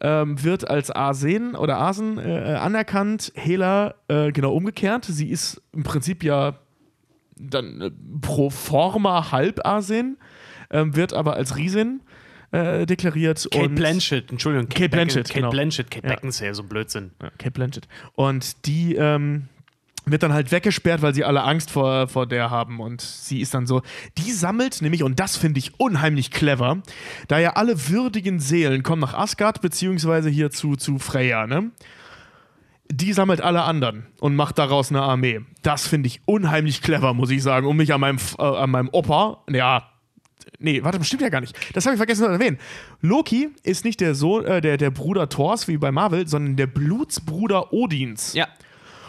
[0.00, 2.22] ähm, wird als Arsen oder Asen äh,
[2.60, 3.32] anerkannt.
[3.34, 5.04] Hela äh, genau umgekehrt.
[5.06, 6.58] Sie ist im Prinzip ja
[7.40, 10.18] dann äh, pro forma halb Arsen,
[10.70, 12.00] ähm, wird aber als Riesin
[12.50, 13.46] äh, deklariert.
[13.50, 14.68] Kate und Blanchett, Entschuldigung.
[14.68, 15.50] Kate Blanchett, Kate genau.
[15.50, 16.14] Blanchett, Kate Ja.
[16.14, 17.10] Beckinsale, so Blödsinn.
[17.22, 17.88] Ja, Kate Blanchett.
[18.14, 19.48] Und die ähm,
[20.10, 22.80] wird dann halt weggesperrt, weil sie alle Angst vor, vor der haben.
[22.80, 23.82] Und sie ist dann so,
[24.16, 26.82] die sammelt nämlich, und das finde ich unheimlich clever,
[27.28, 31.70] da ja alle würdigen Seelen kommen nach Asgard, beziehungsweise hier zu, zu Freya, ne?
[32.90, 35.40] Die sammelt alle anderen und macht daraus eine Armee.
[35.62, 38.88] Das finde ich unheimlich clever, muss ich sagen, um mich an meinem, äh, an meinem
[38.92, 39.88] Opa, ja,
[40.58, 41.56] nee, warte, stimmt ja gar nicht.
[41.74, 42.58] Das habe ich vergessen zu erwähnen.
[43.00, 46.66] Loki ist nicht der Sohn, äh, der, der Bruder Thors wie bei Marvel, sondern der
[46.66, 48.32] Blutsbruder Odins.
[48.32, 48.48] Ja.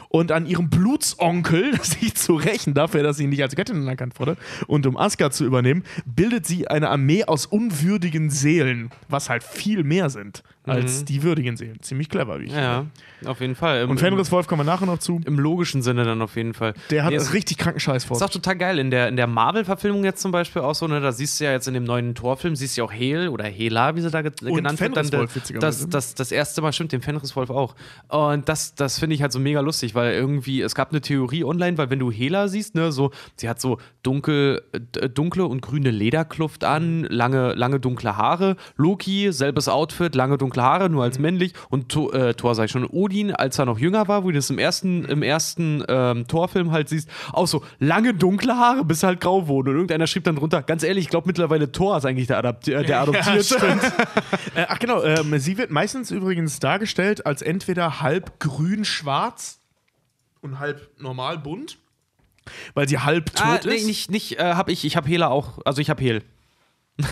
[0.10, 4.38] Und an ihrem Blutsonkel, sich zu rächen dafür, dass sie nicht als Göttin anerkannt wurde
[4.68, 9.84] und um Asgard zu übernehmen, bildet sie eine Armee aus unwürdigen Seelen, was halt viel
[9.84, 11.82] mehr sind als die würdigen Seelen.
[11.82, 12.58] Ziemlich clever, wie ich Mhm.
[12.58, 12.86] Ja,
[13.20, 13.32] finde.
[13.32, 13.82] auf jeden Fall.
[13.82, 15.20] Im, Und Fenris Wolf kommen wir nachher noch zu.
[15.26, 16.74] im, logischen Sinne dann auf jeden Fall.
[16.90, 18.18] Der hat Nee, es- richtig kranken Scheiß vor.
[18.18, 18.80] ist auch total geil.
[18.80, 21.52] In der, in der Marvel-Verfilmung jetzt zum Beispiel auch so, ne, da siehst du ja
[21.52, 24.22] jetzt in dem neuen Torfilm, siehst du ja auch Hel oder Hela, wie sie da
[24.22, 24.96] ge genannt wird.
[24.96, 25.60] Dann witzigerweise.
[25.60, 27.76] das, das, das erste Mal stimmt, den Fenriswolf auch.
[28.08, 31.44] Und das, das finde ich halt so mega lustig, weil irgendwie, es gab eine Theorie
[31.44, 34.62] online, weil wenn du Hela siehst, ne, so, sie hat so dunkel,
[35.14, 38.56] dunkle und grüne Lederkluft an, lange, lange dunkle Haare.
[38.76, 41.54] Loki, selbes Outfit, lange dunkle Haare, nur als männlich.
[41.70, 44.36] Und Thor, äh, Thor sag ich schon, Odin, als er noch jünger war, wo du
[44.36, 49.04] das im ersten, im ersten ähm, Torfilm halt siehst, auch so lange dunkle Haare, bis
[49.04, 49.72] er halt grau wurde.
[49.72, 52.74] Und irgendeiner schrieb dann drunter, ganz ehrlich, ich glaube mittlerweile Thor ist eigentlich der, Adapti
[52.74, 53.58] äh, der Adoptierte.
[54.56, 59.60] Äh, ach genau, ähm, sie wird meistens übrigens dargestellt als entweder halb grün-schwarz
[60.42, 61.78] und halb normal bunt,
[62.74, 63.86] weil sie halb tot Ah, nee, ist.
[63.88, 66.24] nicht, nicht äh, hab ich, ich hab Hela auch, also ich hab Hel.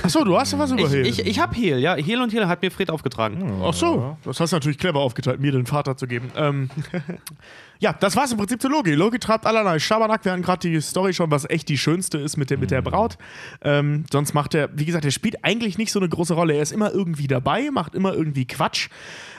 [0.03, 1.06] Achso, du hast ja was über Ich, Hel.
[1.06, 1.95] ich, ich hab Hel, ja.
[1.95, 3.61] Hel und Hel hat mir Fred aufgetragen.
[3.64, 6.30] Ach so, das hast du natürlich clever aufgeteilt, mir den Vater zu geben.
[6.35, 6.69] Ähm,
[7.80, 8.93] ja, das war's im Prinzip zu Loki.
[8.93, 10.25] Loki treibt allerlei Schabernack.
[10.25, 12.82] Wir hatten gerade die Story schon, was echt die schönste ist mit der, mit der
[12.82, 13.17] Braut.
[13.61, 16.53] Ähm, sonst macht er, wie gesagt, er spielt eigentlich nicht so eine große Rolle.
[16.56, 18.90] Er ist immer irgendwie dabei, macht immer irgendwie Quatsch.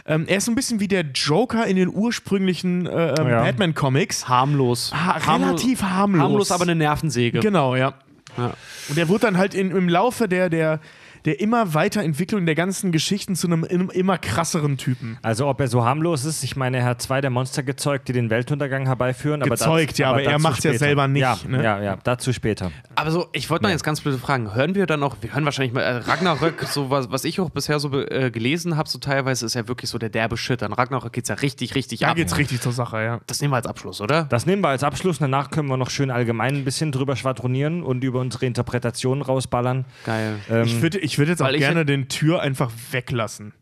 [0.07, 3.43] Ähm, er ist so ein bisschen wie der Joker in den ursprünglichen äh, ähm, Ja.
[3.43, 4.28] Batman-Comics.
[4.28, 4.93] Harmlos.
[4.94, 6.23] Ha relativ harmlos.
[6.23, 7.41] Harmlos, aber eine Nervensäge.
[7.41, 7.94] Genau, ja.
[8.39, 8.55] Ja.
[8.89, 10.81] Und er wird dann halt in, im Laufe der, der,
[11.25, 15.19] der immer Weiterentwicklung der ganzen Geschichten zu einem im- immer krasseren Typen.
[15.23, 18.13] Also ob er so harmlos ist, ich meine, er hat zwei der Monster gezeugt, die
[18.13, 19.43] den Weltuntergang herbeiführen.
[19.43, 21.63] Aber Gezeugt, dazu- ja, aber er dazu macht's ja selber nicht, Ja, ne?
[21.63, 22.71] ja, ja, dazu später.
[22.95, 24.55] Aber so, ich wollte mal jetzt ganz blöde fragen.
[24.55, 27.51] Hören wir dann auch, wir hören wahrscheinlich mal äh, Ragnarök, so was, was ich auch
[27.51, 30.63] bisher so äh, gelesen habe, so teilweise ist ja wirklich so der derbe Shit.
[30.63, 32.17] An Ragnarök geht's ja richtig, richtig Da ab.
[32.17, 33.21] geht's richtig zur Sache, ja.
[33.27, 34.25] Das nehmen wir als Abschluss, oder?
[34.25, 35.19] Das nehmen wir als Abschluss.
[35.19, 39.85] Danach können wir noch schön allgemein ein bisschen drüber schwadronieren und über unsere Interpretationen rausballern.
[40.05, 40.37] Geil.
[40.51, 43.53] Ähm, Ich würde ich würd jetzt auch Weil ich- gerne den Tür einfach weglassen.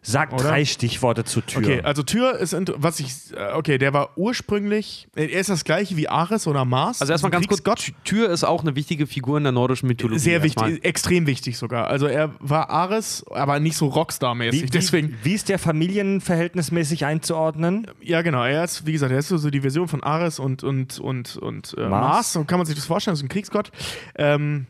[0.00, 0.44] sag oder?
[0.44, 1.60] drei Stichworte zur Tür.
[1.60, 5.64] Okay, also Tür ist, was ich, äh, okay, der war ursprünglich, äh, er ist das
[5.64, 7.00] gleiche wie Ares oder Mars.
[7.00, 8.04] Also erstmal ganz kurz, Kriegsgott.
[8.04, 10.20] Tür ist auch eine wichtige Figur in der nordischen Mythologie.
[10.20, 10.70] Sehr erstmal.
[10.70, 11.88] wichtig, extrem wichtig sogar.
[11.88, 14.60] Also er war Ares, aber nicht so Rockstar-mäßig.
[14.62, 17.86] Wie, wie, Deswegen, wie ist der familienverhältnismäßig einzuordnen?
[18.00, 20.62] ja genau, er ist, wie gesagt, er ist so, so die Version von Ares und,
[20.62, 21.90] und, und, und äh, Mars.
[21.90, 22.32] Mars.
[22.32, 23.70] So kann man sich das vorstellen, das ist ein Kriegsgott.
[24.16, 24.66] Ähm,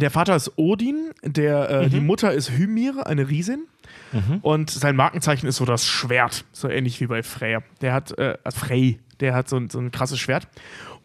[0.00, 1.90] der Vater ist Odin, der, äh, Mhm.
[1.90, 3.64] die Mutter ist Hymir, eine Riesin.
[4.42, 7.62] Und sein Markenzeichen ist so das Schwert, so ähnlich wie bei Freyr.
[7.80, 10.48] Der hat, äh, Frey, der hat so ein, so ein krasses Schwert.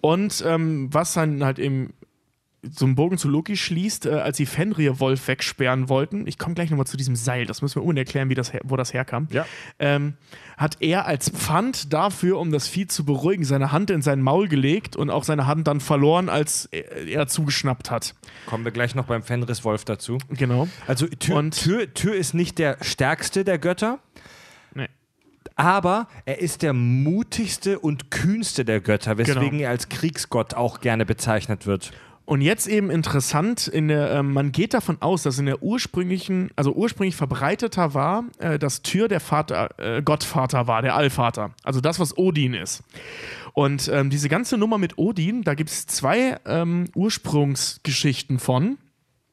[0.01, 1.93] Und ähm, was dann halt eben
[2.71, 6.69] so einen Bogen zu Loki schließt, äh, als sie Fenrir-Wolf wegsperren wollten, ich komme gleich
[6.69, 9.45] nochmal zu diesem Seil, das müssen wir unten erklären, wie das wo das herkam, Ja.
[9.79, 10.13] ähm,
[10.57, 14.47] hat er als Pfand dafür, um das Vieh zu beruhigen, seine Hand in sein Maul
[14.47, 18.15] gelegt und auch seine Hand dann verloren, als er, er zugeschnappt hat.
[18.45, 20.17] Kommen wir gleich noch beim Fenriswolf dazu.
[20.29, 20.67] Genau.
[20.87, 23.99] Also Tür, Und- Tür, Tür ist nicht der stärkste der Götter,
[24.73, 24.87] Nee.
[25.55, 29.63] aber er ist der mutigste und kühnste der Götter, weswegen Genau.
[29.63, 31.91] er als Kriegsgott auch gerne bezeichnet wird.
[32.25, 36.49] Und jetzt eben interessant, in der, ähm, man geht davon aus, dass in der ursprünglichen,
[36.55, 41.51] also ursprünglich verbreiteter war, äh, dass Tyr der Vater, äh, Gottvater war, der Allvater.
[41.63, 42.83] Also das, was Odin ist.
[43.53, 48.79] Und ähm, diese ganze Nummer mit Odin, da gibt es zwei ähm, Ursprungsgeschichten von.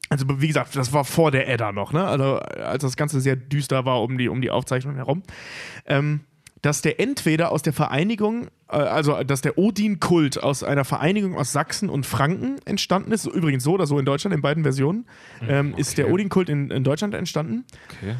[0.09, 2.05] Also wie gesagt, das war vor der Edda noch, ne?
[2.05, 5.23] Also als das Ganze sehr düster war um die, um die Aufzeichnung herum.
[5.87, 6.21] Ähm,
[6.63, 11.51] dass der entweder aus der Vereinigung, äh, also dass der Odin-Kult aus einer Vereinigung aus
[11.51, 15.05] Sachsen und Franken entstanden ist, übrigens so oder so in Deutschland, in beiden Versionen,
[15.47, 17.65] ähm, ist der Odin-Kult in, in Deutschland entstanden.
[17.97, 18.15] Okay.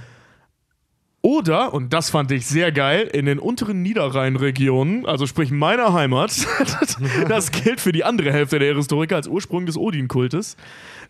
[1.21, 6.45] Oder, und das fand ich sehr geil, in den unteren Niederrhein-Regionen, also sprich meiner Heimat,
[7.29, 10.57] das gilt für die andere Hälfte der Historiker als Ursprung des Odin-Kultes.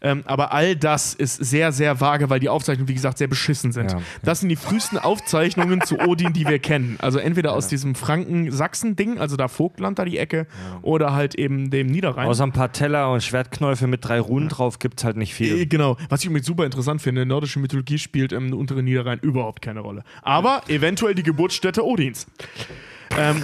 [0.04, 3.72] Ähm, aber all das ist sehr, sehr vage, weil die Aufzeichnungen, wie gesagt, sehr beschissen
[3.72, 3.94] sind.
[3.94, 4.02] Ja.
[4.22, 6.98] Das sind die frühesten Aufzeichnungen zu Odin, die wir kennen.
[7.00, 10.46] Also entweder aus diesem Franken-Sachsen-Ding, also da Vogtland, da die Ecke,
[10.82, 12.28] oder halt eben dem Niederrhein.
[12.28, 15.36] Außer ein paar Teller und Schwertknäufe mit drei Runen drauf gibt es halt nicht Äh,
[15.36, 15.66] viel.
[15.68, 19.80] Genau, was ich übrigens super interessant finde, nordische Mythologie spielt im unteren Niederrhein überhaupt keine
[19.80, 20.04] Rolle.
[20.22, 22.28] Aber eventuell die Geburtsstätte Odins.
[23.18, 23.42] ähm,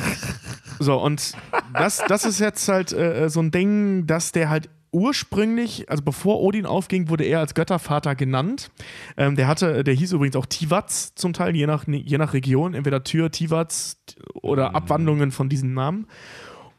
[0.80, 1.34] so, und
[1.74, 6.42] das, das ist jetzt halt äh, so ein Ding, dass der halt ursprünglich, also bevor
[6.42, 8.72] Odin aufging, wurde er als Göttervater genannt.
[9.18, 12.74] Ähm, der hatte, der hieß übrigens auch Tivats zum Teil, je nach, je nach Region,
[12.74, 13.98] entweder Tür, Tivats
[14.34, 16.08] oder Abwandlungen von diesem Namen.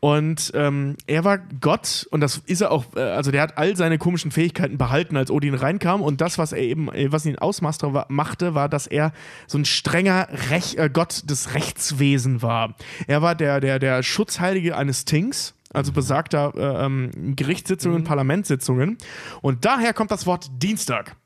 [0.00, 3.76] Und ähm, er war Gott und das ist er auch, äh, also der hat all
[3.76, 6.00] seine komischen Fähigkeiten behalten, als Odin reinkam.
[6.00, 9.12] Und das, was er eben, äh, was ihn ausmachte, war, machte, war, dass er
[9.46, 12.76] so ein strenger Rech, äh, Gott des Rechtswesen war.
[13.06, 15.54] Er war der, der, der Schutzheilige eines Tings.
[15.72, 18.98] Also besagter äh, ähm, Gerichtssitzungen, Parlamentssitzungen.
[19.40, 21.16] Und daher kommt das Wort Dienstag.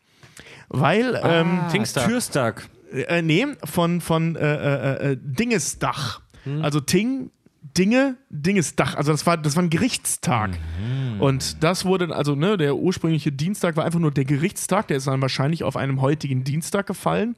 [0.69, 2.07] Weil, ähm, Ah, Tingstag.
[2.09, 2.69] Türstag.
[2.93, 6.21] äh, nee, von, von äh, äh, äh, Dingesdach.
[6.61, 7.31] Also Ting,
[7.79, 8.97] Dinge, Dingesdach.
[8.97, 10.51] Also das war, das war ein Gerichtstag.
[11.19, 14.89] Und das wurde, also ne, der ursprüngliche Dienstag war einfach nur der Gerichtstag.
[14.89, 17.35] Der ist dann wahrscheinlich auf einem heutigen Dienstag gefallen.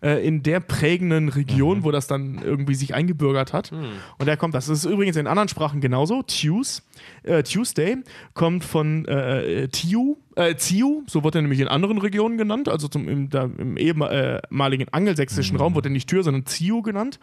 [0.00, 3.72] Äh, in der prägenden Region, wo das dann irgendwie sich eingebürgert hat.
[4.18, 4.66] Und da kommt das.
[4.66, 6.22] Das ist übrigens in anderen Sprachen genauso.
[6.22, 6.86] Tues,
[7.24, 7.96] äh, Tuesday
[8.32, 12.68] kommt von äh, äh, Tiu, äh, Ziu, so wird er nämlich in anderen Regionen genannt.
[12.68, 17.18] Also zum, im, da, im ehemaligen angelsächsischen Raum wird er nicht Tür, sondern Ziu genannt.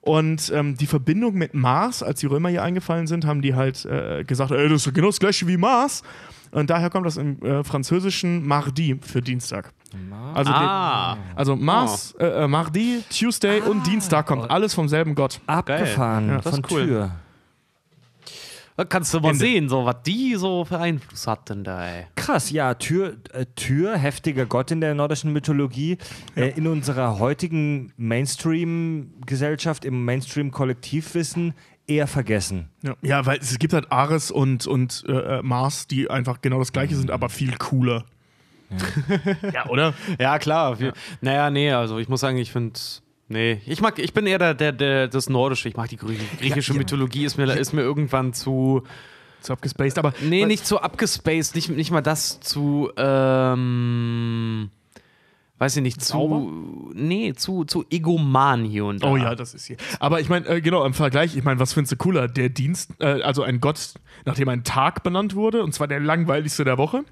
[0.00, 3.86] Und ähm, die Verbindung mit Mars, als die Römer hier eingefallen sind, haben die halt
[3.86, 6.02] äh, gesagt, ey, das ist genau das gleiche wie Mars.
[6.54, 9.72] Und daher kommt das im äh, Französischen Mardi für Dienstag.
[10.34, 11.16] Also, Ah.
[11.16, 15.40] die, also Mars, äh, äh, Mardi, Tuesday und Dienstag kommt alles vom selben Gott.
[15.46, 16.86] Abgefahren Ja, das von ist cool.
[16.86, 17.10] Tür.
[18.76, 19.38] Da kannst du mal Ende.
[19.38, 22.06] sehen, so was die so für Einfluss hatten da, ey.
[22.16, 25.96] Krass, ja, Tür, äh, Tür, heftiger Gott in der nordischen Mythologie.
[26.34, 31.54] Äh, in unserer heutigen Mainstream-Gesellschaft, im Mainstream-Kollektivwissen
[31.86, 32.70] eher vergessen.
[32.82, 36.72] Ja, ja, weil es gibt halt Ares und, und äh, Mars, die einfach genau das
[36.72, 38.04] gleiche sind, aber viel cooler.
[39.52, 39.94] Ja, oder?
[40.18, 40.80] Ja, klar.
[40.80, 42.78] Wir, Naja, nee, also ich muss sagen, ich finde.
[43.28, 45.68] Nee, ich mag, ich bin eher der, der, der das Nordische.
[45.68, 46.78] Ich mag die griechische Ja, ja.
[46.78, 48.82] Mythologie, ist mir, ist mir irgendwann zu.
[49.40, 52.90] Zu abgespaced, aber Nee, nicht zu abgespaced, nicht, nicht mal das zu.
[52.96, 54.70] Ähm,
[55.58, 56.90] weiß ich nicht, zu.
[56.94, 59.10] Nee, zu, zu egoman hier und da.
[59.10, 59.76] Oh ja, das ist hier.
[60.00, 62.28] Aber ich meine, äh, genau, im Vergleich, ich meine, was findest du cooler?
[62.28, 66.64] Der Dienst, äh, also ein Gott, nachdem ein Tag benannt wurde, und zwar der langweiligste
[66.64, 67.04] der Woche?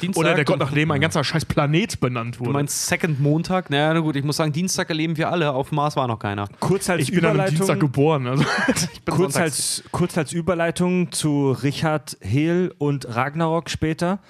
[0.00, 2.48] Dienstag Oder der Gott, und- nachdem ein ganzer scheiß Planet benannt wurde?
[2.48, 3.68] Du meinst Second Montag?
[3.68, 5.52] Naja, na gut, ich muss sagen, Dienstag erleben wir alle.
[5.52, 6.48] Auf dem Mars war noch keiner.
[6.60, 7.56] Kurz als ich bin am Überleitung.
[7.56, 8.26] Dienstag geboren.
[8.26, 8.44] Also.
[9.10, 14.20] kurz, als, kurz als Überleitung zu Richard Hehl und Ragnarok später.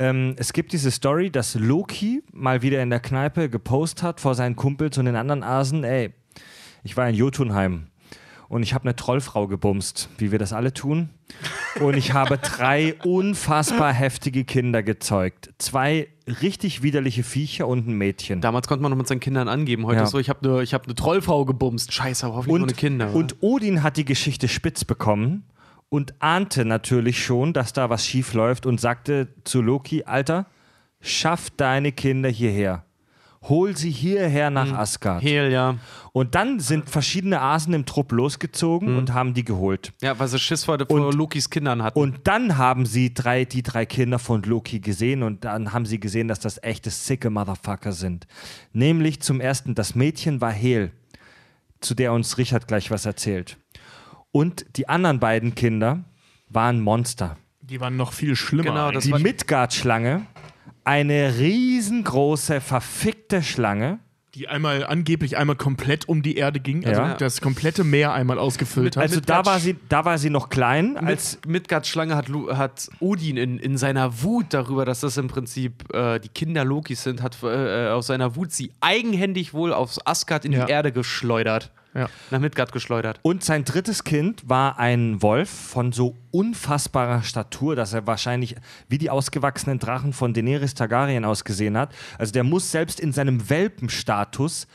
[0.00, 4.34] Ähm, es gibt diese Story, dass Loki mal wieder in der Kneipe gepostet hat vor
[4.34, 6.14] seinen Kumpels und den anderen Asen, ey,
[6.82, 7.88] ich war in Jotunheim
[8.48, 11.10] und ich habe eine Trollfrau gebumst, wie wir das alle tun.
[11.80, 15.50] Und ich habe drei unfassbar heftige Kinder gezeugt.
[15.58, 16.08] Zwei
[16.40, 18.40] richtig widerliche Viecher und ein Mädchen.
[18.40, 19.84] Damals konnte man noch mit seinen Kindern angeben.
[19.84, 20.04] Heute Ja.
[20.04, 21.92] ist so, ich habe eine hab ne Trollfrau gebumst.
[21.92, 23.14] Scheiße, aber hoffentlich nur eine Kinder.
[23.14, 25.44] und Odin hat die Geschichte spitz bekommen
[25.90, 30.46] und ahnte natürlich schon, dass da was schief läuft und sagte zu Loki: Alter,
[31.02, 32.84] schaff deine Kinder hierher.
[33.48, 35.22] Hol sie hierher nach Asgard.
[35.22, 35.76] Hehl, ja.
[36.12, 39.94] Und dann sind verschiedene Asen im Trupp losgezogen und haben die geholt.
[40.02, 41.98] Ja, weil sie Schiss vor, vor Und- Lokis Kindern hatten.
[41.98, 45.98] Und dann haben sie drei, die drei Kinder von Loki gesehen und dann haben sie
[45.98, 48.26] gesehen, dass das echte sicke Motherfucker sind.
[48.74, 50.92] Nämlich zum ersten, das Mädchen war Hel,
[51.80, 53.56] zu der uns Richard gleich was erzählt.
[54.32, 56.04] Und die anderen beiden Kinder
[56.48, 57.36] waren Monster.
[57.60, 58.70] Die waren noch viel schlimmer.
[58.70, 60.26] Genau, das Die Midgard-Schlange,
[60.84, 63.98] eine riesengroße, verfickte Schlange.
[64.36, 67.14] die einmal angeblich einmal komplett um die Erde ging, also Ja.
[67.14, 69.02] das komplette Meer einmal ausgefüllt hat.
[69.02, 72.88] Also da war, sie, da war sie noch klein, als Mit, Midgards Schlange hat, hat
[73.00, 77.22] Odin in, in seiner Wut darüber, dass das im Prinzip äh, die Kinder Lokis sind,
[77.22, 80.64] hat äh, aus seiner Wut sie eigenhändig wohl aufs Asgard in Ja.
[80.64, 81.72] die Erde geschleudert.
[81.94, 82.08] Ja.
[82.30, 83.18] Nach Midgard geschleudert.
[83.22, 88.56] Und sein drittes Kind war ein Wolf von so unfassbarer Statur, dass er wahrscheinlich
[88.88, 91.92] wie die ausgewachsenen Drachen von Daenerys Targaryen ausgesehen hat.
[92.18, 94.68] Also der muss selbst in seinem Welpenstatus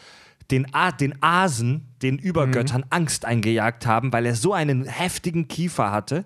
[0.52, 5.92] den, A den Asen, den Übergöttern, Angst eingejagt haben, weil er so einen heftigen Kiefer
[5.92, 6.26] hatte.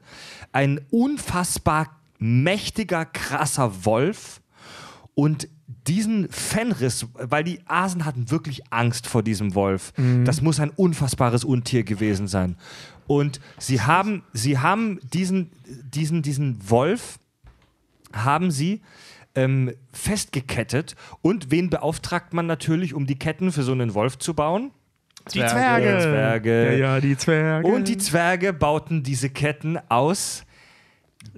[0.52, 4.42] Ein unfassbar mächtiger, krasser Wolf.
[5.14, 5.48] Und
[5.90, 9.92] diesen Fenris, weil die Asen hatten wirklich Angst vor diesem Wolf.
[10.24, 12.56] Das muss ein unfassbares Untier gewesen sein.
[13.08, 17.18] Und sie haben, sie haben diesen, diesen, diesen Wolf,
[18.14, 18.82] haben sie
[19.36, 20.96] ähm, festgekettet.
[21.22, 24.72] Und wen beauftragt man natürlich, um die Ketten für so einen Wolf zu bauen?
[25.34, 26.00] die Zwerge.
[26.02, 26.66] Zwerge.
[26.72, 27.68] Ja, ja, die Zwerge.
[27.68, 30.44] Und die Zwerge bauten diese Ketten aus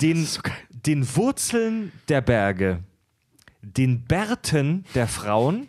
[0.02, 2.80] den, so den Wurzeln der Berge,
[3.62, 5.68] den Bärten der Frauen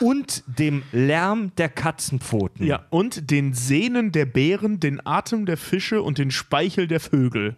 [0.00, 2.66] und dem Lärm der Katzenpfoten.
[2.66, 7.56] ja, und den Sehnen der Bären, den Atem der Fische und den Speichel der Vögel.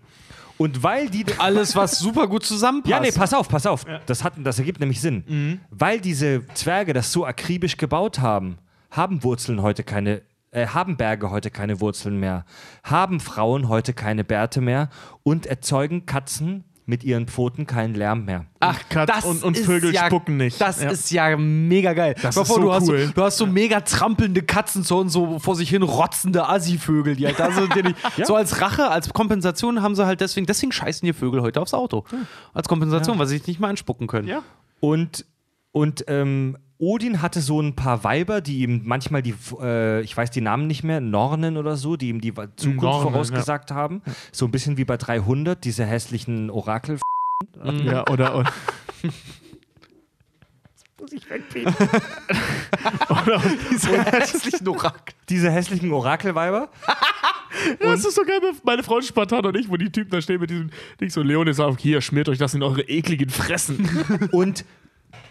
[0.58, 1.24] Und weil die.
[1.38, 2.90] Alles, was super gut zusammenpasst.
[2.90, 3.86] Ja, nee, pass auf, pass auf.
[4.06, 5.60] Das, hat, das ergibt nämlich Sinn.
[5.70, 8.58] Weil diese Zwerge das so akribisch gebaut haben,
[8.90, 12.44] haben Wurzeln heute keine, äh, haben Berge heute keine Wurzeln mehr,
[12.82, 14.90] haben Frauen heute keine Bärte mehr
[15.22, 18.44] und erzeugen Katzen mit ihren Pfoten keinen Lärm mehr.
[18.58, 20.60] Ach, Katz und- und Vögel ja, spucken nicht.
[20.60, 20.90] Das Ja.
[20.90, 22.14] ist ja mega geil.
[22.20, 23.06] Das Stell ist vor, so du, hast cool.
[23.06, 27.38] so, du hast so mega trampelnde Katzenzonen, so vor sich hin rotzende Assi-Vögel, die halt
[27.40, 27.74] da sind.
[27.74, 27.96] Die nicht,
[28.26, 31.72] So als Rache, als Kompensation haben sie halt deswegen, deswegen scheißen die Vögel heute aufs
[31.72, 32.04] Auto.
[32.52, 34.28] Als Kompensation, weil sie sich nicht mal anspucken können.
[34.28, 34.42] Ja.
[34.80, 35.24] Und,
[35.72, 40.30] und ähm, Odin hatte so ein paar Weiber, die ihm manchmal die, äh, ich weiß
[40.30, 44.02] die Namen nicht mehr, Nornen oder so, die ihm die Zukunft Nornen, vorausgesagt haben.
[44.32, 46.98] So ein bisschen wie bei 300, diese hässlichen Orakel.
[47.84, 48.52] Ja, oder, oder,
[53.70, 55.14] Diese hässlichen Orakel.
[55.28, 56.70] Diese hässlichen Orakelweiber.
[57.80, 60.50] das ist so geil, meine Freundin Spartan und ich, wo die Typen da stehen mit
[60.50, 63.88] diesem Ding so, Leon ist auf, hier, schmiert euch das in eure ekligen Fressen.
[64.32, 64.64] Und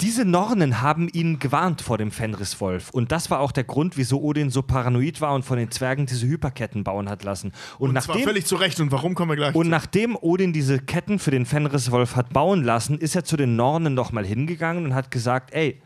[0.01, 2.89] diese Nornen haben ihn gewarnt vor dem Fenriswolf.
[2.89, 6.05] Und das war auch der Grund, wieso Odin so paranoid war und von den Zwergen
[6.05, 7.51] diese Hyperketten bauen hat lassen.
[7.77, 8.79] Und, Und zwar nachdem, völlig zu Recht.
[8.79, 9.69] Und warum kommen wir gleich und zu.
[9.69, 13.93] nachdem Odin diese Ketten für den Fenriswolf hat bauen lassen, ist er zu den Nornen
[13.93, 15.81] nochmal hingegangen und hat gesagt, ey,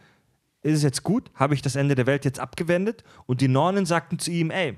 [0.62, 1.30] ist es jetzt gut?
[1.36, 3.04] Habe ich das Ende der Welt jetzt abgewendet?
[3.26, 4.78] Und die Nornen sagten zu ihm, ey,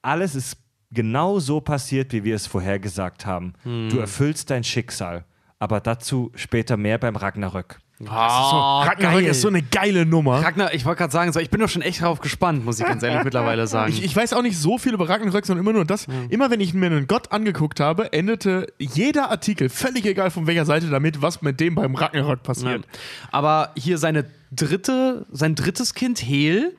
[0.00, 0.58] alles ist
[0.90, 3.54] genau so passiert, wie wir es vorhergesagt haben.
[3.64, 5.24] Du erfüllst dein Schicksal.
[5.60, 7.80] Aber dazu später mehr beim Ragnarök.
[8.06, 10.40] Ah, Ragnarök ist so eine geile Nummer.
[10.40, 12.86] Ragnar, ich wollte gerade sagen, so, ich bin doch schon echt drauf gespannt, muss ich
[12.86, 13.90] ganz ehrlich mittlerweile sagen.
[13.92, 16.06] Ich, ich weiß auch nicht so viel über Ragnarök, sondern immer nur das.
[16.28, 20.64] Immer wenn ich mir einen Gott angeguckt habe, endete jeder Artikel, völlig egal von welcher
[20.64, 22.44] Seite, damit, was mit dem beim Ragnarök Ja.
[22.44, 22.86] passiert.
[23.32, 26.76] Aber hier seine dritte, sein drittes Kind, Hel,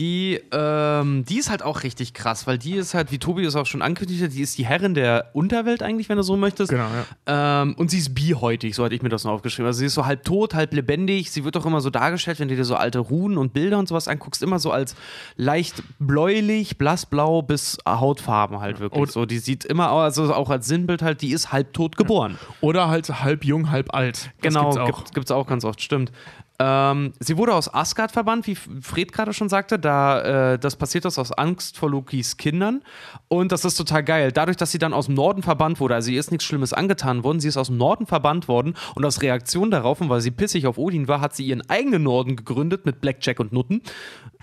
[0.00, 3.54] die, ähm, die ist halt auch richtig krass, weil die ist halt, wie Tobi es
[3.54, 6.70] auch schon ankündigt hat, die ist die Herrin der Unterwelt eigentlich, wenn du so möchtest.
[6.70, 6.86] Genau,
[7.28, 7.62] ja.
[7.62, 9.66] Ähm, und sie ist bihäutig, so hatte ich mir das noch aufgeschrieben.
[9.66, 11.30] Also sie ist so halb tot, halb lebendig.
[11.30, 13.88] Sie wird auch immer so dargestellt, wenn du dir so alte Runen und Bilder und
[13.88, 14.94] sowas anguckst, immer so als
[15.36, 19.02] leicht bläulich, blassblau bis Hautfarben halt wirklich.
[19.02, 22.38] Und- so, die sieht immer, also auch als Sinnbild halt, die ist halb tot geboren.
[22.62, 24.30] Oder halt halb jung, halb alt.
[24.40, 25.04] Das Genau, gibt's auch.
[25.12, 26.10] gibt's auch ganz oft, stimmt.
[26.62, 29.78] Ähm, sie wurde aus Asgard verbannt, wie Fred gerade schon sagte.
[29.78, 32.82] Da, äh, das passiert das aus Angst vor Lokis Kindern.
[33.28, 34.30] Und das ist total geil.
[34.30, 37.24] Dadurch, dass sie dann aus dem Norden verbannt wurde, also ihr ist nichts Schlimmes angetan
[37.24, 40.30] worden, sie ist aus dem Norden verbannt worden und aus Reaktion darauf, und weil sie
[40.30, 43.80] pissig auf Odin war, hat sie ihren eigenen Norden gegründet mit Blackjack und Nutten.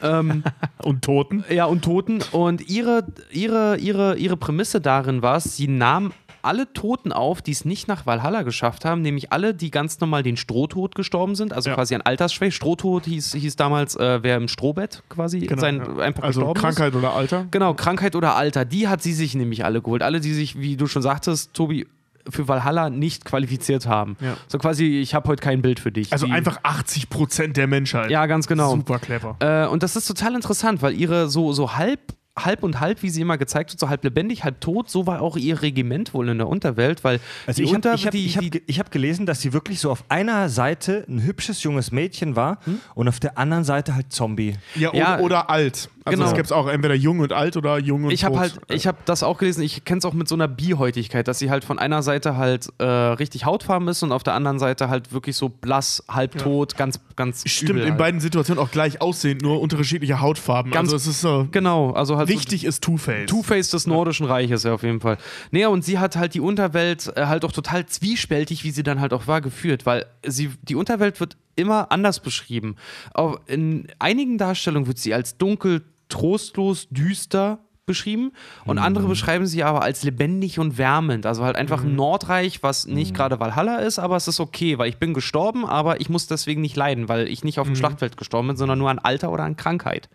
[0.02, 0.44] Ähm,
[0.84, 1.44] Und Toten.
[1.50, 2.20] ja, und Toten.
[2.32, 6.14] Und ihre, ihre, ihre, ihre Prämisse darin war es, sie nahm
[6.48, 10.24] alle Toten auf, die es nicht nach Valhalla geschafft haben, nämlich alle, die ganz normal
[10.24, 11.76] den Strohtod gestorben sind, also Ja.
[11.76, 12.54] quasi an Altersschwäche.
[12.54, 16.06] Strohtod hieß, hieß damals, äh, wer im Strohbett quasi sein, Genau, ja.
[16.06, 16.64] einfach Also gestorben ist.
[16.64, 17.46] Krankheit oder Alter.
[17.52, 20.02] Genau, Krankheit oder Alter, die hat sie sich nämlich alle geholt.
[20.02, 21.86] Alle, die sich, wie du schon sagtest, Tobi,
[22.30, 24.18] für Valhalla nicht qualifiziert haben.
[24.20, 24.36] Ja.
[24.50, 26.12] So quasi, ich habe heute kein Bild für dich.
[26.12, 28.10] Also Die- einfach 80 Prozent der Menschheit.
[28.12, 28.72] Ja, ganz genau.
[28.72, 29.38] Super clever.
[29.40, 32.00] Äh, und das ist total interessant, weil ihre so, so halb,
[32.38, 35.22] halb und halb, wie sie immer gezeigt wird, so halb lebendig, halb tot, so war
[35.22, 38.92] auch ihr Regiment wohl in der Unterwelt, weil Also die ich habe hab, hab, hab
[38.92, 42.80] gelesen, dass sie wirklich so auf einer Seite ein hübsches junges Mädchen war Hm?
[42.96, 44.56] und auf der anderen Seite halt Zombie.
[44.76, 45.90] Ja, Ja, oder, oder alt.
[46.06, 46.30] Also genau.
[46.32, 48.42] es gibt auch entweder jung und alt oder jung und ich habe tot.
[48.42, 51.38] halt, ich habe das auch gelesen, ich kenne es auch mit so einer Bihäutigkeit, dass
[51.40, 54.88] sie halt von einer Seite halt äh, richtig hautfarben ist und auf der anderen Seite
[54.88, 57.98] halt wirklich so blass, halbtot, ganz, ganz Stimmt, übel in halt.
[57.98, 60.72] beiden Situationen auch gleich aussehend, nur unterschiedliche Hautfarben.
[60.72, 61.48] Ganz- also es ist so.
[61.52, 63.30] Genau, also halt so Wichtig ist Two-Face.
[63.30, 65.18] Two-Face des nordischen Reiches, ja, auf jeden Fall.
[65.52, 69.02] Naja, und sie hat halt die Unterwelt äh, halt auch total zwiespältig, wie sie dann
[69.02, 72.76] halt auch war, geführt, weil sie, die Unterwelt wird immer anders beschrieben.
[73.14, 78.34] Auch in einigen Darstellungen wird sie als dunkel, trostlos, düster beschrieben
[78.66, 81.26] und andere beschreiben sie aber als lebendig und wärmend.
[81.26, 84.90] Also halt einfach ein Nordreich, was nicht gerade Valhalla ist, aber es ist okay, weil
[84.90, 88.18] ich bin gestorben, aber ich muss deswegen nicht leiden, weil ich nicht auf dem Schlachtfeld
[88.18, 90.10] gestorben bin, sondern nur an Alter oder an Krankheit.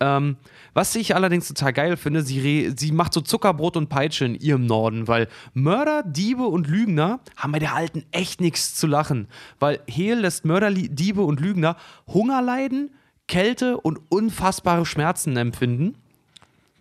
[0.00, 0.36] Ähm,
[0.74, 4.66] was ich allerdings total geil finde, sie, sie macht so Zuckerbrot und Peitsche in ihrem
[4.66, 9.28] Norden, weil Mörder, Diebe und Lügner haben bei der Alten echt nichts zu lachen.
[9.58, 11.76] Weil Hel lässt Mörder, Diebe und Lügner
[12.06, 12.90] Hunger leiden,
[13.28, 15.96] Kälte und unfassbare Schmerzen empfinden.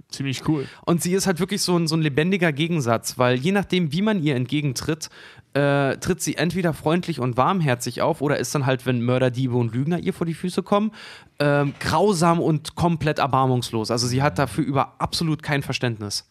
[0.10, 0.68] Ziemlich cool.
[0.86, 4.02] Und sie ist halt wirklich so ein, so ein lebendiger Gegensatz, weil je nachdem, wie
[4.02, 5.10] man ihr entgegentritt,
[5.56, 9.56] äh, tritt sie entweder freundlich und warmherzig auf oder ist dann halt, wenn Mörder, Diebe
[9.56, 10.92] und Lügner ihr vor die Füße kommen,
[11.40, 13.90] ähm, grausam und komplett erbarmungslos.
[13.90, 16.30] Also sie hat dafür über absolut kein Verständnis.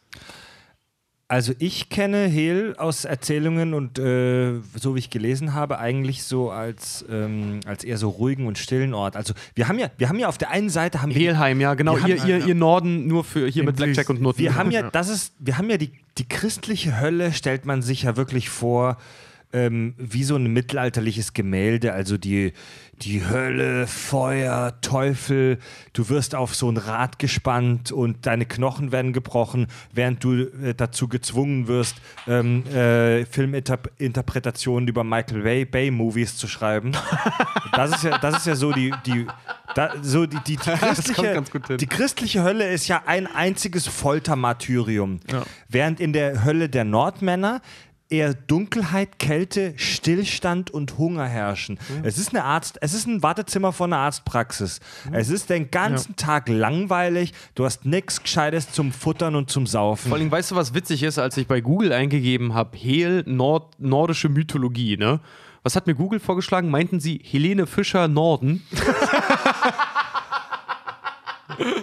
[1.27, 6.51] Also ich kenne Hel aus Erzählungen und äh, so wie ich gelesen habe, eigentlich so
[6.51, 9.17] als, ähm, als eher so ruhigen und stillen Ort.
[9.17, 11.95] Also wir haben ja, wir haben ja auf der einen Seite haben Helheim, ja, genau.
[11.97, 14.39] Wir haben- Ihr, ihr, ihr Norden nur für hier mit Blackjack und Nutten.
[14.39, 18.03] Wir haben ja, das ist, wir haben ja die, die christliche Hölle, stellt man sich
[18.03, 18.99] ja wirklich vor,
[19.55, 22.53] ähm, wie so ein mittelalterliches Gemälde, also die,
[23.03, 25.59] die Hölle, Feuer, Teufel,
[25.93, 30.75] du wirst auf so ein Rad gespannt und deine Knochen werden gebrochen, während du äh,
[30.75, 36.93] dazu gezwungen wirst, ähm, äh, Filminterpretationen über Michael Bay, Bay Movies zu schreiben.
[37.75, 39.27] Das ist ja, das ist ja so die, die,
[39.75, 41.43] da, so die, die, die, christliche,
[41.77, 45.19] die christliche Hölle ist ja ein einziges Foltermartyrium.
[45.69, 47.61] Während in der Hölle der Nordmänner
[48.09, 51.79] eher Dunkelheit, Kälte, Stillstand und Hunger herrschen.
[52.03, 54.81] Es ist eine Arzt, es ist ein Wartezimmer von einer Arztpraxis.
[55.13, 60.09] Es ist den ganzen Tag langweilig, du hast nichts Gescheites zum Futtern und zum Saufen.
[60.09, 63.75] Vor allem, weißt du, was witzig ist, als ich bei Google eingegeben habe, Hel, Nord,
[63.79, 65.21] nordische Mythologie, ne?
[65.65, 66.69] Was hat mir Google vorgeschlagen?
[66.69, 68.63] Meinten sie Helene Fischer Norden?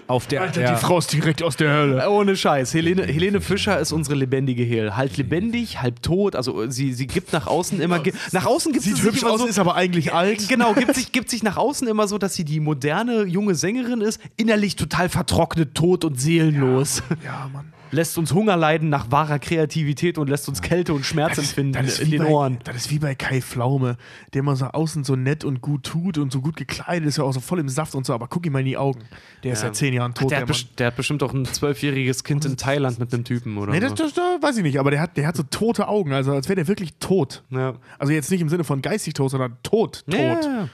[0.07, 0.73] auf der, Alter, ja.
[0.73, 2.09] die Frau ist direkt aus der Hölle.
[2.09, 2.73] Ohne Scheiß.
[2.73, 4.95] Helene, Helene Fischer ist unsere lebendige Hel.
[4.98, 6.35] Halb lebendig, halb tot.
[6.35, 7.99] Also sie, sie gibt nach außen immer.
[7.99, 9.45] ge- Nach außen gibt sie Sieht sich hübsch immer aus, so.
[9.48, 10.48] ist aber eigentlich alt.
[10.49, 14.01] Genau, gibt sich, gibt sich nach außen immer so, dass sie die moderne junge Sängerin
[14.01, 17.03] ist, innerlich total vertrocknet, tot und seelenlos.
[17.23, 17.72] Ja, Mann.
[17.92, 21.86] Lässt uns Hunger leiden nach wahrer Kreativität und lässt uns Kälte und Schmerz empfinden das
[21.88, 22.58] ist in wie den bei, Ohren.
[22.64, 23.98] Das ist wie bei Kai Pflaume,
[24.34, 27.24] der immer so außen so nett und gut tut und so gut gekleidet ist, ja
[27.24, 29.02] auch so voll im Saft und so, aber guck ihm mal in die Augen.
[29.44, 29.68] Der ist Ja.
[29.68, 30.53] seit zehn Jahren tot, Der der, hat, Mann.
[30.58, 33.80] best- der hat bestimmt auch ein zwölfjähriges Kind in Thailand mit einem Typen oder Nee,
[33.80, 36.32] das, das, das weiß ich nicht, aber der hat, der hat so tote Augen, also
[36.34, 37.44] als wäre der wirklich tot.
[37.50, 37.74] Ja.
[38.00, 40.18] Also jetzt nicht im Sinne von geistig tot, sondern tot, tot.
[40.18, 40.70] Ja.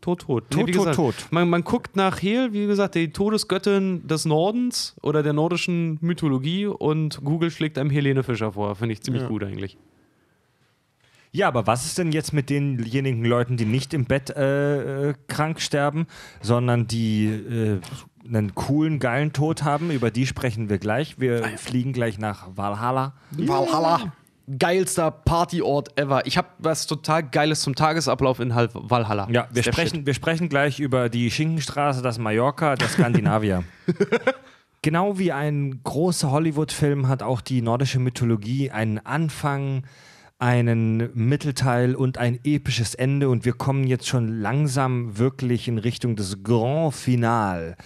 [0.00, 0.50] Tot, tot.
[0.50, 1.14] Tot, wie tot, gesagt, tot.
[1.30, 6.66] Man, man guckt nach Hel, wie gesagt, die Todesgöttin des Nordens oder der nordischen Mythologie
[6.66, 8.74] und Google schlägt einem Helene Fischer vor.
[8.76, 9.76] Finde ich ziemlich gut eigentlich.
[11.32, 15.14] Ja, aber was ist denn jetzt mit denjenigen Leuten, die nicht im Bett äh, äh,
[15.28, 16.06] krank sterben,
[16.40, 17.80] sondern die äh,
[18.26, 19.92] einen coolen, geilen Tod haben?
[19.92, 21.20] Über die sprechen wir gleich.
[21.20, 23.14] Wir fliegen gleich nach Valhalla.
[23.30, 24.12] Valhalla.
[24.58, 26.26] Geilster Partyort ever.
[26.26, 29.28] Ich habe was total Geiles zum Tagesablauf in Hal- Valhalla.
[29.30, 33.64] Ja, wir sprechen, wir sprechen gleich über die Schinkenstraße, das Mallorca, der Skandinavier.
[34.82, 39.84] genau wie ein großer Hollywood-Film hat auch die nordische Mythologie einen Anfang,
[40.38, 43.28] einen Mittelteil und ein episches Ende.
[43.28, 47.76] Und wir kommen jetzt schon langsam wirklich in Richtung des Grand Final.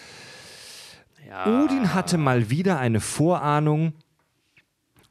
[1.47, 3.95] Odin hatte mal wieder eine Vorahnung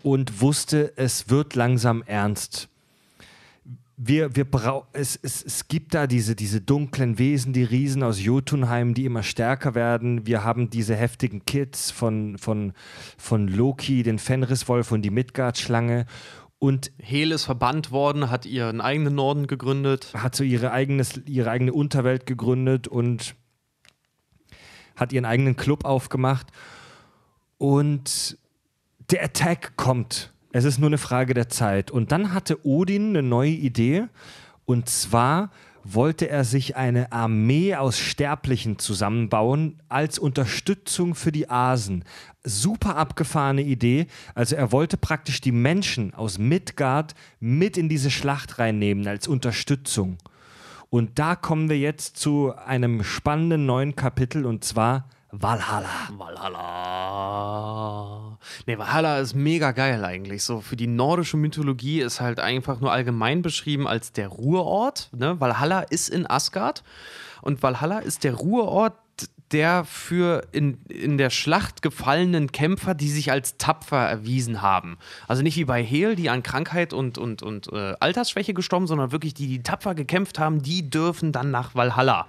[0.04, 2.70] und wusste, es wird langsam ernst
[3.96, 8.22] wir, wir brau es, es, es gibt da diese, diese dunklen Wesen, die Riesen aus
[8.22, 10.26] Jotunheim, die immer stärker werden.
[10.26, 12.74] Wir haben diese heftigen Kids von, von,
[13.18, 16.06] von Loki, den Fenriswolf und die Midgard-Schlange.
[16.60, 20.14] Und Hel ist verbannt worden, hat ihren eigenen Norden gegründet.
[20.14, 23.36] hat so ihre, eigenes, ihre eigene Unterwelt gegründet und
[24.96, 26.48] hat ihren eigenen Club aufgemacht.
[27.58, 28.38] Und
[29.14, 30.34] der Attack kommt.
[30.52, 31.92] Es ist nur eine Frage der Zeit.
[31.92, 34.08] Und dann hatte Odin eine neue Idee.
[34.66, 35.52] Und zwar
[35.84, 42.06] wollte er sich eine Armee aus Sterblichen zusammenbauen als Unterstützung für die Asen.
[42.44, 44.08] Super abgefahrene Idee.
[44.34, 50.18] Also er wollte praktisch die Menschen aus Midgard mit in diese Schlacht reinnehmen als Unterstützung.
[50.90, 56.10] Und da kommen wir jetzt zu einem spannenden neuen Kapitel und zwar Valhalla.
[56.16, 57.44] Valhalla.
[58.66, 60.44] Nee, Valhalla ist mega geil eigentlich.
[60.44, 65.10] So für die nordische Mythologie ist halt einfach nur allgemein beschrieben als der Ruheort.
[65.16, 65.40] Ne?
[65.40, 66.84] Valhalla ist in Asgard
[67.42, 68.94] und Valhalla ist der Ruheort
[69.54, 74.98] der für in, in der Schlacht gefallenen Kämpfer, die sich als tapfer erwiesen haben.
[75.28, 79.12] Also nicht wie bei Hel, die an Krankheit und, und, und äh, Altersschwäche gestorben, sondern
[79.12, 82.28] wirklich die, die tapfer gekämpft haben, die dürfen dann nach Valhalla.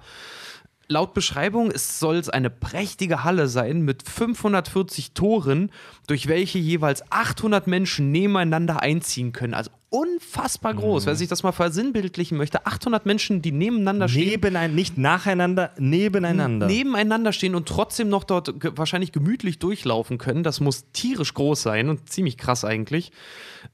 [0.87, 5.71] Laut Beschreibung es soll es eine prächtige Halle sein mit 540 Toren,
[6.05, 9.55] durch welche jeweils 800 Menschen nebeneinander einziehen können.
[9.55, 11.05] Also unfassbar groß.
[11.05, 14.29] Wer sich das mal versinnbildlichen möchte, 800 Menschen, die nebeneinander stehen.
[14.29, 16.67] Nebeneinander, nicht nacheinander, nebeneinander.
[16.67, 20.43] Nebeneinander stehen und trotzdem noch dort wahrscheinlich gemütlich durchlaufen können.
[20.43, 23.11] Das muss tierisch groß sein und ziemlich krass eigentlich.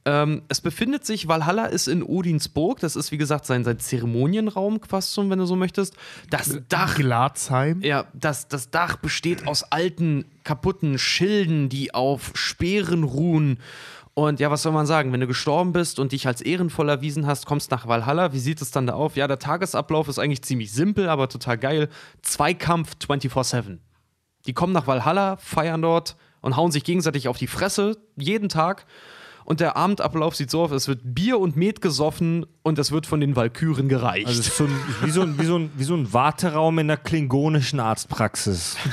[0.06, 2.80] Ähm, es befindet sich, Valhalla ist in Odinsburg.
[2.80, 5.96] Das ist, wie gesagt, sein, sein Zeremonienraum, fast schon, wenn du so möchtest.
[6.30, 7.82] Das Dach Glatzheim.
[7.82, 13.58] ja, das, das Dach besteht aus alten, kaputten Schilden, die auf Speeren ruhen.
[14.14, 15.14] Und ja, was soll man sagen?
[15.14, 18.34] Wenn du gestorben bist und dich als ehrenvoll erwiesen hast, kommst nach Valhalla.
[18.34, 19.16] Wie sieht es dann da auf?
[19.16, 21.90] Ja, der Tagesablauf ist eigentlich ziemlich simpel, aber total geil.
[22.22, 23.80] Zweikampf 24-7.
[24.46, 28.86] Die kommen nach Valhalla, feiern dort, und hauen sich gegenseitig auf die Fresse jeden Tag.
[29.52, 33.06] Und der Abendablauf sieht so aus, es wird Bier und Met gesoffen und es wird
[33.06, 34.28] von den Walküren gereicht.
[34.28, 34.72] Also so ein,
[35.04, 38.78] wie, so ein, wie, so ein, wie so ein Warteraum in der klingonischen Arztpraxis.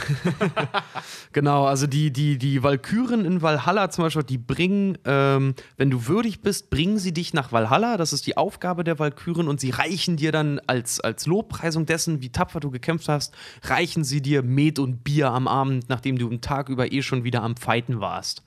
[1.33, 6.09] Genau, also die, die, die Walküren in Valhalla zum Beispiel, die bringen, ähm, wenn du
[6.09, 7.97] würdig bist, bringen sie dich nach Valhalla.
[7.97, 12.23] Das ist die Aufgabe der Walküren und sie reichen dir dann als, als Lobpreisung dessen,
[12.23, 16.29] wie tapfer du gekämpft hast, reichen sie dir Met und Bier am Abend, nachdem du
[16.29, 18.43] einen Tag über eh schon wieder am Fighten warst.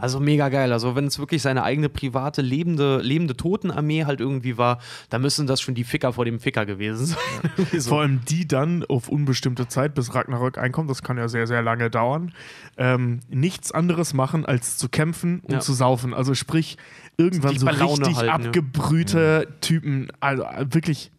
[0.00, 0.72] Also mega geil.
[0.72, 4.78] Also wenn es wirklich seine eigene private lebende, lebende Totenarmee halt irgendwie war,
[5.10, 7.18] dann müssen das schon die Ficker vor dem Ficker gewesen sein.
[7.56, 7.90] Irgendwie so.
[7.90, 11.62] Vor allem die dann auf unbestimmte Zeit, bis Ragnarök einkommt, das kann ja sehr, sehr
[11.62, 12.32] lange dauern,
[12.76, 15.60] ähm, nichts anderes machen, als zu kämpfen und Ja.
[15.60, 16.14] zu saufen.
[16.14, 16.76] Also sprich,
[17.16, 18.32] irgendwann so richtig halten, ja.
[18.34, 21.10] abgebrühte Typen, also äh, wirklich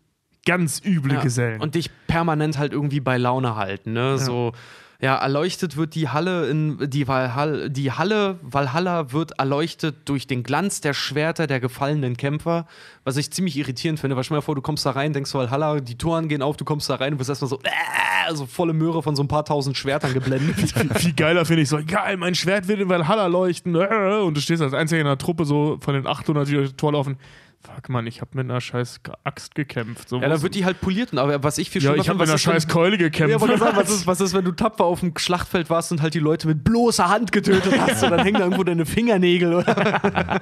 [0.45, 1.21] ganz üble Ja.
[1.21, 1.61] Gesellen.
[1.61, 4.17] Und dich permanent halt irgendwie bei Laune halten, ne?
[4.17, 4.53] So,
[5.01, 10.43] ja, erleuchtet wird die Halle in die Valhalla, die Halle Valhalla wird erleuchtet durch den
[10.43, 12.67] Glanz der Schwerter der gefallenen Kämpfer,
[13.05, 15.79] was ich ziemlich irritierend finde, weil stell mal vor, du kommst da rein, denkst Valhalla,
[15.79, 18.73] die Toren gehen auf, du kommst da rein und bist erstmal so, äh, so volle
[18.73, 20.55] Möhre von so ein paar tausend Schwertern geblendet.
[20.97, 23.75] Viel geiler finde ich so, geil, mein Schwert wird in Valhalla leuchten.
[23.75, 26.69] äh, Und du stehst als einziger in der Truppe so von den 800, die durch
[26.71, 27.17] das Tor laufen.
[27.61, 30.07] Fuck, Mann, ich habe mit einer scheiß Axt gekämpft.
[30.07, 32.19] So, ja, da wird die halt poliert, aber was ich viel ja schlimmer ich habe
[32.19, 33.31] finde, mit einer wenn- scheiß Keule gekämpft.
[33.41, 36.13] Ja, sagen, was ist, was ist, wenn du tapfer auf dem Schlachtfeld warst und halt
[36.13, 40.41] die Leute mit bloßer Hand getötet hast und dann hängen da irgendwo deine Fingernägel oder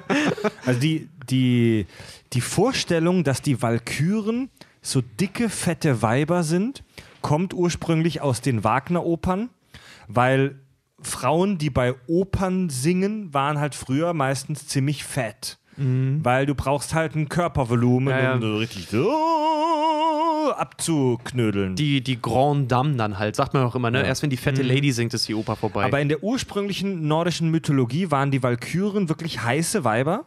[0.64, 1.86] Also die, die,
[2.34, 4.48] die Vorstellung, dass die Walküren
[4.80, 6.84] so dicke, fette Weiber sind,
[7.20, 9.50] kommt ursprünglich aus den Wagner-Opern,
[10.06, 10.60] weil
[11.00, 15.58] Frauen, die bei Opern singen, waren halt früher meistens ziemlich fett.
[16.22, 18.34] Weil du brauchst halt ein Körpervolumen, Ja, ja.
[18.34, 21.76] um so richtig so abzuknödeln.
[21.76, 24.04] die, die Grand Dame dann halt, sagt man auch immer, ne?
[24.04, 25.84] Erst wenn die fette Lady singt, ist die Oper vorbei.
[25.84, 30.24] Aber in der ursprünglichen nordischen Mythologie waren die Walküren wirklich heiße Weiber,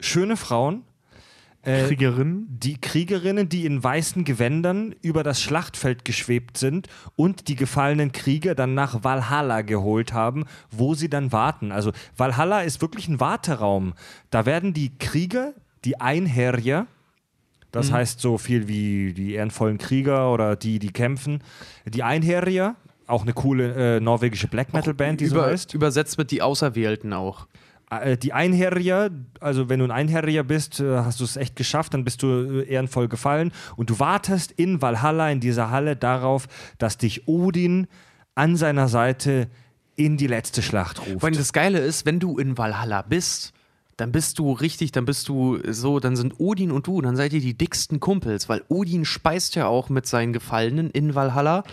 [0.00, 0.82] schöne Frauen,
[1.64, 2.46] äh, Kriegerin.
[2.48, 8.54] die Kriegerinnen, die in weißen Gewändern über das Schlachtfeld geschwebt sind und die gefallenen Krieger
[8.54, 11.72] dann nach Valhalla geholt haben, wo sie dann warten.
[11.72, 13.94] Also Valhalla ist wirklich ein Warteraum.
[14.30, 16.86] Da werden die Krieger, die Einherjer,
[17.72, 21.42] das heißt so viel wie die ehrenvollen Krieger oder die, die kämpfen,
[21.84, 22.76] die Einherjer,
[23.06, 25.74] auch eine coole äh, norwegische Black Metal Band, die so Über, heißt.
[25.74, 27.48] übersetzt mit die Auserwählten auch.
[28.02, 31.94] Äh, Die Einherjer, also wenn du ein Einherjer bist, äh, hast du es echt geschafft,
[31.94, 36.46] dann bist du äh, ehrenvoll gefallen und du wartest in Valhalla, in dieser Halle, darauf,
[36.78, 37.86] dass dich Odin
[38.34, 39.48] an seiner Seite
[39.96, 41.24] in die letzte Schlacht ruft.
[41.24, 43.52] Allem das Geile ist, wenn du in Valhalla bist,
[43.96, 47.32] dann bist du richtig, dann bist du so, dann sind Odin und du, dann seid
[47.32, 51.64] ihr die dicksten Kumpels, weil Odin speist ja auch mit seinen Gefallenen in Valhalla.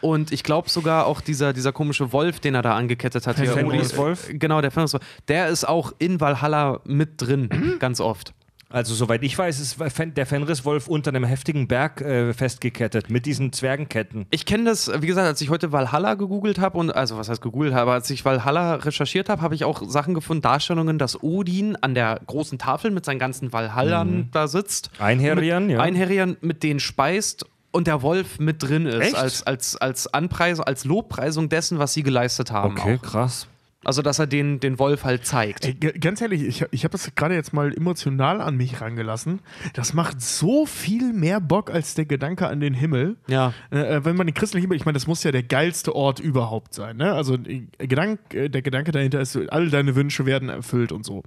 [0.00, 3.38] Und ich glaube sogar auch dieser, dieser komische Wolf, den er da angekettet hat.
[3.38, 4.28] hier, Fenriswolf?
[4.30, 5.04] Genau, der Fenriswolf.
[5.28, 8.32] Der ist auch in Valhalla mit drin, ganz oft.
[8.70, 13.52] Also soweit ich weiß, ist der Fenriswolf unter einem heftigen Berg äh, festgekettet mit diesen
[13.52, 14.26] Zwergenketten.
[14.30, 17.40] Ich kenne das, wie gesagt, als ich heute Valhalla gegoogelt habe und, also was heißt
[17.40, 21.76] gegoogelt habe, als ich Valhalla recherchiert habe, habe ich auch Sachen gefunden, Darstellungen, dass Odin
[21.76, 24.90] an der großen Tafel mit seinen ganzen Valhallern da sitzt.
[24.98, 25.80] Einherjern, ja.
[25.80, 29.16] Einherjern mit denen speist und der Wolf mit drin ist, Echt?
[29.16, 32.76] als, als, als Anpreisung, als Lobpreisung dessen, was sie geleistet haben.
[32.78, 33.02] Okay, Auch.
[33.02, 33.46] krass.
[33.84, 35.64] Also, dass er den, den Wolf halt zeigt.
[35.64, 39.40] Ey, ganz ehrlich, ich, ich habe das gerade jetzt mal emotional an mich rangelassen.
[39.72, 43.16] Das macht so viel mehr Bock als der Gedanke an den Himmel.
[43.28, 43.54] Ja.
[43.70, 46.74] Äh, wenn man den christlichen Himmel, ich meine, das muss ja der geilste Ort überhaupt
[46.74, 46.96] sein.
[46.96, 47.12] Ne?
[47.12, 51.22] Also äh, Gedank, äh, der Gedanke dahinter ist, all deine Wünsche werden erfüllt und so.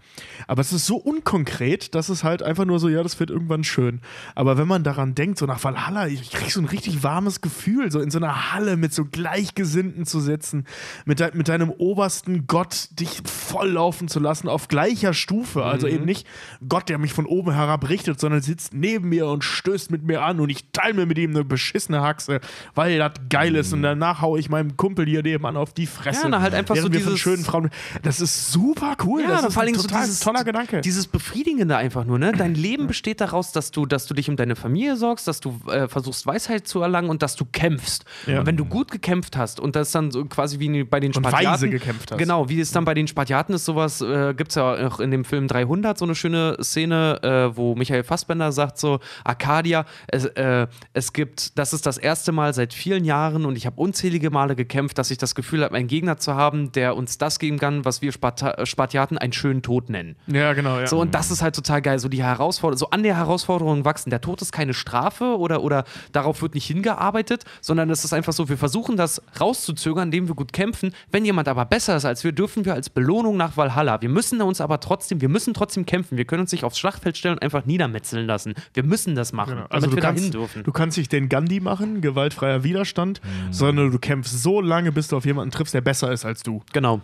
[0.46, 3.64] Aber es ist so unkonkret, dass es halt einfach nur so, ja, das wird irgendwann
[3.64, 4.02] schön.
[4.36, 7.92] Aber wenn man daran denkt, so nach Valhalla, ich krieg so ein richtig warmes Gefühl,
[7.92, 10.66] so in so einer Halle mit so Gleichgesinnten zu sitzen,
[11.06, 15.64] mit, de mit deinem obersten Gott dich volllaufen zu lassen auf gleicher Stufe.
[15.64, 16.26] Also eben nicht
[16.68, 20.22] Gott, der mich von oben herab richtet, sondern sitzt neben mir und stößt mit mir
[20.24, 22.40] an und ich teile mir mit ihm eine beschissene Haxe,
[22.76, 26.24] weil das geil ist und danach haue ich meinem Kumpel hier nebenan auf die Fresse.
[26.24, 27.70] Ja, na, halt einfach so wir dieses- schönen Frauen.
[28.04, 29.22] Das ist super cool.
[29.24, 30.82] Ja, das ist vor allem ein so total dieses, toller Gedanke.
[30.82, 32.32] Dieses Befriedigende einfach nur, ne?
[32.32, 35.60] Dein Leben besteht daraus, dass du, dass du dich um deine Familie sorgst, dass du
[35.70, 38.06] äh, versuchst, Weisheit zu erlangen und dass du kämpfst.
[38.28, 38.40] Ja.
[38.40, 41.22] Und wenn du gut gekämpft hast und das dann so quasi wie bei den Und
[41.28, 41.48] Spartiaten.
[41.54, 42.18] weise gekämpft hast.
[42.18, 45.12] Genau, wie es dann bei den Spartiaten ist, sowas äh, gibt es ja auch in
[45.12, 50.26] dem Film 300 so eine schöne Szene, äh, wo Michael Fassbender sagt so, Arcadia, es,
[50.26, 54.30] äh, es gibt, das ist das erste Mal seit vielen Jahren und ich habe unzählige
[54.30, 57.60] Male gekämpft, dass ich das Gefühl habe, einen Gegner zu haben, der uns das geben
[57.60, 60.16] kann, was wir Sparta Spartiaten einen schönen Tod nennen.
[60.28, 60.80] ja, genau.
[60.80, 60.88] Ja.
[60.88, 62.00] So, und das ist halt total geil.
[62.00, 64.10] So die Herausforderung, so an der Herausforderung wachsen.
[64.10, 68.34] Der Tod ist keine Strafe oder, oder darauf wird nicht hingearbeitet, sondern es ist einfach
[68.34, 70.94] so, wir versuchen das rauszuzögern, indem wir gut kämpfen.
[71.12, 74.02] Wenn jemand aber besser ist als wir dürfen wir als Belohnung nach Valhalla.
[74.02, 76.18] Wir müssen uns aber trotzdem, wir müssen trotzdem kämpfen.
[76.18, 78.54] Wir können uns nicht aufs Schlachtfeld stellen und einfach niedermetzeln lassen.
[78.74, 79.62] Wir müssen das machen, Genau.
[79.62, 80.64] damit Also du wir dahin kannst, dürfen.
[80.64, 83.54] du kannst nicht den Gandhi machen, gewaltfreier Widerstand, Mhm.
[83.54, 86.62] sondern du kämpfst so lange, bis du auf jemanden triffst, der besser ist als du.
[86.74, 87.02] genau.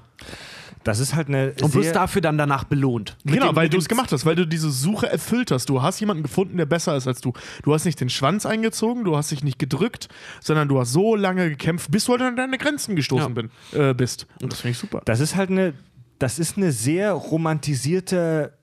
[0.84, 3.18] Das ist halt eine Und wirst dafür dann danach belohnt.
[3.26, 5.68] Genau, dem- weil du es gemacht hast, weil du diese Suche erfüllt hast.
[5.70, 7.34] Du hast jemanden gefunden, der besser ist als du.
[7.64, 10.08] Du hast nicht den Schwanz eingezogen, du hast dich nicht gedrückt,
[10.42, 13.42] sondern du hast so lange gekämpft, bis du halt an deine Grenzen gestoßen Ja.
[13.42, 14.28] bin, äh, bist.
[14.42, 15.02] Und das finde ich super.
[15.06, 15.74] Das ist halt eine,
[16.20, 18.54] das ist eine sehr romantisierte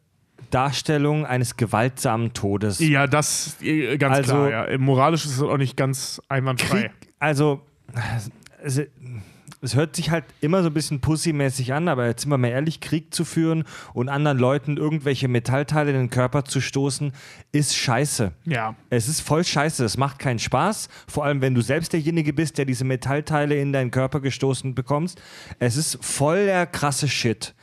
[0.50, 2.78] Darstellung eines gewaltsamen Todes.
[2.78, 4.70] Ja, das äh, ganz Also- klar.
[4.70, 4.78] Ja.
[4.78, 6.82] Moralisch ist es auch nicht ganz einwandfrei.
[6.82, 7.60] Krieg, also
[9.64, 12.48] es, hört sich halt immer so ein bisschen pussymäßig an, aber jetzt sind wir mal
[12.48, 17.12] ehrlich, Krieg zu führen und anderen Leuten irgendwelche Metallteile in den Körper zu stoßen,
[17.52, 18.32] ist scheiße.
[18.44, 18.76] Ja.
[18.90, 22.58] Es ist voll scheiße, es macht keinen Spaß, vor allem wenn du selbst derjenige bist,
[22.58, 25.20] der diese Metallteile in deinen Körper gestoßen bekommst.
[25.58, 27.54] Es ist voll der krasse Shit.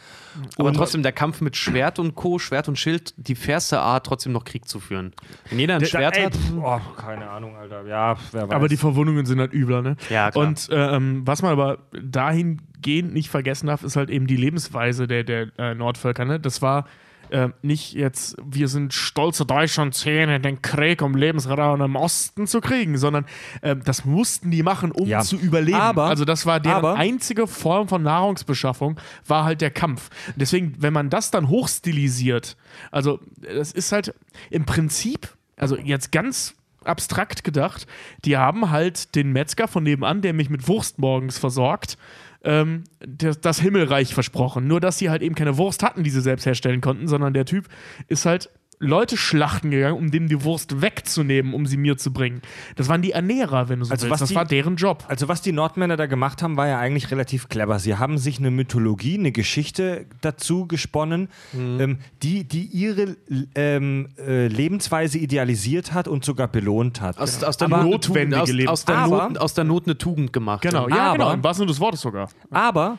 [0.57, 4.05] Aber Und- trotzdem der Kampf mit Schwert und Co., Schwert und Schild, die fairste Art,
[4.05, 5.13] trotzdem noch Krieg zu führen.
[5.49, 6.35] Wenn jeder ein Schwert Ey, hat.
[6.35, 7.85] pf, oh, keine Ahnung, Alter.
[7.85, 8.51] Ja, wer weiß.
[8.55, 9.95] Aber die Verwundungen sind halt übler, ne?
[10.09, 10.47] Ja, klar.
[10.47, 15.23] Und ähm, was man aber dahingehend nicht vergessen darf, ist halt eben die Lebensweise der,
[15.23, 16.39] der äh, Nordvölker, ne?
[16.39, 16.85] Das war
[17.31, 22.45] äh, nicht jetzt, wir sind stolze Deutsche und Zähne, den Krieg um Lebensraum im Osten
[22.47, 23.25] zu kriegen, sondern
[23.61, 25.21] äh, das mussten die machen, um Ja.
[25.21, 25.79] zu überleben.
[25.79, 30.09] Aber- also das war deren aber- einzige Form von Nahrungsbeschaffung, war halt der Kampf.
[30.35, 32.57] Deswegen, wenn man das dann hochstilisiert,
[32.91, 34.13] also das ist halt
[34.49, 37.85] im Prinzip, also jetzt ganz abstrakt gedacht,
[38.25, 41.97] die haben halt den Metzger von nebenan, der mich mit Wurst morgens versorgt,
[42.43, 44.67] ähm, das, das Himmelreich versprochen.
[44.67, 47.45] Nur, dass sie halt eben keine Wurst hatten, die sie selbst herstellen konnten, sondern der
[47.45, 47.67] Typ
[48.07, 48.49] ist halt
[48.83, 52.41] Leute schlachten gegangen, um dem die Wurst wegzunehmen, um sie mir zu bringen.
[52.75, 54.11] Das waren die Ernährer, wenn du so Also willst.
[54.11, 55.05] was Das die- war deren Job.
[55.07, 57.77] Also was die Nordmänner da gemacht haben, war ja eigentlich relativ clever.
[57.79, 63.15] Sie haben sich eine Mythologie, eine Geschichte dazu gesponnen, ähm, die, die ihre
[63.55, 67.17] ähm, äh, Lebensweise idealisiert hat und sogar belohnt hat.
[67.19, 69.97] Aus, aus, der Aber Not Tugend, aus, aus, der Aber- Not, aus der Not eine
[69.97, 70.61] Tugend gemacht.
[70.63, 72.29] Genau, ja, Aber- genau, im wahrsten Sinne des Wortes sogar.
[72.49, 72.97] Aber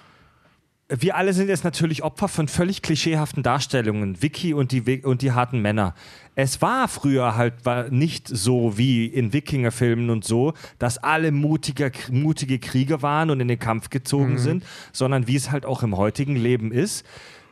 [0.98, 4.22] wir alle sind jetzt natürlich Opfer von völlig klischeehaften Darstellungen.
[4.22, 5.94] Vicky und die, und die harten Männer.
[6.34, 11.90] Es war früher halt war nicht so wie in Wikingerfilmen und so, dass alle mutiger,
[12.10, 15.96] mutige Krieger waren und in den Kampf gezogen sind, sondern wie es halt auch im
[15.96, 17.04] heutigen Leben ist.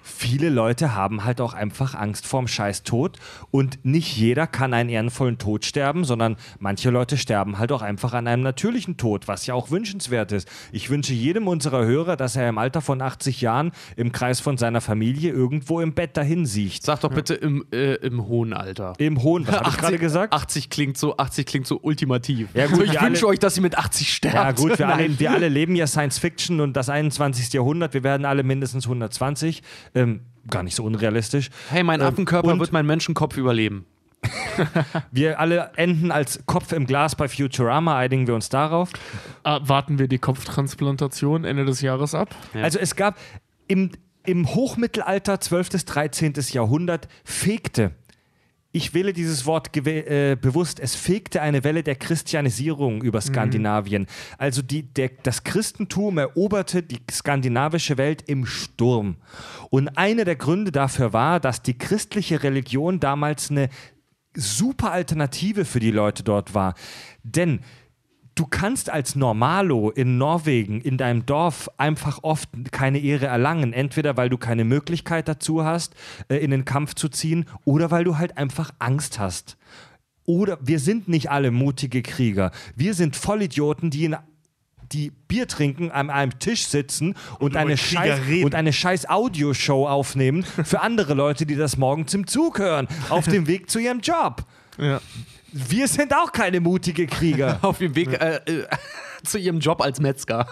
[0.02, 3.18] Viele Leute haben halt auch einfach Angst vorm scheiß Tod
[3.50, 8.12] und nicht jeder kann einen ehrenvollen Tod sterben, sondern manche Leute sterben halt auch einfach
[8.14, 10.48] an einem natürlichen Tod, was ja auch wünschenswert ist.
[10.72, 14.56] Ich wünsche jedem unserer Hörer, dass er im Alter von 80 Jahren im Kreis von
[14.58, 16.84] seiner Familie irgendwo im Bett dahin siecht.
[16.84, 18.94] Sag doch bitte im, äh, im hohen Alter.
[18.98, 20.32] Im hohen, was habe ich gerade gesagt?
[20.32, 22.48] 80 klingt so, 80 klingt so ultimativ.
[22.54, 24.34] Ja, gut, ich wünsche alle- euch, dass ihr mit 80 sterbt.
[24.34, 27.52] Ja gut, wir alle, wir alle leben ja Science Fiction und das 21.
[27.52, 29.62] Jahrhundert, wir werden alle mindestens 120.
[29.94, 31.50] Ähm, gar nicht so unrealistisch.
[31.70, 33.86] Hey, mein Ähm, Affenkörper wird meinen Menschenkopf überleben.
[35.10, 38.90] Wir alle enden als Kopf im Glas bei Futurama, einigen wir uns darauf.
[39.42, 42.34] Ah, warten wir die Kopftransplantation Ende des Jahres ab.
[42.52, 42.62] Ja.
[42.62, 43.16] Also es gab
[43.66, 43.90] im,
[44.24, 45.70] im Hochmittelalter, 12.
[45.70, 46.34] bis 13.
[46.50, 47.92] Jahrhundert, fegte,
[48.72, 54.06] ich wähle dieses Wort äh, bewusst, es fegte eine Welle der Christianisierung über Skandinavien.
[54.38, 59.16] Also die, der, das Christentum eroberte die skandinavische Welt im Sturm.
[59.70, 63.70] Und einer der Gründe dafür war, dass die christliche Religion damals eine
[64.34, 66.74] super Alternative für die Leute dort war.
[67.24, 67.60] Denn
[68.40, 73.74] du kannst als Normalo in Norwegen, in deinem Dorf, einfach oft keine Ehre erlangen.
[73.74, 75.94] Entweder weil du keine Möglichkeit dazu hast,
[76.28, 79.58] äh, in den Kampf zu ziehen, oder weil du halt einfach Angst hast.
[80.24, 82.50] Oder wir sind nicht alle mutige Krieger.
[82.74, 84.16] Wir sind Vollidioten, die in
[84.90, 88.44] die Bier trinken, an einem Tisch sitzen und, über eine, scheiß, reden.
[88.46, 93.26] und eine scheiß Audioshow aufnehmen für andere Leute, die das morgens im Zug hören, auf
[93.26, 94.46] dem Weg zu ihrem Job.
[94.78, 95.02] Ja.
[95.52, 97.58] Wir sind auch keine mutige Krieger.
[97.62, 98.66] Auf dem Weg äh, äh,
[99.24, 100.46] zu ihrem Job als Metzger.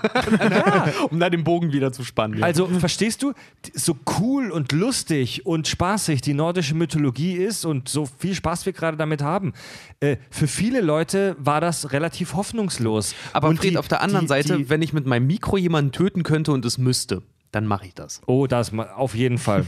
[1.10, 2.42] um da den Bogen wieder zu spannen.
[2.42, 3.32] Also, verstehst du,
[3.74, 8.72] so cool und lustig und spaßig die nordische Mythologie ist und so viel Spaß wir
[8.72, 9.52] gerade damit haben,
[10.00, 13.14] äh, für viele Leute war das relativ hoffnungslos.
[13.32, 15.56] Aber und Fred, die- auf der anderen die, Seite, die, wenn ich mit meinem Mikro
[15.56, 18.20] jemanden töten könnte und es müsste, dann mache ich das.
[18.26, 19.64] Oh, das auf jeden Fall.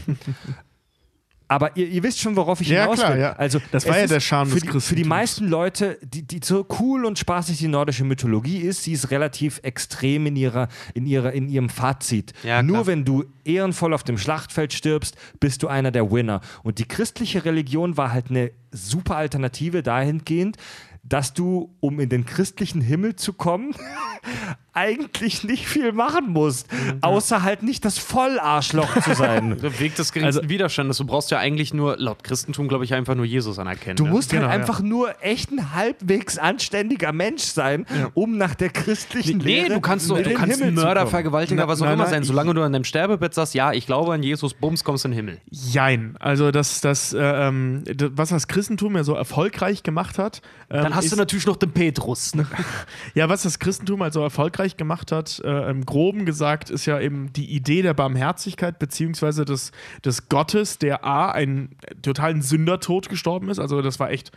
[1.51, 3.19] Aber ihr, ihr wisst schon, worauf ich Ja, hinaus klar, will.
[3.19, 3.33] ja.
[3.33, 6.39] Also, Das war ja der Charme für des die, Für die meisten Leute, die, die
[6.41, 11.05] so cool und spaßig die nordische Mythologie ist, sie ist relativ extrem in, ihrer, in,
[11.05, 12.31] ihrer, in ihrem Fazit.
[12.43, 12.87] Ja, Nur klar.
[12.87, 16.39] wenn du ehrenvoll auf dem Schlachtfeld stirbst, bist du einer der Winner.
[16.63, 20.55] Und die christliche Religion war halt eine super Alternative dahingehend,
[21.03, 23.75] dass du, um in den christlichen Himmel zu kommen,
[24.73, 26.99] eigentlich nicht viel machen musst, Mhm.
[27.01, 29.57] außer halt nicht das Vollarschloch zu sein.
[29.61, 30.97] Der Weg des geringsten Widerstandes.
[30.97, 33.97] Du brauchst ja eigentlich nur, laut Christentum, glaube ich, einfach nur Jesus anerkennen.
[33.97, 34.11] Du ne?
[34.11, 34.59] musst Genau, halt ja.
[34.59, 39.81] einfach nur echt ein halbwegs anständiger Mensch sein, um nach der christlichen Nee, Lehre du
[39.81, 41.07] kannst, du den kannst Himmel zu Mörder.
[41.07, 42.23] Vergewaltiger, Na- was auch nein, immer nein, sein.
[42.23, 45.15] Solange du an deinem Sterbebett sagst, ja, ich glaube an Jesus, bums, kommst in den
[45.17, 45.41] Himmel.
[45.49, 46.15] Jein.
[46.19, 50.41] Also das, das, äh, ähm, d- was das Christentum ja so erfolgreich gemacht hat.
[50.69, 52.35] Ähm, Dann hast du natürlich noch den Petrus.
[52.35, 52.45] Ne?
[53.15, 57.33] Ja, was das Christentum also erfolgreich gemacht hat, äh, im Groben gesagt, ist ja eben
[57.33, 59.71] die Idee der Barmherzigkeit, beziehungsweise des,
[60.05, 63.59] des Gottes, der A, einen totalen Sündertod gestorben ist.
[63.59, 64.31] Also das war echt.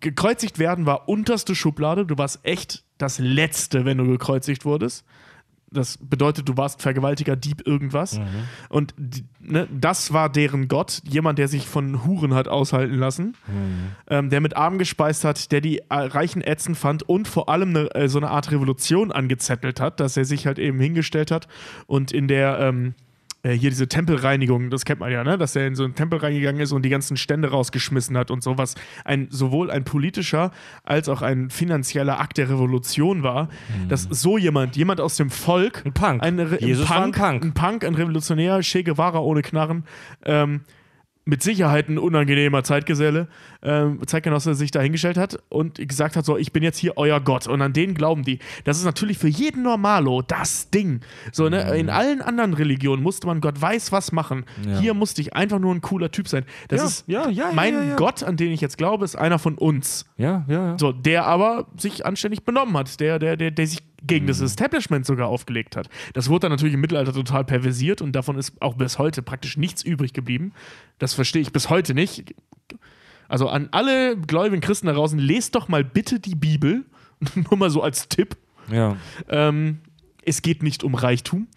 [0.00, 2.06] Gekreuzigt werden war unterste Schublade.
[2.06, 5.04] Du warst echt das Letzte, wenn du gekreuzigt wurdest.
[5.70, 8.20] Das bedeutet, du warst Vergewaltiger, Dieb, irgendwas.
[8.68, 13.34] Und die, ne, das war deren Gott, jemand, der sich von Huren hat aushalten lassen,
[14.08, 17.70] ähm, der mit Armen gespeist hat, der die äh, Reichen ätzend fand und vor allem
[17.70, 21.48] eine, äh, so eine Art Revolution angezettelt hat, dass er sich halt eben hingestellt hat
[21.86, 23.13] und in der ähm, äh,
[23.52, 25.36] hier diese Tempelreinigung, das kennt man ja, ne?
[25.36, 28.42] dass er in so einen Tempel reingegangen ist und die ganzen Stände rausgeschmissen hat und
[28.42, 28.74] sowas.
[29.04, 30.50] Ein, sowohl ein politischer
[30.82, 33.48] als auch ein finanzieller Akt der Revolution war,
[33.88, 36.22] dass so jemand, jemand aus dem Volk, Ein Punk.
[36.22, 37.44] ein, Re Jesus war ein Punk.
[37.44, 39.84] ein Punk, ein Revolutionär, Che Guevara ohne Knarren,
[40.24, 40.62] ähm,
[41.26, 43.28] mit Sicherheit ein unangenehmer Zeitgeselle,
[43.64, 47.20] ähm, Zeitgenosse sich da hingestellt hat und gesagt hat, so, ich bin jetzt hier euer
[47.20, 48.38] Gott und an den glauben die.
[48.64, 51.00] Das ist natürlich für jeden Normalo das Ding.
[51.32, 51.64] So, ne?
[51.64, 51.72] Mhm.
[51.74, 54.44] In allen anderen Religionen musste man Gott weiß was machen.
[54.66, 54.78] Ja.
[54.78, 56.44] Hier musste ich einfach nur ein cooler Typ sein.
[56.68, 57.96] Das Ja, ist ja, ja, mein.
[57.96, 60.06] Gott, an den ich jetzt glaube, ist einer von uns.
[60.16, 60.78] Ja, ja, ja.
[60.78, 65.06] So, der aber sich anständig benommen hat, der, der, der, der sich gegen das Establishment
[65.06, 65.88] sogar aufgelegt hat.
[66.12, 69.56] Das wurde dann natürlich im Mittelalter total perversiert und davon ist auch bis heute praktisch
[69.56, 70.52] nichts übrig geblieben.
[70.98, 72.34] Das verstehe ich bis heute nicht.
[73.28, 76.84] Also an alle gläubigen Christen da draußen, lest doch mal bitte die Bibel.
[77.34, 78.36] Nur mal so als Tipp.
[78.70, 78.96] ja.
[79.28, 79.78] Ähm,
[80.26, 81.48] es geht nicht um Reichtum.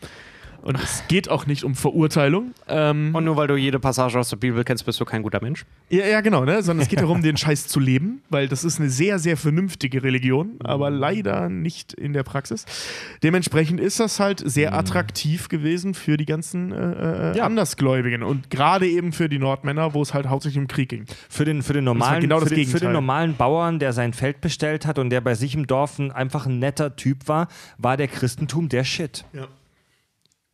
[0.67, 2.51] Und es geht auch nicht um Verurteilung.
[2.67, 5.41] Ähm, Und nur weil du jede Passage aus der Bibel kennst, bist du kein guter
[5.41, 5.65] Mensch.
[5.89, 6.61] Ja, ja, genau, ne?
[6.61, 10.03] Sondern es geht darum, den Scheiß zu leben, weil das ist eine sehr, sehr vernünftige
[10.03, 12.65] Religion, aber leider nicht in der Praxis.
[13.23, 17.45] Dementsprechend ist das halt sehr attraktiv gewesen für die ganzen äh, äh, Ja.
[17.45, 21.05] Andersgläubigen und gerade eben für die Nordmänner, wo es halt hauptsächlich um Krieg ging.
[21.29, 23.93] Für den, für, den normalen, halt genau das für, den, für den normalen Bauern, der
[23.93, 27.29] sein Feld bestellt hat und der bei sich im Dorf ein, einfach ein netter Typ
[27.29, 27.47] war,
[27.77, 29.23] war der Christentum der Shit.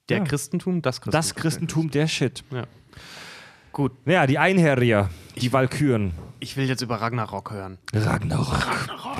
[0.09, 0.23] Der Ja.
[0.25, 1.11] Christentum, das Christentum.
[1.19, 2.43] Das Christentum der Shit.
[2.51, 2.63] Ja.
[3.71, 6.11] Gut, Ja, die Einherrier, die Walküren.
[6.39, 7.77] ich will jetzt über Ragnarok hören.
[7.93, 8.59] Ragnarok.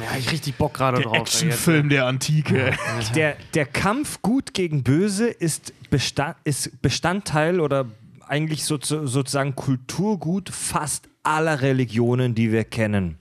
[0.02, 1.16] Ja, ich richtig Bock gerade drauf.
[1.18, 2.74] Actionfilm der Antike.
[3.16, 7.86] Der, der Kampf gut gegen böse ist, Bestand, ist Bestandteil oder
[8.28, 13.18] eigentlich so, sozusagen Kulturgut fast aller Religionen, die wir kennen.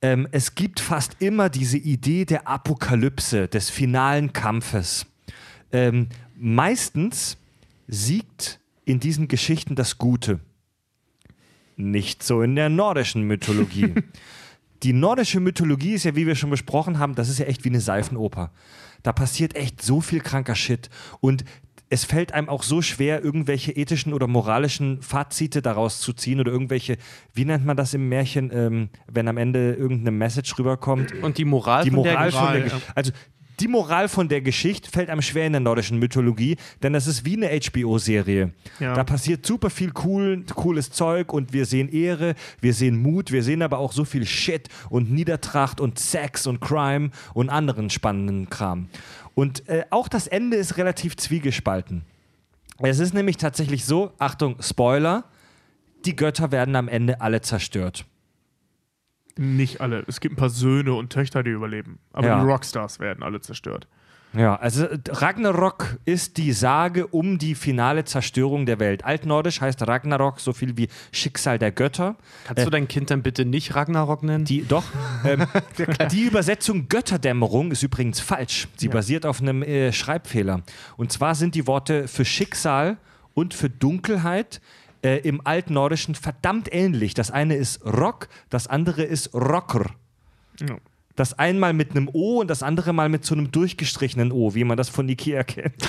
[0.00, 5.06] Ähm, es gibt fast immer diese Idee der Apokalypse, des finalen Kampfes.
[5.72, 7.36] Ähm, meistens
[7.88, 10.40] siegt in diesen Geschichten das Gute.
[11.76, 13.94] Nicht so in der nordischen Mythologie.
[14.82, 17.70] Die nordische Mythologie ist ja, wie wir schon besprochen haben, das ist ja echt wie
[17.70, 18.52] eine Seifenoper.
[19.02, 20.90] Da passiert echt so viel kranker Shit.
[21.20, 21.44] Und
[21.88, 26.50] es fällt einem auch so schwer, irgendwelche ethischen oder moralischen Fazite daraus zu ziehen oder
[26.50, 26.96] irgendwelche,
[27.32, 31.12] wie nennt man das im Märchen, ähm, wenn am Ende irgendeine Message rüberkommt.
[31.22, 32.92] Und die Moral Die von der Moral von der Moral, Geschichte.
[32.94, 33.12] Also
[33.60, 37.24] die Moral von der Geschichte fällt einem schwer in der nordischen Mythologie, denn das ist
[37.24, 38.52] wie eine HBO-Serie.
[38.80, 38.94] Ja.
[38.94, 43.42] Da passiert super viel cool, cooles Zeug und wir sehen Ehre, wir sehen Mut, wir
[43.42, 48.50] sehen aber auch so viel Shit und Niedertracht und Sex und Crime und anderen spannenden
[48.50, 48.88] Kram.
[49.34, 52.02] Und äh, auch das Ende ist relativ zwiegespalten.
[52.78, 55.24] Es ist nämlich tatsächlich so, Achtung, Spoiler,
[56.04, 58.04] die Götter werden am Ende alle zerstört.
[59.36, 60.04] Nicht alle.
[60.06, 61.98] Es gibt ein paar Söhne und Töchter, die überleben.
[62.12, 62.40] Aber Ja.
[62.40, 63.86] die Rockstars werden alle zerstört.
[64.32, 69.04] Ja, also äh, Ragnarok ist die Sage um die finale Zerstörung der Welt.
[69.04, 72.16] Altnordisch heißt Ragnarok so viel wie Schicksal der Götter.
[72.44, 74.44] Kannst du dein Kind dann bitte nicht Ragnarok nennen?
[74.44, 74.84] Die, doch,
[75.24, 75.46] ähm,
[76.10, 78.68] die Übersetzung Götterdämmerung ist übrigens falsch.
[78.76, 80.62] Sie basiert auf einem äh, Schreibfehler.
[80.96, 82.98] Und zwar sind die Worte für Schicksal
[83.32, 84.60] und für Dunkelheit
[85.06, 87.14] äh, im Altnordischen verdammt ähnlich.
[87.14, 89.86] Das eine ist Rock, das andere ist Rocker.
[90.60, 90.78] Ja.
[91.14, 94.64] Das einmal mit einem O und das andere mal mit so einem durchgestrichenen O, wie
[94.64, 95.88] man das von Ikea kennt.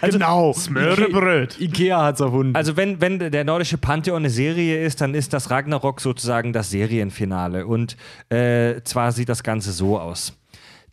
[0.00, 0.52] Also, genau.
[0.52, 1.60] Smörrebröt.
[1.60, 2.56] Ikea hat's erfunden.
[2.56, 6.70] Also wenn, wenn der nordische Pantheon eine Serie ist, dann ist das Ragnarok sozusagen das
[6.70, 7.66] Serienfinale.
[7.66, 7.96] Und
[8.28, 10.36] äh, zwar sieht das Ganze so aus.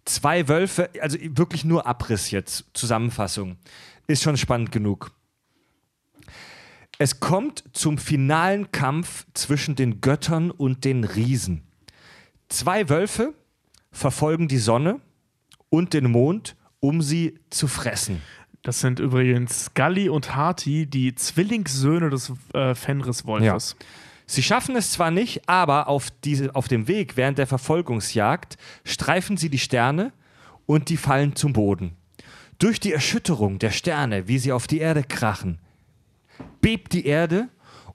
[0.06, 3.58] Zwei Wölfe, also wirklich nur Abriss jetzt, Zusammenfassung,
[4.06, 5.12] ist schon spannend genug.
[7.02, 11.64] Es kommt zum finalen Kampf zwischen den Göttern und den Riesen.
[12.50, 13.34] Zwei Wölfe
[13.90, 15.00] verfolgen die Sonne
[15.70, 18.22] und den Mond, um sie zu fressen.
[18.64, 23.78] Das sind übrigens Scully und Harty, die Zwillingssöhne des äh, Fenris-Wolfes.
[24.26, 29.38] Sie schaffen es zwar nicht, aber auf, diese, auf dem Weg während der Verfolgungsjagd streifen
[29.38, 30.12] sie die Sterne
[30.66, 31.96] und die fallen zum Boden.
[32.58, 35.60] Durch die Erschütterung der Sterne, wie sie auf die Erde krachen,
[36.62, 37.50] bebt die Erde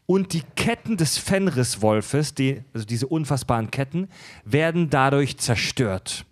[0.06, 4.08] und die Ketten des Fenriswolfes, die, also diese unfassbaren Ketten,
[4.44, 6.26] werden dadurch zerstört.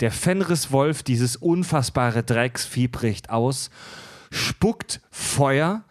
[0.00, 3.70] Der Fenriswolf, dieses unfassbare Drecksvieh, bricht aus,
[4.30, 5.84] spuckt Feuer.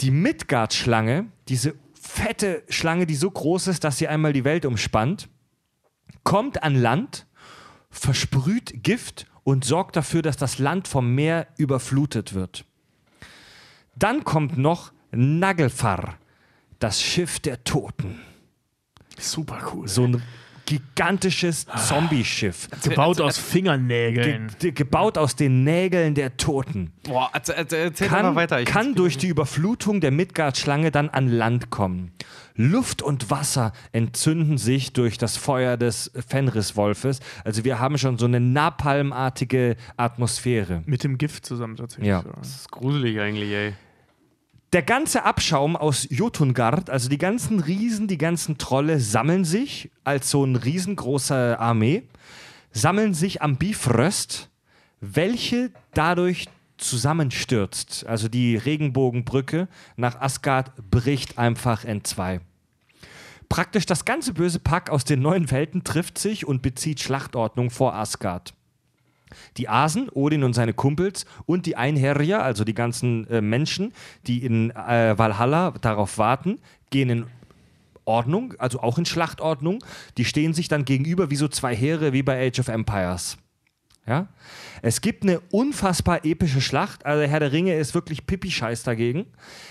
[0.00, 5.28] Die Midgard-Schlange, diese fette Schlange, die so groß ist, dass sie einmal die Welt umspannt,
[6.22, 7.26] kommt an Land,
[7.90, 12.64] versprüht Gift und sorgt dafür, dass das Land vom Meer überflutet wird.
[13.96, 16.18] Dann kommt noch Nagelfar,
[16.78, 18.20] das Schiff der Toten.
[19.18, 19.88] Super cool.
[19.88, 20.22] So ein
[20.66, 22.68] gigantisches Zombie-Schiff.
[22.82, 24.50] Gebaut aus Fingernägeln.
[24.58, 26.92] Ge gebaut aus den Nägeln der Toten.
[27.04, 28.60] Boah, erzähl, erzähl, erzähl Kann, mal weiter.
[28.60, 32.12] Ich kann durch die Überflutung der Midgard-Schlange dann an Land kommen.
[32.56, 37.20] Luft und Wasser entzünden sich durch das Feuer des Fenriswolfes.
[37.44, 40.82] Also wir haben schon so eine napalmartige Atmosphäre.
[40.86, 42.08] Mit dem Gift zusammen tatsächlich.
[42.08, 42.22] Ja.
[42.38, 43.74] das ist gruselig eigentlich, ey.
[44.74, 50.30] Der ganze Abschaum aus Jotungard, also die ganzen Riesen, die ganzen Trolle, sammeln sich als
[50.30, 52.02] so eine riesengroße Armee,
[52.72, 54.50] sammeln sich am Bifröst,
[55.00, 58.04] welche dadurch zusammenstürzt.
[58.08, 62.40] Also die Regenbogenbrücke nach Asgard bricht einfach in zwei.
[63.48, 67.94] Praktisch das ganze böse Pack aus den neuen Welten trifft sich und bezieht Schlachtordnung vor
[67.94, 68.54] Asgard.
[69.56, 73.92] Die Asen, Odin und seine Kumpels und die Einherjer, also die ganzen äh, Menschen,
[74.26, 76.58] die in äh, Valhalla darauf warten,
[76.90, 77.26] gehen in
[78.04, 79.82] Ordnung, also auch in Schlachtordnung.
[80.18, 83.38] Die stehen sich dann gegenüber wie so zwei Heere, wie bei Age of Empires.
[84.06, 84.28] Ja?
[84.82, 87.06] Es gibt eine unfassbar epische Schlacht.
[87.06, 89.26] Also Herr der Ringe ist wirklich Pipi-Scheiß dagegen.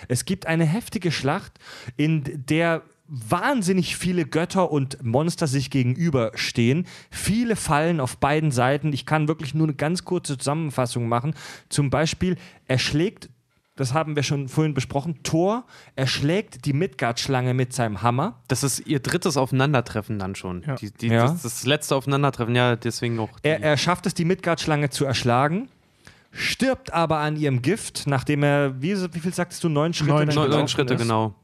[0.07, 1.53] Es gibt eine heftige Schlacht,
[1.97, 2.81] in der
[3.13, 6.87] wahnsinnig viele Götter und Monster sich gegenüberstehen.
[7.11, 8.91] Viele fallen auf beiden Seiten.
[8.91, 11.35] Ich kann wirklich nur eine ganz kurze Zusammenfassung machen.
[11.69, 13.29] Zum Beispiel erschlägt,
[13.75, 18.41] das haben wir schon vorhin besprochen, Thor erschlägt die Midgard-Schlange mit seinem Hammer.
[18.47, 20.63] Das ist ihr drittes Aufeinandertreffen dann schon.
[20.65, 20.75] Ja.
[20.75, 21.27] Die, die, Ja.
[21.27, 23.29] Das, das letzte Aufeinandertreffen, ja, deswegen auch.
[23.41, 25.69] Er, er schafft es, die Midgard-Schlange zu erschlagen,
[26.31, 30.11] stirbt aber an ihrem Gift, nachdem er, wie, wie viel sagtest du, neun Schritte?
[30.11, 31.01] Neun neun, Schritte, ist?
[31.01, 31.35] genau.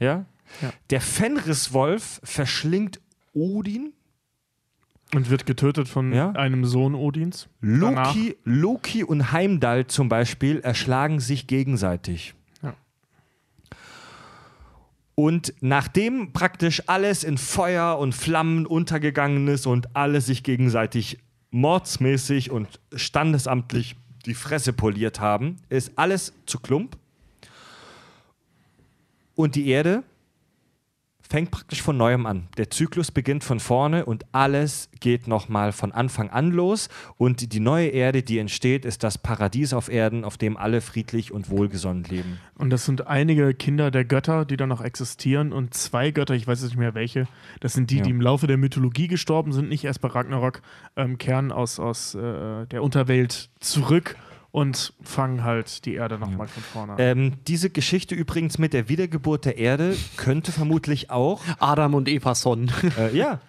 [0.00, 0.26] Ja?
[0.62, 0.72] Ja.
[0.90, 3.00] Der Fenriswolf verschlingt
[3.32, 3.92] Odin,
[5.12, 6.30] Und wird getötet von Ja.
[6.32, 7.48] einem Sohn Odins.
[7.60, 12.34] Loki, Loki und Heimdall zum Beispiel erschlagen sich gegenseitig.
[12.62, 12.74] Ja.
[15.14, 21.18] Und nachdem praktisch alles in Feuer und Flammen untergegangen ist und alle sich gegenseitig
[21.50, 23.94] mordsmäßig und standesamtlich
[24.26, 26.96] die Fresse poliert haben, ist alles zu Klump.
[29.36, 30.02] Und die Erde
[31.28, 32.48] fängt praktisch von neuem an.
[32.58, 36.88] Der Zyklus beginnt von vorne und alles geht nochmal von Anfang an los.
[37.16, 41.32] Und die neue Erde, die entsteht, ist das Paradies auf Erden, auf dem alle friedlich
[41.32, 42.38] und wohlgesonnen leben.
[42.56, 45.52] Und das sind einige Kinder der Götter, die da noch existieren.
[45.52, 47.26] Und zwei Götter, ich weiß jetzt nicht mehr welche,
[47.60, 48.02] das sind die, Ja.
[48.04, 50.60] die im Laufe der Mythologie gestorben sind, nicht erst bei Ragnarok,
[50.96, 54.16] ähm, kehren aus, aus äh, der Unterwelt zurück
[54.54, 56.98] und fangen halt die Erde nochmal von vorne an.
[57.00, 62.36] Ähm, diese Geschichte übrigens mit der Wiedergeburt der Erde könnte vermutlich auch Adam und Eva
[62.36, 62.70] Son.
[62.96, 63.40] Äh, ja,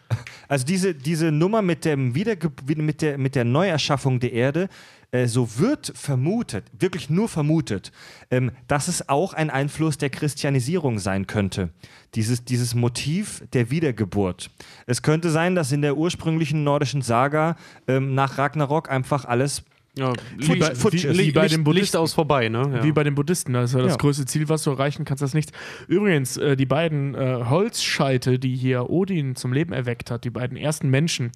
[0.47, 4.67] also diese, diese Nummer mit, dem Wiederge mit, der, mit der Neuerschaffung der Erde,
[5.11, 7.91] äh, so wird vermutet, wirklich nur vermutet,
[8.31, 11.69] ähm, dass es auch ein Einfluss der Christianisierung sein könnte.
[12.15, 14.49] Dieses, dieses Motiv der Wiedergeburt.
[14.87, 19.63] Es könnte sein, dass in der ursprünglichen nordischen Saga ähm, nach Ragnarok einfach alles
[19.97, 21.81] Ja, Wie bei- Licht, wie- wie bei Licht, den Buddhisten.
[21.81, 22.69] Licht aus vorbei, ne?
[22.75, 22.83] Ja.
[22.83, 23.97] Wie bei den Buddhisten, das ist ja das Ja.
[23.97, 25.53] größte Ziel, was du erreichen kannst, das nichts.
[25.87, 30.57] Übrigens, äh, die beiden äh, Holzscheite, die hier Odin zum Leben erweckt hat, die beiden
[30.57, 31.31] ersten Menschen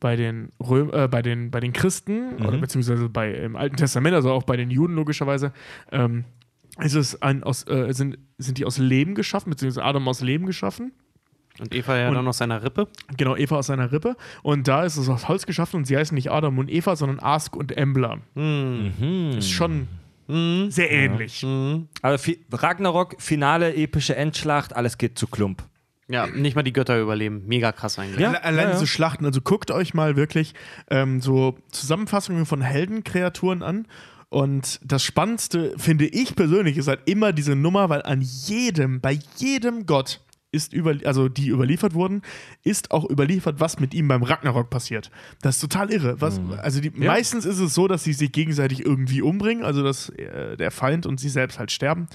[0.00, 2.46] bei den, Röm äh, bei den, bei den Christen Mhm.
[2.46, 5.52] oder beziehungsweise bei, im Alten Testament, also auch bei den Juden logischerweise,
[5.90, 6.24] ähm,
[6.80, 10.46] ist es ein, aus, äh, sind, sind die aus Leben geschaffen, beziehungsweise Adam aus Leben
[10.46, 10.92] geschaffen.
[11.60, 12.88] Und Eva ja Und- dann aus seiner Rippe.
[13.16, 14.16] Genau, Eva aus seiner Rippe.
[14.42, 17.18] Und da ist es aus Holz geschaffen und sie heißen nicht Adam und Eva, sondern
[17.20, 18.18] Ask und Embla.
[18.34, 19.34] Mhm.
[19.38, 19.88] Ist schon
[20.70, 21.44] sehr ähnlich.
[22.02, 25.62] Also fi Ragnarok, finale epische Endschlacht, alles geht zu Klump.
[26.10, 27.42] Ja, nicht mal die Götter überleben.
[27.46, 28.20] Mega krass eigentlich.
[28.20, 28.28] Ja.
[28.28, 28.72] Alle- Allein ja, ja.
[28.74, 30.54] diese Schlachten, also guckt euch mal wirklich
[30.90, 33.86] ähm, so Zusammenfassungen von Heldenkreaturen an
[34.30, 39.18] Und das Spannendste, finde ich persönlich, ist halt immer diese Nummer, weil an jedem, bei
[39.36, 40.20] jedem Gott
[40.50, 42.22] ist über, also die überliefert wurden,
[42.64, 45.10] ist auch überliefert, was mit ihm beim Ragnarok passiert.
[45.42, 46.20] Das ist total irre.
[46.20, 50.08] Was, also die, meistens ist es so, dass sie sich gegenseitig irgendwie umbringen, also dass
[50.10, 52.08] äh, der Feind und sie selbst halt sterben.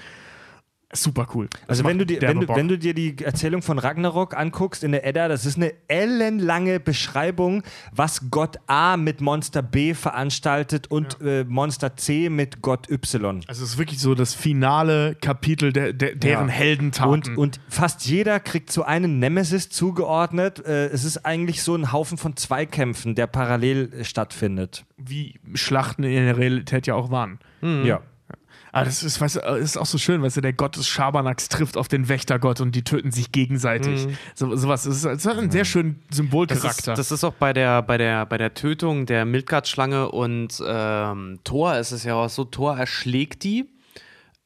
[0.94, 1.48] Super cool.
[1.68, 4.84] Das Also wenn du, dir, wenn, du, wenn du dir die Erzählung von Ragnarok anguckst
[4.84, 10.88] in der Edda, das ist eine ellenlange Beschreibung, was Gott A mit Monster B veranstaltet
[10.92, 13.42] und äh, Monster C mit Gott Y.
[13.48, 16.54] also es ist wirklich so das finale Kapitel der, der, deren Ja.
[16.54, 17.12] Heldentaten.
[17.12, 20.66] Und, und fast jeder kriegt so einen Nemesis zugeordnet.
[20.66, 24.86] Äh, es ist eigentlich so ein Haufen von Zweikämpfen, der parallel äh, stattfindet.
[24.98, 27.40] wie Schlachten in der Realität ja auch waren.
[27.62, 28.02] Ja.
[28.74, 30.88] Aber das ist, weißt du, das ist auch so schön, weißt du, der Gott des
[30.88, 34.08] Schabernacks trifft auf den Wächtergott und die töten sich gegenseitig.
[34.34, 34.84] So, sowas.
[34.84, 36.94] Das ist, das hat einen sehr schönen Das Symbolcharakter.
[36.94, 41.40] ist, das ist auch bei der, bei der, bei der Tötung der Midgard-Schlange und ähm,
[41.44, 43.70] Thor ist es ja auch so, Thor erschlägt die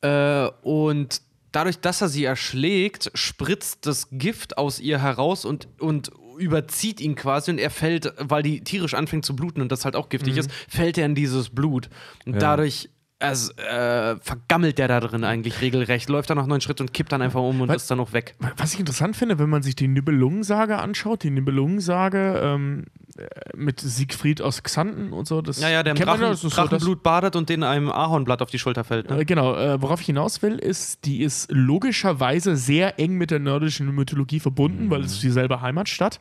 [0.02, 1.22] äh, und
[1.54, 7.16] dadurch, dass er sie erschlägt, spritzt das Gift aus ihr heraus und, und überzieht ihn
[7.16, 10.38] quasi und er fällt, weil die tierisch anfängt zu bluten und das halt auch giftig
[10.38, 11.90] ist, fällt er in dieses Blut.
[12.26, 12.90] Und dadurch
[13.20, 17.12] also, äh, vergammelt der da drin eigentlich regelrecht, läuft dann noch neun Schritt und kippt
[17.12, 18.36] dann einfach um und Was- ist dann auch weg.
[18.58, 22.86] Was ich interessant finde, wenn man sich die Nibelungensage anschaut, die Nibelungensage ähm,
[23.18, 26.30] äh, mit Siegfried aus Xanten und so, das Ja, ja, der kennt man Drachen, ja,
[26.30, 29.10] das ist so Drachenblut badet und den einem Ahornblatt auf die Schulter fällt.
[29.10, 29.22] Ne?
[29.22, 33.40] Äh, Genau, äh, worauf ich hinaus will, ist, die ist logischerweise sehr eng mit der
[33.40, 36.20] nordischen Mythologie verbunden, weil es ist dieselbe Heimatstadt.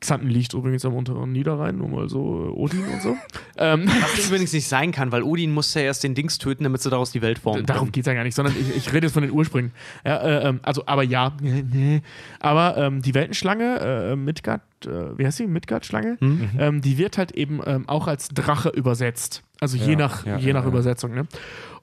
[0.00, 3.16] Xanten liegt übrigens am unteren Niederrhein, nur mal so äh, Odin und so.
[3.58, 6.80] ähm, Was übrigens nicht sein kann, weil Odin musste ja erst den Dings töten, damit
[6.80, 7.66] sie daraus die Welt formen.
[7.66, 9.72] darum geht es ja gar nicht, sondern ich, ich rede jetzt von den Ursprüngen.
[10.04, 11.32] Ja, äh, ähm, also, aber ja,
[12.40, 15.46] aber ähm, die Weltenschlange, äh, Midgard, äh, wie heißt sie?
[15.46, 16.16] Midgard-Schlange,
[16.58, 19.42] ähm, die wird halt eben ähm, auch als Drache übersetzt.
[19.60, 20.68] Also je Ja, nach, ja, je ja, nach ja.
[20.68, 21.14] Übersetzung.
[21.14, 21.26] Ne?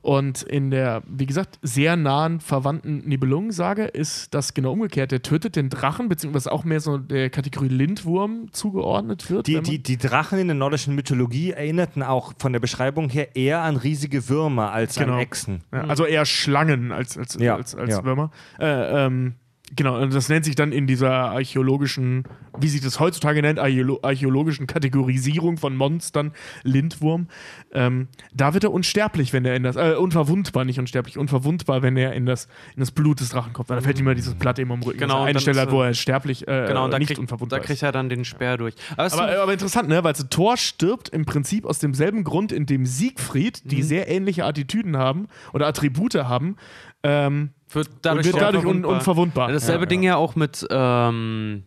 [0.02, 5.12] Und in der, wie gesagt, sehr nahen verwandten Nibelungensage ist das genau umgekehrt.
[5.12, 9.48] Der tötet den Drachen, beziehungsweise auch mehr so der Kategorie Lindwurm zugeordnet wird.
[9.48, 13.62] Die, die, die Drachen in der nordischen Mythologie erinnerten auch von der Beschreibung her eher
[13.62, 15.14] an riesige Würmer als Genau.
[15.14, 15.64] an Echsen.
[15.74, 18.04] Ja, also eher Schlangen als, als, Ja, als, als ja.
[18.04, 18.32] Würmer.
[18.60, 19.34] Äh, ähm,
[19.76, 22.24] genau, und das nennt sich dann in dieser archäologischen,
[22.60, 26.32] wie sich das heutzutage nennt, archäolo archäologischen Kategorisierung von Monstern,
[26.64, 27.28] Lindwurm.
[27.72, 31.98] Ähm, da wird er unsterblich, wenn er in das, äh, unverwundbar, nicht unsterblich, unverwundbar, wenn
[31.98, 33.70] er in das, in das Blut des Drachen kommt.
[33.70, 35.00] Weil da fällt ihm immer dieses Blatt eben am Rücken.
[35.00, 37.20] Genau, und eine Stelle ist wo er- er sterblich, äh, Genau, und da, nicht kriegt,
[37.20, 38.74] unverwundbar da kriegt er dann den Speer durch.
[38.96, 40.04] Aber, Aber, aber interessant, ne?
[40.04, 43.70] Weil so Thor stirbt im Prinzip aus demselben Grund, in dem Siegfried, Mhm.
[43.70, 46.56] die sehr ähnliche Attitüden haben oder Attribute haben,
[47.04, 48.98] ähm, wird und dadurch, wird doch dadurch un unverwundbar.
[48.98, 49.52] unverwundbar.
[49.52, 51.64] Dasselbe Ja, Ding ja auch mit ähm,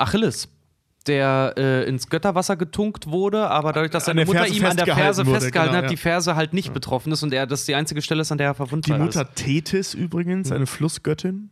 [0.00, 0.48] Achilles.
[1.06, 4.94] Der äh, ins Götterwasser getunkt wurde, aber dadurch, dass seine Mutter Ferse ihm an der
[4.94, 5.90] Ferse wurde, festgehalten genau, hat, ja.
[5.90, 8.48] die Ferse halt nicht betroffen ist und er das die einzige Stelle ist, an der
[8.48, 9.34] er Die verwundbar Mutter ist.
[9.34, 11.48] Tethys übrigens, eine Flussgöttin.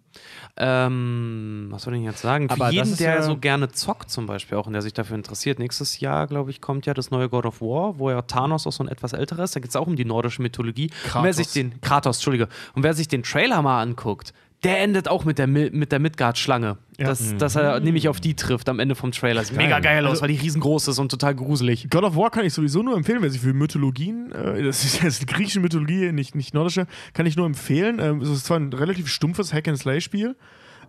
[0.59, 2.49] Ähm, was soll ich denn jetzt sagen?
[2.49, 4.83] Für Aber das jeden, ist der ja- so gerne zockt zum Beispiel auch und der
[4.83, 8.11] sich dafür interessiert, nächstes Jahr, glaube ich, kommt ja das neue God of War, wo
[8.11, 9.57] ja Thanos auch so ein etwas älterer ist.
[9.57, 10.87] Da geht es auch um die nordische Mythologie.
[10.87, 11.37] Und wer Kratos.
[11.37, 12.49] sich den, Kratos, Entschuldige.
[12.75, 16.01] Und wer sich den Trailer mal anguckt, der endet auch mit der, Mi- mit der
[16.01, 16.79] Midgard-Schlange.
[16.99, 17.07] Ja.
[17.07, 19.45] Dass, dass er nämlich auf die trifft am Ende vom Trailer.
[19.45, 21.89] Sieht mega geil aus, Also- weil die riesengroß ist und total gruselig.
[21.91, 25.01] God of War kann ich sowieso nur empfehlen, wer sich für Mythologien, äh, das ist
[25.03, 27.99] jetzt griechische Mythologie, nicht, nicht nordische, kann ich nur empfehlen.
[28.01, 30.35] Ähm, es ist zwar ein relativ stumpfes Hack-and-Slay-Spiel,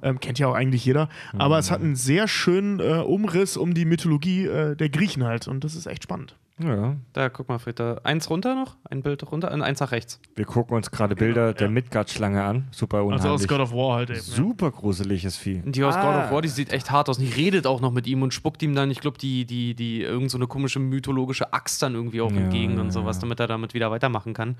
[0.01, 1.07] ähm, kennt ja auch eigentlich jeder,
[1.37, 5.47] aber es hat einen sehr schönen äh, Umriss um die Mythologie äh, der Griechen halt
[5.47, 6.35] und das ist echt spannend.
[6.61, 6.95] Ja.
[7.13, 8.01] Da, guck mal, Frieda.
[8.03, 8.75] Eins runter noch?
[8.89, 9.51] Ein Bild runter?
[9.51, 10.19] und Eins nach rechts.
[10.35, 11.71] Wir gucken uns gerade Bilder der ja.
[11.73, 12.67] Midgard-Schlange an.
[12.71, 13.23] Super unheimlich.
[13.23, 14.19] Also aus God of War halt eben.
[14.19, 15.61] Super gruseliges Vieh.
[15.65, 16.25] Und die aus God Ah.
[16.25, 17.17] of War, die sieht echt hart aus.
[17.17, 19.73] Und die redet auch noch mit ihm und spuckt ihm dann, ich glaube, die, die,
[19.73, 23.17] die, irgend so eine komische mythologische Axt dann irgendwie auch Ja, entgegen ja, und sowas,
[23.17, 23.21] ja.
[23.21, 24.57] damit er damit wieder weitermachen kann.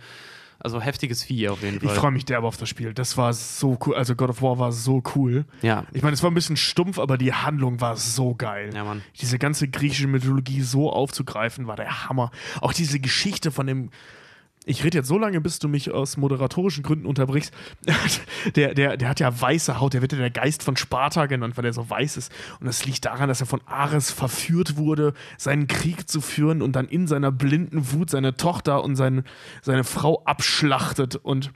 [0.59, 1.95] Also heftiges Vieh auf jeden Ich Fall.
[1.95, 2.93] freue mich derbe auf das Spiel.
[2.93, 3.95] Das war so cool.
[3.95, 5.45] Also God of War war so cool.
[5.61, 5.85] Ja.
[5.93, 8.71] Ich meine, es war ein bisschen stumpf, aber die Handlung war so geil.
[8.73, 9.01] Ja, Mann.
[9.21, 12.31] Diese ganze griechische Mythologie so aufzugreifen, war der Hammer.
[12.59, 13.89] Auch diese Geschichte von dem.
[14.65, 17.53] Ich rede jetzt so lange, bis du mich aus moderatorischen Gründen unterbrichst.
[18.55, 21.57] Der, der, der hat ja weiße Haut, der wird ja der Geist von Sparta genannt,
[21.57, 22.31] weil er so weiß ist.
[22.59, 26.73] Und das liegt daran, dass er von Ares verführt wurde, seinen Krieg zu führen und
[26.73, 29.23] dann in seiner blinden Wut seine Tochter und seine,
[29.61, 31.17] seine Frau abschlachtet.
[31.17, 31.51] Und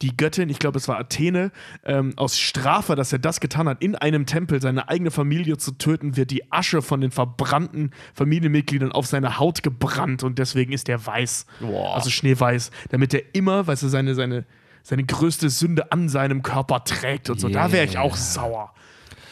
[0.00, 1.50] die Göttin, ich glaube, es war Athene,
[1.84, 5.72] ähm, aus Strafe, dass er das getan hat, in einem Tempel seine eigene Familie zu
[5.72, 10.88] töten, wird die Asche von den verbrannten Familienmitgliedern auf seine Haut gebrannt und deswegen ist
[10.88, 11.46] er weiß.
[11.60, 11.96] Boah.
[11.96, 12.47] Also schneeweiß,
[12.90, 14.44] damit er immer, weißt du, seine, seine,
[14.82, 17.48] seine größte Sünde an seinem Körper trägt und so.
[17.48, 18.72] Da wäre ich auch sauer.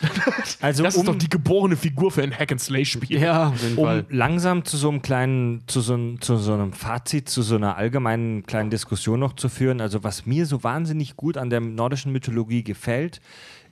[0.61, 3.19] Also Das um, ist doch die geborene Figur für ein Hack-and-Slay-Spiel.
[3.19, 4.05] Ja, auf jeden um Fall.
[4.11, 7.77] langsam zu so einem kleinen, zu so, einem- zu so einem Fazit, zu so einer
[7.77, 9.81] allgemeinen kleinen Diskussion noch zu führen.
[9.81, 13.21] Also was mir so wahnsinnig gut an der nordischen Mythologie gefällt,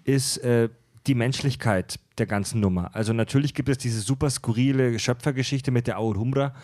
[0.05, 0.71] ist äh,
[1.07, 2.91] die Menschlichkeit der ganzen Nummer.
[2.95, 6.55] Also natürlich gibt es diese super skurrile Schöpfergeschichte mit der Aurumra,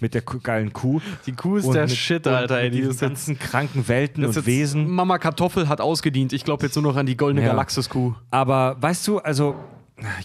[0.00, 1.00] mit der geilen Kuh.
[1.26, 2.58] Die Kuh ist Und der mit- Shit, Alter.
[2.58, 4.88] Ey, Mit die diesen ist jetzt, ganzen kranken Welten und Wesen.
[4.90, 6.32] Mama Kartoffel hat ausgedient.
[6.32, 7.52] Ich glaube jetzt nur noch an die goldene Ja.
[7.52, 8.14] Galaxis-Kuh.
[8.30, 9.56] Aber weißt du, also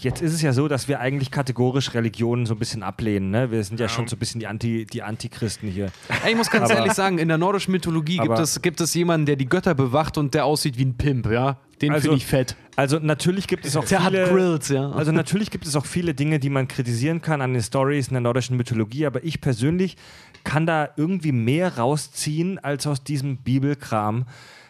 [0.00, 3.30] jetzt ist es ja so, dass wir eigentlich kategorisch Religionen so ein bisschen ablehnen.
[3.30, 3.50] Ne?
[3.50, 5.90] Wir sind ja schon so ein bisschen die, Anti, die Antichristen hier.
[6.28, 8.92] Ich muss ganz Aber- ehrlich sagen, in der nordischen Mythologie gibt Aber- es, gibt es
[8.94, 11.56] jemanden, der die Götter bewacht und der aussieht wie ein Pimp, ja?
[11.80, 12.56] Den Also- finde ich fett.
[12.76, 14.90] Also natürlich gibt es auch Der viele, hat Grills, ja.
[14.90, 18.14] Also natürlich gibt es auch viele Dinge, die man kritisieren kann an den Stories in
[18.14, 19.96] der nordischen Mythologie, aber ich persönlich
[20.44, 24.24] kann da irgendwie mehr rausziehen als aus diesem Bibelkram,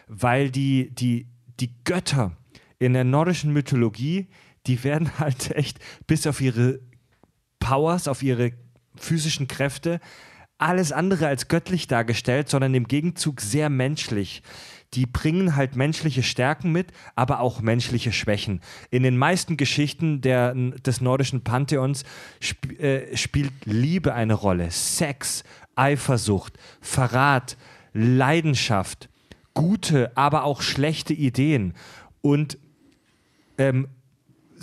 [0.07, 1.27] weil die, die,
[1.59, 2.31] die Götter
[2.79, 4.27] in der nordischen Mythologie,
[4.67, 6.79] die werden halt echt bis auf ihre
[7.59, 8.51] Powers, auf ihre
[8.95, 9.99] physischen Kräfte,
[10.57, 14.43] alles andere als göttlich dargestellt, sondern im Gegenzug sehr menschlich.
[14.93, 18.61] Die bringen halt menschliche Stärken mit, aber auch menschliche Schwächen.
[18.91, 22.05] In den meisten Geschichten der, des nordischen Pantheons
[22.39, 24.69] sp äh, spielt Liebe eine Rolle.
[24.69, 25.43] Sex,
[25.75, 27.57] Eifersucht, Verrat,
[27.93, 29.09] Leidenschaft,
[29.53, 31.73] gute, aber auch schlechte Ideen.
[32.21, 32.57] Und
[33.57, 33.87] ähm,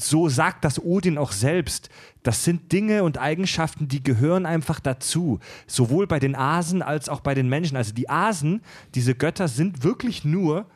[0.01, 1.91] so sagt das Odin auch selbst.
[2.23, 5.41] Das sind Dinge und Eigenschaften, die gehören einfach dazu.
[5.67, 7.77] Sowohl bei den Asen als auch bei den Menschen.
[7.77, 8.63] Also die Asen,
[8.95, 10.67] diese Götter, sind wirklich nur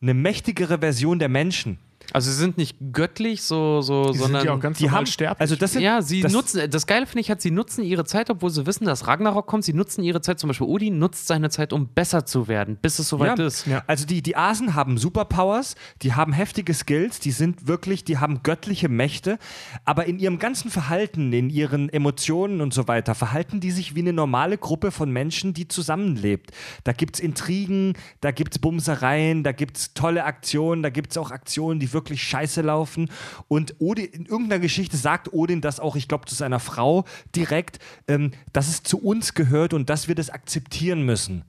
[0.00, 1.78] eine mächtigere Version der Menschen.
[2.12, 5.06] Also sie sind nicht göttlich, so, so Die sondern sind ja auch ganz Die haben,
[5.06, 5.40] sterblich.
[5.40, 8.04] also das sind, ja, sie das, nutzen, das Geile finde ich hat, sie nutzen ihre
[8.04, 11.26] Zeit, obwohl sie wissen, dass Ragnarok kommt, sie nutzen ihre Zeit, zum Beispiel Odin nutzt
[11.26, 13.66] seine Zeit, um besser zu werden, bis es soweit Ja, ist.
[13.86, 18.42] Also die, die Asen haben Superpowers, die haben heftige Skills, die sind wirklich, die haben
[18.42, 19.38] göttliche Mächte,
[19.84, 24.00] aber in ihrem ganzen Verhalten, in ihren Emotionen und so weiter, verhalten die sich wie
[24.00, 26.50] eine normale Gruppe von Menschen, die zusammenlebt.
[26.84, 31.10] Da gibt es Intrigen, da gibt es Bumsereien, da gibt es tolle Aktionen, da gibt
[31.12, 33.10] es auch Aktionen, die wirklich scheiße laufen.
[33.48, 37.80] Und Odin, in irgendeiner Geschichte sagt Odin das auch, ich glaube, zu seiner Frau direkt,
[38.06, 41.44] ähm, dass es zu uns gehört und dass wir das akzeptieren müssen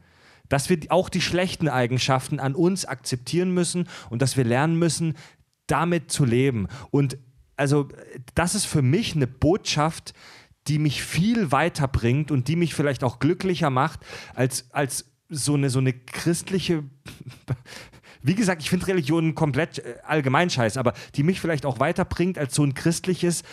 [0.49, 5.15] dass wir auch die schlechten Eigenschaften an uns akzeptieren müssen und dass wir lernen müssen,
[5.67, 6.67] damit zu leben.
[6.89, 7.17] Und
[7.57, 7.89] also
[8.35, 10.13] das ist für mich eine Botschaft,
[10.67, 13.99] die mich viel weiterbringt und die mich vielleicht auch glücklicher macht
[14.35, 16.83] als, als so eine, so eine christliche.
[18.27, 22.37] Wie gesagt, ich finde Religionen komplett äh, allgemein scheiße, aber die mich vielleicht auch weiterbringt
[22.37, 23.43] als so ein christliches,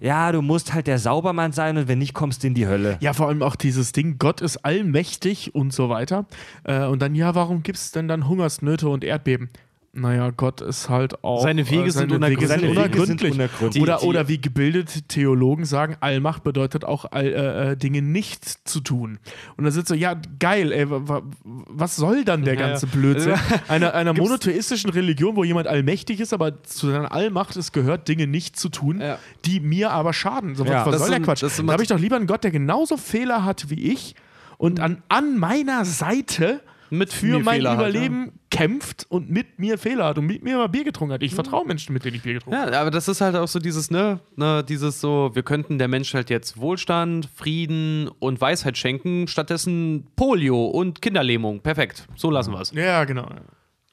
[0.00, 2.96] ja, du musst halt der Saubermann sein und wenn nicht, kommst du in die Hölle.
[3.00, 6.26] Ja, vor allem auch dieses Ding, Gott ist allmächtig und so weiter.
[6.62, 9.50] Äh, und dann, ja, warum gibt es denn dann Hungersnöte und Erdbeben?
[9.92, 11.42] Naja, Gott ist halt auch.
[11.42, 12.48] Seine Wege äh, seine Wege unergründlich.
[12.48, 13.32] sind Seine Wege sind unergründlich.
[13.34, 13.82] unergründlich.
[13.82, 18.78] Oder, oder wie gebildete Theologen sagen, Allmacht bedeutet auch all, äh, äh, Dinge nicht zu
[18.80, 19.18] tun.
[19.56, 22.92] Und da sitzt so, ja, geil, ey, wa- wa- was soll dann der ganze ja.
[22.94, 23.34] Blödsinn?
[23.68, 28.28] Einer, einer monotheistischen Religion, wo jemand allmächtig ist, aber zu seiner Allmacht es gehört, Dinge
[28.28, 29.18] nicht zu tun, Ja.
[29.44, 30.54] die mir aber schaden.
[30.54, 30.86] So, was, Ja.
[30.86, 31.42] was Das soll der Quatsch?
[31.42, 34.14] Da habe ich doch lieber einen Gott, der genauso Fehler hat wie ich
[34.56, 36.60] und an, an meiner Seite
[36.90, 40.42] Mit für mir mein Fehler hat, Überleben kämpft und mit mir Fehler hat und mit
[40.42, 41.22] mir mal Bier getrunken hat.
[41.22, 42.72] Ich vertraue Menschen, mit denen ich Bier getrunken habe.
[42.72, 45.88] Ja, aber das ist halt auch so dieses, ne, ne, dieses so, wir könnten der
[45.88, 51.60] Mensch halt jetzt Wohlstand, Frieden und Weisheit schenken, stattdessen Polio und Kinderlähmung.
[51.60, 52.06] Perfekt.
[52.16, 52.72] So lassen wir es.
[52.72, 53.28] Ja, genau.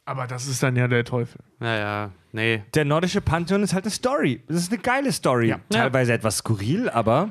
[0.05, 1.41] Aber das ist dann ja der Teufel.
[1.59, 2.63] Naja, nee.
[2.73, 4.41] der nordische Pantheon ist halt eine Story.
[4.47, 5.49] Das ist eine geile Story.
[5.49, 5.59] Ja.
[5.69, 7.29] Teilweise etwas skurril, aber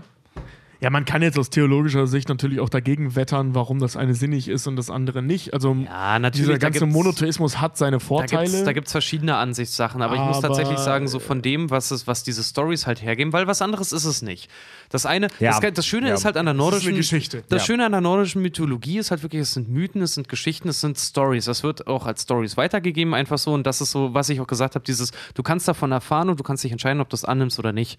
[0.81, 4.47] Ja, man kann jetzt aus theologischer Sicht natürlich auch dagegen wettern, warum das eine sinnig
[4.49, 5.55] ist und das andere nicht.
[5.55, 8.63] Also Ja, natürlich, dieser ganze gibt's- Monotheismus hat seine Vorteile.
[8.65, 12.07] da gibt's verschiedene Ansichtssachen, aber, ich muss Aber- tatsächlich sagen, so von dem, was, es,
[12.07, 14.51] was diese Stories halt hergeben, weil was anderes ist es nicht.
[14.91, 15.59] Das eine, Ja.
[15.59, 16.15] das, das Schöne Ja.
[16.15, 17.43] ist halt an der nordischen Geschichte.
[17.49, 17.67] Das Ja.
[17.67, 20.83] Schöne an der nordischen Mythologie ist halt wirklich, es sind Mythen, es sind Geschichten, es
[20.83, 21.47] sind Stories.
[21.47, 23.55] Das wird auch als Stories weitergegeben, einfach so.
[23.55, 26.39] Und das ist so, was ich auch gesagt habe: dieses, du kannst davon erfahren und
[26.39, 27.99] du kannst dich entscheiden, ob du es annimmst oder nicht.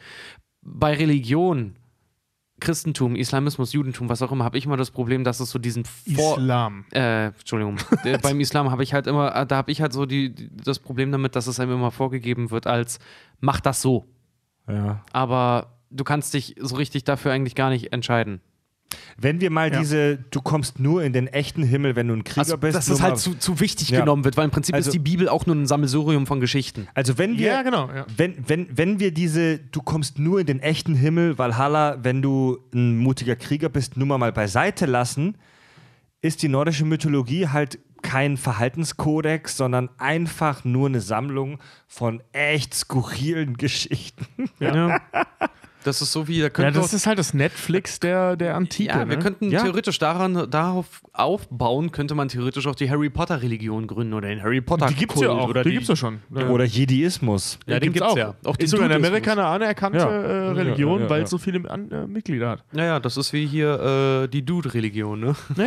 [0.62, 1.76] Bei Religion,
[2.60, 5.86] Christentum, Islamismus, Judentum, was auch immer, habe ich immer das Problem, dass es so diesen
[5.86, 6.86] Vor Islam.
[6.92, 7.78] äh, Entschuldigung.
[8.04, 10.50] Äh, Beim Islam habe ich halt immer, äh, da habe ich halt so die, die,
[10.56, 13.00] das Problem damit, dass es einem immer vorgegeben wird als
[13.40, 14.08] mach das so.
[14.68, 15.04] ja.
[15.12, 18.42] Aber du kannst dich so richtig dafür eigentlich gar nicht entscheiden.
[19.18, 19.80] Wenn wir mal Ja.
[19.80, 22.76] diese, du kommst nur in den echten Himmel, wenn du ein Krieger Also, bist.
[22.76, 24.00] dass es Nummer- halt zu, zu wichtig Ja.
[24.00, 26.88] genommen wird, weil im Prinzip Also- ist die Bibel auch nur ein Sammelsurium von Geschichten.
[26.94, 27.90] also wenn wir, Ja, genau.
[28.16, 32.60] Wenn, wenn, wenn wir diese, du kommst nur in den echten Himmel, Valhalla, wenn du
[32.74, 35.38] ein mutiger Krieger bist, Nummer mal beiseite lassen,
[36.22, 43.58] ist die nordische Mythologie halt kein Verhaltenskodex, sondern einfach nur eine Sammlung von echt skurrilen
[43.58, 44.26] Geschichten.
[44.60, 45.02] Ja.
[45.88, 48.90] Das ist so wie, da Ja, das ist halt das Netflix der, der Antike.
[48.90, 49.20] ja, wir ne?
[49.24, 49.64] könnten Ja.
[49.64, 54.44] theoretisch daran, darauf aufbauen, könnte man theoretisch auch die Harry Potter Religion gründen oder den
[54.44, 55.50] Harry Potter die gibt's ja auch.
[55.50, 56.20] Oder die, die, gibt's ja schon.
[56.36, 56.50] Ja.
[56.50, 57.58] Oder Jediismus.
[57.66, 58.36] Ja, den gibt's ja.
[58.44, 58.92] Auch Auch den ist sogar in.
[58.92, 60.10] Amerika eine anerkannte Ja.
[60.10, 61.24] äh, Ja, Religion, ja, ja, weil ja.
[61.24, 62.64] es so viele an, äh, Mitglieder hat.
[62.74, 65.36] Naja, das ist wie hier äh, die Dude-Religion, ne?
[65.56, 65.64] Ja,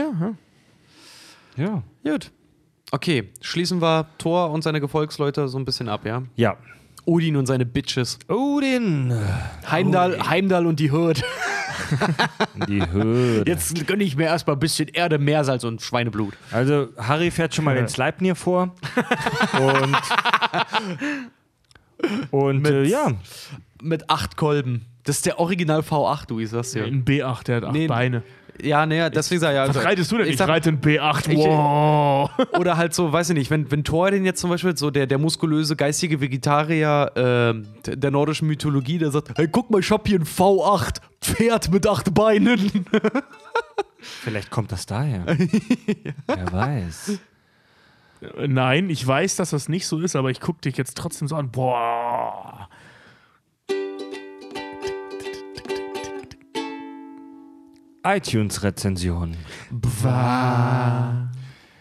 [1.57, 1.83] ja.
[2.05, 2.13] Ja.
[2.13, 2.31] Gut.
[2.93, 6.23] Okay, schließen wir Thor und seine Gefolgsleute so ein bisschen ab, ja?
[6.37, 6.57] Ja.
[7.05, 8.19] Odin und seine Bitches.
[8.29, 9.13] Odin.
[9.71, 11.23] Heimdall, Heimdall und die Hürde.
[12.69, 13.43] Die Höhe.
[13.47, 16.35] Jetzt gönne ich mir erstmal ein bisschen Erde, Meersalz und Schweineblut.
[16.53, 18.75] Also Harry fährt schon mal den Sleipnir vor.
[19.61, 19.97] Und,
[22.31, 23.13] und äh, ja,
[23.83, 24.87] Mit acht Kolben.
[25.05, 26.85] Das ist der Original V8, du, ich sag's dir.
[26.85, 28.23] Ein B8, der hat acht Nee, Beine.
[28.63, 29.63] Ja, naja, deswegen sag ich ja.
[29.69, 30.27] Was also- reitest du denn?
[30.27, 31.29] ich Ich, sag- reite ein B8.
[31.29, 32.31] Ich- Wow.
[32.59, 35.07] Oder halt so, weiß ich nicht, wenn, wenn Thor den jetzt zum Beispiel, so der,
[35.07, 40.07] der muskulöse, geistige Vegetarier d- der nordischen Mythologie, der sagt, hey, guck mal, ich hab
[40.07, 42.85] hier ein V8, Pferd mit acht Beinen.
[43.99, 45.25] vielleicht kommt das daher.
[46.27, 47.19] Wer weiß.
[48.47, 51.37] Nein, ich weiß, dass das nicht so ist, aber ich gucke dich jetzt trotzdem so
[51.37, 51.51] an.
[51.51, 52.69] Boah.
[58.05, 59.37] iTunes-Rezension.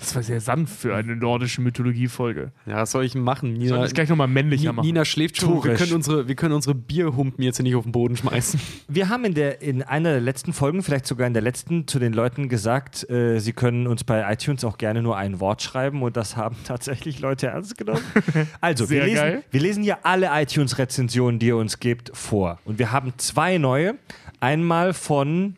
[0.02, 2.54] Das war sehr sanft für eine nordische Mythologie-Folge.
[2.66, 3.50] Ja, was soll ich machen?
[3.56, 4.86] Sollen Nina, das gleich nochmal männlicher Ni- machen?
[4.86, 5.62] Nina schläft schon.
[5.62, 8.62] Wir können, unsere, wir können unsere Bierhumpen jetzt hier nicht auf den Boden schmeißen.
[8.88, 12.00] Wir haben in, der, in einer der letzten Folgen, vielleicht sogar in der letzten, zu
[12.00, 16.02] den Leuten gesagt, äh, sie können uns bei iTunes auch gerne nur ein Wort schreiben
[16.02, 18.00] und das haben tatsächlich Leute ernst genommen.
[18.62, 19.44] Also, wir Sehr lesen, geil.
[19.52, 22.60] wir lesen ja alle iTunes-Rezensionen, die ihr uns gebt, vor.
[22.64, 23.96] Und wir haben zwei neue.
[24.40, 25.58] Einmal von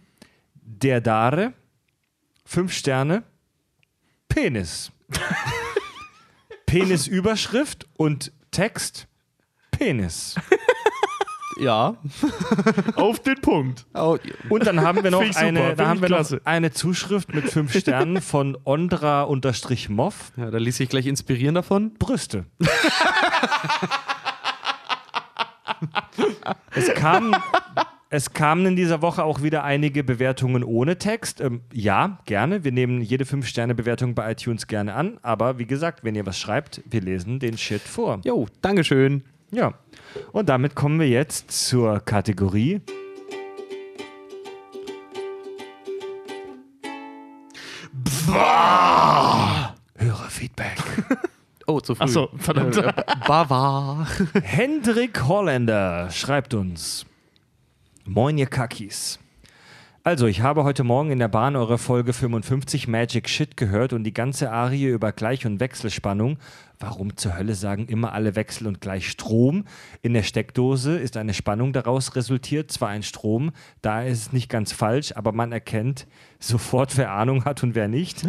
[0.79, 1.53] der Dare,
[2.45, 3.23] fünf Sterne,
[4.29, 4.91] Penis.
[6.65, 9.07] Penis-Überschrift und Text,
[9.71, 10.35] Penis.
[11.59, 11.95] Ja.
[12.95, 13.85] Auf den Punkt.
[13.93, 14.17] Oh,
[14.49, 17.35] Und dann haben wir noch, ich super, eine, dann haben ich wir noch eine Zuschrift
[17.35, 20.31] mit fünf Sternen von Ondra-Moff.
[20.37, 21.93] ja, da ließ sich gleich inspirieren davon.
[21.99, 22.45] Brüste.
[26.71, 27.35] es, kam,
[28.13, 31.39] es kamen in dieser Woche auch wieder einige Bewertungen ohne Text.
[31.39, 32.65] Ähm, ja, gerne.
[32.65, 35.17] Wir nehmen jede 5-Sterne-Bewertung bei iTunes gerne an.
[35.21, 38.19] Aber wie gesagt, wenn ihr was schreibt, wir lesen den Shit vor.
[38.25, 39.23] Jo, Dankeschön.
[39.51, 39.75] Ja.
[40.33, 42.81] Und damit kommen wir jetzt zur Kategorie.
[49.95, 50.77] Hörerfeedback.
[51.67, 52.03] Oh, zu früh.
[52.03, 52.75] Achso, verdammt.
[52.75, 52.91] Äh,
[53.25, 54.05] Bava.
[54.43, 57.05] Hendrik Holländer schreibt uns:
[58.05, 59.19] Moin, ihr Kackis.
[60.03, 64.03] Also, ich habe heute Morgen in der Bahn eure Folge 55 Magic Shit gehört und
[64.03, 66.39] die ganze Arie über Gleich- und Wechselspannung.
[66.79, 69.65] Warum zur Hölle sagen immer alle Wechsel und Gleichstrom?
[70.01, 73.51] In der Steckdose ist eine Spannung daraus resultiert, zwar ein Strom,
[73.83, 76.07] da ist es nicht ganz falsch, aber man erkennt
[76.41, 78.23] sofort, wer Ahnung hat und wer nicht.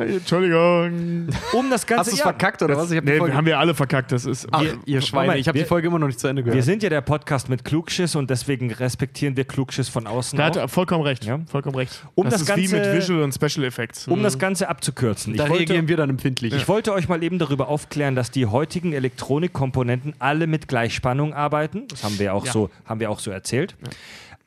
[0.00, 1.28] Entschuldigung.
[1.52, 2.90] Um das Ganze Hast du es ja, verkackt oder was?
[2.90, 4.12] Ich hab Nee, Folge- haben wir alle verkackt.
[4.12, 4.46] Das ist.
[4.52, 6.52] Ach, ihr Schweine, Moment, ich habe wir- die Folge immer noch nicht zu Ende Wir
[6.52, 6.64] gehört.
[6.64, 10.36] sind ja der Podcast mit Klugschiss und deswegen respektieren wir Klugschiss von außen.
[10.36, 10.46] Da auch.
[10.48, 11.24] hat er vollkommen recht.
[11.24, 11.40] Ja.
[11.46, 12.04] Vollkommen recht.
[12.14, 14.06] Um das, das ist wie Ganze- mit Visual und Special Effects.
[14.08, 15.36] Um das Ganze abzukürzen.
[15.36, 16.52] da ich, wollte, reagieren wir dann empfindlich.
[16.54, 21.88] ich wollte euch mal eben darüber aufklären, dass die heutigen Elektronikkomponenten alle mit Gleichspannung arbeiten.
[21.88, 22.52] Das haben wir auch, Ja.
[22.52, 23.74] so, haben wir auch so erzählt.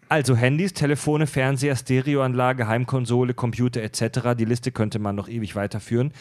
[0.09, 4.35] Also Handys, Telefone, Fernseher, Stereoanlage, Heimkonsole, Computer etc.
[4.37, 6.11] Die Liste könnte man noch ewig weiterführen.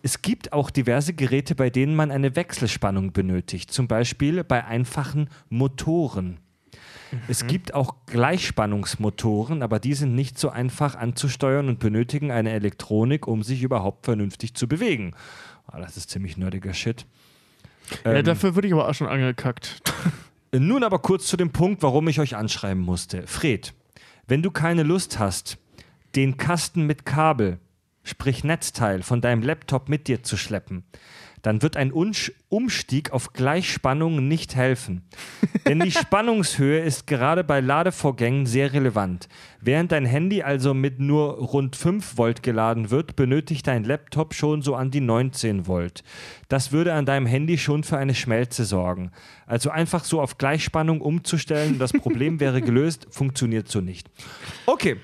[0.00, 3.72] Es gibt auch diverse Geräte, bei denen man eine Wechselspannung benötigt.
[3.72, 6.38] Zum Beispiel bei einfachen Motoren.
[7.28, 13.26] Es gibt auch Gleichspannungsmotoren, aber die sind nicht so einfach anzusteuern und benötigen eine Elektronik,
[13.26, 15.14] um sich überhaupt vernünftig zu bewegen.
[15.66, 17.06] Ah, das ist ziemlich nerdiger Shit.
[18.04, 19.82] ja, Ähm, dafür würde ich aber auch schon angekackt.
[20.60, 23.26] nun aber kurz zu dem Punkt, warum ich euch anschreiben musste.
[23.26, 23.72] Fred,
[24.26, 25.58] wenn du keine Lust hast,
[26.14, 27.58] den Kasten mit Kabel,
[28.02, 30.84] sprich Netzteil, von deinem Laptop mit dir zu schleppen,
[31.40, 35.02] dann wird ein Umstieg auf Gleichspannung nicht helfen.
[35.66, 39.28] Denn die Spannungshöhe ist gerade bei Ladevorgängen sehr relevant.
[39.64, 44.60] Während dein Handy also mit nur rund 5 Volt geladen wird, benötigt dein Laptop schon
[44.60, 46.02] so an die 19 Volt.
[46.48, 49.12] Das würde an deinem Handy schon für eine Schmelze sorgen.
[49.46, 54.10] Also einfach so auf Gleichspannung umzustellen, das Problem wäre gelöst, funktioniert so nicht.
[54.66, 54.96] Okay.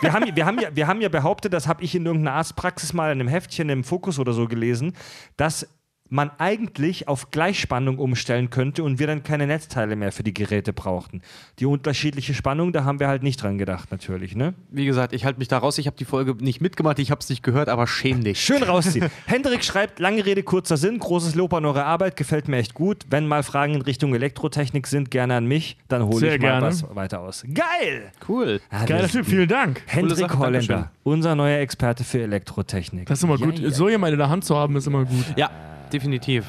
[0.00, 2.92] Wir haben, wir haben, ja, wir haben ja behauptet, das habe ich in irgendeiner Arztpraxis
[2.92, 4.92] mal in einem Heftchen im Fokus oder so gelesen,
[5.36, 5.68] dass
[6.10, 10.72] man eigentlich auf Gleichspannung umstellen könnte und wir dann keine Netzteile mehr für die Geräte
[10.72, 11.20] brauchten.
[11.58, 14.54] Die unterschiedliche Spannung, da haben wir halt nicht dran gedacht, natürlich, ne?
[14.70, 15.76] Wie gesagt, ich halte mich da raus.
[15.78, 18.40] Ich habe die Folge nicht mitgemacht, ich habe es nicht gehört, aber schäm dich.
[18.40, 19.10] Schön rausziehen.
[19.26, 23.04] Hendrik schreibt, lange Rede, kurzer Sinn, großes Lob an eure Arbeit, gefällt mir echt gut.
[23.10, 26.66] Wenn mal Fragen in Richtung Elektrotechnik sind, gerne an mich, dann hole ich mal gerne.
[26.66, 27.44] was weiter aus.
[27.52, 28.12] Geil!
[28.28, 28.60] Cool.
[28.70, 29.82] Ah, Geiler Typ, vielen Dank.
[29.86, 30.90] Hendrik Sache, Holländer, Dankeschön.
[31.04, 33.06] unser neuer Experte für Elektrotechnik.
[33.06, 33.58] Das ist immer Ja, gut.
[33.58, 33.70] ja.
[33.70, 35.24] So jemand in der Hand zu haben, ist immer gut.
[35.36, 35.50] Ja,
[35.92, 36.44] definitiv.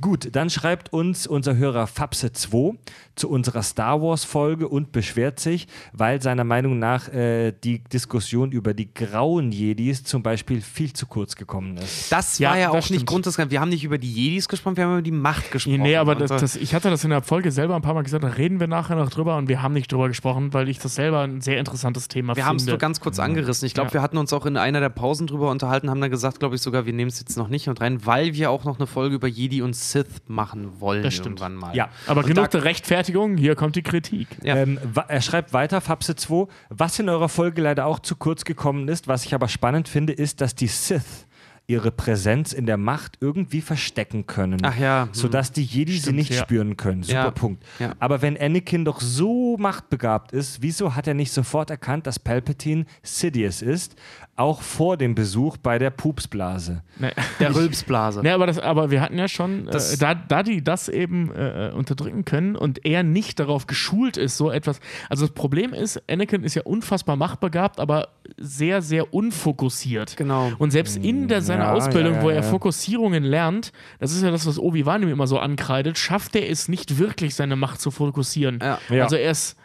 [0.00, 2.76] Gut, dann schreibt uns unser Hörer Fapse2
[3.14, 8.52] zu unserer Star Wars Folge und beschwert sich, weil seiner Meinung nach äh, die Diskussion
[8.52, 12.12] über die grauen Jedis zum Beispiel viel zu kurz gekommen ist.
[12.12, 13.06] Das Ja, war ja das auch nicht.
[13.06, 13.50] Grund des Ganzen.
[13.50, 15.80] Wir haben nicht über die Jedis gesprochen, wir haben über die Macht gesprochen.
[15.80, 18.02] Nee, aber das, so- das, ich hatte das in der Folge selber ein paar Mal
[18.02, 20.78] gesagt, da reden wir nachher noch drüber und wir haben nicht drüber gesprochen, weil ich
[20.78, 22.72] das selber ein sehr interessantes Thema wir haben es finde.
[22.72, 23.64] nur ganz kurz angerissen.
[23.66, 23.94] Ich glaube, Ja.
[23.94, 26.60] wir hatten uns auch in einer der Pausen drüber unterhalten, haben dann gesagt, glaube ich
[26.60, 29.14] sogar, wir nehmen es jetzt noch nicht mit rein, weil wir auch noch eine Folge
[29.14, 31.40] über Jedi und Sith machen wollen Das stimmt.
[31.40, 31.74] irgendwann mal.
[31.74, 31.88] Ja.
[32.06, 34.28] aber Und genug der Rechtfertigung, hier kommt die Kritik.
[34.42, 34.56] Ja.
[34.56, 39.08] Ähm, er schreibt weiter, Fapse2, was in eurer Folge leider auch zu kurz gekommen ist,
[39.08, 41.26] was ich aber spannend finde, ist, dass die Sith
[41.68, 44.60] ihre Präsenz in der Macht irgendwie verstecken können.
[44.62, 45.08] Ach ja, hm.
[45.14, 46.40] Sodass die Jedi sie Stimmt, nicht ja.
[46.42, 47.02] spüren können.
[47.02, 47.30] Super Ja.
[47.32, 47.64] Punkt.
[47.80, 47.92] Ja.
[47.98, 52.84] Aber wenn Anakin doch so machtbegabt ist, wieso hat er nicht sofort erkannt, dass Palpatine
[53.02, 53.96] Sidious ist?
[54.36, 56.82] Auch vor dem Besuch bei der Pupsblase.
[56.98, 57.10] Nee.
[57.40, 58.20] Der Rülpsblase.
[58.22, 61.30] Nee, aber, das, aber wir hatten ja schon, Das- äh, da, da die das eben
[61.34, 64.78] äh, unterdrücken können und er nicht darauf geschult ist, so etwas.
[65.08, 70.16] Also das Problem ist, Anakin ist ja unfassbar machtbegabt, aber sehr, sehr unfokussiert.
[70.16, 70.52] Genau.
[70.58, 72.42] Und selbst in der, seiner Ja, Ausbildung, ja, ja, wo er ja.
[72.42, 76.68] Fokussierungen lernt, das ist ja das, was Obi-Wan ihm immer so ankreidet, schafft er es
[76.68, 78.58] nicht wirklich, seine Macht zu fokussieren.
[78.62, 78.78] Ja.
[78.88, 79.04] Ja.
[79.04, 79.56] Also er ist,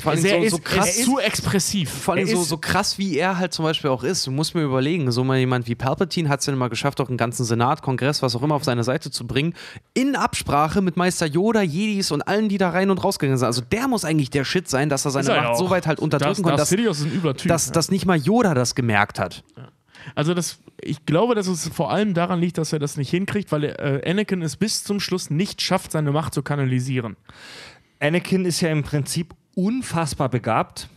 [0.00, 0.86] vor allem so, ist, so krass.
[0.86, 1.90] er ist zu expressiv.
[1.90, 4.26] Vor allem so, so krass, wie er halt zum Beispiel auch ist.
[4.26, 7.08] Du musst mir überlegen, so mal jemand wie Palpatine hat es ja mal geschafft, auch
[7.08, 9.54] einen ganzen Senat, Kongress, was auch immer auf seine Seite zu bringen,
[9.92, 13.46] in Absprache mit Meister Yoda, Jedis und allen, die da rein und rausgegangen sind.
[13.46, 15.58] Also der muss eigentlich der Shit sein, dass er seine Ist er Macht auch.
[15.58, 17.48] so weit halt unterdrücken das, konnte, das dass, Sidious ist ein übler Typ.
[17.48, 17.72] dass, ja.
[17.72, 19.44] dass nicht mal Yoda das gemerkt hat.
[20.14, 23.52] Also das, ich glaube, dass es vor allem daran liegt, dass er das nicht hinkriegt,
[23.52, 27.16] weil äh, Anakin es bis zum Schluss nicht schafft, seine Macht zu kanalisieren.
[28.00, 30.88] Anakin ist ja im Prinzip unfassbar begabt.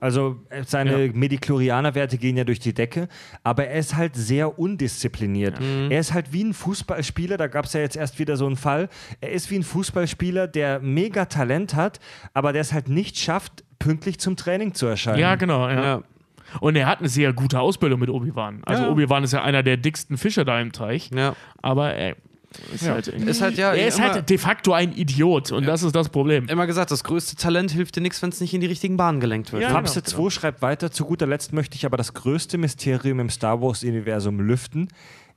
[0.00, 1.12] Also äh, seine Ja.
[1.12, 3.08] Mediklorianer-Werte gehen ja durch die Decke,
[3.44, 5.60] aber er ist halt sehr undiszipliniert.
[5.90, 8.56] Er ist halt wie ein Fußballspieler, da gab es ja jetzt erst wieder so einen
[8.56, 8.88] Fall,
[9.20, 12.00] er ist wie ein Fußballspieler, der mega Talent hat,
[12.34, 15.20] aber der es halt nicht schafft, pünktlich zum Training zu erscheinen.
[15.20, 15.68] Ja, genau.
[15.68, 15.84] Ja.
[15.84, 16.02] Ja.
[16.60, 18.62] Und er hat eine sehr gute Ausbildung mit Obi-Wan.
[18.64, 18.90] Also Ja.
[18.90, 21.10] Obi-Wan ist ja einer der dicksten Fische da im Teich.
[21.14, 21.34] Ja.
[21.60, 22.16] Aber er
[22.72, 25.94] ist, halt, Ist halt ja er ist halt de facto ein Idiot und das ist
[25.94, 26.48] das Problem.
[26.48, 29.20] Immer gesagt, das größte Talent hilft dir nichts, wenn es nicht in die richtigen Bahnen
[29.20, 29.62] gelenkt wird.
[29.62, 29.70] Ja.
[29.70, 33.30] Fapse genau, 2 schreibt weiter, zu guter Letzt möchte ich aber das größte Mysterium im
[33.30, 34.88] Star Wars-Universum lüften.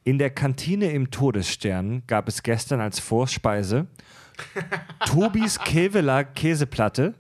[0.04, 3.88] In der Kantine im Todesstern gab es gestern als Vorspeise
[5.06, 7.14] Tobis Keveler Käseplatte.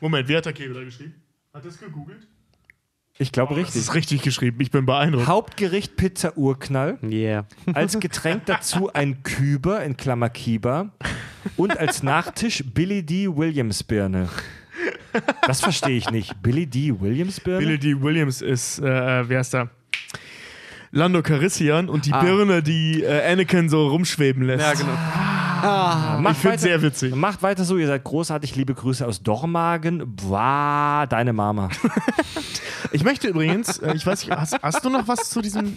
[0.00, 1.14] Moment, wie hat der Kebler geschrieben?
[1.52, 2.26] Hat er es gegoogelt?
[3.20, 3.82] Ich glaube Das richtig.
[3.82, 4.58] ist richtig geschrieben.
[4.60, 5.26] Ich bin beeindruckt.
[5.26, 6.98] Hauptgericht Pizza Urknall.
[7.02, 7.46] Yeah.
[7.74, 10.90] Als Getränk dazu ein Küber in Klammer Kiba.
[11.56, 13.28] Und als Nachtisch Billy D.
[13.28, 14.28] Williams Birne.
[15.46, 16.40] Das verstehe ich nicht.
[16.42, 16.94] Billy D.
[17.00, 17.58] Williams Birne?
[17.58, 18.00] Billy D.
[18.00, 19.68] Williams ist, äh, wer ist da?
[20.92, 22.22] Lando Carissian und die Ah.
[22.22, 24.64] Birne, die äh, Anakin so rumschweben lässt.
[24.64, 24.96] Ja, genau.
[25.62, 27.14] Macht Ich finde sehr witzig.
[27.14, 28.54] Macht weiter so, ihr seid großartig.
[28.56, 30.02] Liebe Grüße aus Dormagen.
[30.16, 31.68] Boah, deine Mama.
[32.90, 35.76] Ich möchte übrigens, äh, ich weiß nicht, hast, hast du noch was zu diesem,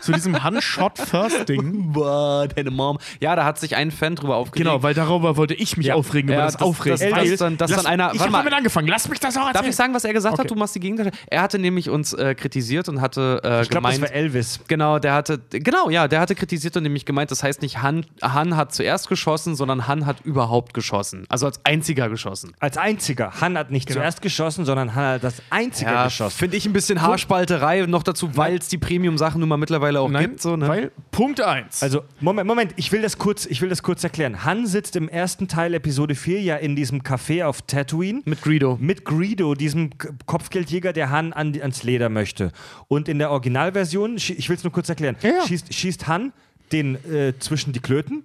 [0.00, 1.92] zu diesem One-Shot-First-Ding?
[1.92, 2.98] Boah, deine Mom.
[3.18, 4.64] Ja, da hat sich ein Fan drüber aufgeregt.
[4.64, 5.94] Genau, weil darüber wollte ich mich Ja.
[5.94, 6.98] aufregen, über Ja, das, das- Aufregen.
[6.98, 9.36] das- weil, das dann- das lass, dann einer- ich habe damit angefangen, lass mich das
[9.36, 9.54] auch erzählen.
[9.54, 10.42] Darf ich sagen, was er gesagt Okay.
[10.42, 10.50] hat?
[10.50, 11.10] Du machst die Gegenseite.
[11.26, 14.02] Er hatte nämlich uns äh, kritisiert und hatte äh, Ich glaube, das gemeint.
[14.02, 14.60] war Elvis.
[14.68, 18.06] Genau, der hatte, genau, ja, der hatte kritisiert und nämlich gemeint, das heißt nicht Han,
[18.22, 21.24] Han hat zuerst geschossen, sondern Han hat überhaupt geschossen.
[21.28, 22.52] Also als einziger geschossen.
[22.58, 23.32] Als einziger.
[23.40, 24.00] Han hat nicht Genau.
[24.00, 26.36] zuerst geschossen, sondern Han hat das einzige Ja, geschossen.
[26.36, 27.86] finde ich ein bisschen Haarspalterei.
[27.86, 30.42] Noch dazu, weil es die Premium-Sachen nun mal mittlerweile auch Nein, gibt.
[30.42, 30.66] So, ne?
[30.68, 31.82] weil Punkt 1.
[31.82, 34.44] Also, Moment, Moment, ich will das kurz, ich will das kurz erklären.
[34.44, 38.22] Han sitzt im ersten Teil Episode 4 ja in diesem Café auf Tatooine.
[38.24, 38.76] Mit Greedo.
[38.80, 39.90] Mit Greedo, diesem
[40.26, 42.50] Kopfgeldjäger, der Han an, ans Leder möchte.
[42.88, 45.46] Und in der Originalversion, ich will es nur kurz erklären, Ja, ja.
[45.46, 46.32] Schießt, schießt Han
[46.74, 48.24] den äh, zwischen die Klöten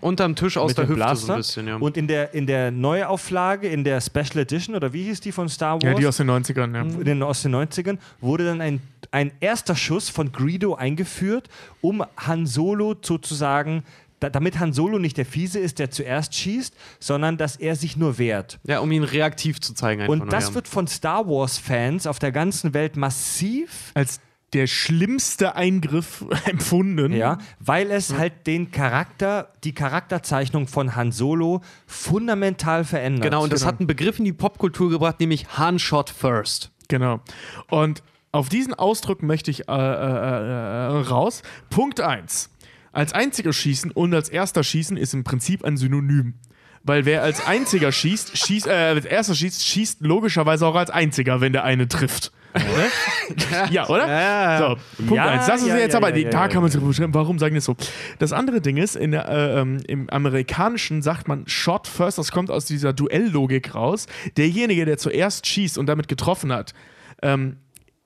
[0.00, 1.26] Unterm Tisch aus der Hüfte Blaster.
[1.26, 1.76] so ein bisschen, ja.
[1.76, 5.48] Und in der, in der Neuauflage, in der Special Edition, oder wie hieß die von
[5.48, 5.84] Star Wars?
[5.84, 6.82] ja, die aus den 90ern, ja.
[6.82, 11.48] in den, aus den 90ern, wurde dann ein, ein erster Schuss von Greedo eingeführt,
[11.80, 13.82] um Han Solo sozusagen,
[14.20, 17.96] da, damit Han Solo nicht der Fiese ist, der zuerst schießt, sondern dass er sich
[17.96, 18.58] nur wehrt.
[18.64, 20.02] ja, um ihn reaktiv zu zeigen.
[20.02, 20.54] Einfach Und nur, das ja.
[20.54, 24.20] wird von Star Wars-Fans auf der ganzen Welt massiv Als
[24.52, 27.12] der schlimmste Eingriff empfunden.
[27.12, 33.24] Ja, weil es halt den Charakter, die Charakterzeichnung von Han Solo fundamental verändert.
[33.24, 33.72] Genau, und das Genau.
[33.72, 36.70] hat einen Begriff in die Popkultur gebracht, nämlich Han Shot First.
[36.88, 37.20] Genau.
[37.68, 38.02] Und
[38.32, 41.42] auf diesen Ausdruck möchte ich äh, äh, äh, raus.
[41.70, 42.50] Punkt 1.
[42.92, 46.34] Als einziger schießen und als erster schießen ist im Prinzip ein Synonym.
[46.82, 51.40] Weil wer als einziger schießt, schießt äh, als erster schießt, schießt logischerweise auch als einziger,
[51.40, 52.30] wenn der eine trifft.
[52.58, 53.70] Ne?
[53.70, 54.58] ja, oder?
[54.58, 55.46] So, Punkt Ja, 1.
[55.46, 57.14] Das ist ja, jetzt ja, aber, ja, die, ja, da ja, kann man sich beschreiben,
[57.14, 57.76] warum sagen die das so?
[58.18, 62.50] Das andere Ding ist, in äh, ähm, im Amerikanischen sagt man Shot first, das kommt
[62.50, 64.06] aus dieser Duelllogik raus.
[64.36, 66.74] Derjenige, der zuerst schießt und damit getroffen hat,
[67.22, 67.56] ähm,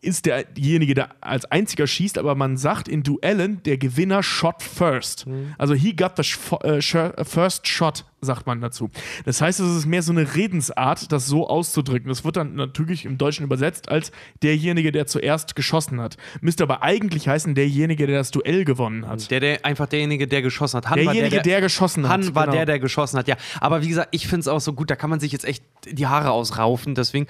[0.03, 5.27] ist derjenige, der als einziger schießt, aber man sagt in Duellen, der Gewinner shot first.
[5.59, 6.23] Also he got the
[6.62, 8.89] äh, sh- first shot, sagt man dazu.
[9.27, 12.09] Das heißt, es ist mehr so eine Redensart, das so auszudrücken.
[12.09, 14.11] Das wird dann natürlich im Deutschen übersetzt als
[14.43, 16.17] derjenige, der zuerst geschossen hat.
[16.41, 19.31] Müsste aber eigentlich heißen, derjenige, der das Duell gewonnen hat.
[19.31, 20.89] Der, der, einfach derjenige, der geschossen hat.
[20.89, 22.57] Han Derjenige, war der geschossen hat, Han war genau.
[22.57, 23.37] der, der geschossen hat, ja.
[23.61, 25.62] Aber wie gesagt, ich finde es auch so gut, da kann man sich jetzt echt
[25.87, 26.95] die Haare ausraufen.
[26.95, 27.27] Deswegen,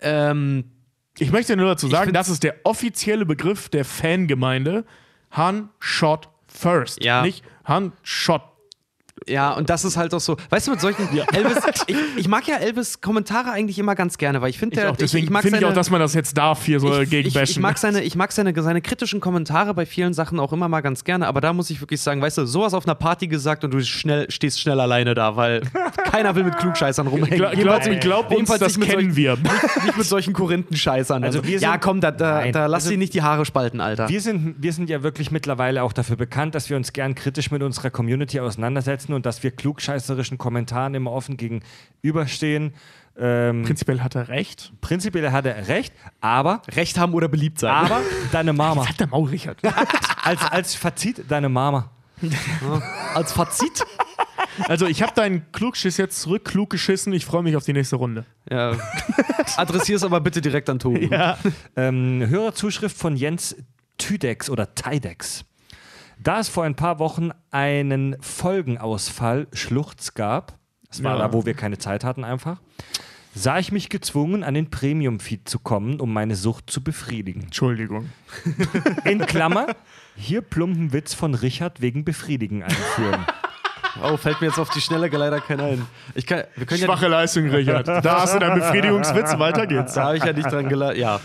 [0.00, 0.64] ähm,
[1.18, 4.84] Ich möchte nur dazu sagen, das ist der offizielle Begriff der Fangemeinde.
[5.30, 7.02] Han shot first.
[7.04, 7.22] Ja.
[7.22, 8.42] Nicht Han shot
[9.26, 10.36] Ja, und das ist halt auch so.
[10.50, 11.08] Weißt du, mit solchen.
[11.32, 14.80] Elvis, ich, ich mag ja Elvis Kommentare eigentlich immer ganz gerne, weil ich finde, Ich
[14.82, 14.90] der.
[14.90, 17.00] auch, deswegen ich, mag finde ich seine- auch, dass man das jetzt darf hier so
[17.00, 20.38] ich, gegen ich, ich mag, seine, ich mag seine, seine kritischen Kommentare bei vielen Sachen
[20.40, 22.86] auch immer mal ganz gerne, aber da muss ich wirklich sagen, weißt du, sowas auf
[22.86, 25.62] einer Party gesagt und du schnell, stehst schnell alleine da, weil
[26.10, 27.38] keiner will mit Klugscheißern rumhängen.
[27.38, 29.34] Gla glaub, Jedenfalls- glaub uns, jedenfalls das nicht mit kennen solchen, wir.
[29.84, 31.24] Nicht mit solchen Korinthenscheißern.
[31.24, 32.52] Also Also, wir ja, komm, da, da, Nein.
[32.52, 34.08] da lass Also- dir nicht die Haare spalten, Alter.
[34.08, 37.50] Wir sind, wir sind ja wirklich mittlerweile auch dafür bekannt, dass wir uns gern kritisch
[37.50, 42.74] mit unserer Community auseinandersetzen und dass wir klugscheißerischen Kommentaren immer offen gegenüberstehen.
[43.16, 44.72] Ähm, Prinzipiell hat er recht.
[44.80, 47.70] prinzipiell hat er recht, aber, Recht haben oder beliebt sein.
[47.72, 48.00] aber
[48.32, 48.88] deine Mama.
[48.88, 49.58] Hat der Maul, Richard.
[50.24, 51.90] Als, als Fazit deine Mama.
[53.14, 53.84] als Fazit.
[54.68, 57.12] Also, ich habe deinen Klugschiss jetzt zurück klug geschissen.
[57.12, 58.24] Ich freue mich auf die nächste Runde.
[58.48, 58.76] Ja.
[59.56, 61.08] Adressier es aber bitte direkt an Tobi.
[61.10, 61.38] Ja.
[61.74, 63.56] Ähm, Hörerzuschrift von Jens
[63.98, 65.44] Tüdex oder Tidex.
[66.22, 71.26] Da es vor ein paar Wochen einen Folgenausfall Schluchz gab, das war Ja.
[71.28, 72.60] da, wo wir keine Zeit hatten einfach,
[73.34, 77.42] sah ich mich gezwungen, an den Premium-Feed zu kommen, um meine Sucht zu befriedigen.
[77.44, 78.10] Entschuldigung.
[79.04, 79.74] In Klammer,
[80.16, 83.26] hier plumpen Witz von Richard wegen Befriedigen einführen.
[84.02, 85.86] Oh, fällt mir jetzt auf die Schnelle leider keiner ein.
[86.14, 87.86] Ich kann, wir können Schwache Leistung, Richard.
[87.86, 89.38] Da hast du deinen Befriedigungswitz.
[89.38, 89.94] Weiter geht's.
[89.94, 91.00] Ja, da habe ich ja nicht dran geladen.
[91.00, 91.20] Ja.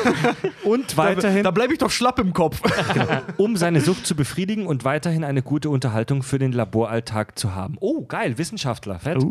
[0.64, 2.60] Und weiterhin, Da bleibe ich doch schlapp im Kopf.
[3.36, 7.76] um seine Sucht zu befriedigen und weiterhin eine gute Unterhaltung für den Laboralltag zu haben.
[7.80, 9.22] Oh, geil, Wissenschaftler, fett.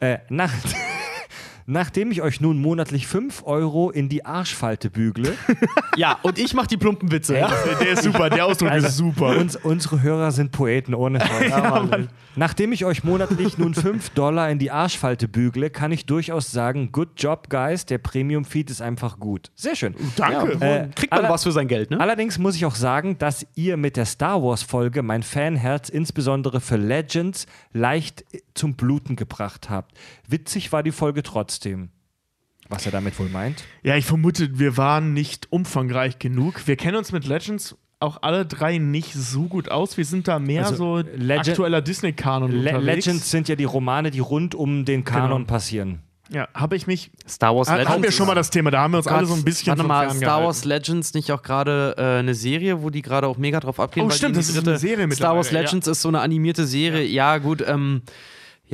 [0.00, 0.50] Äh, nach,
[1.66, 5.34] nachdem ich euch nun monatlich 5 Euro in die Arschfalte bügle,
[5.96, 7.38] Ja, und ich mache die plumpen Witze.
[7.38, 7.52] Ja?
[7.80, 8.30] Der ist super.
[8.30, 9.36] Der Ausdruck ist super.
[9.38, 11.52] uns, unsere Hörer sind Poeten ohne Scheiß.
[12.36, 16.90] Nachdem ich euch monatlich nun 5 Dollar in die Arschfalte bügle, kann ich durchaus sagen,
[16.90, 19.52] good job, guys, der Premium-Feed ist einfach gut.
[19.54, 19.94] Sehr schön.
[20.16, 20.52] Danke.
[20.60, 22.00] Äh, Kriegt man was für sein Geld, ne?
[22.00, 26.76] Allerdings muss ich auch sagen, dass ihr mit der Star Wars-Folge mein Fanherz insbesondere für
[26.76, 29.96] Legends leicht zum Bluten gebracht habt.
[30.28, 31.53] Witzig war die Folge trotzdem.
[32.68, 33.62] Was er damit wohl meint?
[33.82, 36.66] Ja, ich vermute, wir waren nicht umfangreich genug.
[36.66, 39.96] Wir kennen uns mit Legends auch alle drei nicht so gut aus.
[39.96, 43.06] Wir sind da mehr Also, so Legend- aktueller Disney-Kanon Le unterwegs.
[43.06, 45.46] Legends sind ja die Romane, die rund um den Kanon Genau.
[45.46, 46.00] passieren.
[46.30, 47.10] Ja, habe ich mich.
[47.28, 49.34] Star Wars Ha- Haben wir schon mal das Thema, da haben wir uns alle so
[49.34, 50.42] ein bisschen Warte von mal, Star.
[50.42, 54.06] Wars Legends nicht auch gerade äh, eine Serie, wo die gerade auch mega drauf abgehen?
[54.06, 56.66] Oh, weil stimmt, die das ist eine Serie Star Wars Legends ist so eine animierte
[56.66, 57.04] Serie.
[57.06, 57.62] Ja, gut.
[57.66, 58.02] Ähm,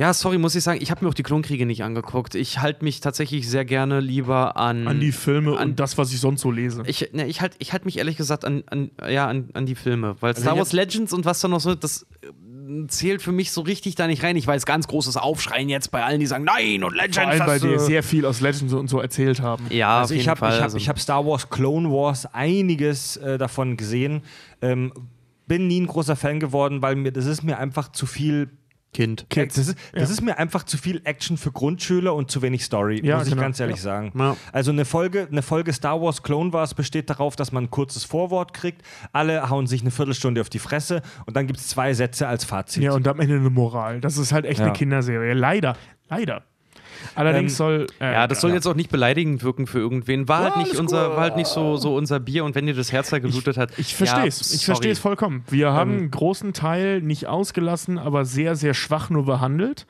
[0.01, 2.33] ja, sorry, muss ich sagen, ich habe mir auch die Klonkriege nicht angeguckt.
[2.33, 4.87] Ich halte mich tatsächlich sehr gerne lieber an.
[4.87, 6.81] An die Filme an- und das, was ich sonst so lese.
[6.87, 9.75] ich, ne, ich halte ich halt mich ehrlich gesagt an, an, ja, an, an die
[9.75, 10.15] Filme.
[10.19, 13.31] Weil Star Also ich Wars Legends und was da noch so, das äh, zählt für
[13.31, 14.35] mich so richtig da nicht rein.
[14.37, 17.17] Ich weiß, ganz großes Aufschreien jetzt bei allen, die sagen, nein, und Legends.
[17.19, 19.65] Vor allem, weil äh, sehr viel aus Legends und so erzählt haben.
[19.69, 20.49] Ja, Also auf ich jeden habe Fall.
[20.53, 24.23] ich hab, also- ich hab Star Wars, Clone Wars, einiges äh, davon gesehen.
[24.63, 24.93] Ähm,
[25.47, 28.49] bin nie ein großer Fan geworden, weil mir das ist mir einfach zu viel
[28.93, 29.25] Kind.
[29.29, 32.99] Das, ist, das ist mir einfach zu viel Action für Grundschüler und zu wenig Story,
[33.03, 33.43] Ja, muss ich genau.
[33.43, 34.11] ganz ehrlich sagen.
[34.17, 34.35] Ja.
[34.51, 38.03] Also eine Folge, eine Folge Star Wars Clone Wars besteht darauf, dass man ein kurzes
[38.03, 38.81] Vorwort kriegt,
[39.13, 42.43] alle hauen sich eine Viertelstunde auf die Fresse und dann gibt es zwei Sätze als
[42.43, 42.83] Fazit.
[42.83, 44.01] Ja, und am Ende eine Moral.
[44.01, 44.65] Das ist halt echt Ja.
[44.65, 45.33] eine Kinderserie.
[45.33, 45.77] Leider.
[46.09, 46.43] Leider.
[47.15, 47.87] Allerdings Ähm, soll.
[47.99, 50.27] äh, Ja, das soll jetzt auch nicht beleidigend wirken für irgendwen.
[50.27, 52.91] War halt nicht unser, war halt nicht so, so unser Bier und wenn dir das
[52.91, 53.71] Herz da geblutet hat.
[53.77, 54.49] Ich verstehe es.
[54.51, 55.43] ja, ich verstehe es vollkommen.
[55.49, 59.85] Wir haben einen großen Teil nicht ausgelassen, aber sehr, sehr schwach nur behandelt.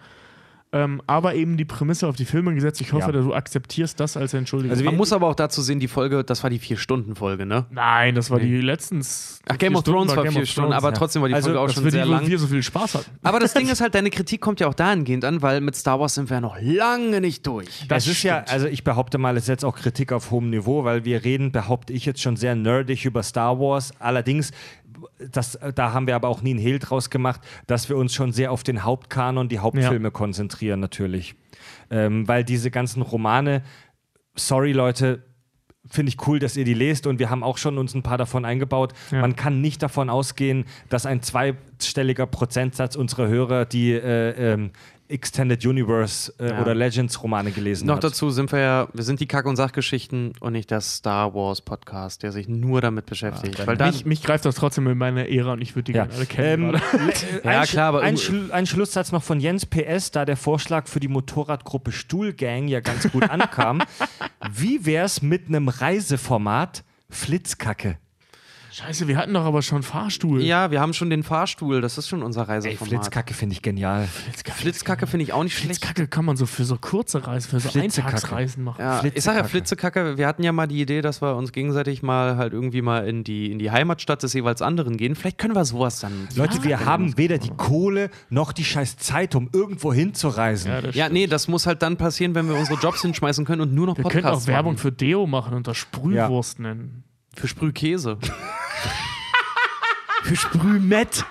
[0.74, 2.80] Ähm, aber eben die Prämisse auf die Filme gesetzt.
[2.82, 3.22] Ich hoffe, Ja.
[3.22, 4.72] du akzeptierst das als Entschuldigung.
[4.72, 7.66] Also Man wir- muss aber auch dazu sehen, die Folge, das war die Vier-Stunden-Folge, ne?
[7.72, 8.46] Nein, das war Nee.
[8.46, 9.40] die letztens.
[9.50, 10.94] Ach, Game of Thrones war Game vier Stunden, aber ja.
[10.94, 12.26] trotzdem war die Also, Folge auch Das schon die, sehr wo lang.
[12.28, 13.12] wir so viel Spaß hatten.
[13.24, 16.00] Aber das Ding ist halt, deine Kritik kommt ja auch dahingehend an, weil mit Star
[16.00, 17.86] Wars sind wir ja noch lange nicht durch.
[17.90, 20.84] Das ist ja, also ich behaupte mal, es ist jetzt auch Kritik auf hohem Niveau,
[20.86, 23.92] weil wir reden, behaupte ich jetzt schon sehr nerdig über Star Wars.
[24.00, 24.52] Allerdings,
[25.32, 28.32] das, da haben wir aber auch nie einen Hehl draus gemacht, dass wir uns schon
[28.32, 31.36] sehr auf den Hauptkanon, die Hauptfilme konzentrieren natürlich.
[31.90, 33.64] Ähm, weil diese ganzen Romane,
[34.36, 35.24] sorry Leute,
[35.90, 38.18] finde ich cool, dass ihr die lest und wir haben auch schon uns ein paar
[38.18, 38.94] davon eingebaut.
[39.12, 39.22] Ja.
[39.22, 44.72] Man kann nicht davon ausgehen, dass ein zweistelliger Prozentsatz unserer Hörer die äh, ähm,
[45.12, 46.62] Extended Universe äh, Ja.
[46.62, 48.04] oder Legends Romane gelesen Noch hat.
[48.04, 51.62] dazu sind wir ja, wir sind die Kack- und Sachgeschichten und nicht der Star Wars
[51.62, 53.60] Podcast, der sich nur damit beschäftigt.
[53.60, 55.98] dann weil dann, Mich, mich greift das trotzdem in meine Ära und ich würde die
[55.98, 56.06] Ja.
[56.06, 56.74] gerne alle kennen.
[56.76, 56.82] Ähm.
[57.44, 60.88] Ja, ein, klar, aber ein, Schlu ein Schlusssatz noch von Jens PS, da der Vorschlag
[60.88, 63.82] für die Motorradgruppe Stuhlgang ja ganz gut ankam.
[64.52, 67.98] Wie wär's mit einem Reiseformat Flitzkacke?
[68.84, 70.42] Scheiße, wir hatten doch aber schon Fahrstuhl.
[70.42, 72.88] ja, wir haben schon den Fahrstuhl, das ist schon unser Ey, Reiseformat.
[72.88, 74.08] Flitzkacke finde ich genial.
[74.08, 74.58] Flitzkacke.
[74.60, 75.82] Flitzkacke finde ich auch nicht schlecht.
[75.84, 78.16] Flitzkacke kann man so für so kurze Reisen, für so Flitzekacke.
[78.16, 78.82] Eintagsreisen machen.
[78.82, 82.02] Ja, ich sag ja Flitzekacke, wir hatten ja mal die Idee, dass wir uns gegenseitig
[82.02, 85.16] mal halt irgendwie mal in die, in die Heimatstadt des jeweils anderen gehen.
[85.16, 86.28] Vielleicht können wir sowas dann.
[86.36, 90.72] Leute, wir haben weder die Kohle noch die scheiß Zeit, um irgendwo hinzureisen.
[90.72, 93.74] Ja, Ja, nee, das muss halt dann passieren, wenn wir unsere Jobs hinschmeißen können und
[93.74, 94.82] nur noch Wir Podcasts könnten auch Werbung machen.
[94.82, 97.04] für Deo machen und das Sprühwurst nennen.
[97.36, 98.18] Für Sprühkäse.
[100.24, 101.26] für Sprühmett.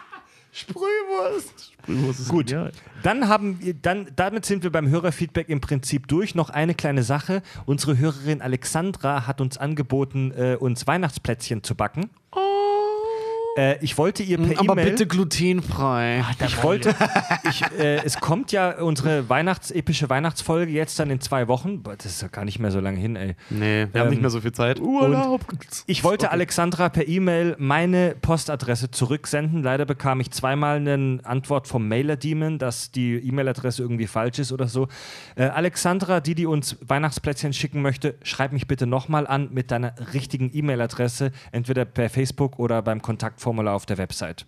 [0.52, 1.72] Sprühwurst.
[1.82, 2.46] Sprühwurst ist Gut.
[2.48, 2.72] genial.
[3.02, 6.34] Dann haben wir, dann, damit sind wir beim Hörerfeedback im Prinzip durch.
[6.34, 7.42] Noch eine kleine Sache.
[7.66, 12.10] Unsere Hörerin Alexandra hat uns angeboten, äh, uns Weihnachtsplätzchen zu backen.
[13.56, 14.90] Äh, ich wollte ihr per Aber E-Mail.
[14.90, 16.24] bitte glutenfrei.
[16.46, 16.94] Ich wollte,
[17.48, 21.82] ich, äh, es kommt ja unsere Weihnachts epische Weihnachtsfolge jetzt dann in zwei Wochen.
[21.82, 23.34] Das ist ja gar nicht mehr so lange hin, ey.
[23.50, 24.80] Nee, wir haben Ähm, nicht mehr so viel Zeit.
[24.80, 25.40] Urlaub.
[25.86, 29.62] Ich wollte Alexandra per E-Mail meine Postadresse zurücksenden.
[29.62, 34.52] Leider bekam ich zweimal eine Antwort vom Mailer Demon, dass die E-Mail-Adresse irgendwie falsch ist
[34.52, 34.88] oder so.
[35.34, 39.94] Äh, Alexandra, die, die uns Weihnachtsplätzchen schicken möchte, schreib mich bitte nochmal an mit deiner
[40.14, 43.02] richtigen E-Mail-Adresse, entweder per Facebook oder beim
[43.40, 44.46] Kontaktformular auf der Website.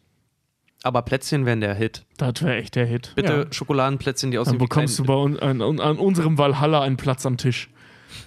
[0.85, 2.05] Aber Plätzchen wären der Hit.
[2.19, 3.13] Das wäre echt der Hit.
[3.15, 6.83] Bitte Schokoladenplätzchen, die Dann aussehen wie bekommst du bei uns an, an, an unserem Valhalla
[6.83, 7.71] einen Platz am Tisch.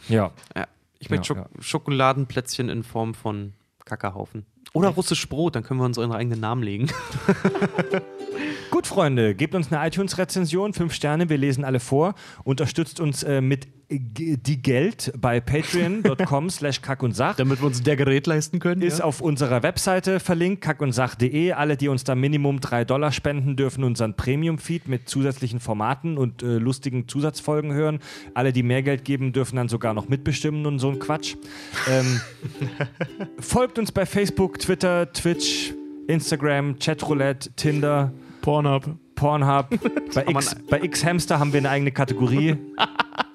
[0.08, 0.32] Ja.
[0.56, 0.68] Ja,
[1.00, 3.54] ich möchte Ja, Schok Schokoladenplätzchen in Form von
[3.84, 4.46] Kackerhaufen.
[4.74, 6.88] Oder russisch Brot, dann können wir unseren eigenen Namen legen.
[8.72, 12.16] Gut, Freunde, gebt uns eine iTunes-Rezension, fünf Sterne, wir lesen alle vor.
[12.44, 17.36] Unterstützt uns äh, mit die Geld bei patreon.com slash kack und sach.
[17.36, 18.82] Damit wir uns der Gerät leisten können.
[18.82, 21.52] Ist auf unserer Webseite verlinkt, kackundsach.de.
[21.52, 26.42] Alle, die uns da Minimum 3 Dollar spenden, dürfen unseren Premium-Feed mit zusätzlichen Formaten und
[26.42, 28.00] äh, lustigen Zusatzfolgen hören.
[28.34, 31.36] Alle, die mehr Geld geben, dürfen dann sogar noch mitbestimmen und so ein Quatsch.
[31.90, 32.22] Ähm,
[33.40, 35.74] folgt uns bei Facebook, Twitter, Twitch,
[36.08, 38.96] Instagram, Chatroulette, Tinder, Pornhub.
[39.16, 39.70] Pornhub.
[40.14, 42.58] Bei X, bei X-Hamster haben wir eine eigene Kategorie.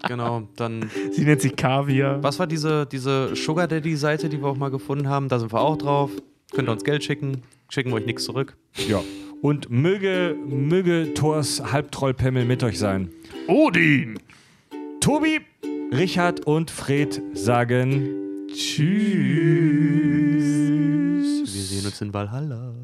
[0.07, 0.91] Genau, dann.
[1.13, 2.23] Sie nennt sich Kaviar.
[2.23, 5.29] Was war diese, diese Sugar Daddy-Seite, die wir auch mal gefunden haben?
[5.29, 6.11] Da sind wir auch drauf.
[6.53, 7.43] Könnt ihr uns Geld schicken.
[7.69, 8.57] Schicken wir euch nichts zurück.
[8.89, 9.03] Ja.
[9.43, 13.11] Und möge, möge Thors Halbtrollpimmel mit euch sein.
[13.47, 14.19] Odin.
[15.01, 15.41] Tobi,
[15.93, 18.21] Richard und Fred sagen
[18.53, 18.85] Tschüss.
[21.55, 22.75] Wir sehen uns in Valhalla.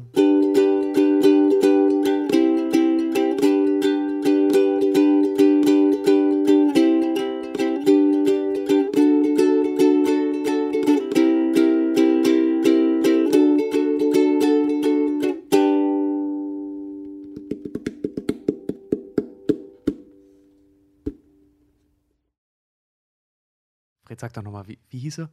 [24.07, 25.29] Fred, sag doch nochmal, wie, wie hieß er?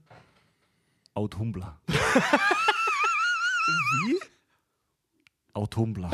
[1.14, 1.78] Authumbler.
[1.86, 1.96] Wie?
[5.52, 6.10] Authumbler.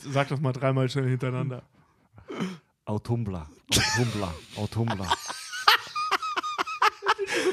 [0.00, 1.62] Sag das mal dreimal schnell hintereinander.
[2.84, 3.48] Authumbler.
[3.70, 4.34] Authumbler.
[4.56, 5.16] Authumbler.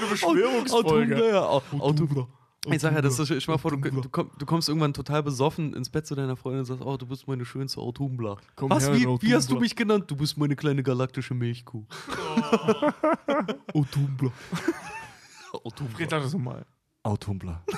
[0.09, 1.29] Beschwörungsfolge.
[1.29, 1.43] ja.
[1.43, 2.27] Autobler.
[2.67, 5.23] Ich sag ja, das ist, dir mal vor, du, du, komm- du kommst irgendwann total
[5.23, 8.37] besoffen ins Bett zu deiner Freundin und sagst, oh, du bist meine schönste Autumbler.
[8.55, 9.29] Komm Was, her, wie, Autumbler.
[9.29, 10.05] wie hast du mich genannt?
[10.11, 11.85] Du bist meine kleine galaktische Milchkuh.
[13.73, 14.31] Otumbler.
[15.63, 15.99] Autumbler.
[15.99, 16.63] Red das mal.
[17.01, 17.63] Authumbler.